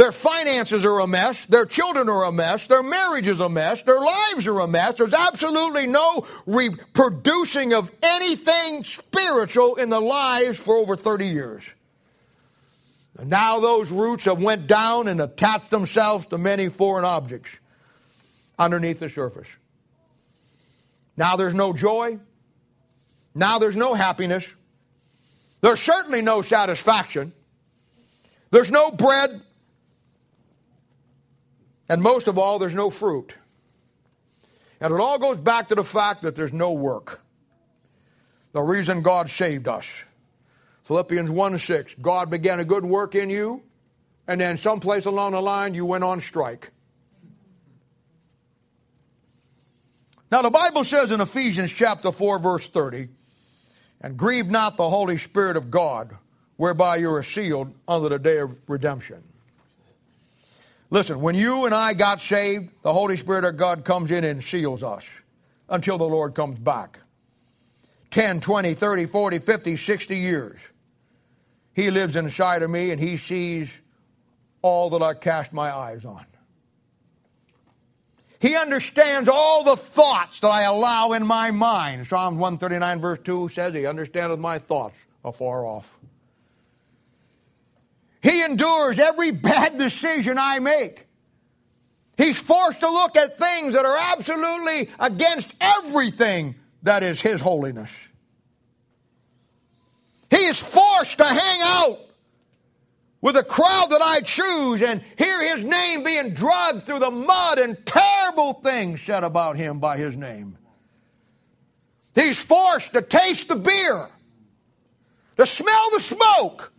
Their 0.00 0.12
finances 0.12 0.86
are 0.86 1.00
a 1.00 1.06
mess. 1.06 1.44
Their 1.44 1.66
children 1.66 2.08
are 2.08 2.24
a 2.24 2.32
mess. 2.32 2.66
Their 2.66 2.82
marriage 2.82 3.28
is 3.28 3.38
a 3.38 3.50
mess. 3.50 3.82
Their 3.82 4.00
lives 4.00 4.46
are 4.46 4.60
a 4.60 4.66
mess. 4.66 4.94
There's 4.94 5.12
absolutely 5.12 5.86
no 5.86 6.26
reproducing 6.46 7.74
of 7.74 7.92
anything 8.02 8.82
spiritual 8.82 9.74
in 9.74 9.90
the 9.90 10.00
lives 10.00 10.58
for 10.58 10.76
over 10.76 10.96
30 10.96 11.26
years. 11.26 11.64
And 13.18 13.28
now 13.28 13.60
those 13.60 13.90
roots 13.90 14.24
have 14.24 14.42
went 14.42 14.66
down 14.66 15.06
and 15.06 15.20
attached 15.20 15.68
themselves 15.68 16.24
to 16.28 16.38
many 16.38 16.70
foreign 16.70 17.04
objects 17.04 17.50
underneath 18.58 19.00
the 19.00 19.10
surface. 19.10 19.54
Now 21.18 21.36
there's 21.36 21.52
no 21.52 21.74
joy. 21.74 22.18
Now 23.34 23.58
there's 23.58 23.76
no 23.76 23.92
happiness. 23.92 24.48
There's 25.60 25.80
certainly 25.80 26.22
no 26.22 26.40
satisfaction. 26.40 27.34
There's 28.50 28.70
no 28.70 28.92
bread. 28.92 29.42
And 31.90 32.00
most 32.00 32.28
of 32.28 32.38
all, 32.38 32.60
there's 32.60 32.74
no 32.74 32.88
fruit. 32.88 33.34
And 34.80 34.94
it 34.94 35.00
all 35.00 35.18
goes 35.18 35.38
back 35.38 35.70
to 35.70 35.74
the 35.74 35.82
fact 35.82 36.22
that 36.22 36.36
there's 36.36 36.52
no 36.52 36.72
work. 36.72 37.20
The 38.52 38.62
reason 38.62 39.02
God 39.02 39.28
saved 39.28 39.66
us. 39.66 39.86
Philippians 40.84 41.32
1 41.32 41.58
6. 41.58 41.96
God 42.00 42.30
began 42.30 42.60
a 42.60 42.64
good 42.64 42.84
work 42.84 43.16
in 43.16 43.28
you, 43.28 43.64
and 44.28 44.40
then 44.40 44.56
someplace 44.56 45.04
along 45.04 45.32
the 45.32 45.42
line 45.42 45.74
you 45.74 45.84
went 45.84 46.04
on 46.04 46.20
strike. 46.20 46.70
Now, 50.30 50.42
the 50.42 50.50
Bible 50.50 50.84
says 50.84 51.10
in 51.10 51.20
Ephesians 51.20 51.72
chapter 51.72 52.12
4, 52.12 52.38
verse 52.38 52.68
30, 52.68 53.08
and 54.00 54.16
grieve 54.16 54.46
not 54.46 54.76
the 54.76 54.88
Holy 54.88 55.18
Spirit 55.18 55.56
of 55.56 55.72
God, 55.72 56.16
whereby 56.56 56.98
you 56.98 57.12
are 57.12 57.24
sealed 57.24 57.74
unto 57.88 58.08
the 58.08 58.18
day 58.20 58.38
of 58.38 58.56
redemption. 58.68 59.24
Listen, 60.90 61.20
when 61.20 61.36
you 61.36 61.66
and 61.66 61.74
I 61.74 61.94
got 61.94 62.20
saved, 62.20 62.70
the 62.82 62.92
Holy 62.92 63.16
Spirit 63.16 63.44
of 63.44 63.56
God 63.56 63.84
comes 63.84 64.10
in 64.10 64.24
and 64.24 64.42
seals 64.42 64.82
us 64.82 65.06
until 65.68 65.98
the 65.98 66.04
Lord 66.04 66.34
comes 66.34 66.58
back. 66.58 66.98
10, 68.10 68.40
20, 68.40 68.74
30, 68.74 69.06
40, 69.06 69.38
50, 69.38 69.76
60 69.76 70.16
years. 70.16 70.58
He 71.72 71.92
lives 71.92 72.16
inside 72.16 72.62
of 72.62 72.70
me 72.70 72.90
and 72.90 73.00
he 73.00 73.16
sees 73.16 73.72
all 74.62 74.90
that 74.90 75.02
I 75.02 75.14
cast 75.14 75.52
my 75.52 75.74
eyes 75.74 76.04
on. 76.04 76.26
He 78.40 78.56
understands 78.56 79.28
all 79.28 79.64
the 79.64 79.76
thoughts 79.76 80.40
that 80.40 80.48
I 80.48 80.62
allow 80.62 81.12
in 81.12 81.26
my 81.26 81.50
mind. 81.50 82.06
Psalms 82.06 82.38
139, 82.38 83.00
verse 83.00 83.18
2 83.22 83.50
says, 83.50 83.74
He 83.74 83.86
understandeth 83.86 84.38
my 84.38 84.58
thoughts 84.58 84.98
afar 85.24 85.66
off. 85.66 85.98
Endures 88.44 88.98
every 88.98 89.30
bad 89.30 89.78
decision 89.78 90.38
I 90.38 90.58
make. 90.58 91.06
He's 92.16 92.38
forced 92.38 92.80
to 92.80 92.90
look 92.90 93.16
at 93.16 93.38
things 93.38 93.74
that 93.74 93.86
are 93.86 93.96
absolutely 93.96 94.90
against 94.98 95.54
everything 95.60 96.54
that 96.82 97.02
is 97.02 97.20
His 97.20 97.40
holiness. 97.40 97.96
He 100.30 100.44
is 100.44 100.60
forced 100.60 101.18
to 101.18 101.24
hang 101.24 101.60
out 101.62 101.98
with 103.20 103.36
a 103.36 103.42
crowd 103.42 103.88
that 103.90 104.00
I 104.00 104.20
choose 104.20 104.82
and 104.82 105.02
hear 105.18 105.42
his 105.54 105.64
name 105.64 106.04
being 106.04 106.32
dragged 106.32 106.82
through 106.82 107.00
the 107.00 107.10
mud 107.10 107.58
and 107.58 107.84
terrible 107.84 108.54
things 108.54 109.02
said 109.02 109.24
about 109.24 109.56
him 109.56 109.78
by 109.78 109.98
his 109.98 110.16
name. 110.16 110.56
He's 112.14 112.40
forced 112.42 112.92
to 112.94 113.02
taste 113.02 113.48
the 113.48 113.56
beer, 113.56 114.08
to 115.36 115.46
smell 115.46 115.90
the 115.92 116.00
smoke, 116.00 116.72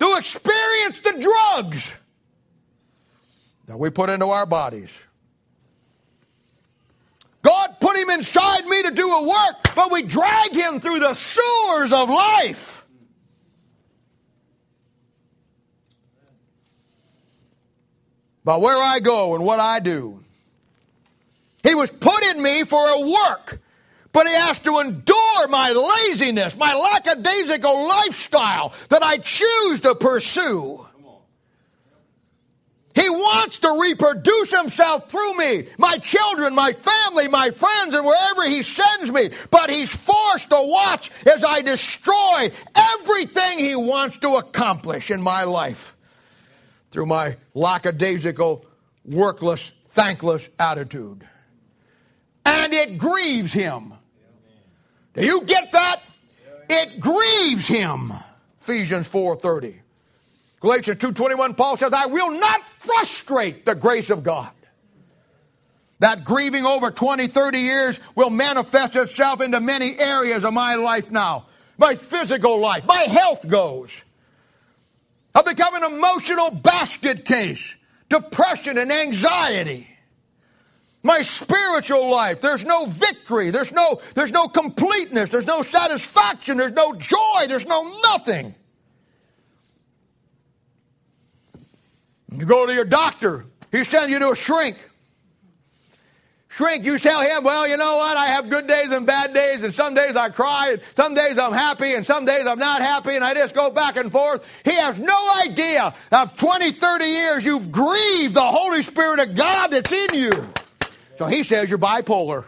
to 0.00 0.16
experience 0.18 1.00
the 1.00 1.12
drugs 1.20 1.94
that 3.66 3.78
we 3.78 3.90
put 3.90 4.10
into 4.10 4.26
our 4.26 4.46
bodies. 4.46 4.90
God 7.42 7.76
put 7.80 7.96
him 7.96 8.10
inside 8.10 8.66
me 8.66 8.82
to 8.82 8.90
do 8.90 9.08
a 9.08 9.28
work, 9.28 9.74
but 9.74 9.90
we 9.90 10.02
drag 10.02 10.54
him 10.54 10.80
through 10.80 11.00
the 11.00 11.14
sewers 11.14 11.92
of 11.92 12.10
life. 12.10 12.84
By 18.44 18.56
where 18.56 18.76
I 18.76 19.00
go 19.00 19.34
and 19.34 19.44
what 19.44 19.60
I 19.60 19.80
do. 19.80 20.22
He 21.62 21.74
was 21.74 21.90
put 21.90 22.22
in 22.30 22.42
me 22.42 22.64
for 22.64 22.88
a 22.88 23.00
work, 23.00 23.60
but 24.12 24.26
he 24.26 24.34
has 24.34 24.58
to 24.60 24.78
endure 24.78 25.48
my 25.48 25.70
laziness, 25.70 26.56
my 26.56 26.74
lackadaisical 26.74 27.88
lifestyle 27.88 28.74
that 28.88 29.02
I 29.02 29.18
choose 29.18 29.80
to 29.80 29.94
pursue. 29.94 30.86
He 32.94 33.08
wants 33.08 33.60
to 33.60 33.78
reproduce 33.80 34.52
himself 34.52 35.08
through 35.08 35.34
me, 35.38 35.68
my 35.78 35.98
children, 35.98 36.54
my 36.54 36.72
family, 36.72 37.28
my 37.28 37.50
friends, 37.50 37.94
and 37.94 38.04
wherever 38.04 38.48
he 38.48 38.62
sends 38.62 39.12
me. 39.12 39.30
But 39.50 39.70
he's 39.70 39.94
forced 39.94 40.50
to 40.50 40.60
watch 40.60 41.10
as 41.24 41.44
I 41.44 41.62
destroy 41.62 42.50
everything 42.74 43.60
he 43.60 43.76
wants 43.76 44.18
to 44.18 44.36
accomplish 44.36 45.10
in 45.10 45.22
my 45.22 45.44
life 45.44 45.96
through 46.90 47.06
my 47.06 47.36
lackadaisical, 47.54 48.66
workless, 49.04 49.70
thankless 49.90 50.50
attitude. 50.58 51.26
And 52.44 52.74
it 52.74 52.98
grieves 52.98 53.52
him. 53.52 53.94
Do 55.20 55.26
you 55.26 55.42
get 55.42 55.72
that? 55.72 56.00
It 56.70 56.98
grieves 56.98 57.66
him. 57.66 58.12
Ephesians 58.60 59.06
4:30. 59.06 59.80
Galatians 60.60 60.98
2:21 60.98 61.54
Paul 61.54 61.76
says, 61.76 61.92
"I 61.92 62.06
will 62.06 62.30
not 62.30 62.62
frustrate 62.78 63.66
the 63.66 63.74
grace 63.74 64.08
of 64.08 64.22
God." 64.22 64.50
That 65.98 66.24
grieving 66.24 66.64
over 66.64 66.90
20, 66.90 67.26
30 67.26 67.60
years 67.60 68.00
will 68.14 68.30
manifest 68.30 68.96
itself 68.96 69.42
into 69.42 69.60
many 69.60 69.98
areas 69.98 70.44
of 70.44 70.54
my 70.54 70.76
life 70.76 71.10
now. 71.10 71.44
My 71.76 71.94
physical 71.96 72.58
life, 72.58 72.84
my 72.86 73.02
health 73.02 73.46
goes. 73.46 73.90
I've 75.34 75.44
become 75.44 75.74
an 75.74 75.84
emotional 75.84 76.50
basket 76.50 77.26
case, 77.26 77.74
depression 78.08 78.78
and 78.78 78.90
anxiety. 78.90 79.89
My 81.02 81.22
spiritual 81.22 82.10
life, 82.10 82.42
there's 82.42 82.64
no 82.64 82.84
victory, 82.86 83.50
there's 83.50 83.72
no, 83.72 84.00
there's 84.14 84.32
no 84.32 84.48
completeness, 84.48 85.30
there's 85.30 85.46
no 85.46 85.62
satisfaction, 85.62 86.58
there's 86.58 86.72
no 86.72 86.94
joy, 86.94 87.46
there's 87.46 87.66
no 87.66 87.90
nothing. 88.02 88.54
You 92.32 92.44
go 92.44 92.66
to 92.66 92.74
your 92.74 92.84
doctor, 92.84 93.46
he 93.72 93.82
sends 93.82 94.12
you 94.12 94.18
to 94.18 94.30
a 94.30 94.36
shrink. 94.36 94.76
Shrink, 96.48 96.84
you 96.84 96.98
tell 96.98 97.20
him, 97.20 97.44
well, 97.44 97.66
you 97.66 97.78
know 97.78 97.96
what? 97.96 98.16
I 98.16 98.26
have 98.26 98.50
good 98.50 98.66
days 98.66 98.90
and 98.90 99.06
bad 99.06 99.32
days, 99.32 99.62
and 99.62 99.72
some 99.72 99.94
days 99.94 100.16
I 100.16 100.28
cry, 100.28 100.72
and 100.72 100.82
some 100.96 101.14
days 101.14 101.38
I'm 101.38 101.52
happy, 101.52 101.94
and 101.94 102.04
some 102.04 102.26
days 102.26 102.44
I'm 102.44 102.58
not 102.58 102.82
happy, 102.82 103.14
and 103.14 103.24
I 103.24 103.32
just 103.32 103.54
go 103.54 103.70
back 103.70 103.96
and 103.96 104.12
forth. 104.12 104.46
He 104.64 104.72
has 104.72 104.98
no 104.98 105.34
idea 105.46 105.94
of 106.12 106.36
20, 106.36 106.72
30 106.72 107.04
years 107.06 107.44
you've 107.44 107.72
grieved 107.72 108.34
the 108.34 108.42
Holy 108.42 108.82
Spirit 108.82 109.20
of 109.20 109.34
God 109.34 109.68
that's 109.68 109.90
in 109.90 110.14
you. 110.14 110.30
So 111.20 111.26
he 111.26 111.42
says 111.42 111.68
you're 111.68 111.78
bipolar. 111.78 112.46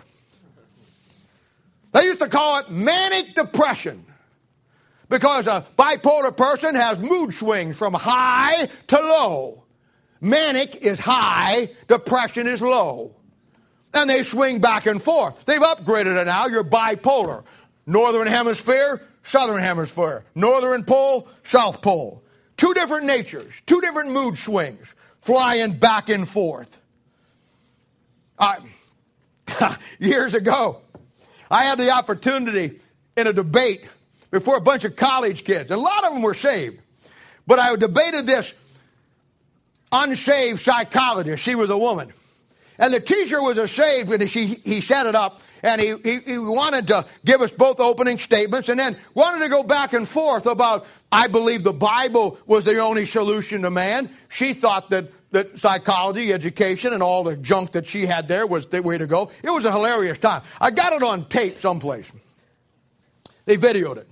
They 1.93 2.05
used 2.05 2.21
to 2.21 2.29
call 2.29 2.61
it 2.61 2.71
manic 2.71 3.35
depression 3.35 4.03
because 5.11 5.47
a 5.47 5.67
bipolar 5.79 6.35
person 6.35 6.75
has 6.75 6.99
mood 6.99 7.35
swings 7.35 7.77
from 7.77 7.93
high 7.93 8.71
to 8.87 8.97
low. 8.97 9.65
Manic 10.23 10.77
is 10.77 10.99
high, 10.99 11.69
depression 11.87 12.47
is 12.47 12.63
low. 12.63 13.15
And 13.93 14.09
they 14.09 14.23
swing 14.23 14.63
back 14.63 14.87
and 14.87 15.03
forth. 15.03 15.45
They've 15.45 15.61
upgraded 15.61 16.19
it 16.19 16.25
now. 16.25 16.47
You're 16.47 16.65
bipolar. 16.65 17.45
Northern 17.85 18.27
hemisphere, 18.27 19.03
southern 19.23 19.63
hemisphere. 19.63 20.25
Northern 20.35 20.83
pole, 20.83 21.29
south 21.43 21.83
pole. 21.83 22.25
Two 22.57 22.73
different 22.73 23.05
natures, 23.05 23.53
two 23.67 23.83
different 23.83 24.13
mood 24.13 24.39
swings, 24.39 24.95
flying 25.19 25.75
back 25.75 26.09
and 26.09 26.27
forth. 26.27 26.82
Uh, 28.39 28.57
years 29.99 30.35
ago, 30.35 30.81
I 31.51 31.65
had 31.65 31.79
the 31.79 31.91
opportunity 31.91 32.81
in 33.17 33.27
a 33.27 33.33
debate 33.33 33.85
before 34.31 34.57
a 34.57 34.61
bunch 34.61 34.85
of 34.85 34.97
college 34.97 35.45
kids. 35.45 35.71
A 35.71 35.77
lot 35.77 36.05
of 36.05 36.13
them 36.13 36.23
were 36.23 36.35
saved. 36.35 36.81
But 37.47 37.59
I 37.59 37.75
debated 37.77 38.27
this 38.27 38.55
unsaved 39.91 40.61
psychologist. 40.61 41.43
She 41.43 41.55
was 41.55 41.71
a 41.71 41.77
woman. 41.77 42.13
And 42.79 42.93
the 42.93 43.01
teacher 43.01 43.41
was 43.43 43.59
a 43.59 43.69
saved, 43.69 44.13
and 44.13 44.29
she, 44.29 44.61
he 44.65 44.81
set 44.81 45.07
it 45.07 45.15
up, 45.15 45.43
and 45.63 45.81
he, 45.81 45.95
he, 46.03 46.19
he, 46.21 46.39
wanted 46.39 46.89
to 46.89 47.07
give 47.25 47.43
us 47.43 47.53
both 47.53 47.79
opening 47.79 48.19
statements, 48.19 48.69
and 48.69 48.81
then 48.81 48.97
wanted 49.15 49.41
to 49.41 49.49
go 49.51 49.63
back 49.63 49.93
and 49.93 50.09
forth 50.09 50.47
about, 50.47 50.87
I 51.13 51.29
believe 51.29 51.63
the 51.63 51.73
Bible 51.73 52.39
was 52.47 52.65
the 52.65 52.79
only 52.79 53.05
solution 53.05 53.63
to 53.63 53.71
man. 53.71 54.11
She 54.31 54.55
thought 54.55 54.91
that, 54.91 55.13
that 55.33 55.59
psychology, 55.59 56.33
education, 56.33 56.93
and 56.93 57.03
all 57.03 57.25
the 57.25 57.37
junk 57.37 57.73
that 57.73 57.87
she 57.87 58.07
had 58.07 58.29
there 58.29 58.47
was 58.47 58.67
the 58.67 58.83
way 58.83 58.97
to 58.97 59.07
go. 59.07 59.31
It 59.43 59.51
was 59.51 59.65
a 59.65 59.73
hilarious 59.73 60.19
time. 60.19 60.43
I 60.61 60.71
got 60.71 60.93
it 60.93 61.03
on 61.03 61.25
tape 61.25 61.59
someplace. 61.59 62.11
They 63.45 63.57
videoed 63.57 63.97
it. 63.97 64.09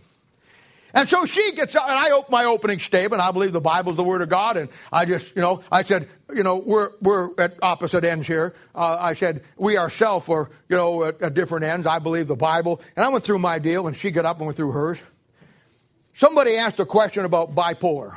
And 0.92 1.08
so 1.08 1.24
she 1.24 1.52
gets 1.52 1.76
up, 1.76 1.88
and 1.88 1.96
I 1.96 2.10
open 2.10 2.32
my 2.32 2.46
opening 2.46 2.80
statement. 2.80 3.22
I 3.22 3.30
believe 3.30 3.52
the 3.52 3.60
Bible 3.60 3.92
is 3.92 3.96
the 3.96 4.02
Word 4.02 4.22
of 4.22 4.28
God. 4.28 4.56
And 4.56 4.68
I 4.92 5.04
just, 5.04 5.36
you 5.36 5.42
know, 5.42 5.62
I 5.70 5.84
said, 5.84 6.08
you 6.34 6.42
know, 6.42 6.56
we're, 6.56 6.90
we're 7.00 7.30
at 7.38 7.54
opposite 7.62 8.02
ends 8.02 8.26
here. 8.26 8.54
Uh, 8.74 8.96
I 8.98 9.14
said, 9.14 9.44
we 9.56 9.78
ourselves 9.78 10.28
are, 10.28 10.50
you 10.68 10.76
know, 10.76 11.04
at, 11.04 11.22
at 11.22 11.34
different 11.34 11.64
ends. 11.64 11.86
I 11.86 12.00
believe 12.00 12.26
the 12.26 12.34
Bible. 12.34 12.80
And 12.96 13.04
I 13.04 13.08
went 13.08 13.22
through 13.22 13.38
my 13.38 13.60
deal, 13.60 13.86
and 13.86 13.96
she 13.96 14.10
got 14.10 14.24
up 14.24 14.38
and 14.38 14.46
went 14.46 14.56
through 14.56 14.72
hers. 14.72 14.98
Somebody 16.12 16.56
asked 16.56 16.80
a 16.80 16.84
question 16.84 17.24
about 17.24 17.54
bipolar. 17.54 18.16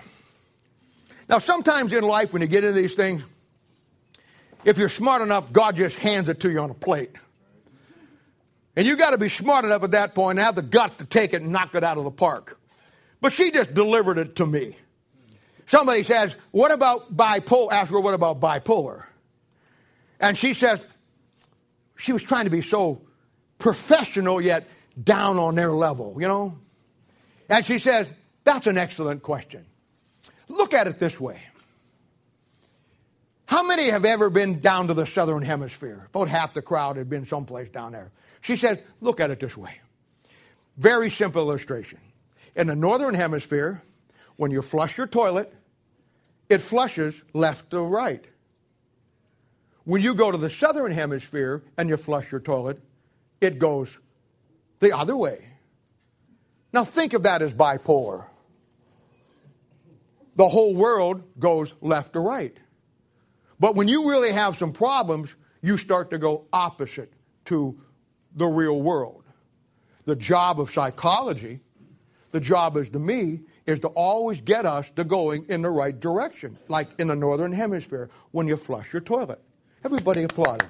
Now, 1.29 1.39
sometimes 1.39 1.93
in 1.93 2.03
life, 2.03 2.33
when 2.33 2.41
you 2.41 2.47
get 2.47 2.63
into 2.63 2.79
these 2.79 2.95
things, 2.95 3.23
if 4.65 4.77
you're 4.77 4.89
smart 4.89 5.21
enough, 5.21 5.51
God 5.51 5.75
just 5.75 5.97
hands 5.97 6.29
it 6.29 6.39
to 6.41 6.51
you 6.51 6.59
on 6.59 6.69
a 6.69 6.75
plate. 6.75 7.11
And 8.75 8.87
you 8.87 8.95
got 8.95 9.11
to 9.11 9.17
be 9.17 9.29
smart 9.29 9.65
enough 9.65 9.83
at 9.83 9.91
that 9.91 10.15
point 10.15 10.39
and 10.39 10.45
have 10.45 10.55
the 10.55 10.61
guts 10.61 10.97
to 10.97 11.05
take 11.05 11.33
it 11.33 11.41
and 11.41 11.51
knock 11.51 11.75
it 11.75 11.83
out 11.83 11.97
of 11.97 12.05
the 12.05 12.11
park. 12.11 12.59
But 13.21 13.33
she 13.33 13.51
just 13.51 13.73
delivered 13.73 14.17
it 14.17 14.35
to 14.37 14.45
me. 14.45 14.75
Somebody 15.65 16.03
says, 16.03 16.35
What 16.51 16.71
about 16.71 17.15
bipolar? 17.15 17.71
Ask 17.71 17.91
her, 17.91 17.99
What 17.99 18.13
about 18.13 18.39
bipolar? 18.39 19.05
And 20.19 20.37
she 20.37 20.53
says, 20.53 20.83
She 21.97 22.11
was 22.11 22.23
trying 22.23 22.45
to 22.45 22.49
be 22.49 22.61
so 22.61 23.01
professional 23.59 24.41
yet 24.41 24.67
down 25.01 25.39
on 25.39 25.55
their 25.55 25.71
level, 25.71 26.17
you 26.19 26.27
know? 26.27 26.57
And 27.47 27.65
she 27.65 27.77
says, 27.77 28.07
That's 28.43 28.67
an 28.67 28.77
excellent 28.77 29.21
question. 29.21 29.65
Look 30.53 30.73
at 30.73 30.87
it 30.87 30.99
this 30.99 31.19
way. 31.19 31.41
How 33.45 33.63
many 33.63 33.89
have 33.89 34.05
ever 34.05 34.29
been 34.29 34.59
down 34.59 34.87
to 34.87 34.93
the 34.93 35.05
southern 35.05 35.41
hemisphere? 35.41 36.07
About 36.13 36.27
half 36.27 36.53
the 36.53 36.61
crowd 36.61 36.97
had 36.97 37.09
been 37.09 37.25
someplace 37.25 37.69
down 37.69 37.91
there. 37.91 38.11
She 38.41 38.55
says, 38.55 38.79
Look 39.01 39.19
at 39.19 39.31
it 39.31 39.39
this 39.39 39.57
way. 39.57 39.79
Very 40.77 41.09
simple 41.09 41.41
illustration. 41.41 41.99
In 42.55 42.67
the 42.67 42.75
northern 42.75 43.15
hemisphere, 43.15 43.81
when 44.37 44.51
you 44.51 44.61
flush 44.61 44.97
your 44.97 45.07
toilet, 45.07 45.51
it 46.49 46.61
flushes 46.61 47.23
left 47.33 47.71
to 47.71 47.81
right. 47.81 48.23
When 49.85 50.01
you 50.01 50.13
go 50.13 50.31
to 50.31 50.37
the 50.37 50.49
southern 50.49 50.91
hemisphere 50.91 51.63
and 51.77 51.89
you 51.89 51.97
flush 51.97 52.31
your 52.31 52.41
toilet, 52.41 52.79
it 53.41 53.59
goes 53.59 53.97
the 54.79 54.95
other 54.95 55.17
way. 55.17 55.45
Now 56.71 56.83
think 56.83 57.13
of 57.13 57.23
that 57.23 57.41
as 57.41 57.53
bipolar. 57.53 58.25
The 60.35 60.49
whole 60.49 60.73
world 60.75 61.23
goes 61.39 61.73
left 61.81 62.13
to 62.13 62.19
right. 62.19 62.55
But 63.59 63.75
when 63.75 63.87
you 63.87 64.09
really 64.09 64.31
have 64.31 64.55
some 64.55 64.73
problems, 64.73 65.35
you 65.61 65.77
start 65.77 66.09
to 66.11 66.17
go 66.17 66.47
opposite 66.51 67.13
to 67.45 67.79
the 68.35 68.47
real 68.47 68.81
world. 68.81 69.23
The 70.05 70.15
job 70.15 70.59
of 70.59 70.71
psychology 70.71 71.61
the 72.33 72.39
job 72.39 72.77
is 72.77 72.89
to 72.89 72.99
me 72.99 73.41
is 73.67 73.79
to 73.81 73.89
always 73.89 74.41
get 74.41 74.65
us 74.65 74.89
to 74.91 75.03
going 75.03 75.45
in 75.49 75.61
the 75.61 75.69
right 75.69 75.97
direction, 75.97 76.57
like 76.67 76.87
in 76.97 77.07
the 77.07 77.15
northern 77.15 77.53
hemisphere 77.53 78.09
when 78.31 78.47
you 78.47 78.57
flush 78.57 78.91
your 78.91 79.03
toilet. 79.03 79.39
Everybody 79.85 80.23
applauded. 80.23 80.67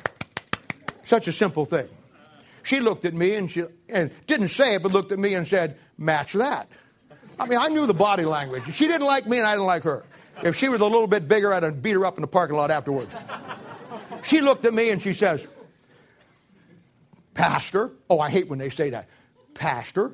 Such 1.06 1.30
a 1.30 1.32
simple 1.32 1.64
thing. 1.64 1.88
She 2.64 2.82
looked 2.82 3.06
at 3.06 3.14
me 3.14 3.36
and 3.36 3.50
she 3.50 3.64
and 3.88 4.12
didn't 4.28 4.50
say 4.50 4.76
it, 4.76 4.84
but 4.84 4.92
looked 4.92 5.14
at 5.14 5.20
me 5.20 5.36
and 5.36 5.48
said, 5.48 5.78
"Match 5.98 6.34
that." 6.34 6.68
I 7.40 7.48
mean, 7.48 7.60
I 7.60 7.68
knew 7.68 7.86
the 7.86 7.94
body 7.94 8.26
language. 8.26 8.64
She 8.74 8.88
didn't 8.88 9.08
like 9.08 9.28
me 9.28 9.38
and 9.38 9.48
I 9.48 9.52
didn't 9.52 9.66
like 9.66 9.84
her. 9.84 10.04
If 10.44 10.56
she 10.56 10.70
was 10.70 10.82
a 10.82 10.86
little 10.86 11.08
bit 11.08 11.28
bigger, 11.28 11.54
I'd 11.54 11.64
have 11.64 11.82
beat 11.82 11.94
her 11.94 12.06
up 12.06 12.18
in 12.18 12.22
the 12.22 12.28
parking 12.28 12.56
lot 12.56 12.72
afterwards. 12.72 13.14
She 14.24 14.42
looked 14.42 14.66
at 14.66 14.74
me 14.74 14.90
and 14.90 15.02
she 15.02 15.14
says, 15.14 15.46
Pastor. 17.34 17.92
Oh, 18.10 18.20
I 18.20 18.30
hate 18.30 18.48
when 18.48 18.60
they 18.60 18.70
say 18.70 18.92
that. 18.92 19.10
Pastor. 19.54 20.12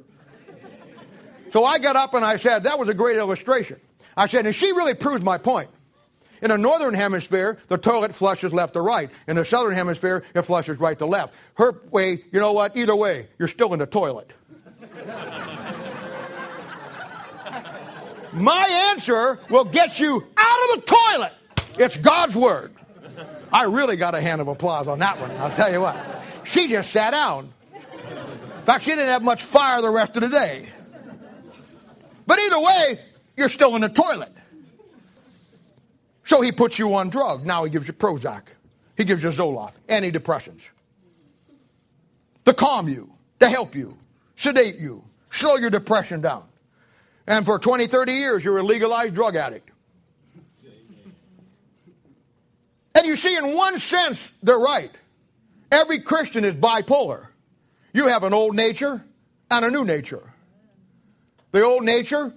So 1.51 1.65
I 1.65 1.79
got 1.79 1.95
up 1.95 2.13
and 2.13 2.23
I 2.23 2.35
said, 2.35 2.63
That 2.63 2.79
was 2.79 2.89
a 2.89 2.93
great 2.93 3.17
illustration. 3.17 3.79
I 4.15 4.27
said, 4.27 4.45
And 4.45 4.55
she 4.55 4.71
really 4.71 4.93
proves 4.93 5.23
my 5.23 5.37
point. 5.37 5.69
In 6.41 6.49
the 6.49 6.57
northern 6.57 6.93
hemisphere, 6.93 7.57
the 7.67 7.77
toilet 7.77 8.15
flushes 8.15 8.53
left 8.53 8.73
to 8.73 8.81
right. 8.81 9.09
In 9.27 9.35
the 9.35 9.43
southern 9.43 9.73
hemisphere, 9.73 10.23
it 10.33 10.41
flushes 10.43 10.79
right 10.79 10.97
to 10.97 11.05
left. 11.05 11.33
Her 11.55 11.81
way, 11.91 12.19
you 12.31 12.39
know 12.39 12.53
what? 12.53 12.77
Either 12.77 12.95
way, 12.95 13.27
you're 13.37 13.49
still 13.49 13.73
in 13.73 13.79
the 13.79 13.85
toilet. 13.85 14.31
My 18.33 18.89
answer 18.91 19.39
will 19.49 19.65
get 19.65 19.99
you 19.99 20.25
out 20.37 20.59
of 20.59 20.75
the 20.75 20.95
toilet. 20.95 21.33
It's 21.77 21.97
God's 21.97 22.35
word. 22.35 22.73
I 23.51 23.63
really 23.63 23.95
got 23.95 24.15
a 24.15 24.21
hand 24.21 24.41
of 24.41 24.47
applause 24.47 24.87
on 24.87 24.99
that 24.99 25.19
one, 25.19 25.31
I'll 25.31 25.51
tell 25.51 25.71
you 25.71 25.81
what. 25.81 25.97
She 26.43 26.67
just 26.67 26.91
sat 26.91 27.11
down. 27.11 27.51
In 27.73 28.65
fact, 28.65 28.83
she 28.83 28.91
didn't 28.91 29.05
have 29.05 29.23
much 29.23 29.43
fire 29.43 29.81
the 29.81 29.89
rest 29.89 30.15
of 30.15 30.21
the 30.21 30.29
day. 30.29 30.67
But 32.27 32.39
either 32.39 32.59
way, 32.59 32.99
you're 33.35 33.49
still 33.49 33.75
in 33.75 33.81
the 33.81 33.89
toilet. 33.89 34.31
So 36.25 36.41
he 36.41 36.51
puts 36.51 36.77
you 36.77 36.93
on 36.93 37.09
drugs. 37.09 37.43
Now 37.43 37.63
he 37.63 37.71
gives 37.71 37.87
you 37.87 37.93
Prozac. 37.93 38.43
He 38.95 39.03
gives 39.03 39.23
you 39.23 39.29
Zoloft, 39.29 39.75
antidepressants. 39.87 40.61
To 42.45 42.53
calm 42.53 42.87
you, 42.87 43.09
to 43.39 43.49
help 43.49 43.73
you, 43.73 43.97
sedate 44.35 44.75
you, 44.75 45.03
slow 45.31 45.55
your 45.55 45.69
depression 45.69 46.21
down. 46.21 46.48
And 47.29 47.45
for 47.45 47.59
20, 47.59 47.85
30 47.85 48.11
years, 48.11 48.43
you're 48.43 48.57
a 48.57 48.63
legalized 48.63 49.13
drug 49.13 49.35
addict. 49.35 49.69
And 52.95 53.05
you 53.05 53.15
see, 53.15 53.37
in 53.37 53.55
one 53.55 53.77
sense, 53.77 54.31
they're 54.41 54.57
right. 54.57 54.89
Every 55.71 55.99
Christian 55.99 56.43
is 56.43 56.55
bipolar. 56.55 57.27
You 57.93 58.07
have 58.07 58.23
an 58.23 58.33
old 58.33 58.55
nature 58.55 59.05
and 59.51 59.63
a 59.63 59.69
new 59.69 59.85
nature. 59.85 60.33
The 61.51 61.63
old 61.63 61.85
nature 61.85 62.33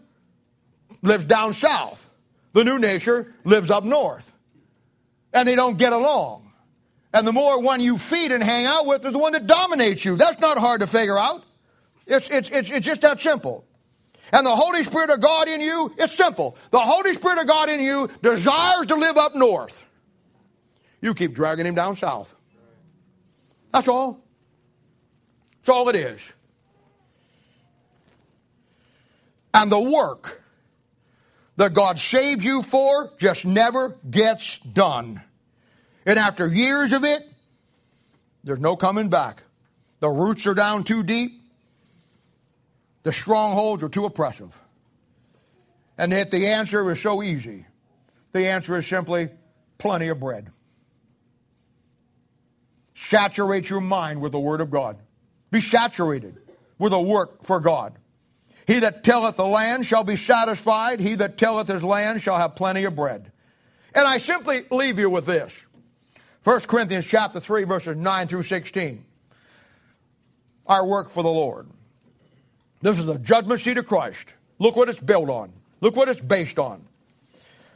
lives 1.00 1.24
down 1.24 1.54
south, 1.54 2.08
the 2.52 2.62
new 2.62 2.78
nature 2.78 3.34
lives 3.44 3.70
up 3.70 3.84
north. 3.84 4.30
And 5.32 5.48
they 5.48 5.56
don't 5.56 5.78
get 5.78 5.94
along. 5.94 6.52
And 7.14 7.26
the 7.26 7.32
more 7.32 7.62
one 7.62 7.80
you 7.80 7.96
feed 7.96 8.30
and 8.30 8.42
hang 8.42 8.66
out 8.66 8.84
with 8.84 9.06
is 9.06 9.12
the 9.12 9.18
one 9.18 9.32
that 9.32 9.46
dominates 9.46 10.04
you. 10.04 10.16
That's 10.16 10.40
not 10.40 10.58
hard 10.58 10.82
to 10.82 10.86
figure 10.86 11.18
out. 11.18 11.42
It's, 12.06 12.28
it's, 12.28 12.50
it's, 12.50 12.70
it's 12.70 12.84
just 12.84 13.00
that 13.00 13.18
simple 13.20 13.64
and 14.32 14.46
the 14.46 14.56
Holy 14.56 14.82
Spirit 14.82 15.10
of 15.10 15.20
God 15.20 15.48
in 15.48 15.60
you, 15.60 15.94
it's 15.98 16.14
simple. 16.14 16.56
The 16.70 16.78
Holy 16.78 17.12
Spirit 17.14 17.38
of 17.38 17.46
God 17.46 17.68
in 17.68 17.80
you 17.80 18.08
desires 18.22 18.86
to 18.86 18.94
live 18.94 19.16
up 19.18 19.34
north. 19.34 19.84
You 21.00 21.14
keep 21.14 21.34
dragging 21.34 21.66
him 21.66 21.74
down 21.74 21.96
south. 21.96 22.34
That's 23.72 23.88
all. 23.88 24.20
That's 25.56 25.68
all 25.68 25.88
it 25.88 25.96
is. 25.96 26.20
And 29.52 29.70
the 29.70 29.80
work 29.80 30.42
that 31.56 31.74
God 31.74 31.98
saved 31.98 32.42
you 32.42 32.62
for 32.62 33.12
just 33.18 33.44
never 33.44 33.98
gets 34.08 34.58
done. 34.60 35.22
And 36.06 36.18
after 36.18 36.46
years 36.46 36.92
of 36.92 37.04
it, 37.04 37.28
there's 38.44 38.60
no 38.60 38.76
coming 38.76 39.08
back. 39.08 39.42
The 40.00 40.08
roots 40.08 40.46
are 40.46 40.54
down 40.54 40.84
too 40.84 41.02
deep. 41.02 41.41
The 43.02 43.12
strongholds 43.12 43.82
are 43.82 43.88
too 43.88 44.04
oppressive. 44.04 44.58
And 45.98 46.12
yet 46.12 46.30
the 46.30 46.48
answer 46.48 46.90
is 46.90 47.00
so 47.00 47.22
easy. 47.22 47.66
The 48.32 48.46
answer 48.46 48.78
is 48.78 48.86
simply 48.86 49.30
plenty 49.78 50.08
of 50.08 50.20
bread. 50.20 50.50
Saturate 52.94 53.68
your 53.68 53.80
mind 53.80 54.20
with 54.20 54.32
the 54.32 54.40
Word 54.40 54.60
of 54.60 54.70
God. 54.70 54.98
Be 55.50 55.60
saturated 55.60 56.38
with 56.78 56.92
a 56.92 57.00
work 57.00 57.44
for 57.44 57.60
God. 57.60 57.94
He 58.66 58.78
that 58.78 59.04
tilleth 59.04 59.36
the 59.36 59.44
land 59.44 59.84
shall 59.84 60.04
be 60.04 60.16
satisfied. 60.16 61.00
He 61.00 61.16
that 61.16 61.36
tilleth 61.36 61.68
his 61.68 61.82
land 61.82 62.22
shall 62.22 62.38
have 62.38 62.54
plenty 62.54 62.84
of 62.84 62.94
bread. 62.94 63.32
And 63.94 64.06
I 64.06 64.18
simply 64.18 64.62
leave 64.70 64.98
you 64.98 65.10
with 65.10 65.26
this. 65.26 65.52
1 66.44 66.60
Corinthians 66.60 67.06
chapter 67.06 67.40
3, 67.40 67.64
verses 67.64 67.96
9 67.96 68.28
through 68.28 68.44
16. 68.44 69.04
Our 70.66 70.86
work 70.86 71.10
for 71.10 71.22
the 71.22 71.28
Lord. 71.28 71.68
This 72.82 72.98
is 72.98 73.06
the 73.06 73.18
judgment 73.18 73.60
seat 73.60 73.78
of 73.78 73.86
Christ. 73.86 74.26
Look 74.58 74.76
what 74.76 74.88
it's 74.88 75.00
built 75.00 75.30
on. 75.30 75.52
Look 75.80 75.96
what 75.96 76.08
it's 76.08 76.20
based 76.20 76.58
on. 76.58 76.84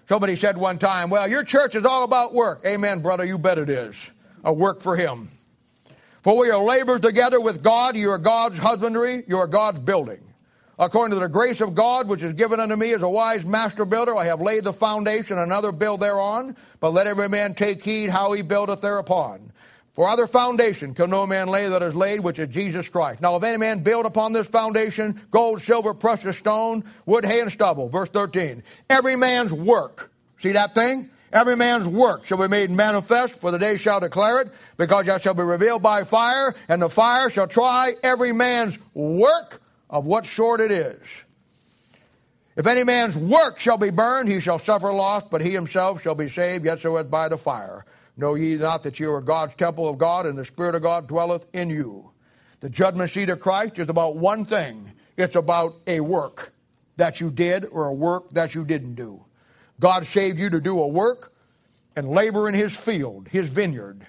Somebody 0.08 0.36
said 0.36 0.56
one 0.56 0.78
time, 0.78 1.10
Well, 1.10 1.28
your 1.28 1.44
church 1.44 1.74
is 1.74 1.84
all 1.84 2.04
about 2.04 2.34
work. 2.34 2.62
Amen, 2.66 3.00
brother, 3.00 3.24
you 3.24 3.38
bet 3.38 3.58
it 3.58 3.70
is. 3.70 3.96
A 4.44 4.52
work 4.52 4.80
for 4.80 4.96
Him. 4.96 5.30
For 6.22 6.36
we 6.36 6.50
are 6.50 6.62
laborers 6.62 7.00
together 7.00 7.40
with 7.40 7.62
God. 7.62 7.96
You 7.96 8.10
are 8.10 8.18
God's 8.18 8.58
husbandry, 8.58 9.24
you 9.28 9.38
are 9.38 9.46
God's 9.46 9.78
building. 9.78 10.20
According 10.78 11.14
to 11.14 11.20
the 11.20 11.28
grace 11.28 11.62
of 11.62 11.74
God, 11.74 12.06
which 12.06 12.22
is 12.22 12.34
given 12.34 12.60
unto 12.60 12.76
me 12.76 12.92
as 12.92 13.02
a 13.02 13.08
wise 13.08 13.44
master 13.44 13.86
builder, 13.86 14.14
I 14.14 14.26
have 14.26 14.42
laid 14.42 14.64
the 14.64 14.74
foundation, 14.74 15.38
another 15.38 15.72
build 15.72 16.00
thereon. 16.00 16.54
But 16.80 16.90
let 16.90 17.06
every 17.06 17.28
man 17.28 17.54
take 17.54 17.82
heed 17.82 18.10
how 18.10 18.32
he 18.32 18.42
buildeth 18.42 18.82
thereupon. 18.82 19.52
For 19.96 20.06
other 20.06 20.26
foundation 20.26 20.92
can 20.92 21.08
no 21.08 21.26
man 21.26 21.48
lay 21.48 21.70
that 21.70 21.80
is 21.80 21.96
laid, 21.96 22.20
which 22.20 22.38
is 22.38 22.48
Jesus 22.48 22.86
Christ. 22.86 23.22
Now, 23.22 23.34
if 23.36 23.42
any 23.42 23.56
man 23.56 23.78
build 23.78 24.04
upon 24.04 24.34
this 24.34 24.46
foundation 24.46 25.18
gold, 25.30 25.62
silver, 25.62 25.94
precious 25.94 26.36
stone, 26.36 26.84
wood, 27.06 27.24
hay, 27.24 27.40
and 27.40 27.50
stubble. 27.50 27.88
Verse 27.88 28.10
13. 28.10 28.62
Every 28.90 29.16
man's 29.16 29.54
work. 29.54 30.12
See 30.36 30.52
that 30.52 30.74
thing? 30.74 31.08
Every 31.32 31.56
man's 31.56 31.88
work 31.88 32.26
shall 32.26 32.36
be 32.36 32.46
made 32.46 32.70
manifest, 32.70 33.40
for 33.40 33.50
the 33.50 33.58
day 33.58 33.78
shall 33.78 34.00
declare 34.00 34.42
it, 34.42 34.48
because 34.76 35.06
that 35.06 35.22
shall 35.22 35.32
be 35.32 35.42
revealed 35.42 35.82
by 35.82 36.04
fire, 36.04 36.54
and 36.68 36.82
the 36.82 36.90
fire 36.90 37.30
shall 37.30 37.48
try 37.48 37.94
every 38.02 38.32
man's 38.32 38.78
work 38.92 39.62
of 39.88 40.04
what 40.04 40.26
sort 40.26 40.60
it 40.60 40.72
is. 40.72 41.00
If 42.54 42.66
any 42.66 42.84
man's 42.84 43.16
work 43.16 43.58
shall 43.58 43.78
be 43.78 43.88
burned, 43.88 44.28
he 44.28 44.40
shall 44.40 44.58
suffer 44.58 44.92
loss, 44.92 45.22
but 45.30 45.40
he 45.40 45.52
himself 45.52 46.02
shall 46.02 46.14
be 46.14 46.28
saved, 46.28 46.66
yet 46.66 46.80
so 46.80 46.96
as 46.96 47.06
by 47.06 47.30
the 47.30 47.38
fire. 47.38 47.86
Know 48.16 48.34
ye 48.34 48.56
not 48.56 48.82
that 48.84 48.98
you 48.98 49.12
are 49.12 49.20
God's 49.20 49.54
temple 49.54 49.88
of 49.88 49.98
God, 49.98 50.26
and 50.26 50.38
the 50.38 50.44
Spirit 50.44 50.74
of 50.74 50.82
God 50.82 51.06
dwelleth 51.06 51.46
in 51.52 51.68
you? 51.68 52.10
The 52.60 52.70
judgment 52.70 53.10
seat 53.10 53.28
of 53.28 53.40
Christ 53.40 53.78
is 53.78 53.88
about 53.88 54.16
one 54.16 54.44
thing 54.44 54.92
it's 55.16 55.36
about 55.36 55.74
a 55.86 56.00
work 56.00 56.52
that 56.96 57.20
you 57.20 57.30
did 57.30 57.64
or 57.66 57.86
a 57.86 57.92
work 57.92 58.30
that 58.30 58.54
you 58.54 58.64
didn't 58.64 58.94
do. 58.94 59.24
God 59.80 60.06
saved 60.06 60.38
you 60.38 60.50
to 60.50 60.60
do 60.60 60.78
a 60.78 60.86
work 60.86 61.32
and 61.94 62.08
labor 62.10 62.48
in 62.48 62.54
His 62.54 62.76
field, 62.76 63.28
His 63.28 63.48
vineyard. 63.48 64.06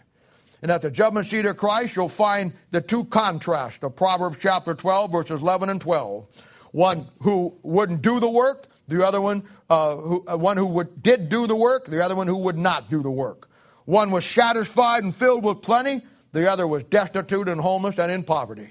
And 0.62 0.72
at 0.72 0.82
the 0.82 0.90
judgment 0.90 1.28
seat 1.28 1.46
of 1.46 1.58
Christ, 1.58 1.96
you'll 1.96 2.10
find 2.10 2.54
the 2.72 2.82
two 2.82 3.06
contrasts 3.06 3.84
of 3.84 3.96
Proverbs 3.96 4.38
chapter 4.42 4.74
12, 4.74 5.12
verses 5.12 5.42
11 5.42 5.70
and 5.70 5.80
12. 5.80 6.26
One 6.72 7.08
who 7.22 7.56
wouldn't 7.64 8.02
do 8.02 8.20
the 8.20 8.30
work, 8.30 8.68
the 8.88 9.06
other 9.06 9.22
one, 9.22 9.44
uh, 9.70 9.96
who, 9.96 10.26
uh, 10.28 10.38
one 10.38 10.58
who 10.58 10.66
would, 10.66 11.04
did 11.04 11.30
do 11.30 11.48
the 11.48 11.56
work, 11.56 11.86
the 11.86 12.04
other 12.04 12.16
one 12.16 12.28
who 12.28 12.38
would 12.38 12.58
not 12.58 12.90
do 12.90 13.04
the 13.04 13.12
work. 13.12 13.50
One 13.88 14.12
was 14.12 14.26
satisfied 14.26 15.06
and 15.06 15.16
filled 15.16 15.46
with 15.46 15.62
plenty, 15.62 16.02
the 16.34 16.52
other 16.52 16.68
was 16.68 16.84
destitute 16.84 17.48
and 17.48 17.62
homeless 17.62 17.98
and 17.98 18.12
in 18.12 18.26
poverty. 18.26 18.68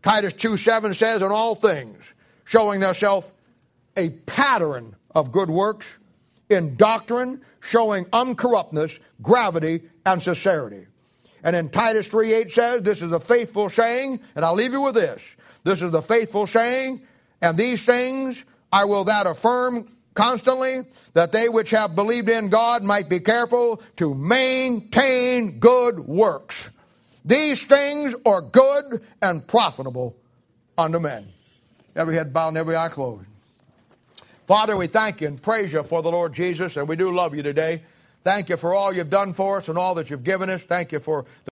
Titus 0.00 0.32
2 0.34 0.56
7 0.56 0.94
says, 0.94 1.22
In 1.22 1.32
all 1.32 1.56
things, 1.56 1.98
showing 2.44 2.80
thyself 2.80 3.34
a 3.96 4.10
pattern 4.10 4.94
of 5.12 5.32
good 5.32 5.50
works, 5.50 5.88
in 6.48 6.76
doctrine, 6.76 7.40
showing 7.60 8.04
uncorruptness, 8.06 9.00
gravity, 9.20 9.82
and 10.06 10.22
sincerity. 10.22 10.86
And 11.42 11.56
in 11.56 11.68
Titus 11.68 12.06
3 12.06 12.32
8 12.32 12.52
says, 12.52 12.82
This 12.82 13.02
is 13.02 13.10
a 13.10 13.18
faithful 13.18 13.68
saying, 13.68 14.20
and 14.36 14.44
I'll 14.44 14.54
leave 14.54 14.70
you 14.70 14.82
with 14.82 14.94
this. 14.94 15.20
This 15.64 15.82
is 15.82 15.90
the 15.90 16.00
faithful 16.00 16.46
saying, 16.46 17.02
and 17.42 17.58
these 17.58 17.84
things 17.84 18.44
I 18.72 18.84
will 18.84 19.02
that 19.02 19.26
affirm 19.26 19.88
constantly, 20.14 20.84
that 21.14 21.32
they 21.32 21.48
which 21.48 21.70
have 21.70 21.94
believed 21.94 22.28
in 22.28 22.48
God 22.48 22.82
might 22.84 23.08
be 23.08 23.20
careful 23.20 23.80
to 23.96 24.14
maintain 24.14 25.58
good 25.58 26.00
works. 26.00 26.68
These 27.24 27.64
things 27.64 28.14
are 28.26 28.42
good 28.42 29.02
and 29.22 29.46
profitable 29.46 30.14
unto 30.76 30.98
men. 30.98 31.28
Every 31.96 32.16
head 32.16 32.32
bowed 32.32 32.48
and 32.48 32.58
every 32.58 32.76
eye 32.76 32.88
closed. 32.88 33.26
Father, 34.46 34.76
we 34.76 34.88
thank 34.88 35.22
you 35.22 35.28
and 35.28 35.40
praise 35.40 35.72
you 35.72 35.82
for 35.82 36.02
the 36.02 36.10
Lord 36.10 36.34
Jesus, 36.34 36.76
and 36.76 36.86
we 36.86 36.96
do 36.96 37.10
love 37.10 37.34
you 37.34 37.42
today. 37.42 37.82
Thank 38.22 38.48
you 38.48 38.56
for 38.56 38.74
all 38.74 38.92
you've 38.92 39.10
done 39.10 39.32
for 39.32 39.58
us 39.58 39.68
and 39.68 39.78
all 39.78 39.94
that 39.94 40.10
you've 40.10 40.24
given 40.24 40.50
us. 40.50 40.62
Thank 40.62 40.92
you 40.92 41.00
for 41.00 41.24